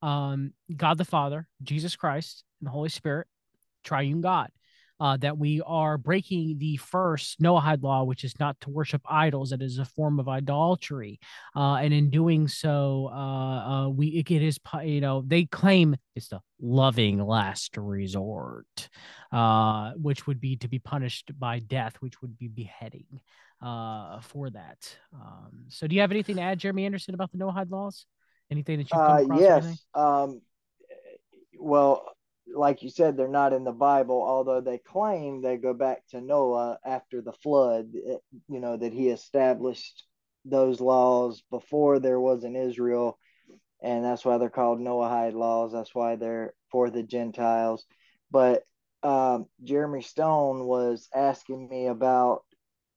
um, 0.03 0.53
God 0.77 0.99
the 0.99 1.05
Father, 1.05 1.49
Jesus 1.63 1.97
Christ, 1.97 2.45
and 2.61 2.67
the 2.67 2.73
Holy 2.73 2.89
Spirit, 2.89 3.27
Triune 3.85 4.21
God 4.21 4.51
uh, 5.03 5.17
that 5.17 5.37
we 5.37 5.61
are 5.67 5.99
breaking 5.99 6.59
the 6.59 6.77
first 6.77 7.41
Noahide 7.41 7.83
law, 7.83 8.05
which 8.05 8.23
is 8.23 8.39
not 8.39 8.61
to 8.61 8.71
worship 8.71 9.03
idols. 9.05 9.51
That 9.51 9.61
is 9.61 9.79
a 9.79 9.85
form 9.85 10.21
of 10.21 10.29
idolatry, 10.29 11.19
uh, 11.57 11.75
and 11.75 11.93
in 11.93 12.09
doing 12.09 12.47
so, 12.47 13.11
uh, 13.13 13.17
uh 13.17 13.89
we 13.89 14.25
it 14.25 14.31
is 14.31 14.61
you 14.85 15.01
know 15.01 15.25
they 15.27 15.45
claim 15.47 15.97
it's 16.15 16.29
the 16.29 16.41
loving 16.61 17.21
last 17.21 17.77
resort, 17.77 18.89
uh, 19.33 19.91
which 19.97 20.29
would 20.29 20.41
be 20.41 20.57
to 20.59 20.69
be 20.69 20.79
punished 20.79 21.33
by 21.37 21.59
death, 21.59 21.97
which 21.99 22.23
would 22.23 22.39
be 22.39 22.47
beheading 22.47 23.21
uh, 23.61 24.21
for 24.21 24.51
that. 24.51 24.97
Um, 25.13 25.65
so, 25.69 25.89
do 25.89 25.97
you 25.97 26.01
have 26.01 26.13
anything 26.13 26.37
to 26.37 26.43
add, 26.43 26.61
Jeremy 26.61 26.87
Anderson, 26.87 27.15
about 27.15 27.33
the 27.33 27.39
Noahide 27.39 27.73
laws? 27.73 28.07
Anything 28.53 28.79
that 28.79 28.93
you 28.93 28.99
come 28.99 29.19
across? 29.19 29.41
yes. 29.41 29.85
Um, 29.95 30.43
well, 31.59 32.07
like 32.55 32.83
you 32.83 32.91
said, 32.91 33.17
they're 33.17 33.29
not 33.29 33.55
in 33.55 33.65
the 33.65 33.73
Bible, 33.73 34.23
although 34.23 34.61
they 34.61 34.79
claim 34.79 35.41
they 35.41 35.57
go 35.57 35.73
back 35.73 36.07
to 36.11 36.21
Noah 36.21 36.79
after 36.85 37.23
the 37.23 37.33
flood, 37.33 37.93
eh, 37.95 38.17
you 38.49 38.61
know, 38.61 38.77
that 38.77 38.93
he 38.93 39.09
established 39.09 40.05
those 40.45 40.81
laws 40.81 41.43
before 41.51 41.99
there 41.99 42.21
was 42.21 42.45
an 42.45 42.57
Israel. 42.57 43.19
And 43.83 44.05
that's 44.05 44.25
why 44.25 44.39
they're 44.39 44.51
called 44.51 44.81
Noahide 44.81 45.35
laws. 45.35 45.73
That's 45.73 45.95
why 45.95 46.17
they're 46.17 46.53
for 46.71 46.91
the 46.91 47.03
Gentiles. 47.03 47.87
But 48.31 48.65
um, 49.03 49.47
Jeremy 49.65 50.03
Stone 50.03 50.65
was 50.65 51.09
asking 51.15 51.69
me 51.69 51.87
about, 51.87 52.45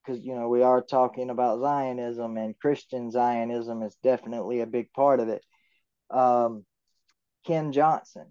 because, 0.05 0.23
you 0.23 0.35
know, 0.35 0.49
we 0.49 0.61
are 0.61 0.81
talking 0.81 1.29
about 1.29 1.59
Zionism 1.59 2.37
and 2.37 2.57
Christian 2.59 3.11
Zionism 3.11 3.81
is 3.81 3.95
definitely 4.03 4.61
a 4.61 4.67
big 4.67 4.91
part 4.93 5.19
of 5.19 5.29
it. 5.29 5.43
Um, 6.09 6.65
Ken 7.45 7.71
Johnson, 7.71 8.27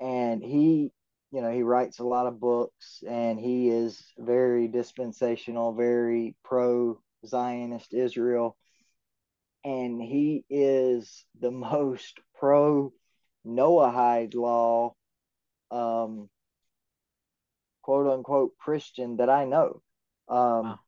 and 0.00 0.42
he, 0.42 0.92
you 1.30 1.42
know, 1.42 1.50
he 1.50 1.62
writes 1.62 1.98
a 1.98 2.04
lot 2.04 2.26
of 2.26 2.40
books, 2.40 3.02
and 3.08 3.38
he 3.38 3.68
is 3.68 4.02
very 4.18 4.68
dispensational, 4.68 5.74
very 5.74 6.36
pro 6.44 7.00
Zionist 7.26 7.92
Israel, 7.92 8.56
and 9.64 10.00
he 10.00 10.44
is 10.50 11.24
the 11.40 11.50
most 11.50 12.18
pro 12.38 12.92
Noahide 13.46 14.34
law, 14.34 14.94
um, 15.70 16.28
quote 17.82 18.06
unquote 18.12 18.56
Christian 18.58 19.16
that 19.16 19.30
I 19.30 19.44
know. 19.44 19.82
Um, 20.28 20.38
wow 20.38 20.78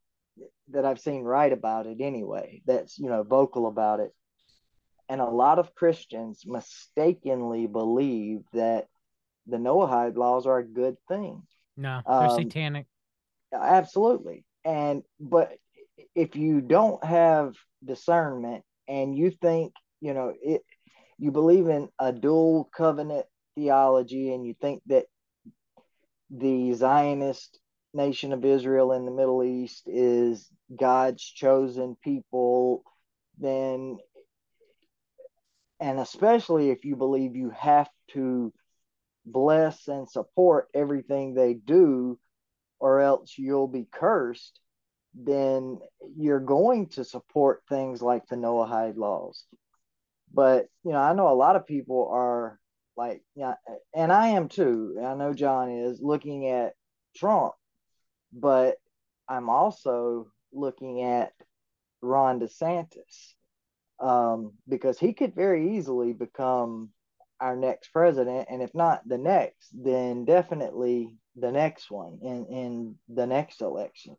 that 0.68 0.84
I've 0.84 1.00
seen 1.00 1.22
write 1.22 1.52
about 1.52 1.86
it 1.86 2.00
anyway, 2.00 2.62
that's, 2.66 2.98
you 2.98 3.08
know, 3.08 3.22
vocal 3.22 3.66
about 3.66 4.00
it. 4.00 4.12
And 5.08 5.20
a 5.20 5.26
lot 5.26 5.58
of 5.58 5.74
Christians 5.74 6.42
mistakenly 6.44 7.66
believe 7.66 8.40
that 8.52 8.86
the 9.46 9.58
Noahide 9.58 10.16
laws 10.16 10.46
are 10.46 10.58
a 10.58 10.66
good 10.66 10.96
thing. 11.08 11.42
No, 11.76 12.00
they're 12.06 12.30
um, 12.30 12.36
satanic. 12.36 12.86
Absolutely. 13.54 14.44
And, 14.64 15.02
but 15.20 15.52
if 16.16 16.34
you 16.34 16.60
don't 16.60 17.02
have 17.04 17.54
discernment 17.84 18.64
and 18.88 19.16
you 19.16 19.30
think, 19.30 19.72
you 20.00 20.12
know, 20.12 20.34
it, 20.42 20.62
you 21.18 21.30
believe 21.30 21.68
in 21.68 21.88
a 22.00 22.12
dual 22.12 22.68
covenant 22.76 23.26
theology 23.54 24.34
and 24.34 24.44
you 24.44 24.54
think 24.60 24.82
that 24.86 25.06
the 26.30 26.72
Zionist 26.72 27.60
nation 27.96 28.32
of 28.32 28.44
Israel 28.44 28.92
in 28.92 29.04
the 29.04 29.10
Middle 29.10 29.42
East 29.42 29.84
is 29.86 30.48
God's 30.78 31.22
chosen 31.22 31.96
people, 32.04 32.84
then, 33.38 33.98
and 35.80 35.98
especially 35.98 36.70
if 36.70 36.84
you 36.84 36.94
believe 36.96 37.34
you 37.34 37.50
have 37.50 37.88
to 38.08 38.52
bless 39.24 39.88
and 39.88 40.08
support 40.08 40.68
everything 40.74 41.34
they 41.34 41.54
do, 41.54 42.18
or 42.78 43.00
else 43.00 43.34
you'll 43.38 43.68
be 43.68 43.86
cursed, 43.90 44.60
then 45.14 45.78
you're 46.16 46.40
going 46.40 46.88
to 46.88 47.04
support 47.04 47.62
things 47.68 48.02
like 48.02 48.26
the 48.28 48.36
Noahide 48.36 48.96
laws. 48.96 49.44
But, 50.32 50.66
you 50.84 50.92
know, 50.92 50.98
I 50.98 51.14
know 51.14 51.28
a 51.28 51.34
lot 51.34 51.56
of 51.56 51.66
people 51.66 52.10
are 52.12 52.58
like, 52.96 53.22
yeah, 53.34 53.54
and 53.94 54.12
I 54.12 54.28
am 54.28 54.48
too. 54.48 55.00
I 55.02 55.14
know 55.14 55.32
John 55.32 55.70
is 55.70 56.00
looking 56.02 56.48
at 56.48 56.74
Trump 57.16 57.54
but 58.36 58.76
I'm 59.28 59.48
also 59.48 60.28
looking 60.52 61.02
at 61.02 61.32
Ron 62.02 62.40
DeSantis 62.40 63.34
um, 63.98 64.52
because 64.68 64.98
he 64.98 65.12
could 65.12 65.34
very 65.34 65.76
easily 65.76 66.12
become 66.12 66.90
our 67.40 67.56
next 67.56 67.88
president, 67.92 68.48
and 68.50 68.62
if 68.62 68.74
not 68.74 69.06
the 69.06 69.18
next, 69.18 69.70
then 69.72 70.24
definitely 70.24 71.16
the 71.36 71.52
next 71.52 71.90
one 71.90 72.18
in 72.22 72.46
in 72.46 72.94
the 73.08 73.26
next 73.26 73.60
election. 73.60 74.16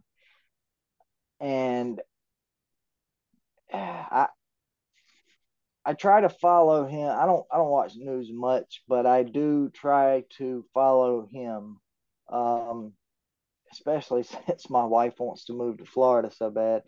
And 1.39 2.01
I 3.73 4.27
I 5.85 5.93
try 5.93 6.21
to 6.21 6.29
follow 6.29 6.85
him. 6.85 7.09
I 7.09 7.25
don't 7.25 7.45
I 7.51 7.57
don't 7.57 7.69
watch 7.69 7.93
news 7.95 8.29
much, 8.31 8.83
but 8.87 9.05
I 9.05 9.23
do 9.23 9.69
try 9.69 10.25
to 10.37 10.65
follow 10.73 11.27
him. 11.31 11.79
Um, 12.29 12.93
especially 13.71 14.23
since 14.47 14.69
my 14.69 14.85
wife 14.85 15.13
wants 15.19 15.45
to 15.45 15.53
move 15.53 15.77
to 15.77 15.85
Florida 15.85 16.31
so 16.31 16.49
bad. 16.49 16.83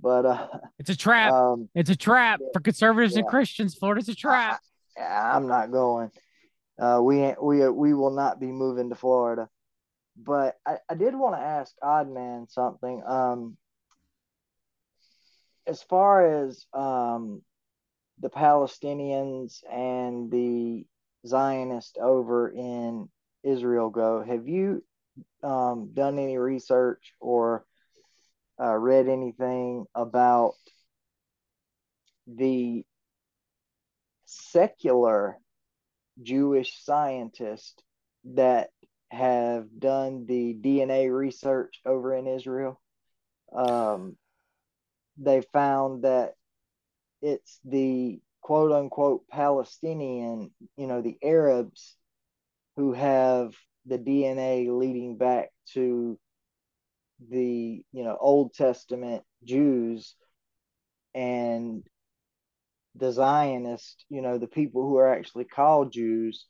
But 0.00 0.26
uh, 0.26 0.48
it's 0.78 0.90
a 0.90 0.96
trap. 0.96 1.32
Um, 1.32 1.68
it's 1.74 1.90
a 1.90 1.96
trap 1.96 2.40
yeah, 2.42 2.48
for 2.52 2.60
conservatives 2.60 3.14
yeah. 3.14 3.20
and 3.20 3.28
Christians. 3.28 3.74
Florida's 3.74 4.08
a 4.08 4.14
trap. 4.14 4.60
I, 4.98 5.36
am 5.36 5.46
not 5.46 5.70
going. 5.70 6.10
Uh, 6.78 7.00
we 7.02 7.34
we 7.40 7.68
we 7.68 7.94
will 7.94 8.10
not 8.10 8.40
be 8.40 8.48
moving 8.48 8.90
to 8.90 8.96
Florida. 8.96 9.48
But 10.16 10.56
I, 10.66 10.78
I 10.88 10.94
did 10.94 11.14
want 11.14 11.34
to 11.34 11.40
ask 11.40 11.74
Oddman 11.82 12.50
something. 12.50 13.02
Um, 13.04 13.56
as 15.66 15.82
far 15.82 16.44
as 16.44 16.66
um, 16.72 17.42
the 18.20 18.30
Palestinians 18.30 19.62
and 19.70 20.30
the 20.30 20.86
Zionists 21.26 21.96
over 22.00 22.48
in 22.50 23.08
Israel 23.42 23.90
go, 23.90 24.22
have 24.22 24.46
you 24.46 24.84
um, 25.42 25.90
done 25.92 26.18
any 26.18 26.38
research 26.38 27.14
or 27.20 27.64
uh, 28.60 28.74
read 28.74 29.08
anything 29.08 29.86
about 29.94 30.54
the 32.26 32.84
secular 34.24 35.38
Jewish 36.22 36.82
scientists 36.84 37.82
that 38.24 38.70
have 39.10 39.66
done 39.78 40.26
the 40.26 40.54
DNA 40.54 41.14
research 41.14 41.80
over 41.84 42.14
in 42.14 42.26
Israel. 42.26 42.80
Um, 43.54 44.16
they 45.18 45.42
found 45.52 46.04
that 46.04 46.34
it's 47.22 47.60
the 47.64 48.20
quote 48.40 48.72
unquote 48.72 49.28
Palestinian, 49.28 50.50
you 50.76 50.86
know, 50.86 51.00
the 51.00 51.16
Arabs 51.22 51.96
who 52.76 52.92
have 52.92 53.54
the 53.86 53.98
DNA 53.98 54.68
leading 54.76 55.16
back 55.16 55.50
to 55.72 56.18
the 57.30 57.84
you 57.92 58.04
know 58.04 58.16
Old 58.20 58.54
Testament 58.54 59.22
Jews 59.44 60.14
and 61.14 61.84
the 62.96 63.12
Zionists, 63.12 64.04
you 64.08 64.22
know, 64.22 64.38
the 64.38 64.46
people 64.46 64.82
who 64.82 64.96
are 64.96 65.12
actually 65.12 65.44
called 65.44 65.92
Jews 65.92 66.46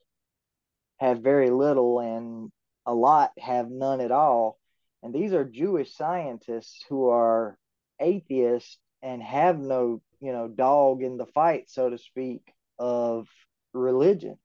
have 0.98 1.20
very 1.20 1.50
little 1.50 2.00
and 2.00 2.50
a 2.86 2.94
lot 2.94 3.32
have 3.38 3.70
none 3.70 4.00
at 4.00 4.10
all. 4.10 4.58
And 5.02 5.14
these 5.14 5.32
are 5.32 5.44
Jewish 5.44 5.94
scientists 5.94 6.84
who 6.88 7.08
are 7.08 7.58
atheists 8.00 8.78
and 9.02 9.22
have 9.22 9.58
no, 9.58 10.02
you 10.20 10.32
know, 10.32 10.48
dog 10.48 11.02
in 11.02 11.16
the 11.16 11.26
fight, 11.26 11.70
so 11.70 11.90
to 11.90 11.98
speak, 11.98 12.42
of 12.78 13.28
religion 13.72 14.38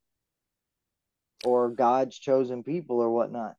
or 1.46 1.70
God's 1.70 2.18
chosen 2.18 2.64
people 2.64 2.98
or 2.98 3.10
whatnot. 3.10 3.56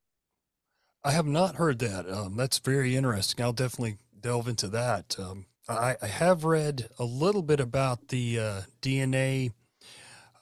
I 1.02 1.12
have 1.12 1.26
not 1.26 1.56
heard 1.56 1.78
that. 1.78 2.10
Um, 2.10 2.36
that's 2.36 2.58
very 2.58 2.96
interesting. 2.96 3.44
I'll 3.44 3.52
definitely 3.52 3.96
delve 4.20 4.48
into 4.48 4.68
that. 4.68 5.16
Um, 5.18 5.46
I, 5.68 5.96
I, 6.02 6.06
have 6.06 6.44
read 6.44 6.88
a 6.98 7.04
little 7.04 7.42
bit 7.42 7.60
about 7.60 8.08
the 8.08 8.38
uh, 8.38 8.60
DNA. 8.82 9.52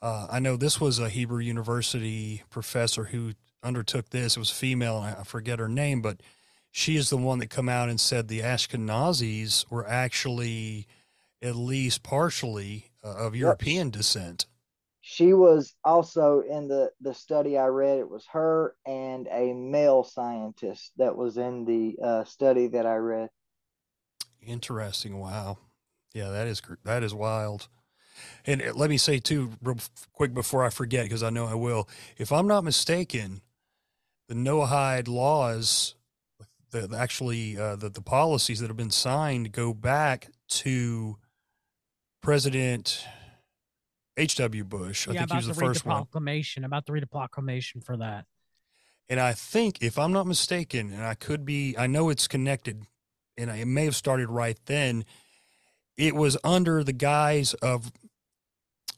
Uh, 0.02 0.26
I 0.30 0.40
know 0.40 0.56
this 0.56 0.80
was 0.80 0.98
a 0.98 1.10
Hebrew 1.10 1.40
University 1.40 2.42
professor 2.50 3.04
who 3.04 3.34
undertook 3.62 4.10
this. 4.10 4.36
It 4.36 4.40
was 4.40 4.50
female, 4.50 4.96
I 4.96 5.22
forget 5.24 5.58
her 5.58 5.68
name, 5.68 6.00
but 6.00 6.22
she 6.70 6.96
is 6.96 7.10
the 7.10 7.16
one 7.16 7.38
that 7.38 7.50
come 7.50 7.68
out 7.68 7.88
and 7.88 8.00
said 8.00 8.28
the 8.28 8.40
Ashkenazis 8.40 9.70
were 9.70 9.86
actually 9.86 10.86
at 11.42 11.56
least 11.56 12.02
partially 12.02 12.90
uh, 13.04 13.14
of 13.14 13.36
European 13.36 13.90
descent 13.90 14.46
she 15.10 15.32
was 15.32 15.74
also 15.84 16.40
in 16.40 16.68
the 16.68 16.90
the 17.00 17.14
study 17.14 17.56
I 17.56 17.68
read. 17.68 17.98
It 17.98 18.10
was 18.10 18.26
her 18.30 18.74
and 18.86 19.26
a 19.32 19.54
male 19.54 20.04
scientist 20.04 20.92
that 20.98 21.16
was 21.16 21.38
in 21.38 21.64
the 21.64 21.96
uh, 22.04 22.24
study 22.24 22.66
that 22.68 22.84
I 22.84 22.96
read. 22.96 23.30
Interesting. 24.42 25.18
Wow. 25.18 25.56
Yeah, 26.12 26.28
that 26.28 26.46
is 26.46 26.60
that 26.84 27.02
is 27.02 27.14
wild. 27.14 27.68
And 28.44 28.60
uh, 28.60 28.74
let 28.74 28.90
me 28.90 28.98
say 28.98 29.18
too, 29.18 29.52
real 29.62 29.78
quick 30.12 30.34
before 30.34 30.62
I 30.62 30.68
forget, 30.68 31.06
because 31.06 31.22
I 31.22 31.30
know 31.30 31.46
I 31.46 31.54
will. 31.54 31.88
If 32.18 32.30
I'm 32.30 32.46
not 32.46 32.62
mistaken, 32.62 33.40
the 34.28 34.34
Noahide 34.34 35.08
laws, 35.08 35.94
the 36.70 36.94
actually 36.94 37.58
uh, 37.58 37.76
the 37.76 37.88
the 37.88 38.02
policies 38.02 38.60
that 38.60 38.66
have 38.68 38.76
been 38.76 38.90
signed 38.90 39.52
go 39.52 39.72
back 39.72 40.28
to 40.48 41.16
President 42.20 43.06
H.W. 44.18 44.64
Bush. 44.64 45.08
I 45.08 45.12
yeah, 45.12 45.20
think 45.20 45.30
he 45.30 45.36
was 45.36 45.46
the 45.46 45.54
first 45.54 45.84
the 45.84 45.90
proclamation, 45.90 46.62
one. 46.62 46.66
About 46.66 46.86
to 46.86 46.92
read 46.92 47.02
a 47.02 47.08
proclamation 47.08 47.80
for 47.80 47.96
that. 47.98 48.26
And 49.08 49.20
I 49.20 49.32
think, 49.32 49.80
if 49.80 49.98
I'm 49.98 50.12
not 50.12 50.26
mistaken, 50.26 50.92
and 50.92 51.02
I 51.02 51.14
could 51.14 51.46
be, 51.46 51.74
I 51.78 51.86
know 51.86 52.10
it's 52.10 52.28
connected, 52.28 52.84
and 53.38 53.50
it 53.50 53.66
may 53.66 53.84
have 53.86 53.96
started 53.96 54.28
right 54.28 54.58
then. 54.66 55.04
It 55.96 56.14
was 56.14 56.36
under 56.44 56.84
the 56.84 56.92
guise 56.92 57.54
of 57.54 57.90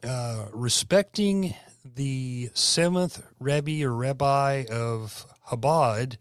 uh, 0.03 0.47
respecting 0.53 1.55
the 1.85 2.51
seventh 2.55 3.23
Rebbe 3.39 3.85
or 3.85 3.95
Rabbi 3.95 4.65
of 4.71 5.27
Chabad, 5.49 6.17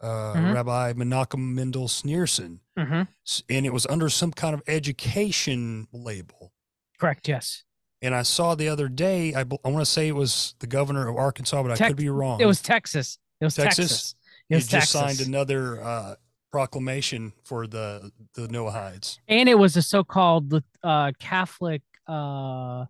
uh, 0.00 0.06
mm-hmm. 0.06 0.52
Rabbi 0.52 0.92
Menachem 0.94 1.54
Mendel 1.54 1.88
Schneerson. 1.88 2.60
Mm-hmm. 2.78 3.02
And 3.48 3.66
it 3.66 3.72
was 3.72 3.86
under 3.86 4.08
some 4.08 4.32
kind 4.32 4.54
of 4.54 4.62
education 4.66 5.88
label. 5.92 6.52
Correct, 6.98 7.28
yes. 7.28 7.64
And 8.00 8.14
I 8.14 8.22
saw 8.22 8.54
the 8.54 8.68
other 8.68 8.88
day, 8.88 9.34
I, 9.34 9.40
I 9.40 9.68
want 9.68 9.80
to 9.80 9.86
say 9.86 10.06
it 10.08 10.14
was 10.14 10.54
the 10.60 10.68
governor 10.68 11.08
of 11.08 11.16
Arkansas, 11.16 11.62
but 11.62 11.72
I 11.72 11.88
could 11.88 11.96
be 11.96 12.08
wrong. 12.08 12.40
It 12.40 12.46
was 12.46 12.62
Texas. 12.62 13.18
It 13.40 13.44
was 13.44 13.56
Texas. 13.56 13.88
Texas. 13.88 14.14
It 14.48 14.54
was 14.54 14.66
he 14.66 14.70
just 14.70 14.90
signed 14.92 15.20
another 15.20 15.82
uh, 15.82 16.14
proclamation 16.52 17.32
for 17.44 17.66
the 17.66 18.12
the 18.34 18.46
Noahides. 18.48 19.18
And 19.26 19.48
it 19.48 19.58
was 19.58 19.76
a 19.76 19.82
so-called 19.82 20.62
uh, 20.82 21.12
Catholic 21.18 21.82
uh, 22.06 22.84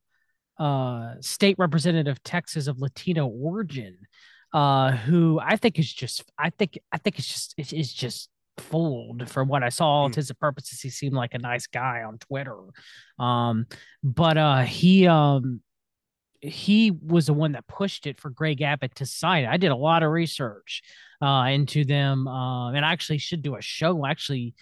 uh, 0.59 1.15
state 1.21 1.57
representative 1.59 2.23
Texas 2.23 2.67
of 2.67 2.79
Latino 2.79 3.27
origin, 3.27 3.97
uh, 4.53 4.93
who 4.93 5.41
I 5.43 5.57
think 5.57 5.79
is 5.79 5.93
just, 5.93 6.23
I 6.39 6.51
think, 6.51 6.79
I 6.93 6.99
think 6.99 7.19
it's 7.19 7.29
just, 7.29 7.55
it's, 7.57 7.73
it's 7.73 7.93
just 7.93 8.29
fooled 8.61 9.29
for 9.29 9.45
what 9.45 9.63
I 9.63 9.69
saw. 9.69 9.87
All 9.87 10.11
mm. 10.11 10.29
and 10.29 10.39
purposes, 10.39 10.81
he 10.81 10.91
seemed 10.91 11.15
like 11.15 11.35
a 11.35 11.39
nice 11.39 11.67
guy 11.67 12.03
on 12.03 12.19
Twitter. 12.19 12.57
Um, 13.19 13.67
but 14.03 14.37
uh, 14.37 14.63
he 14.63 15.07
um, 15.07 15.61
he 16.41 16.91
was 16.91 17.27
the 17.27 17.35
one 17.35 17.53
that 17.53 17.67
pushed 17.67 18.07
it 18.07 18.21
for 18.21 18.31
Greg 18.31 18.63
Abbott 18.63 18.95
to 18.97 19.07
sign 19.07 19.45
it. 19.45 19.49
I 19.49 19.57
did 19.57 19.71
a 19.71 19.77
lot 19.77 20.03
of 20.03 20.11
research 20.11 20.83
uh, 21.21 21.47
into 21.51 21.85
them, 21.85 22.29
uh, 22.29 22.73
and 22.73 22.85
I 22.85 22.93
actually 22.93 23.19
should 23.19 23.43
do 23.43 23.57
a 23.57 23.63
show. 23.63 24.07
Actually, 24.07 24.55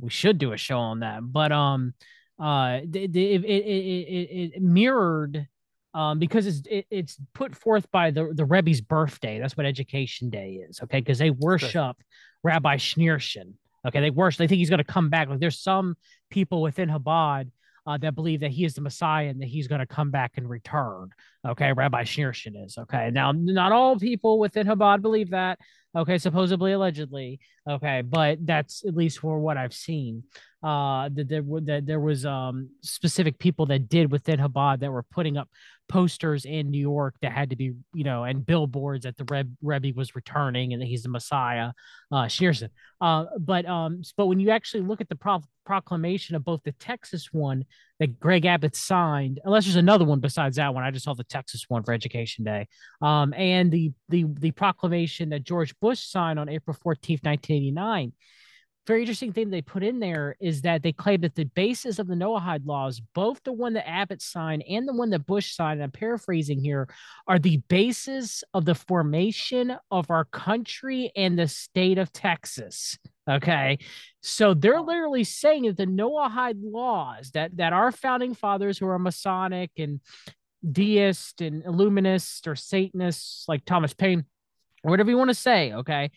we 0.00 0.10
should 0.10 0.38
do 0.38 0.52
a 0.52 0.56
show 0.56 0.78
on 0.78 1.00
that. 1.00 1.20
But 1.22 1.52
um, 1.52 1.94
uh, 2.38 2.80
it, 2.82 3.14
it, 3.14 3.44
it, 3.44 4.50
it 4.54 4.62
mirrored 4.62 5.46
um, 5.94 6.18
because 6.18 6.46
it's 6.46 6.62
it, 6.66 6.86
it's 6.90 7.16
put 7.34 7.54
forth 7.54 7.90
by 7.90 8.10
the 8.10 8.32
the 8.34 8.44
Rebbe's 8.44 8.80
birthday. 8.80 9.38
That's 9.38 9.56
what 9.56 9.66
Education 9.66 10.30
Day 10.30 10.64
is, 10.68 10.80
okay? 10.82 11.00
Because 11.00 11.18
they 11.18 11.30
worship 11.30 11.96
Rabbi 12.42 12.76
Schneerson. 12.76 13.54
Okay, 13.86 14.00
they 14.00 14.10
worship. 14.10 14.38
They 14.38 14.46
think 14.46 14.58
he's 14.58 14.70
going 14.70 14.78
to 14.78 14.84
come 14.84 15.08
back. 15.08 15.28
Like 15.28 15.40
there's 15.40 15.60
some 15.60 15.96
people 16.30 16.60
within 16.60 16.90
Chabad 16.90 17.50
uh, 17.86 17.98
that 17.98 18.14
believe 18.14 18.40
that 18.40 18.50
he 18.50 18.64
is 18.64 18.74
the 18.74 18.80
Messiah 18.80 19.28
and 19.28 19.40
that 19.40 19.48
he's 19.48 19.68
going 19.68 19.80
to 19.80 19.86
come 19.86 20.10
back 20.10 20.32
and 20.36 20.48
return. 20.48 21.10
Okay, 21.46 21.72
Rabbi 21.72 22.02
Schneerson 22.02 22.62
is. 22.64 22.76
Okay, 22.76 23.10
now 23.10 23.32
not 23.32 23.72
all 23.72 23.98
people 23.98 24.38
within 24.38 24.66
Chabad 24.66 25.00
believe 25.00 25.30
that. 25.30 25.58
Okay, 25.96 26.18
supposedly, 26.18 26.72
allegedly. 26.72 27.40
Okay, 27.68 28.02
but 28.02 28.38
that's 28.46 28.84
at 28.84 28.94
least 28.94 29.18
for 29.18 29.40
what 29.40 29.56
I've 29.56 29.74
seen 29.74 30.22
uh 30.62 31.08
that 31.14 31.26
there 31.26 31.42
were 31.42 31.60
that 31.62 31.86
there 31.86 31.98
was 31.98 32.26
um 32.26 32.68
specific 32.82 33.38
people 33.38 33.64
that 33.64 33.88
did 33.88 34.12
within 34.12 34.38
Chabad 34.38 34.80
that 34.80 34.92
were 34.92 35.02
putting 35.02 35.38
up 35.38 35.48
posters 35.88 36.44
in 36.44 36.70
New 36.70 36.78
York 36.78 37.14
that 37.22 37.32
had 37.32 37.48
to 37.50 37.56
be 37.56 37.72
you 37.94 38.04
know 38.04 38.24
and 38.24 38.44
billboards 38.44 39.04
that 39.04 39.16
the 39.16 39.24
Reb 39.24 39.50
Rebbe 39.62 39.96
was 39.96 40.14
returning 40.14 40.72
and 40.74 40.82
that 40.82 40.86
he's 40.86 41.02
the 41.02 41.08
Messiah, 41.08 41.72
uh 42.12 42.24
Schneerson. 42.24 42.68
Uh, 43.00 43.24
but 43.38 43.64
um 43.66 44.02
but 44.16 44.26
when 44.26 44.38
you 44.38 44.50
actually 44.50 44.82
look 44.82 45.00
at 45.00 45.08
the 45.08 45.16
pro- 45.16 45.42
proclamation 45.64 46.36
of 46.36 46.44
both 46.44 46.60
the 46.62 46.72
Texas 46.72 47.30
one 47.32 47.64
that 48.00 48.18
Greg 48.18 48.44
Abbott 48.46 48.74
signed, 48.74 49.38
unless 49.44 49.64
there's 49.64 49.76
another 49.76 50.04
one 50.04 50.18
besides 50.18 50.56
that 50.56 50.74
one, 50.74 50.82
I 50.82 50.90
just 50.90 51.04
saw 51.04 51.14
the 51.14 51.22
Texas 51.22 51.66
one 51.68 51.84
for 51.84 51.92
Education 51.92 52.44
Day, 52.44 52.66
um 53.00 53.32
and 53.34 53.70
the 53.70 53.92
the 54.08 54.24
the 54.40 54.50
proclamation 54.50 55.28
that 55.28 55.44
George 55.44 55.78
Bush 55.78 56.00
signed 56.00 56.38
on 56.40 56.48
April 56.48 56.76
14th, 56.76 57.22
1989 57.24 58.12
very 58.90 59.02
interesting 59.02 59.32
thing 59.32 59.50
they 59.50 59.62
put 59.62 59.84
in 59.84 60.00
there 60.00 60.34
is 60.40 60.62
that 60.62 60.82
they 60.82 60.92
claim 60.92 61.20
that 61.20 61.36
the 61.36 61.44
basis 61.44 62.00
of 62.00 62.08
the 62.08 62.14
Noahide 62.14 62.66
laws, 62.66 63.00
both 63.14 63.40
the 63.44 63.52
one 63.52 63.74
that 63.74 63.88
Abbott 63.88 64.20
signed 64.20 64.64
and 64.68 64.88
the 64.88 64.92
one 64.92 65.10
that 65.10 65.26
Bush 65.26 65.54
signed, 65.54 65.80
I'm 65.80 65.92
paraphrasing 65.92 66.60
here, 66.60 66.88
are 67.28 67.38
the 67.38 67.58
basis 67.68 68.42
of 68.54 68.64
the 68.64 68.74
formation 68.74 69.76
of 69.92 70.10
our 70.10 70.24
country 70.24 71.12
and 71.14 71.38
the 71.38 71.46
state 71.46 71.98
of 71.98 72.12
Texas. 72.12 72.98
Okay. 73.30 73.78
So 74.22 74.54
they're 74.54 74.80
literally 74.80 75.24
saying 75.24 75.64
that 75.64 75.76
the 75.76 75.86
Noahide 75.86 76.60
laws 76.62 77.30
that, 77.32 77.56
that 77.56 77.72
our 77.72 77.92
founding 77.92 78.34
fathers 78.34 78.78
who 78.78 78.86
are 78.86 78.98
Masonic 78.98 79.70
and 79.78 80.00
deist 80.68 81.40
and 81.40 81.64
illuminist 81.64 82.46
or 82.46 82.54
Satanists 82.54 83.44
like 83.48 83.64
Thomas 83.64 83.94
Paine, 83.94 84.24
or 84.82 84.90
whatever 84.90 85.10
you 85.10 85.16
want 85.16 85.30
to 85.30 85.34
say, 85.34 85.72
okay, 85.72 86.10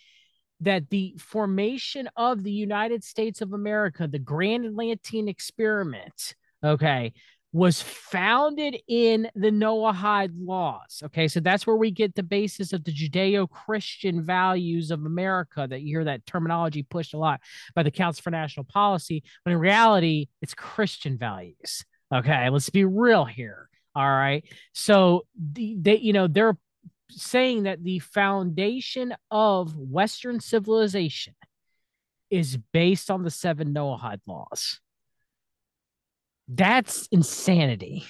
that 0.61 0.90
the 0.90 1.15
formation 1.19 2.10
of 2.15 2.44
the 2.44 2.52
United 2.52 3.03
States 3.03 3.41
of 3.41 3.53
America, 3.53 4.07
the 4.07 4.19
Grand 4.19 4.65
Atlantean 4.65 5.27
experiment, 5.27 6.35
okay, 6.64 7.14
was 7.53 7.81
founded 7.81 8.81
in 8.88 9.30
the 9.35 9.51
Noahide 9.51 10.34
laws. 10.35 11.01
Okay, 11.05 11.27
so 11.27 11.39
that's 11.39 11.67
where 11.67 11.75
we 11.75 11.91
get 11.91 12.15
the 12.15 12.23
basis 12.23 12.73
of 12.73 12.84
the 12.84 12.91
Judeo 12.91 13.47
Christian 13.49 14.23
values 14.23 14.89
of 14.89 15.05
America. 15.05 15.67
That 15.69 15.81
you 15.81 15.97
hear 15.97 16.03
that 16.05 16.25
terminology 16.25 16.84
pushed 16.84 17.13
a 17.13 17.17
lot 17.17 17.39
by 17.75 17.84
the 17.84 17.91
Council 17.91 18.23
for 18.23 18.31
National 18.31 18.63
Policy, 18.65 19.23
but 19.45 19.51
in 19.51 19.59
reality, 19.59 20.27
it's 20.41 20.55
Christian 20.55 21.17
values. 21.17 21.85
Okay, 22.13 22.49
let's 22.49 22.69
be 22.69 22.85
real 22.85 23.23
here. 23.23 23.69
All 23.95 24.09
right, 24.09 24.43
so 24.73 25.27
the, 25.39 25.77
they, 25.80 25.97
you 25.97 26.13
know, 26.13 26.27
they're 26.27 26.57
saying 27.09 27.63
that 27.63 27.84
the 27.84 27.99
foundation 27.99 29.13
of 29.30 29.77
Western 29.77 30.39
civilization 30.39 31.35
is 32.31 32.57
based 32.71 33.11
on 33.11 33.21
the 33.21 33.30
seven 33.30 33.75
Noahide 33.75 34.21
laws. 34.25 34.80
That's 36.47 37.07
insanity. 37.11 38.05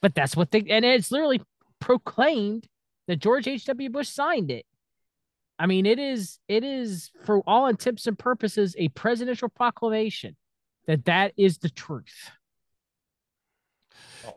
But 0.00 0.14
that's 0.14 0.36
what 0.36 0.50
they, 0.50 0.64
and 0.68 0.84
it's 0.84 1.10
literally 1.10 1.42
proclaimed 1.80 2.66
that 3.06 3.16
George 3.16 3.48
H.W. 3.48 3.90
Bush 3.90 4.08
signed 4.08 4.50
it. 4.50 4.64
I 5.58 5.66
mean, 5.66 5.86
it 5.86 5.98
is, 5.98 6.38
it 6.46 6.62
is 6.62 7.10
for 7.24 7.40
all 7.40 7.66
intents 7.66 8.06
and 8.06 8.18
purposes 8.18 8.76
a 8.78 8.88
presidential 8.90 9.48
proclamation 9.48 10.36
that 10.86 11.04
that 11.06 11.32
is 11.36 11.58
the 11.58 11.68
truth. 11.68 12.30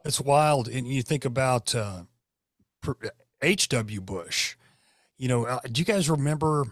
It's 0.04 0.20
wild. 0.20 0.68
And 0.68 0.88
you 0.88 1.04
think 1.04 1.26
about, 1.26 1.76
uh, 1.76 2.04
H.W. 3.42 4.02
Bush. 4.02 4.56
You 5.18 5.28
know, 5.28 5.46
uh, 5.46 5.60
do 5.72 5.80
you 5.80 5.86
guys 5.86 6.10
remember 6.10 6.66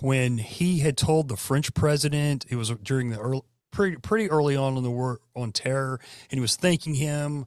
when 0.00 0.38
he 0.38 0.80
had 0.80 0.96
told 0.96 1.28
the 1.28 1.36
French 1.36 1.72
president, 1.74 2.46
it 2.48 2.56
was 2.56 2.70
during 2.82 3.10
the 3.10 3.18
early, 3.18 3.42
pretty, 3.72 3.96
pretty 3.96 4.30
early 4.30 4.54
on 4.54 4.76
in 4.76 4.84
the 4.84 4.90
war 4.90 5.20
on 5.34 5.50
terror, 5.50 5.98
and 6.30 6.36
he 6.38 6.40
was 6.40 6.54
thanking 6.54 6.94
him 6.94 7.46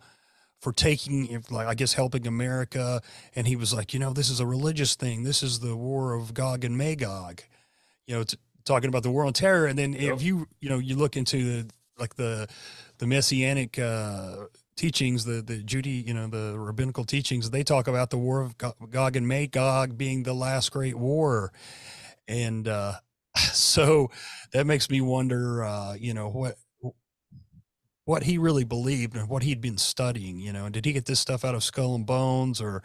for 0.60 0.73
taking, 0.73 1.43
like, 1.49 1.68
I 1.68 1.76
guess, 1.76 1.93
helping 1.93 2.27
America. 2.27 3.02
And 3.35 3.47
he 3.47 3.56
was 3.56 3.73
like, 3.73 3.93
you 3.93 3.99
know, 3.99 4.11
this 4.11 4.30
is 4.30 4.41
a 4.41 4.45
religious 4.45 4.95
thing. 4.95 5.23
This 5.23 5.41
is 5.41 5.60
the 5.60 5.76
war 5.76 6.14
of 6.14 6.34
Gog 6.34 6.65
and 6.65 6.77
Magog, 6.77 7.41
you 8.07 8.15
know, 8.15 8.23
t- 8.23 8.38
talking 8.65 8.89
about 8.89 9.03
the 9.03 9.11
war 9.11 9.26
on 9.26 9.34
terror. 9.34 9.68
And 9.68 9.77
then 9.80 9.93
yep. 9.93 10.15
if 10.15 10.22
you, 10.22 10.47
you 10.60 10.69
know, 10.69 10.80
you 10.80 10.95
look 10.95 11.15
into 11.15 11.61
the, 11.64 11.73
like 11.97 12.15
the, 12.15 12.47
the 12.97 13.07
messianic, 13.07 13.80
uh, 13.80 14.45
teachings, 14.76 15.23
the 15.23 15.41
the 15.41 15.64
Judy, 15.64 16.03
you 16.06 16.14
know, 16.14 16.27
the 16.27 16.57
rabbinical 16.57 17.06
teachings, 17.06 17.49
they 17.49 17.64
talk 17.64 17.88
about 17.88 18.10
the 18.10 18.18
war 18.18 18.41
of 18.41 18.57
Gog 18.57 19.15
and 19.15 19.26
Magog 19.27 19.97
being 19.97 20.23
the 20.23 20.34
last 20.34 20.72
great 20.72 20.95
war, 20.95 21.53
and 22.27 22.68
uh, 22.68 22.95
so 23.53 24.10
that 24.52 24.66
makes 24.66 24.90
me 24.90 25.02
wonder, 25.02 25.64
uh, 25.64 25.94
you 25.94 26.14
know, 26.14 26.30
what 26.30 26.56
what 28.06 28.24
he 28.24 28.38
really 28.38 28.64
believed 28.64 29.16
and 29.16 29.28
what 29.28 29.44
he'd 29.44 29.62
been 29.62 29.78
studying. 29.78 30.40
You 30.40 30.53
know, 30.53 30.70
did 30.70 30.86
he 30.86 30.94
get 30.94 31.06
this 31.06 31.20
stuff 31.20 31.44
out 31.44 31.56
of 31.56 31.64
Skull 31.64 31.95
and 31.95 32.06
Bones, 32.06 32.62
or 32.62 32.84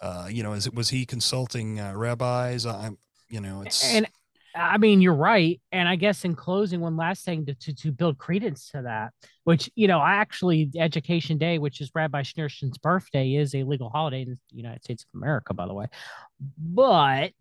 uh, 0.00 0.28
you 0.30 0.42
know, 0.42 0.52
is 0.52 0.66
it 0.66 0.74
was 0.74 0.88
he 0.90 1.04
consulting 1.04 1.80
uh, 1.80 1.92
rabbis? 1.94 2.64
I'm, 2.64 2.98
you 3.28 3.40
know, 3.40 3.62
it's 3.62 3.92
and 3.92 4.06
I 4.54 4.78
mean, 4.78 5.00
you're 5.00 5.14
right. 5.14 5.60
And 5.72 5.88
I 5.88 5.96
guess 5.96 6.24
in 6.24 6.34
closing, 6.34 6.80
one 6.80 6.96
last 6.96 7.24
thing 7.24 7.46
to, 7.46 7.54
to, 7.54 7.74
to 7.74 7.92
build 7.92 8.18
credence 8.18 8.68
to 8.70 8.82
that, 8.82 9.12
which, 9.44 9.70
you 9.74 9.88
know, 9.88 10.02
actually, 10.02 10.70
Education 10.76 11.38
Day, 11.38 11.58
which 11.58 11.80
is 11.80 11.90
Rabbi 11.94 12.22
Schneerson's 12.22 12.78
birthday, 12.78 13.34
is 13.34 13.54
a 13.54 13.62
legal 13.62 13.88
holiday 13.88 14.22
in 14.22 14.30
the 14.30 14.56
United 14.56 14.84
States 14.84 15.04
of 15.04 15.18
America, 15.18 15.54
by 15.54 15.66
the 15.66 15.74
way. 15.74 15.86
But 16.58 17.32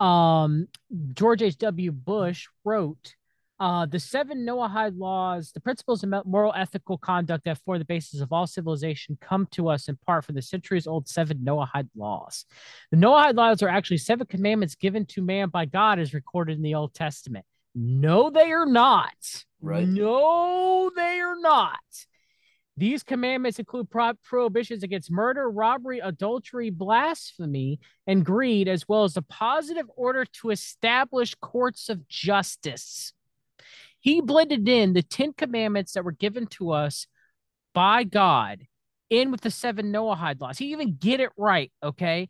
um, 0.00 0.68
George 1.14 1.42
H.W. 1.42 1.92
Bush 1.92 2.46
wrote 2.64 3.14
uh, 3.58 3.86
the 3.86 3.98
seven 3.98 4.44
Noahide 4.44 4.98
laws, 4.98 5.52
the 5.52 5.60
principles 5.60 6.02
of 6.02 6.12
moral 6.26 6.52
ethical 6.54 6.98
conduct 6.98 7.44
that 7.44 7.58
form 7.64 7.78
the 7.78 7.86
basis 7.86 8.20
of 8.20 8.32
all 8.32 8.46
civilization, 8.46 9.16
come 9.20 9.46
to 9.52 9.68
us 9.68 9.88
in 9.88 9.96
part 10.04 10.24
from 10.24 10.34
the 10.34 10.42
centuries 10.42 10.86
old 10.86 11.08
seven 11.08 11.38
Noahide 11.38 11.88
laws. 11.96 12.44
The 12.90 12.98
Noahide 12.98 13.34
laws 13.34 13.62
are 13.62 13.68
actually 13.68 13.98
seven 13.98 14.26
commandments 14.26 14.74
given 14.74 15.06
to 15.06 15.22
man 15.22 15.48
by 15.48 15.64
God, 15.64 15.98
as 15.98 16.12
recorded 16.12 16.56
in 16.56 16.62
the 16.62 16.74
Old 16.74 16.92
Testament. 16.92 17.46
No, 17.74 18.30
they 18.30 18.52
are 18.52 18.66
not. 18.66 19.14
Right. 19.60 19.88
No, 19.88 20.90
they 20.94 21.20
are 21.20 21.38
not. 21.38 21.80
These 22.76 23.02
commandments 23.02 23.58
include 23.58 23.90
pro- 23.90 24.14
prohibitions 24.22 24.82
against 24.82 25.10
murder, 25.10 25.48
robbery, 25.50 25.98
adultery, 26.00 26.70
blasphemy, 26.70 27.80
and 28.06 28.24
greed, 28.24 28.68
as 28.68 28.86
well 28.86 29.04
as 29.04 29.16
a 29.16 29.22
positive 29.22 29.86
order 29.96 30.26
to 30.40 30.50
establish 30.50 31.34
courts 31.36 31.88
of 31.88 32.06
justice. 32.06 33.14
He 34.00 34.20
blended 34.20 34.68
in 34.68 34.92
the 34.92 35.02
10 35.02 35.32
commandments 35.32 35.92
that 35.92 36.04
were 36.04 36.12
given 36.12 36.46
to 36.48 36.72
us 36.72 37.06
by 37.72 38.04
God 38.04 38.66
in 39.08 39.30
with 39.30 39.40
the 39.40 39.50
seven 39.50 39.92
Noahide 39.92 40.40
laws. 40.40 40.58
He 40.58 40.72
even 40.72 40.96
get 40.96 41.20
it 41.20 41.30
right, 41.36 41.72
okay? 41.82 42.28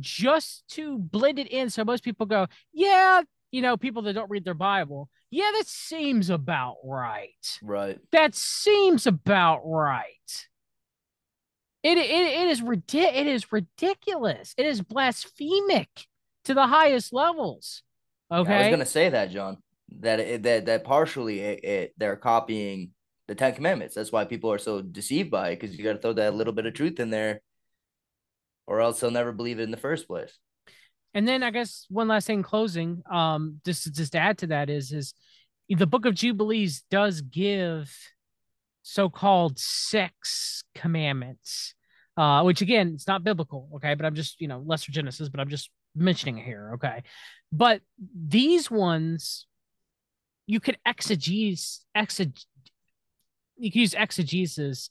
Just 0.00 0.64
to 0.70 0.98
blend 0.98 1.38
it 1.38 1.48
in 1.48 1.70
so 1.70 1.84
most 1.84 2.02
people 2.02 2.26
go, 2.26 2.48
yeah, 2.72 3.22
you 3.52 3.62
know, 3.62 3.76
people 3.76 4.02
that 4.02 4.14
don't 4.14 4.30
read 4.30 4.44
their 4.44 4.54
Bible, 4.54 5.08
yeah, 5.34 5.50
that 5.56 5.66
seems 5.66 6.30
about 6.30 6.76
right. 6.84 7.58
Right. 7.62 7.98
That 8.12 8.34
seems 8.34 9.06
about 9.06 9.62
right. 9.64 10.46
It, 11.82 11.98
it, 11.98 12.10
it 12.10 12.48
is 12.48 12.62
ridiculous. 12.62 13.16
It 13.16 13.26
is 13.26 13.52
ridiculous. 13.52 14.54
It 14.56 14.66
is 14.66 14.80
blasphemic 14.80 16.06
to 16.44 16.54
the 16.54 16.66
highest 16.66 17.12
levels. 17.12 17.82
Okay. 18.32 18.54
I 18.54 18.58
was 18.60 18.70
gonna 18.70 18.86
say 18.86 19.10
that, 19.10 19.30
John 19.30 19.58
that 20.00 20.20
it, 20.20 20.42
that 20.42 20.66
that 20.66 20.84
partially 20.84 21.40
it, 21.40 21.64
it, 21.64 21.94
they're 21.96 22.16
copying 22.16 22.90
the 23.28 23.34
Ten 23.34 23.54
Commandments. 23.54 23.94
That's 23.94 24.12
why 24.12 24.24
people 24.24 24.52
are 24.52 24.58
so 24.58 24.82
deceived 24.82 25.30
by 25.30 25.50
it 25.50 25.60
because 25.60 25.76
you 25.76 25.84
got 25.84 25.94
to 25.94 25.98
throw 25.98 26.12
that 26.14 26.34
little 26.34 26.52
bit 26.52 26.66
of 26.66 26.74
truth 26.74 27.00
in 27.00 27.10
there, 27.10 27.40
or 28.66 28.80
else 28.80 29.00
they'll 29.00 29.10
never 29.10 29.32
believe 29.32 29.58
it 29.58 29.64
in 29.64 29.70
the 29.70 29.76
first 29.76 30.06
place. 30.06 30.38
And 31.14 31.26
then 31.28 31.42
I 31.44 31.50
guess 31.50 31.86
one 31.88 32.08
last 32.08 32.26
thing, 32.26 32.42
closing, 32.42 33.02
um, 33.10 33.60
just 33.64 33.92
just 33.94 34.12
to 34.12 34.18
add 34.18 34.38
to 34.38 34.48
that 34.48 34.68
is 34.68 34.92
is 34.92 35.14
the 35.68 35.86
Book 35.86 36.06
of 36.06 36.14
Jubilees 36.14 36.82
does 36.90 37.20
give 37.20 37.96
so-called 38.82 39.58
sex 39.58 40.64
commandments, 40.74 41.74
uh, 42.16 42.42
which 42.42 42.60
again, 42.60 42.92
it's 42.94 43.06
not 43.06 43.24
biblical, 43.24 43.70
okay, 43.76 43.94
but 43.94 44.04
I'm 44.04 44.16
just 44.16 44.40
you 44.40 44.48
know 44.48 44.62
lesser 44.66 44.90
Genesis, 44.90 45.28
but 45.28 45.40
I'm 45.40 45.48
just 45.48 45.70
mentioning 45.94 46.38
it 46.38 46.44
here, 46.44 46.72
okay. 46.74 47.04
But 47.52 47.82
these 47.98 48.68
ones, 48.68 49.46
you 50.46 50.58
could 50.58 50.78
exegese, 50.86 51.80
exeg, 51.96 52.44
you 53.56 53.70
can 53.70 53.80
use 53.80 53.94
exegesis 53.94 54.90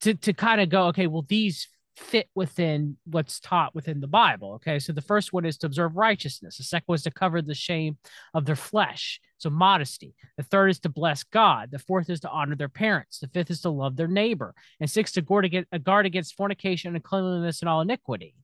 to 0.00 0.14
to 0.14 0.32
kind 0.32 0.60
of 0.60 0.68
go, 0.68 0.88
okay, 0.88 1.06
well 1.06 1.24
these 1.28 1.68
fit 1.96 2.28
within 2.34 2.96
what's 3.04 3.40
taught 3.40 3.74
within 3.74 4.00
the 4.00 4.06
Bible. 4.06 4.54
Okay. 4.54 4.78
So 4.78 4.92
the 4.92 5.00
first 5.02 5.32
one 5.32 5.44
is 5.44 5.56
to 5.58 5.66
observe 5.66 5.96
righteousness. 5.96 6.56
The 6.56 6.64
second 6.64 6.86
was 6.88 7.02
to 7.04 7.10
cover 7.10 7.40
the 7.40 7.54
shame 7.54 7.98
of 8.32 8.44
their 8.44 8.56
flesh. 8.56 9.20
So 9.38 9.50
modesty. 9.50 10.14
The 10.36 10.42
third 10.42 10.70
is 10.70 10.80
to 10.80 10.88
bless 10.88 11.22
God. 11.22 11.70
The 11.70 11.78
fourth 11.78 12.10
is 12.10 12.20
to 12.20 12.30
honor 12.30 12.56
their 12.56 12.68
parents. 12.68 13.18
The 13.18 13.28
fifth 13.28 13.50
is 13.50 13.60
to 13.62 13.70
love 13.70 13.96
their 13.96 14.08
neighbor. 14.08 14.54
And 14.80 14.90
six, 14.90 15.12
to 15.12 15.22
guard 15.22 15.44
against, 15.44 15.68
guard 15.84 16.06
against 16.06 16.36
fornication 16.36 16.94
and 16.94 17.04
cleanliness 17.04 17.60
and 17.60 17.68
all 17.68 17.80
iniquity. 17.80 18.34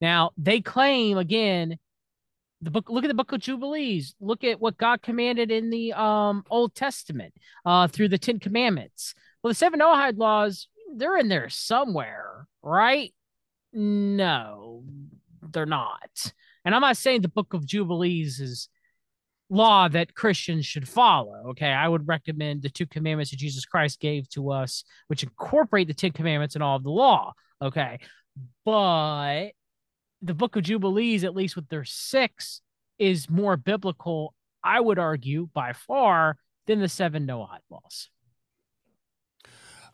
Now, 0.00 0.30
they 0.36 0.60
claim 0.60 1.18
again, 1.18 1.78
the 2.60 2.70
book 2.70 2.88
look 2.88 3.04
at 3.04 3.08
the 3.08 3.14
book 3.14 3.32
of 3.32 3.40
jubilees 3.40 4.14
look 4.20 4.44
at 4.44 4.60
what 4.60 4.78
god 4.78 5.02
commanded 5.02 5.50
in 5.50 5.68
the 5.68 5.92
um 5.92 6.44
old 6.48 6.72
testament 6.74 7.34
uh 7.66 7.88
through 7.88 8.08
the 8.08 8.18
10 8.18 8.38
commandments 8.38 9.14
well 9.42 9.50
the 9.50 9.54
seven 9.54 9.80
noahide 9.80 10.16
laws 10.16 10.68
they're 10.94 11.16
in 11.16 11.28
there 11.28 11.48
somewhere, 11.48 12.46
right? 12.62 13.12
No, 13.72 14.84
they're 15.52 15.66
not. 15.66 16.32
And 16.64 16.74
I'm 16.74 16.80
not 16.80 16.96
saying 16.96 17.22
the 17.22 17.28
book 17.28 17.54
of 17.54 17.66
Jubilees 17.66 18.40
is 18.40 18.68
law 19.50 19.88
that 19.88 20.14
Christians 20.14 20.64
should 20.64 20.88
follow. 20.88 21.50
Okay. 21.50 21.70
I 21.70 21.88
would 21.88 22.08
recommend 22.08 22.62
the 22.62 22.70
two 22.70 22.86
commandments 22.86 23.30
that 23.30 23.38
Jesus 23.38 23.64
Christ 23.64 24.00
gave 24.00 24.28
to 24.30 24.50
us, 24.50 24.84
which 25.08 25.22
incorporate 25.22 25.88
the 25.88 25.94
Ten 25.94 26.12
Commandments 26.12 26.54
and 26.54 26.64
all 26.64 26.76
of 26.76 26.84
the 26.84 26.90
law. 26.90 27.32
Okay. 27.60 27.98
But 28.64 29.50
the 30.22 30.34
book 30.34 30.56
of 30.56 30.62
Jubilees, 30.62 31.24
at 31.24 31.34
least 31.34 31.56
with 31.56 31.68
their 31.68 31.84
six, 31.84 32.60
is 32.98 33.28
more 33.28 33.56
biblical, 33.56 34.34
I 34.62 34.80
would 34.80 34.98
argue, 34.98 35.48
by 35.52 35.72
far, 35.72 36.38
than 36.66 36.80
the 36.80 36.88
seven 36.88 37.26
Noahide 37.26 37.58
laws. 37.70 38.08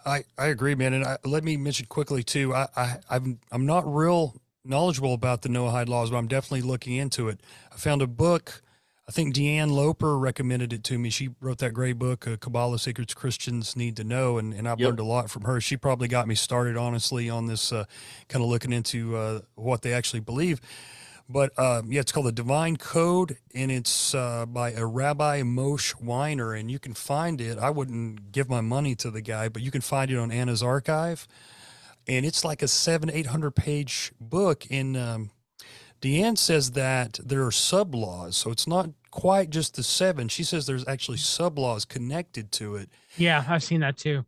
I, 0.09 0.25
I 0.37 0.47
agree, 0.47 0.75
man. 0.75 0.95
And 0.95 1.05
I, 1.05 1.19
let 1.25 1.45
me 1.45 1.57
mention 1.57 1.87
quickly 1.87 2.23
too. 2.23 2.55
I, 2.55 2.69
I 2.77 2.97
I'm 3.11 3.39
I'm 3.53 3.67
not 3.67 3.85
real 3.87 4.35
knowledgeable 4.65 5.15
about 5.15 5.43
the 5.43 5.49
Noahide 5.49 5.89
laws, 5.89 6.11
but 6.11 6.17
I'm 6.17 6.29
definitely 6.29 6.63
looking 6.63 6.97
into 6.97 7.29
it. 7.29 7.41
I 7.73 7.77
found 7.77 8.03
a 8.03 8.07
book. 8.07 8.63
I 9.09 9.11
think 9.11 9.35
Deanne 9.35 9.71
Loper 9.71 10.19
recommended 10.19 10.71
it 10.75 10.85
to 10.85 10.99
me. 10.99 11.09
She 11.09 11.31
wrote 11.41 11.59
that 11.59 11.73
great 11.73 11.99
book, 11.99 12.29
uh, 12.29 12.37
Kabbalah 12.37 12.79
Secrets 12.79 13.15
Christians 13.15 13.75
Need 13.75 13.97
to 13.97 14.05
Know, 14.05 14.37
and, 14.37 14.53
and 14.53 14.69
I've 14.69 14.79
yep. 14.79 14.89
learned 14.89 15.01
a 15.01 15.05
lot 15.05 15.31
from 15.31 15.45
her. 15.45 15.63
She 15.63 15.79
probably 15.79 16.09
got 16.09 16.29
me 16.29 16.35
started, 16.35 16.77
honestly, 16.77 17.31
on 17.31 17.47
this 17.47 17.73
uh, 17.73 17.87
kind 18.29 18.45
of 18.45 18.51
looking 18.51 18.71
into 18.71 19.17
uh, 19.17 19.41
what 19.55 19.81
they 19.81 19.95
actually 19.95 20.21
believe. 20.21 20.61
But 21.29 21.53
uh, 21.59 21.83
yeah, 21.87 22.01
it's 22.01 22.11
called 22.11 22.27
the 22.27 22.33
Divine 22.33 22.77
Code, 22.77 23.37
and 23.55 23.71
it's 23.71 24.15
uh, 24.15 24.47
by 24.47 24.73
a 24.73 24.87
Rabbi 24.87 25.43
Moshe 25.43 26.01
Weiner, 26.01 26.55
and 26.55 26.71
you 26.71 26.79
can 26.79 26.95
find 26.95 27.41
it. 27.41 27.59
I 27.59 27.69
wouldn't 27.69 28.33
give 28.33 28.49
my 28.49 28.63
money 28.63 28.95
to 28.97 29.11
the 29.11 29.21
guy, 29.21 29.51
but 29.51 29.61
you 29.61 29.71
can 29.71 29.83
find 29.83 30.11
it 30.11 30.17
on 30.17 30.33
Anna's 30.33 30.63
archive, 30.63 31.29
and 32.07 32.25
it's 32.25 32.45
like 32.45 32.63
a 32.63 32.69
seven, 32.69 33.11
eight 33.11 33.27
hundred 33.27 33.51
page 33.51 34.13
book. 34.19 34.67
And 34.71 34.97
um, 34.97 35.31
Deanne 36.01 36.39
says 36.39 36.71
that 36.73 37.21
there 37.23 37.45
are 37.45 37.53
sub 37.53 37.95
laws, 37.95 38.35
so 38.35 38.51
it's 38.51 38.67
not 38.67 38.89
quite 39.11 39.51
just 39.51 39.77
the 39.77 39.83
seven. 39.83 40.29
She 40.29 40.45
says 40.45 40.67
there's 40.67 40.89
actually 40.89 41.19
sub 41.19 41.59
laws 41.59 41.85
connected 41.85 42.53
to 42.53 42.77
it. 42.77 42.89
Yeah, 43.19 43.45
I've 43.47 43.63
seen 43.63 43.81
that 43.81 43.99
too. 43.99 44.25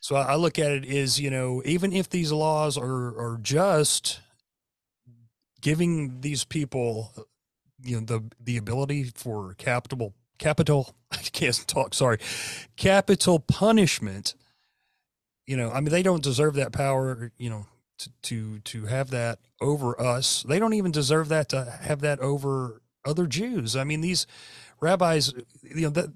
So 0.00 0.16
I 0.16 0.34
look 0.34 0.58
at 0.58 0.72
it 0.72 0.86
as 0.86 1.20
you 1.20 1.30
know, 1.30 1.62
even 1.64 1.92
if 1.92 2.08
these 2.08 2.32
laws 2.32 2.76
are 2.76 3.16
are 3.18 3.38
just 3.40 4.18
giving 5.60 6.20
these 6.20 6.44
people 6.44 7.12
you 7.82 8.00
know 8.00 8.06
the 8.06 8.24
the 8.42 8.56
ability 8.56 9.04
for 9.14 9.54
capital 9.54 10.14
capital 10.38 10.94
I 11.10 11.18
can't 11.18 11.66
talk 11.66 11.94
sorry 11.94 12.18
capital 12.76 13.40
punishment 13.40 14.34
you 15.46 15.56
know 15.56 15.70
I 15.70 15.80
mean 15.80 15.90
they 15.90 16.02
don't 16.02 16.22
deserve 16.22 16.54
that 16.54 16.72
power 16.72 17.32
you 17.38 17.50
know 17.50 17.66
to 18.00 18.10
to 18.22 18.58
to 18.60 18.86
have 18.86 19.10
that 19.10 19.38
over 19.60 20.00
us. 20.00 20.42
They 20.48 20.58
don't 20.58 20.74
even 20.74 20.90
deserve 20.90 21.28
that 21.28 21.50
to 21.50 21.78
have 21.82 22.00
that 22.00 22.18
over 22.20 22.80
other 23.04 23.26
Jews. 23.26 23.76
I 23.76 23.84
mean 23.84 24.00
these 24.00 24.26
rabbis 24.80 25.32
you 25.62 25.82
know 25.82 25.90
that 25.90 26.10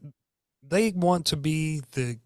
they 0.66 0.92
want 0.92 1.26
to 1.26 1.36
be 1.36 1.82
the 1.92 2.18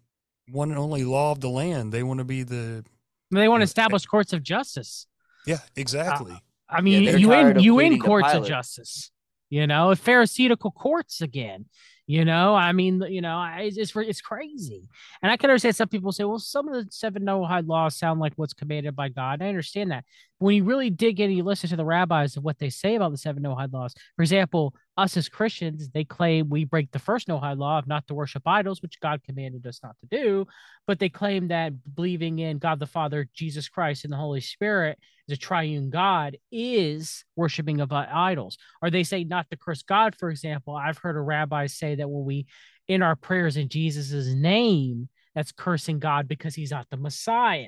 one 0.49 0.69
and 0.69 0.79
only 0.79 1.03
law 1.03 1.31
of 1.31 1.41
the 1.41 1.49
land. 1.49 1.91
They 1.91 2.03
want 2.03 2.19
to 2.19 2.23
be 2.23 2.43
the 2.43 2.83
they 3.31 3.47
want 3.47 3.61
to 3.61 3.65
establish 3.65 4.05
courts 4.05 4.33
of 4.33 4.41
justice. 4.43 5.07
Yeah 5.45 5.59
exactly. 5.75 6.33
Uh, 6.33 6.39
I 6.69 6.81
mean, 6.81 7.03
yeah, 7.03 7.15
you 7.15 7.33
in 7.33 7.59
you 7.59 7.79
in 7.79 7.99
courts 7.99 8.33
of 8.33 8.47
justice, 8.47 9.11
you 9.49 9.67
know, 9.67 9.95
pharisaical 9.95 10.71
courts 10.71 11.21
again. 11.21 11.65
You 12.05 12.25
know, 12.25 12.55
I 12.55 12.71
mean, 12.71 13.03
you 13.07 13.21
know, 13.21 13.47
it's 13.59 13.77
it's, 13.77 13.95
it's 13.95 14.19
crazy, 14.19 14.89
and 15.21 15.31
I 15.31 15.37
can 15.37 15.51
understand 15.51 15.75
some 15.75 15.89
people 15.89 16.11
say, 16.11 16.23
well, 16.23 16.39
some 16.39 16.67
of 16.67 16.73
the 16.73 16.91
seven 16.91 17.23
Noahide 17.23 17.67
laws 17.67 17.97
sound 17.97 18.19
like 18.19 18.33
what's 18.35 18.55
commanded 18.55 18.95
by 18.95 19.09
God. 19.09 19.43
I 19.43 19.47
understand 19.47 19.91
that. 19.91 20.05
When 20.39 20.55
you 20.55 20.63
really 20.63 20.89
dig 20.89 21.19
in, 21.19 21.27
and 21.27 21.37
you 21.37 21.43
listen 21.43 21.69
to 21.69 21.75
the 21.75 21.85
rabbis 21.85 22.35
of 22.35 22.43
what 22.43 22.57
they 22.57 22.71
say 22.71 22.95
about 22.95 23.11
the 23.11 23.17
seven 23.19 23.43
Noahide 23.43 23.73
laws. 23.73 23.93
For 24.15 24.23
example, 24.23 24.73
us 24.97 25.17
as 25.17 25.29
Christians, 25.29 25.89
they 25.89 26.03
claim 26.03 26.49
we 26.49 26.65
break 26.65 26.91
the 26.91 26.97
first 26.97 27.27
Noahide 27.27 27.59
law 27.59 27.77
of 27.77 27.87
not 27.87 28.07
to 28.07 28.15
worship 28.15 28.41
idols, 28.47 28.81
which 28.81 28.99
God 28.99 29.21
commanded 29.23 29.67
us 29.67 29.81
not 29.83 29.95
to 29.99 30.07
do. 30.07 30.47
But 30.87 30.97
they 30.97 31.09
claim 31.09 31.49
that 31.49 31.73
believing 31.93 32.39
in 32.39 32.57
God 32.57 32.79
the 32.79 32.87
Father, 32.87 33.29
Jesus 33.35 33.69
Christ, 33.69 34.03
and 34.03 34.11
the 34.11 34.17
Holy 34.17 34.41
Spirit 34.41 34.97
a 35.31 35.37
triune 35.37 35.89
God 35.89 36.37
is 36.51 37.25
worshiping 37.35 37.81
of 37.81 37.91
idols. 37.91 38.57
Or 38.81 38.89
they 38.89 39.03
say 39.03 39.23
not 39.23 39.49
to 39.49 39.57
curse 39.57 39.83
God, 39.83 40.15
for 40.15 40.29
example. 40.29 40.75
I've 40.75 40.97
heard 40.97 41.15
a 41.15 41.21
rabbi 41.21 41.67
say 41.67 41.95
that 41.95 42.09
when 42.09 42.25
we 42.25 42.45
in 42.87 43.01
our 43.03 43.15
prayers 43.15 43.55
in 43.57 43.69
Jesus' 43.69 44.33
name, 44.33 45.09
that's 45.35 45.51
cursing 45.51 45.99
God 45.99 46.27
because 46.27 46.55
he's 46.55 46.71
not 46.71 46.87
the 46.89 46.97
Messiah. 46.97 47.67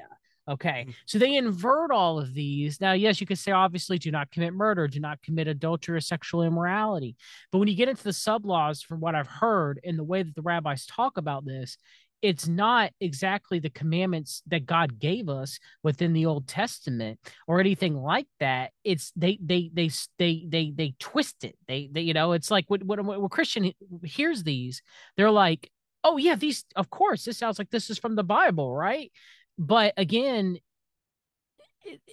Okay. 0.49 0.81
Mm-hmm. 0.81 0.91
So 1.05 1.19
they 1.19 1.35
invert 1.35 1.91
all 1.91 2.19
of 2.19 2.33
these. 2.33 2.81
Now, 2.81 2.93
yes, 2.93 3.21
you 3.21 3.27
could 3.27 3.37
say, 3.37 3.51
obviously, 3.51 3.99
do 3.99 4.11
not 4.11 4.31
commit 4.31 4.53
murder, 4.53 4.87
do 4.87 4.99
not 4.99 5.21
commit 5.21 5.47
adultery 5.47 5.95
or 5.95 6.01
sexual 6.01 6.43
immorality. 6.43 7.15
But 7.51 7.59
when 7.59 7.67
you 7.67 7.75
get 7.75 7.89
into 7.89 8.03
the 8.03 8.13
sub 8.13 8.45
laws, 8.45 8.81
from 8.81 8.99
what 8.99 9.15
I've 9.15 9.27
heard 9.27 9.79
and 9.83 9.97
the 9.97 10.03
way 10.03 10.23
that 10.23 10.35
the 10.35 10.41
rabbis 10.41 10.85
talk 10.87 11.17
about 11.17 11.45
this, 11.45 11.77
it's 12.21 12.47
not 12.47 12.91
exactly 12.99 13.59
the 13.59 13.69
commandments 13.69 14.43
that 14.47 14.65
God 14.65 14.99
gave 14.99 15.27
us 15.27 15.59
within 15.83 16.13
the 16.13 16.25
Old 16.27 16.47
Testament 16.47 17.19
or 17.47 17.59
anything 17.59 17.95
like 17.95 18.27
that. 18.39 18.71
It's 18.83 19.11
they 19.15 19.39
they 19.41 19.71
they 19.73 19.89
they 20.19 20.45
they 20.47 20.73
they 20.75 20.95
twist 20.99 21.43
it. 21.43 21.57
They 21.67 21.89
they 21.91 22.01
you 22.01 22.13
know 22.13 22.33
it's 22.33 22.51
like 22.51 22.65
when 22.67 22.85
when, 22.85 23.05
when 23.05 23.29
Christian 23.29 23.71
hears 24.03 24.43
these, 24.43 24.81
they're 25.17 25.31
like, 25.31 25.71
oh 26.03 26.17
yeah, 26.17 26.35
these 26.35 26.65
of 26.75 26.89
course 26.89 27.25
this 27.25 27.37
sounds 27.37 27.57
like 27.57 27.69
this 27.69 27.89
is 27.89 27.97
from 27.97 28.15
the 28.15 28.23
Bible, 28.23 28.75
right? 28.75 29.11
But 29.57 29.93
again, 29.97 30.57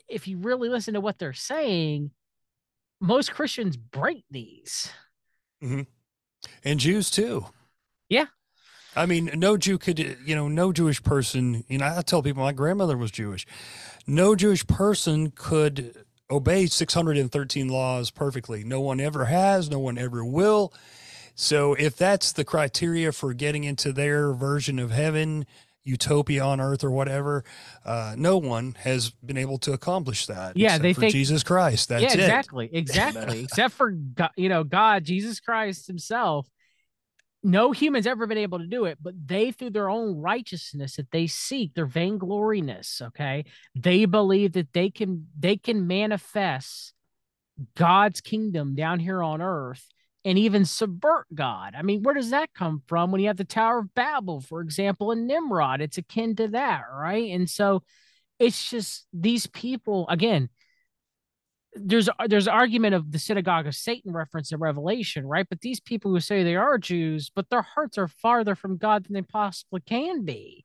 if 0.08 0.26
you 0.26 0.38
really 0.38 0.68
listen 0.68 0.94
to 0.94 1.00
what 1.00 1.18
they're 1.18 1.32
saying, 1.32 2.10
most 3.00 3.32
Christians 3.32 3.76
break 3.76 4.24
these. 4.30 4.90
Mm-hmm. 5.62 5.82
And 6.64 6.80
Jews 6.80 7.10
too. 7.10 7.46
Yeah. 8.08 8.26
I 8.98 9.06
mean, 9.06 9.30
no 9.34 9.56
Jew 9.56 9.78
could, 9.78 9.98
you 9.98 10.34
know, 10.34 10.48
no 10.48 10.72
Jewish 10.72 11.02
person, 11.02 11.64
you 11.68 11.78
know, 11.78 11.94
I 11.96 12.02
tell 12.02 12.22
people 12.22 12.42
my 12.42 12.52
grandmother 12.52 12.96
was 12.96 13.10
Jewish. 13.10 13.46
No 14.06 14.34
Jewish 14.34 14.66
person 14.66 15.30
could 15.34 15.94
obey 16.30 16.66
613 16.66 17.68
laws 17.68 18.10
perfectly. 18.10 18.64
No 18.64 18.80
one 18.80 19.00
ever 19.00 19.26
has, 19.26 19.70
no 19.70 19.78
one 19.78 19.98
ever 19.98 20.24
will. 20.24 20.72
So 21.34 21.74
if 21.74 21.96
that's 21.96 22.32
the 22.32 22.44
criteria 22.44 23.12
for 23.12 23.32
getting 23.32 23.64
into 23.64 23.92
their 23.92 24.32
version 24.32 24.78
of 24.78 24.90
heaven, 24.90 25.46
utopia 25.88 26.44
on 26.44 26.60
earth 26.60 26.84
or 26.84 26.90
whatever. 26.90 27.42
Uh, 27.84 28.14
no 28.16 28.36
one 28.36 28.76
has 28.80 29.10
been 29.10 29.38
able 29.38 29.58
to 29.58 29.72
accomplish 29.72 30.26
that. 30.26 30.56
Yeah, 30.56 30.78
they 30.78 30.92
think 30.92 31.12
Jesus 31.12 31.42
Christ. 31.42 31.88
That's 31.88 32.02
yeah, 32.02 32.12
exactly, 32.12 32.66
it. 32.66 32.78
exactly. 32.78 33.40
except 33.44 33.74
for 33.74 33.90
God, 33.90 34.30
you 34.36 34.48
know 34.48 34.62
God, 34.64 35.04
Jesus 35.04 35.40
Christ 35.40 35.86
Himself. 35.86 36.46
No 37.42 37.72
human's 37.72 38.06
ever 38.06 38.26
been 38.26 38.38
able 38.38 38.58
to 38.58 38.66
do 38.66 38.84
it, 38.86 38.98
but 39.00 39.14
they, 39.26 39.52
through 39.52 39.70
their 39.70 39.88
own 39.88 40.16
righteousness 40.16 40.96
that 40.96 41.10
they 41.12 41.28
seek, 41.28 41.74
their 41.74 41.86
vaingloriness, 41.86 43.00
okay, 43.00 43.44
they 43.76 44.06
believe 44.06 44.52
that 44.54 44.72
they 44.72 44.90
can 44.90 45.28
they 45.38 45.56
can 45.56 45.86
manifest 45.86 46.92
God's 47.76 48.20
kingdom 48.20 48.74
down 48.74 48.98
here 48.98 49.22
on 49.22 49.40
earth 49.40 49.86
and 50.24 50.38
even 50.38 50.64
subvert 50.64 51.26
God. 51.34 51.74
I 51.76 51.82
mean, 51.82 52.02
where 52.02 52.14
does 52.14 52.30
that 52.30 52.52
come 52.54 52.82
from 52.86 53.10
when 53.10 53.20
you 53.20 53.28
have 53.28 53.36
the 53.36 53.44
Tower 53.44 53.78
of 53.78 53.94
Babel, 53.94 54.40
for 54.40 54.60
example, 54.60 55.12
and 55.12 55.26
Nimrod? 55.26 55.80
It's 55.80 55.98
akin 55.98 56.36
to 56.36 56.48
that, 56.48 56.82
right? 56.92 57.30
And 57.30 57.48
so 57.48 57.82
it's 58.38 58.68
just 58.68 59.06
these 59.12 59.46
people 59.46 60.06
again. 60.08 60.48
There's 61.80 62.08
there's 62.26 62.48
argument 62.48 62.94
of 62.94 63.12
the 63.12 63.18
synagogue 63.18 63.66
of 63.66 63.74
Satan 63.74 64.12
reference 64.12 64.52
in 64.52 64.58
Revelation, 64.58 65.26
right? 65.26 65.46
But 65.48 65.60
these 65.60 65.80
people 65.80 66.10
who 66.10 66.20
say 66.20 66.42
they 66.42 66.56
are 66.56 66.78
Jews, 66.78 67.30
but 67.34 67.48
their 67.50 67.62
hearts 67.62 67.98
are 67.98 68.08
farther 68.08 68.54
from 68.54 68.76
God 68.76 69.04
than 69.04 69.14
they 69.14 69.22
possibly 69.22 69.80
can 69.80 70.24
be 70.24 70.62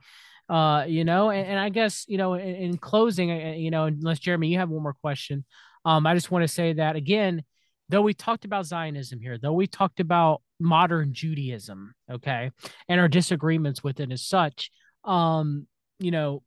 uh 0.50 0.84
you 0.88 1.06
know 1.06 1.30
and, 1.30 1.48
and 1.48 1.60
i 1.60 1.70
guess 1.70 2.06
you 2.08 2.18
know 2.18 2.34
in, 2.34 2.56
in 2.56 2.78
closing 2.78 3.32
uh, 3.32 3.54
you 3.56 3.72
know 3.72 3.86
unless 3.86 4.20
jeremy 4.20 4.48
you 4.48 4.60
have 4.60 4.70
one 4.70 4.84
more 4.84 4.96
question 5.02 5.46
um 5.86 6.06
i 6.06 6.14
just 6.14 6.32
want 6.32 6.44
to 6.44 6.48
say 6.48 6.74
that 6.74 6.96
again 6.96 7.44
though 7.90 8.02
we 8.02 8.14
talked 8.14 8.44
about 8.44 8.66
zionism 8.66 9.20
here 9.22 9.38
though 9.38 9.54
we 9.54 9.68
talked 9.68 10.00
about 10.00 10.42
modern 10.60 11.14
judaism 11.14 11.94
okay 12.12 12.52
and 12.90 13.00
our 13.00 13.08
disagreements 13.08 13.84
with 13.84 14.00
it 14.00 14.12
as 14.12 14.22
such 14.26 14.70
um 15.06 15.66
you 16.00 16.12
know 16.12 16.44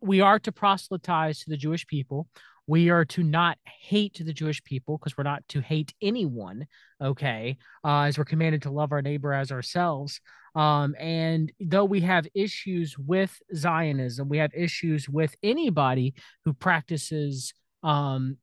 we 0.00 0.20
are 0.20 0.38
to 0.38 0.52
proselytize 0.52 1.40
to 1.40 1.50
the 1.50 1.56
jewish 1.56 1.86
people 1.86 2.28
we 2.66 2.90
are 2.90 3.04
to 3.04 3.22
not 3.22 3.58
hate 3.64 4.20
the 4.20 4.32
Jewish 4.32 4.62
people 4.64 4.98
because 4.98 5.16
we're 5.16 5.24
not 5.24 5.46
to 5.48 5.60
hate 5.60 5.94
anyone, 6.02 6.66
okay? 7.00 7.58
Uh, 7.84 8.02
as 8.02 8.18
we're 8.18 8.24
commanded 8.24 8.62
to 8.62 8.70
love 8.70 8.92
our 8.92 9.02
neighbor 9.02 9.32
as 9.32 9.52
ourselves. 9.52 10.20
Um, 10.54 10.96
and 10.98 11.52
though 11.60 11.84
we 11.84 12.00
have 12.00 12.26
issues 12.34 12.98
with 12.98 13.38
Zionism, 13.54 14.28
we 14.28 14.38
have 14.38 14.52
issues 14.54 15.08
with 15.08 15.34
anybody 15.42 16.14
who 16.44 16.52
practices, 16.52 17.52
um, 17.82 18.38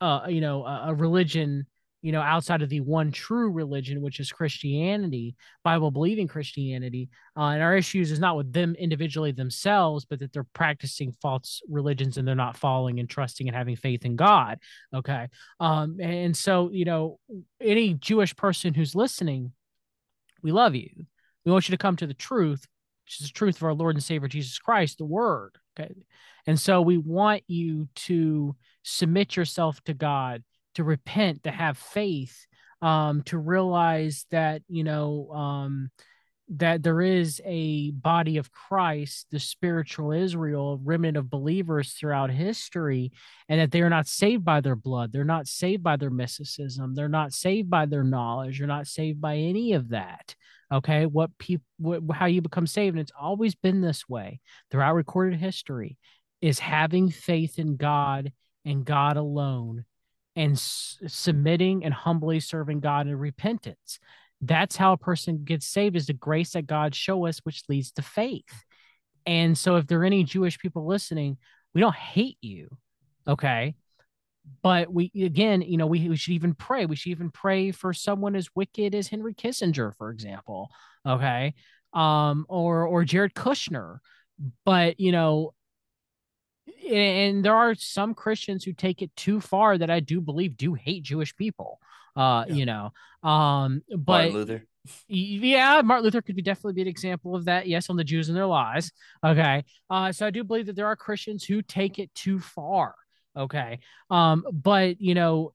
uh, 0.00 0.26
you 0.28 0.40
know, 0.40 0.64
a, 0.64 0.84
a 0.88 0.94
religion 0.94 1.66
you 2.06 2.12
know, 2.12 2.22
outside 2.22 2.62
of 2.62 2.68
the 2.68 2.78
one 2.78 3.10
true 3.10 3.50
religion, 3.50 4.00
which 4.00 4.20
is 4.20 4.30
Christianity, 4.30 5.34
Bible 5.64 5.90
believing 5.90 6.28
Christianity. 6.28 7.08
Uh, 7.36 7.46
and 7.46 7.60
our 7.60 7.76
issues 7.76 8.12
is 8.12 8.20
not 8.20 8.36
with 8.36 8.52
them 8.52 8.76
individually 8.76 9.32
themselves, 9.32 10.04
but 10.04 10.20
that 10.20 10.32
they're 10.32 10.46
practicing 10.54 11.10
false 11.20 11.60
religions 11.68 12.16
and 12.16 12.26
they're 12.26 12.36
not 12.36 12.56
following 12.56 13.00
and 13.00 13.10
trusting 13.10 13.48
and 13.48 13.56
having 13.56 13.74
faith 13.74 14.04
in 14.04 14.14
God. 14.14 14.60
Okay. 14.94 15.26
Um, 15.58 15.96
and 16.00 16.36
so, 16.36 16.70
you 16.70 16.84
know, 16.84 17.18
any 17.60 17.94
Jewish 17.94 18.36
person 18.36 18.72
who's 18.72 18.94
listening, 18.94 19.50
we 20.44 20.52
love 20.52 20.76
you. 20.76 20.90
We 21.44 21.50
want 21.50 21.68
you 21.68 21.72
to 21.72 21.82
come 21.82 21.96
to 21.96 22.06
the 22.06 22.14
truth, 22.14 22.64
which 23.04 23.20
is 23.20 23.26
the 23.26 23.32
truth 23.32 23.56
of 23.56 23.64
our 23.64 23.74
Lord 23.74 23.96
and 23.96 24.04
Savior 24.04 24.28
Jesus 24.28 24.60
Christ, 24.60 24.98
the 24.98 25.04
Word. 25.04 25.58
Okay. 25.76 25.92
And 26.46 26.60
so 26.60 26.82
we 26.82 26.98
want 26.98 27.42
you 27.48 27.88
to 27.96 28.54
submit 28.84 29.34
yourself 29.34 29.82
to 29.86 29.92
God 29.92 30.44
to 30.76 30.84
repent, 30.84 31.44
to 31.44 31.50
have 31.50 31.76
faith, 31.76 32.46
um, 32.82 33.22
to 33.22 33.38
realize 33.38 34.26
that, 34.30 34.62
you 34.68 34.84
know, 34.84 35.30
um, 35.32 35.90
that 36.48 36.82
there 36.82 37.00
is 37.00 37.40
a 37.44 37.90
body 37.90 38.36
of 38.36 38.52
Christ, 38.52 39.26
the 39.32 39.40
spiritual 39.40 40.12
Israel, 40.12 40.78
remnant 40.84 41.16
of 41.16 41.30
believers 41.30 41.92
throughout 41.92 42.30
history, 42.30 43.10
and 43.48 43.60
that 43.60 43.72
they 43.72 43.80
are 43.80 43.90
not 43.90 44.06
saved 44.06 44.44
by 44.44 44.60
their 44.60 44.76
blood. 44.76 45.12
They're 45.12 45.24
not 45.24 45.48
saved 45.48 45.82
by 45.82 45.96
their 45.96 46.10
mysticism. 46.10 46.94
They're 46.94 47.08
not 47.08 47.32
saved 47.32 47.68
by 47.68 47.86
their 47.86 48.04
knowledge. 48.04 48.58
They're 48.58 48.68
not 48.68 48.86
saved 48.86 49.20
by 49.20 49.36
any 49.36 49.72
of 49.72 49.88
that. 49.88 50.36
Okay, 50.72 51.06
what 51.06 51.36
people, 51.38 51.64
how 52.12 52.26
you 52.26 52.42
become 52.42 52.66
saved, 52.66 52.94
and 52.94 53.00
it's 53.00 53.12
always 53.18 53.54
been 53.54 53.80
this 53.80 54.08
way 54.08 54.40
throughout 54.70 54.94
recorded 54.94 55.40
history, 55.40 55.96
is 56.40 56.58
having 56.58 57.10
faith 57.10 57.58
in 57.58 57.76
God 57.76 58.30
and 58.64 58.84
God 58.84 59.16
alone 59.16 59.84
and 60.36 60.52
s- 60.52 60.98
submitting 61.06 61.84
and 61.84 61.92
humbly 61.92 62.38
serving 62.40 62.80
God 62.80 63.06
in 63.08 63.16
repentance. 63.16 63.98
That's 64.40 64.76
how 64.76 64.92
a 64.92 64.98
person 64.98 65.44
gets 65.44 65.66
saved 65.66 65.96
is 65.96 66.06
the 66.06 66.12
grace 66.12 66.52
that 66.52 66.66
God 66.66 66.94
show 66.94 67.26
us, 67.26 67.40
which 67.42 67.62
leads 67.68 67.90
to 67.92 68.02
faith. 68.02 68.64
And 69.24 69.56
so 69.56 69.76
if 69.76 69.86
there 69.86 70.00
are 70.00 70.04
any 70.04 70.22
Jewish 70.24 70.58
people 70.58 70.86
listening, 70.86 71.38
we 71.74 71.80
don't 71.80 71.94
hate 71.94 72.38
you. 72.42 72.68
Okay. 73.26 73.74
But 74.62 74.92
we 74.92 75.10
again, 75.20 75.62
you 75.62 75.76
know, 75.76 75.86
we, 75.86 76.08
we 76.08 76.16
should 76.16 76.34
even 76.34 76.54
pray. 76.54 76.86
We 76.86 76.94
should 76.94 77.10
even 77.10 77.30
pray 77.30 77.72
for 77.72 77.92
someone 77.92 78.36
as 78.36 78.48
wicked 78.54 78.94
as 78.94 79.08
Henry 79.08 79.34
Kissinger, 79.34 79.92
for 79.96 80.10
example. 80.10 80.68
Okay. 81.04 81.54
Um, 81.92 82.46
or 82.48 82.86
or 82.86 83.04
Jared 83.04 83.34
Kushner. 83.34 83.98
But 84.64 85.00
you 85.00 85.10
know, 85.10 85.54
and 86.90 87.44
there 87.44 87.54
are 87.54 87.74
some 87.74 88.14
Christians 88.14 88.64
who 88.64 88.72
take 88.72 89.02
it 89.02 89.14
too 89.16 89.40
far 89.40 89.78
that 89.78 89.90
I 89.90 90.00
do 90.00 90.20
believe 90.20 90.56
do 90.56 90.74
hate 90.74 91.02
Jewish 91.02 91.34
people. 91.36 91.80
Uh, 92.14 92.44
yeah. 92.48 92.54
you 92.54 92.66
know, 92.66 92.92
um, 93.22 93.82
but 93.90 94.32
Martin 94.32 94.34
Luther. 94.34 94.62
Yeah, 95.08 95.82
Martin 95.84 96.04
Luther 96.04 96.22
could 96.22 96.36
be 96.36 96.42
definitely 96.42 96.74
be 96.74 96.82
an 96.82 96.88
example 96.88 97.34
of 97.34 97.46
that. 97.46 97.66
Yes, 97.66 97.90
on 97.90 97.96
the 97.96 98.04
Jews 98.04 98.28
and 98.28 98.36
their 98.36 98.46
lies. 98.46 98.92
Okay. 99.24 99.64
Uh, 99.90 100.12
so 100.12 100.26
I 100.26 100.30
do 100.30 100.44
believe 100.44 100.66
that 100.66 100.76
there 100.76 100.86
are 100.86 100.96
Christians 100.96 101.44
who 101.44 101.60
take 101.60 101.98
it 101.98 102.14
too 102.14 102.38
far. 102.38 102.94
Okay. 103.36 103.80
Um, 104.10 104.44
but 104.52 105.00
you 105.00 105.14
know, 105.14 105.52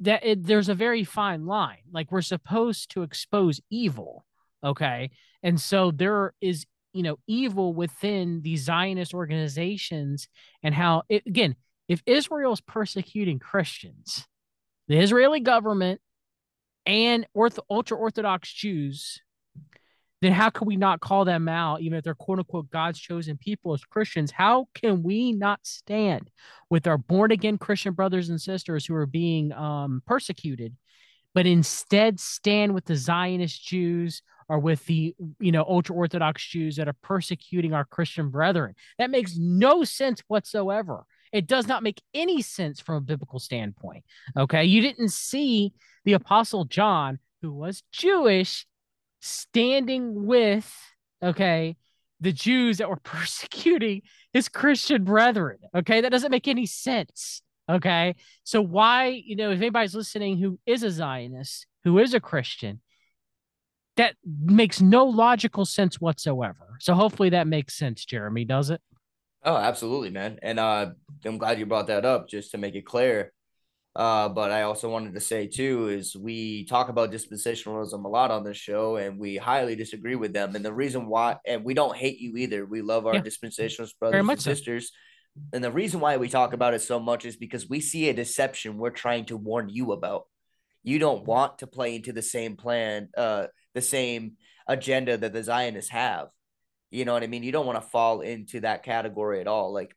that 0.00 0.24
it, 0.24 0.46
there's 0.46 0.68
a 0.68 0.74
very 0.74 1.04
fine 1.04 1.46
line. 1.46 1.82
Like 1.92 2.10
we're 2.10 2.22
supposed 2.22 2.90
to 2.92 3.02
expose 3.02 3.60
evil. 3.70 4.24
Okay. 4.64 5.10
And 5.42 5.60
so 5.60 5.90
there 5.90 6.34
is 6.40 6.66
you 6.92 7.02
know 7.02 7.18
evil 7.26 7.74
within 7.74 8.42
these 8.42 8.64
Zionist 8.64 9.14
organizations 9.14 10.28
and 10.62 10.74
how 10.74 11.02
it, 11.08 11.26
again 11.26 11.56
if 11.88 12.02
Israel 12.06 12.52
is 12.52 12.60
persecuting 12.60 13.38
Christians, 13.38 14.26
the 14.88 14.98
Israeli 14.98 15.40
government 15.40 16.00
and 16.86 17.26
orth- 17.34 17.60
ultra 17.68 17.96
orthodox 17.96 18.52
Jews, 18.52 19.20
then 20.22 20.32
how 20.32 20.50
can 20.50 20.66
we 20.66 20.76
not 20.76 21.00
call 21.00 21.24
them 21.24 21.48
out, 21.48 21.80
even 21.80 21.98
if 21.98 22.04
they're 22.04 22.14
quote 22.14 22.38
unquote 22.38 22.70
God's 22.70 22.98
chosen 22.98 23.36
people 23.36 23.74
as 23.74 23.84
Christians? 23.84 24.30
How 24.30 24.68
can 24.74 25.02
we 25.02 25.32
not 25.32 25.60
stand 25.64 26.30
with 26.70 26.86
our 26.86 26.96
born 26.96 27.32
again 27.32 27.58
Christian 27.58 27.92
brothers 27.92 28.30
and 28.30 28.40
sisters 28.40 28.86
who 28.86 28.94
are 28.94 29.06
being 29.06 29.52
um, 29.52 30.02
persecuted, 30.06 30.76
but 31.34 31.46
instead 31.46 32.20
stand 32.20 32.72
with 32.72 32.84
the 32.84 32.96
Zionist 32.96 33.62
Jews 33.64 34.22
are 34.52 34.58
with 34.58 34.84
the 34.84 35.16
you 35.40 35.50
know 35.50 35.64
ultra 35.66 35.96
orthodox 35.96 36.46
Jews 36.46 36.76
that 36.76 36.86
are 36.86 36.96
persecuting 37.02 37.72
our 37.72 37.86
Christian 37.86 38.28
brethren. 38.28 38.74
That 38.98 39.10
makes 39.10 39.34
no 39.34 39.82
sense 39.82 40.22
whatsoever. 40.28 41.04
It 41.32 41.46
does 41.46 41.66
not 41.66 41.82
make 41.82 42.02
any 42.12 42.42
sense 42.42 42.78
from 42.78 42.96
a 42.96 43.00
biblical 43.00 43.38
standpoint. 43.38 44.04
Okay, 44.36 44.64
you 44.66 44.82
didn't 44.82 45.08
see 45.08 45.72
the 46.04 46.12
apostle 46.12 46.66
John, 46.66 47.18
who 47.40 47.50
was 47.50 47.82
Jewish, 47.92 48.66
standing 49.20 50.26
with 50.26 50.70
okay 51.22 51.78
the 52.20 52.32
Jews 52.32 52.76
that 52.76 52.90
were 52.90 52.96
persecuting 53.02 54.02
his 54.34 54.50
Christian 54.50 55.02
brethren. 55.02 55.60
Okay, 55.74 56.02
that 56.02 56.12
doesn't 56.12 56.30
make 56.30 56.46
any 56.46 56.66
sense. 56.66 57.40
Okay, 57.70 58.16
so 58.44 58.60
why 58.60 59.06
you 59.06 59.34
know 59.34 59.50
if 59.50 59.56
anybody's 59.60 59.94
listening 59.94 60.36
who 60.36 60.58
is 60.66 60.82
a 60.82 60.90
Zionist, 60.90 61.66
who 61.84 61.98
is 61.98 62.12
a 62.12 62.20
Christian, 62.20 62.82
that 63.96 64.16
makes 64.26 64.80
no 64.80 65.04
logical 65.04 65.64
sense 65.64 66.00
whatsoever. 66.00 66.76
So 66.80 66.94
hopefully 66.94 67.30
that 67.30 67.46
makes 67.46 67.74
sense, 67.74 68.04
Jeremy, 68.04 68.44
does 68.44 68.70
it? 68.70 68.80
Oh, 69.44 69.56
absolutely, 69.56 70.10
man. 70.10 70.38
And 70.42 70.58
uh, 70.58 70.90
I'm 71.24 71.38
glad 71.38 71.58
you 71.58 71.66
brought 71.66 71.88
that 71.88 72.04
up 72.04 72.28
just 72.28 72.52
to 72.52 72.58
make 72.58 72.74
it 72.74 72.86
clear. 72.86 73.32
Uh, 73.94 74.28
but 74.30 74.50
I 74.50 74.62
also 74.62 74.88
wanted 74.88 75.12
to 75.14 75.20
say 75.20 75.46
too 75.46 75.88
is 75.88 76.16
we 76.16 76.64
talk 76.64 76.88
about 76.88 77.12
dispensationalism 77.12 78.04
a 78.04 78.08
lot 78.08 78.30
on 78.30 78.42
this 78.42 78.56
show, 78.56 78.96
and 78.96 79.18
we 79.18 79.36
highly 79.36 79.76
disagree 79.76 80.14
with 80.14 80.32
them. 80.32 80.56
And 80.56 80.64
the 80.64 80.72
reason 80.72 81.06
why, 81.06 81.36
and 81.46 81.62
we 81.62 81.74
don't 81.74 81.94
hate 81.94 82.18
you 82.18 82.36
either. 82.36 82.64
We 82.64 82.80
love 82.80 83.06
our 83.06 83.16
yeah. 83.16 83.20
dispensationalist 83.20 83.98
brothers 83.98 84.26
and 84.26 84.40
sisters. 84.40 84.86
So. 84.86 85.42
And 85.54 85.64
the 85.64 85.72
reason 85.72 86.00
why 86.00 86.16
we 86.16 86.28
talk 86.28 86.52
about 86.52 86.74
it 86.74 86.80
so 86.80 87.00
much 87.00 87.24
is 87.24 87.36
because 87.36 87.68
we 87.68 87.80
see 87.80 88.08
a 88.08 88.14
deception 88.14 88.78
we're 88.78 88.90
trying 88.90 89.26
to 89.26 89.36
warn 89.36 89.68
you 89.68 89.92
about. 89.92 90.24
You 90.82 90.98
don't 90.98 91.24
want 91.24 91.58
to 91.58 91.66
play 91.66 91.94
into 91.96 92.12
the 92.12 92.22
same 92.22 92.56
plan, 92.56 93.08
uh, 93.16 93.46
the 93.74 93.82
same 93.82 94.32
agenda 94.66 95.16
that 95.16 95.32
the 95.32 95.42
Zionists 95.42 95.90
have. 95.90 96.28
You 96.90 97.04
know 97.04 97.12
what 97.12 97.22
I 97.22 97.26
mean? 97.26 97.42
You 97.42 97.52
don't 97.52 97.66
want 97.66 97.80
to 97.82 97.88
fall 97.88 98.20
into 98.20 98.60
that 98.60 98.82
category 98.82 99.40
at 99.40 99.46
all. 99.46 99.72
Like 99.72 99.96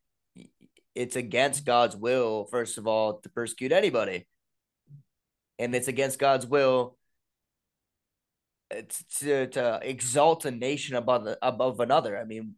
it's 0.96 1.16
against 1.16 1.66
God's 1.66 1.96
will, 1.96 2.48
first 2.50 2.78
of 2.78 2.88
all, 2.88 3.20
to 3.20 3.30
persecute 3.30 3.72
anybody. 3.72 4.28
And 5.60 5.76
it's 5.76 5.88
against 5.88 6.20
God's 6.20 6.46
will 6.46 6.98
to, 9.20 9.48
to 9.48 9.80
exalt 9.84 10.46
a 10.46 10.52
nation 10.52 10.96
above 10.96 11.26
the, 11.26 11.38
above 11.42 11.80
another. 11.80 12.18
I 12.18 12.24
mean, 12.24 12.56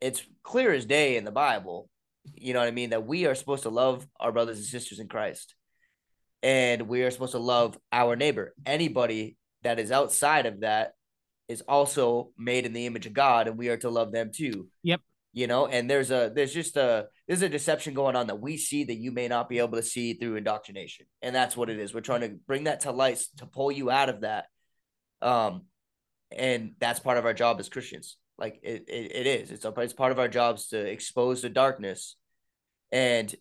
it's 0.00 0.22
clear 0.42 0.72
as 0.72 0.84
day 0.84 1.16
in 1.16 1.24
the 1.24 1.30
Bible. 1.30 1.88
You 2.34 2.54
know 2.54 2.60
what 2.60 2.68
I 2.68 2.72
mean? 2.72 2.90
That 2.90 3.06
we 3.06 3.26
are 3.26 3.34
supposed 3.34 3.64
to 3.64 3.70
love 3.70 4.06
our 4.20 4.32
brothers 4.32 4.58
and 4.58 4.66
sisters 4.66 4.98
in 4.98 5.08
Christ. 5.08 5.54
And 6.42 6.88
we 6.88 7.02
are 7.02 7.10
supposed 7.10 7.32
to 7.32 7.38
love 7.38 7.78
our 7.92 8.16
neighbor. 8.16 8.54
Anybody 8.66 9.36
that 9.62 9.78
is 9.78 9.92
outside 9.92 10.46
of 10.46 10.60
that 10.60 10.92
is 11.48 11.60
also 11.62 12.30
made 12.38 12.66
in 12.66 12.72
the 12.72 12.86
image 12.86 13.06
of 13.06 13.12
God, 13.12 13.46
and 13.46 13.58
we 13.58 13.68
are 13.68 13.76
to 13.78 13.90
love 13.90 14.12
them 14.12 14.30
too. 14.34 14.68
Yep. 14.82 15.00
you 15.32 15.46
know 15.46 15.66
and 15.66 15.88
there's 15.88 16.10
a 16.10 16.30
there's 16.34 16.52
just 16.52 16.76
a 16.76 17.06
there's 17.26 17.42
a 17.42 17.48
deception 17.48 17.94
going 17.94 18.16
on 18.16 18.26
that 18.26 18.40
we 18.40 18.56
see 18.56 18.84
that 18.84 18.96
you 18.96 19.10
may 19.10 19.28
not 19.28 19.48
be 19.48 19.58
able 19.58 19.76
to 19.76 19.82
see 19.82 20.14
through 20.14 20.36
indoctrination 20.36 21.06
and 21.22 21.34
that's 21.34 21.56
what 21.56 21.70
it 21.70 21.78
is 21.78 21.94
we're 21.94 22.00
trying 22.00 22.20
to 22.20 22.36
bring 22.46 22.64
that 22.64 22.80
to 22.80 22.90
light 22.90 23.18
to 23.38 23.46
pull 23.46 23.72
you 23.72 23.90
out 23.90 24.08
of 24.08 24.20
that 24.20 24.46
um 25.22 25.62
and 26.30 26.72
that's 26.78 27.00
part 27.00 27.18
of 27.18 27.24
our 27.24 27.34
job 27.34 27.58
as 27.60 27.68
christians 27.68 28.16
like 28.38 28.60
it, 28.62 28.84
it, 28.88 29.12
it 29.14 29.26
is 29.26 29.50
it's, 29.50 29.64
a, 29.64 29.72
it's 29.78 29.92
part 29.94 30.12
of 30.12 30.18
our 30.18 30.28
jobs 30.28 30.68
to 30.68 30.78
expose 30.78 31.40
the 31.40 31.48
darkness 31.48 32.16
and 32.90 33.34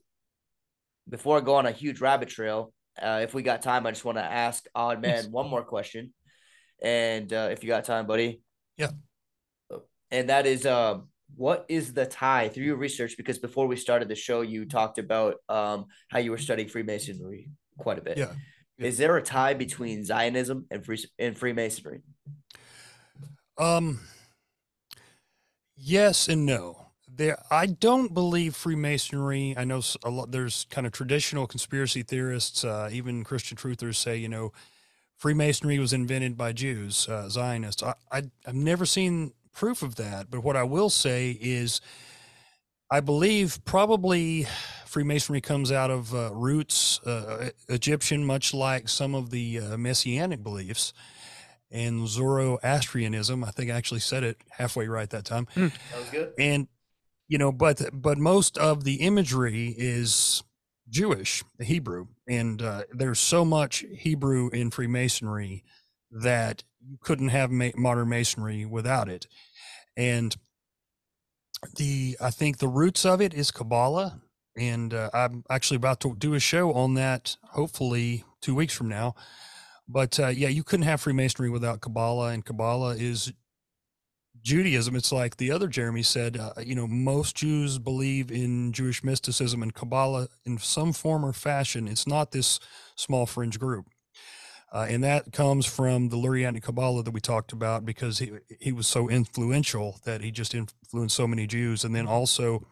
before 1.09 1.37
i 1.37 1.41
go 1.41 1.55
on 1.55 1.65
a 1.65 1.71
huge 1.71 1.99
rabbit 1.99 2.29
trail 2.29 2.73
uh, 3.01 3.19
if 3.21 3.33
we 3.33 3.43
got 3.43 3.61
time 3.61 3.85
i 3.85 3.91
just 3.91 4.05
want 4.05 4.17
to 4.17 4.23
ask 4.23 4.65
odd 4.73 5.01
man 5.01 5.15
yes. 5.15 5.27
one 5.27 5.49
more 5.49 5.63
question 5.63 6.13
and 6.81 7.31
uh, 7.31 7.49
if 7.51 7.63
you 7.63 7.69
got 7.69 7.85
time 7.85 8.07
buddy 8.07 8.41
yeah 8.77 8.89
and 10.11 10.29
that 10.29 10.45
is 10.45 10.65
um 10.65 11.07
what 11.35 11.65
is 11.69 11.93
the 11.93 12.05
tie 12.05 12.49
through 12.49 12.65
your 12.65 12.75
research? 12.75 13.15
Because 13.17 13.39
before 13.39 13.67
we 13.67 13.75
started 13.75 14.07
the 14.07 14.15
show, 14.15 14.41
you 14.41 14.65
talked 14.65 14.97
about 14.97 15.35
um, 15.49 15.85
how 16.09 16.19
you 16.19 16.31
were 16.31 16.37
studying 16.37 16.67
Freemasonry 16.67 17.49
quite 17.77 17.97
a 17.97 18.01
bit. 18.01 18.17
Yeah. 18.17 18.33
yeah. 18.77 18.87
Is 18.87 18.97
there 18.97 19.15
a 19.17 19.21
tie 19.21 19.53
between 19.53 20.03
Zionism 20.03 20.65
and 20.71 20.85
free 20.85 21.03
and 21.19 21.37
Freemasonry? 21.37 22.01
Um. 23.57 23.99
Yes 25.75 26.27
and 26.27 26.45
no. 26.45 26.90
There, 27.13 27.37
I 27.51 27.65
don't 27.65 28.13
believe 28.13 28.55
Freemasonry. 28.55 29.53
I 29.57 29.65
know 29.65 29.81
a 30.03 30.09
lot. 30.09 30.31
There's 30.31 30.65
kind 30.69 30.87
of 30.87 30.93
traditional 30.93 31.45
conspiracy 31.45 32.03
theorists, 32.03 32.63
uh, 32.63 32.89
even 32.91 33.23
Christian 33.23 33.57
truthers 33.57 33.95
say, 33.95 34.15
you 34.15 34.29
know, 34.29 34.53
Freemasonry 35.17 35.77
was 35.77 35.93
invented 35.93 36.37
by 36.37 36.51
Jews, 36.53 37.07
uh, 37.07 37.29
Zionists. 37.29 37.83
I, 37.83 37.93
I 38.11 38.23
I've 38.47 38.55
never 38.55 38.85
seen 38.85 39.33
proof 39.53 39.83
of 39.83 39.95
that. 39.95 40.31
But 40.31 40.43
what 40.43 40.55
I 40.55 40.63
will 40.63 40.89
say 40.89 41.37
is, 41.39 41.81
I 42.89 43.01
believe 43.01 43.59
probably 43.65 44.47
Freemasonry 44.85 45.41
comes 45.41 45.71
out 45.71 45.91
of 45.91 46.13
uh, 46.15 46.31
roots 46.33 46.99
uh, 47.05 47.49
Egyptian, 47.69 48.25
much 48.25 48.53
like 48.53 48.89
some 48.89 49.13
of 49.13 49.29
the 49.29 49.59
uh, 49.59 49.77
messianic 49.77 50.43
beliefs 50.43 50.93
and 51.69 52.07
Zoroastrianism. 52.07 53.43
I 53.43 53.51
think 53.51 53.71
I 53.71 53.75
actually 53.75 54.01
said 54.01 54.23
it 54.23 54.37
halfway 54.49 54.87
right 54.87 55.09
that 55.09 55.25
time. 55.25 55.47
Mm. 55.55 55.71
That 55.91 55.99
was 55.99 56.09
good. 56.09 56.33
And 56.37 56.67
you 57.31 57.37
know, 57.37 57.53
but 57.53 57.81
but 57.93 58.17
most 58.17 58.57
of 58.57 58.83
the 58.83 58.95
imagery 58.95 59.73
is 59.77 60.43
Jewish, 60.89 61.45
Hebrew, 61.61 62.07
and 62.27 62.61
uh, 62.61 62.83
there's 62.91 63.21
so 63.21 63.45
much 63.45 63.85
Hebrew 63.97 64.49
in 64.49 64.69
Freemasonry 64.69 65.63
that 66.11 66.65
you 66.85 66.97
couldn't 67.01 67.29
have 67.29 67.49
ma- 67.49 67.69
modern 67.77 68.09
masonry 68.09 68.65
without 68.65 69.07
it. 69.07 69.27
And 69.95 70.35
the 71.77 72.17
I 72.21 72.31
think 72.31 72.57
the 72.57 72.67
roots 72.67 73.05
of 73.05 73.21
it 73.21 73.33
is 73.33 73.51
Kabbalah, 73.51 74.21
and 74.57 74.93
uh, 74.93 75.09
I'm 75.13 75.45
actually 75.49 75.77
about 75.77 76.01
to 76.01 76.13
do 76.17 76.33
a 76.33 76.41
show 76.41 76.73
on 76.73 76.95
that. 76.95 77.37
Hopefully, 77.51 78.25
two 78.41 78.55
weeks 78.55 78.73
from 78.73 78.89
now. 78.89 79.15
But 79.87 80.19
uh, 80.19 80.27
yeah, 80.27 80.49
you 80.49 80.63
couldn't 80.65 80.85
have 80.85 81.01
Freemasonry 81.01 81.49
without 81.49 81.79
Kabbalah, 81.81 82.31
and 82.31 82.45
Kabbalah 82.45 82.95
is 82.95 83.31
Judaism. 84.43 84.95
It's 84.95 85.11
like 85.11 85.37
the 85.37 85.51
other 85.51 85.67
Jeremy 85.67 86.03
said. 86.03 86.37
Uh, 86.37 86.53
you 86.63 86.75
know, 86.75 86.87
most 86.87 87.35
Jews 87.35 87.77
believe 87.77 88.31
in 88.31 88.71
Jewish 88.71 89.03
mysticism 89.03 89.61
and 89.61 89.73
Kabbalah 89.73 90.27
in 90.45 90.57
some 90.57 90.93
form 90.93 91.25
or 91.25 91.33
fashion. 91.33 91.87
It's 91.87 92.07
not 92.07 92.31
this 92.31 92.59
small 92.95 93.25
fringe 93.25 93.59
group. 93.59 93.87
Uh, 94.73 94.87
and 94.89 95.03
that 95.03 95.33
comes 95.33 95.65
from 95.65 96.09
the 96.09 96.15
Lurianic 96.15 96.63
Kabbalah 96.63 97.03
that 97.03 97.11
we 97.11 97.19
talked 97.19 97.51
about 97.51 97.85
because 97.85 98.19
he 98.19 98.31
he 98.59 98.71
was 98.71 98.87
so 98.87 99.09
influential 99.09 99.99
that 100.05 100.21
he 100.21 100.31
just 100.31 100.55
influenced 100.55 101.15
so 101.15 101.27
many 101.27 101.45
Jews. 101.45 101.83
And 101.83 101.93
then 101.93 102.07
also, 102.07 102.65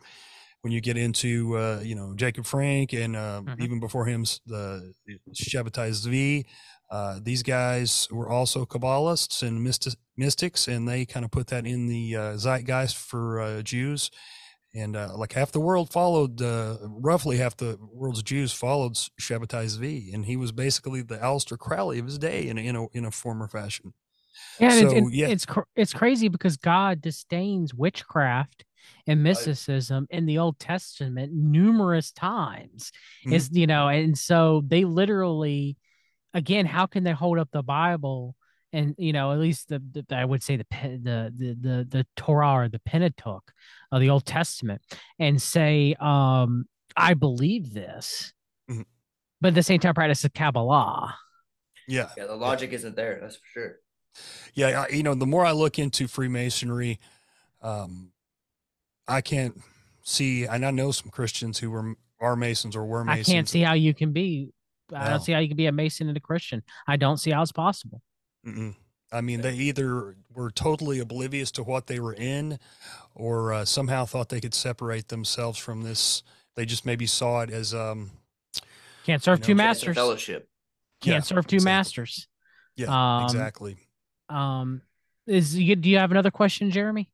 when 0.62 0.72
you 0.72 0.80
get 0.80 0.96
into 0.96 1.58
uh, 1.58 1.82
you 1.84 1.96
know 1.96 2.14
Jacob 2.16 2.46
Frank 2.46 2.94
and 2.94 3.18
uh, 3.18 3.42
mm-hmm. 3.44 3.62
even 3.62 3.80
before 3.82 4.06
him 4.06 4.24
the 4.46 4.94
Shabbatai 5.34 5.90
Zvi, 5.90 6.46
uh, 6.90 7.20
these 7.22 7.44
guys 7.44 8.08
were 8.12 8.30
also 8.30 8.66
Kabbalists 8.66 9.44
and 9.44 9.64
mystics, 10.18 10.68
and 10.68 10.88
they 10.88 11.06
kind 11.06 11.24
of 11.24 11.32
put 11.32 11.48
that 11.48 11.66
in 11.66 11.88
the 11.88 12.16
uh, 12.16 12.38
zeitgeist 12.38 12.96
for 12.96 13.42
uh, 13.42 13.62
Jews 13.62 14.10
and 14.74 14.96
uh, 14.96 15.14
like 15.16 15.34
half 15.34 15.52
the 15.52 15.60
world 15.60 15.92
followed, 15.92 16.42
uh, 16.42 16.78
roughly 16.84 17.38
half 17.38 17.58
the 17.58 17.78
world's 17.92 18.22
Jews 18.22 18.54
followed 18.54 18.94
Shabbatai 18.94 19.66
Zvi, 19.66 20.14
and 20.14 20.26
he 20.26 20.38
was 20.38 20.52
basically 20.52 21.02
the 21.02 21.18
Aleister 21.18 21.58
Crowley 21.58 22.00
of 22.00 22.06
his 22.06 22.18
day 22.18 22.48
in 22.48 22.58
a, 22.58 22.62
in 22.62 22.76
a, 22.76 22.86
in 22.94 23.06
a 23.06 23.12
former 23.12 23.48
fashion. 23.48 23.94
Yeah, 24.60 24.80
so, 24.80 24.90
it's, 24.92 25.14
yeah, 25.14 25.28
it's 25.28 25.46
it's 25.76 25.94
crazy 25.94 26.28
because 26.28 26.58
God 26.58 27.02
disdains 27.02 27.74
witchcraft 27.74 28.64
and 29.08 29.24
mysticism 29.24 30.08
in 30.10 30.26
the 30.26 30.38
Old 30.38 30.60
Testament 30.60 31.34
numerous 31.34 32.12
times. 32.12 32.92
Mm-hmm. 33.26 33.34
Is 33.34 33.50
you 33.52 33.68
know, 33.68 33.88
and 33.88 34.18
so 34.18 34.64
they 34.66 34.86
literally, 34.86 35.78
again, 36.34 36.66
how 36.66 36.86
can 36.86 37.04
they 37.04 37.12
hold 37.12 37.40
up 37.40 37.50
the 37.52 37.64
Bible? 37.64 38.36
and 38.72 38.96
you 38.98 39.14
know 39.14 39.32
at 39.32 39.40
least 39.40 39.70
the, 39.70 39.80
the, 39.80 40.16
I 40.16 40.26
would 40.26 40.44
say 40.44 40.58
the 40.58 40.66
the 40.72 41.34
the 41.36 41.58
the 41.60 41.88
the 41.90 42.08
Torah 42.16 42.54
or 42.54 42.70
the 42.70 42.80
Pentateuch 42.80 43.52
of 43.92 44.00
the 44.00 44.10
Old 44.10 44.26
Testament 44.26 44.82
and 45.18 45.42
say 45.42 45.96
um 46.00 46.66
I 46.96 47.14
believe 47.14 47.74
this, 47.74 48.34
mm-hmm. 48.70 48.82
but 49.42 49.50
at 49.50 49.56
the 49.56 49.64
same 49.64 49.80
time 49.80 49.94
practice 49.94 50.22
the 50.22 50.30
Kabbalah. 50.30 51.16
Yeah, 51.88 52.10
yeah, 52.18 52.26
the 52.26 52.36
logic 52.36 52.72
yeah. 52.72 52.78
isn't 52.78 52.96
there. 52.96 53.20
That's 53.22 53.38
for 53.38 53.46
sure. 53.54 53.76
Yeah, 54.54 54.86
I, 54.88 54.94
you 54.94 55.04
know, 55.04 55.16
the 55.16 55.26
more 55.26 55.46
I 55.46 55.52
look 55.52 55.80
into 55.80 56.08
Freemasonry, 56.08 57.00
um, 57.62 58.12
I 59.08 59.22
can't 59.22 59.60
see, 60.04 60.46
and 60.46 60.66
I 60.66 60.72
know 60.72 60.92
some 60.92 61.10
Christians 61.10 61.60
who 61.60 61.72
were 61.72 61.96
are 62.20 62.36
Masons 62.36 62.76
or 62.76 62.86
were 62.86 63.04
Masons. 63.04 63.30
I 63.30 63.32
can't 63.32 63.50
see 63.50 63.62
how 63.62 63.74
you 63.74 63.94
can 63.94 64.12
be. 64.12 64.52
I 64.94 65.06
no. 65.06 65.10
don't 65.12 65.22
see 65.22 65.32
how 65.32 65.40
you 65.40 65.48
can 65.48 65.58
be 65.58 65.68
a 65.68 65.72
Mason 65.72 66.08
and 66.08 66.18
a 66.18 66.22
Christian. 66.22 66.64
I 66.88 66.98
don't 66.98 67.18
see 67.18 67.32
how 67.32 67.42
it's 67.42 67.52
possible. 67.52 68.02
Mm-mm. 68.46 68.76
I 69.12 69.22
mean, 69.22 69.42
they 69.42 69.56
either 69.56 70.16
were 70.34 70.52
totally 70.52 71.00
oblivious 71.00 71.52
to 71.52 71.64
what 71.64 71.88
they 71.88 72.00
were 72.00 72.14
in, 72.14 72.60
or 73.16 73.54
uh, 73.54 73.66
somehow 73.66 74.06
thought 74.06 74.30
they 74.30 74.40
could 74.40 74.54
separate 74.54 75.08
themselves 75.08 75.58
from 75.58 75.82
this. 75.82 76.22
They 76.56 76.66
just 76.66 76.86
maybe 76.86 77.08
saw 77.08 77.42
it 77.42 77.50
as 77.50 77.74
um, 77.74 78.12
can't 79.06 79.24
serve 79.24 79.40
you 79.40 79.42
know, 79.42 79.48
two 79.48 79.56
masters. 79.56 79.96
Fellowship 79.96 80.48
can't 81.02 81.16
yeah, 81.16 81.22
serve 81.22 81.48
two 81.48 81.56
exactly. 81.56 81.72
masters. 81.72 82.28
Yeah, 82.76 83.18
um, 83.18 83.24
exactly. 83.24 83.78
Um, 84.30 84.82
is 85.28 85.58
you 85.58 85.76
do 85.76 85.90
you 85.90 85.98
have 85.98 86.12
another 86.12 86.32
question, 86.32 86.72
Jeremy? 86.72 87.10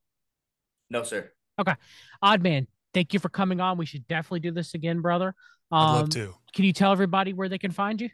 No, 0.90 1.04
sir. 1.04 1.32
Okay, 1.60 1.74
odd 2.22 2.42
man. 2.44 2.68
Thank 2.94 3.14
you 3.14 3.20
for 3.20 3.30
coming 3.30 3.60
on. 3.60 3.78
We 3.78 3.86
should 3.86 4.08
definitely 4.08 4.40
do 4.40 4.52
this 4.52 4.74
again, 4.74 5.02
brother. 5.02 5.34
Um, 5.72 5.80
I'd 5.80 5.94
love 5.94 6.04
um, 6.04 6.10
to. 6.10 6.36
Can 6.56 6.66
you 6.66 6.74
tell 6.74 6.92
everybody 6.92 7.34
where 7.34 7.50
they 7.50 7.60
can 7.60 7.72
find 7.72 8.02
you? 8.02 8.10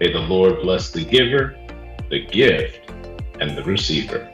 May 0.00 0.12
the 0.12 0.20
Lord 0.20 0.62
bless 0.62 0.90
the 0.90 1.04
giver, 1.04 1.54
the 2.08 2.24
gift, 2.24 2.90
and 3.38 3.54
the 3.54 3.62
receiver. 3.64 4.32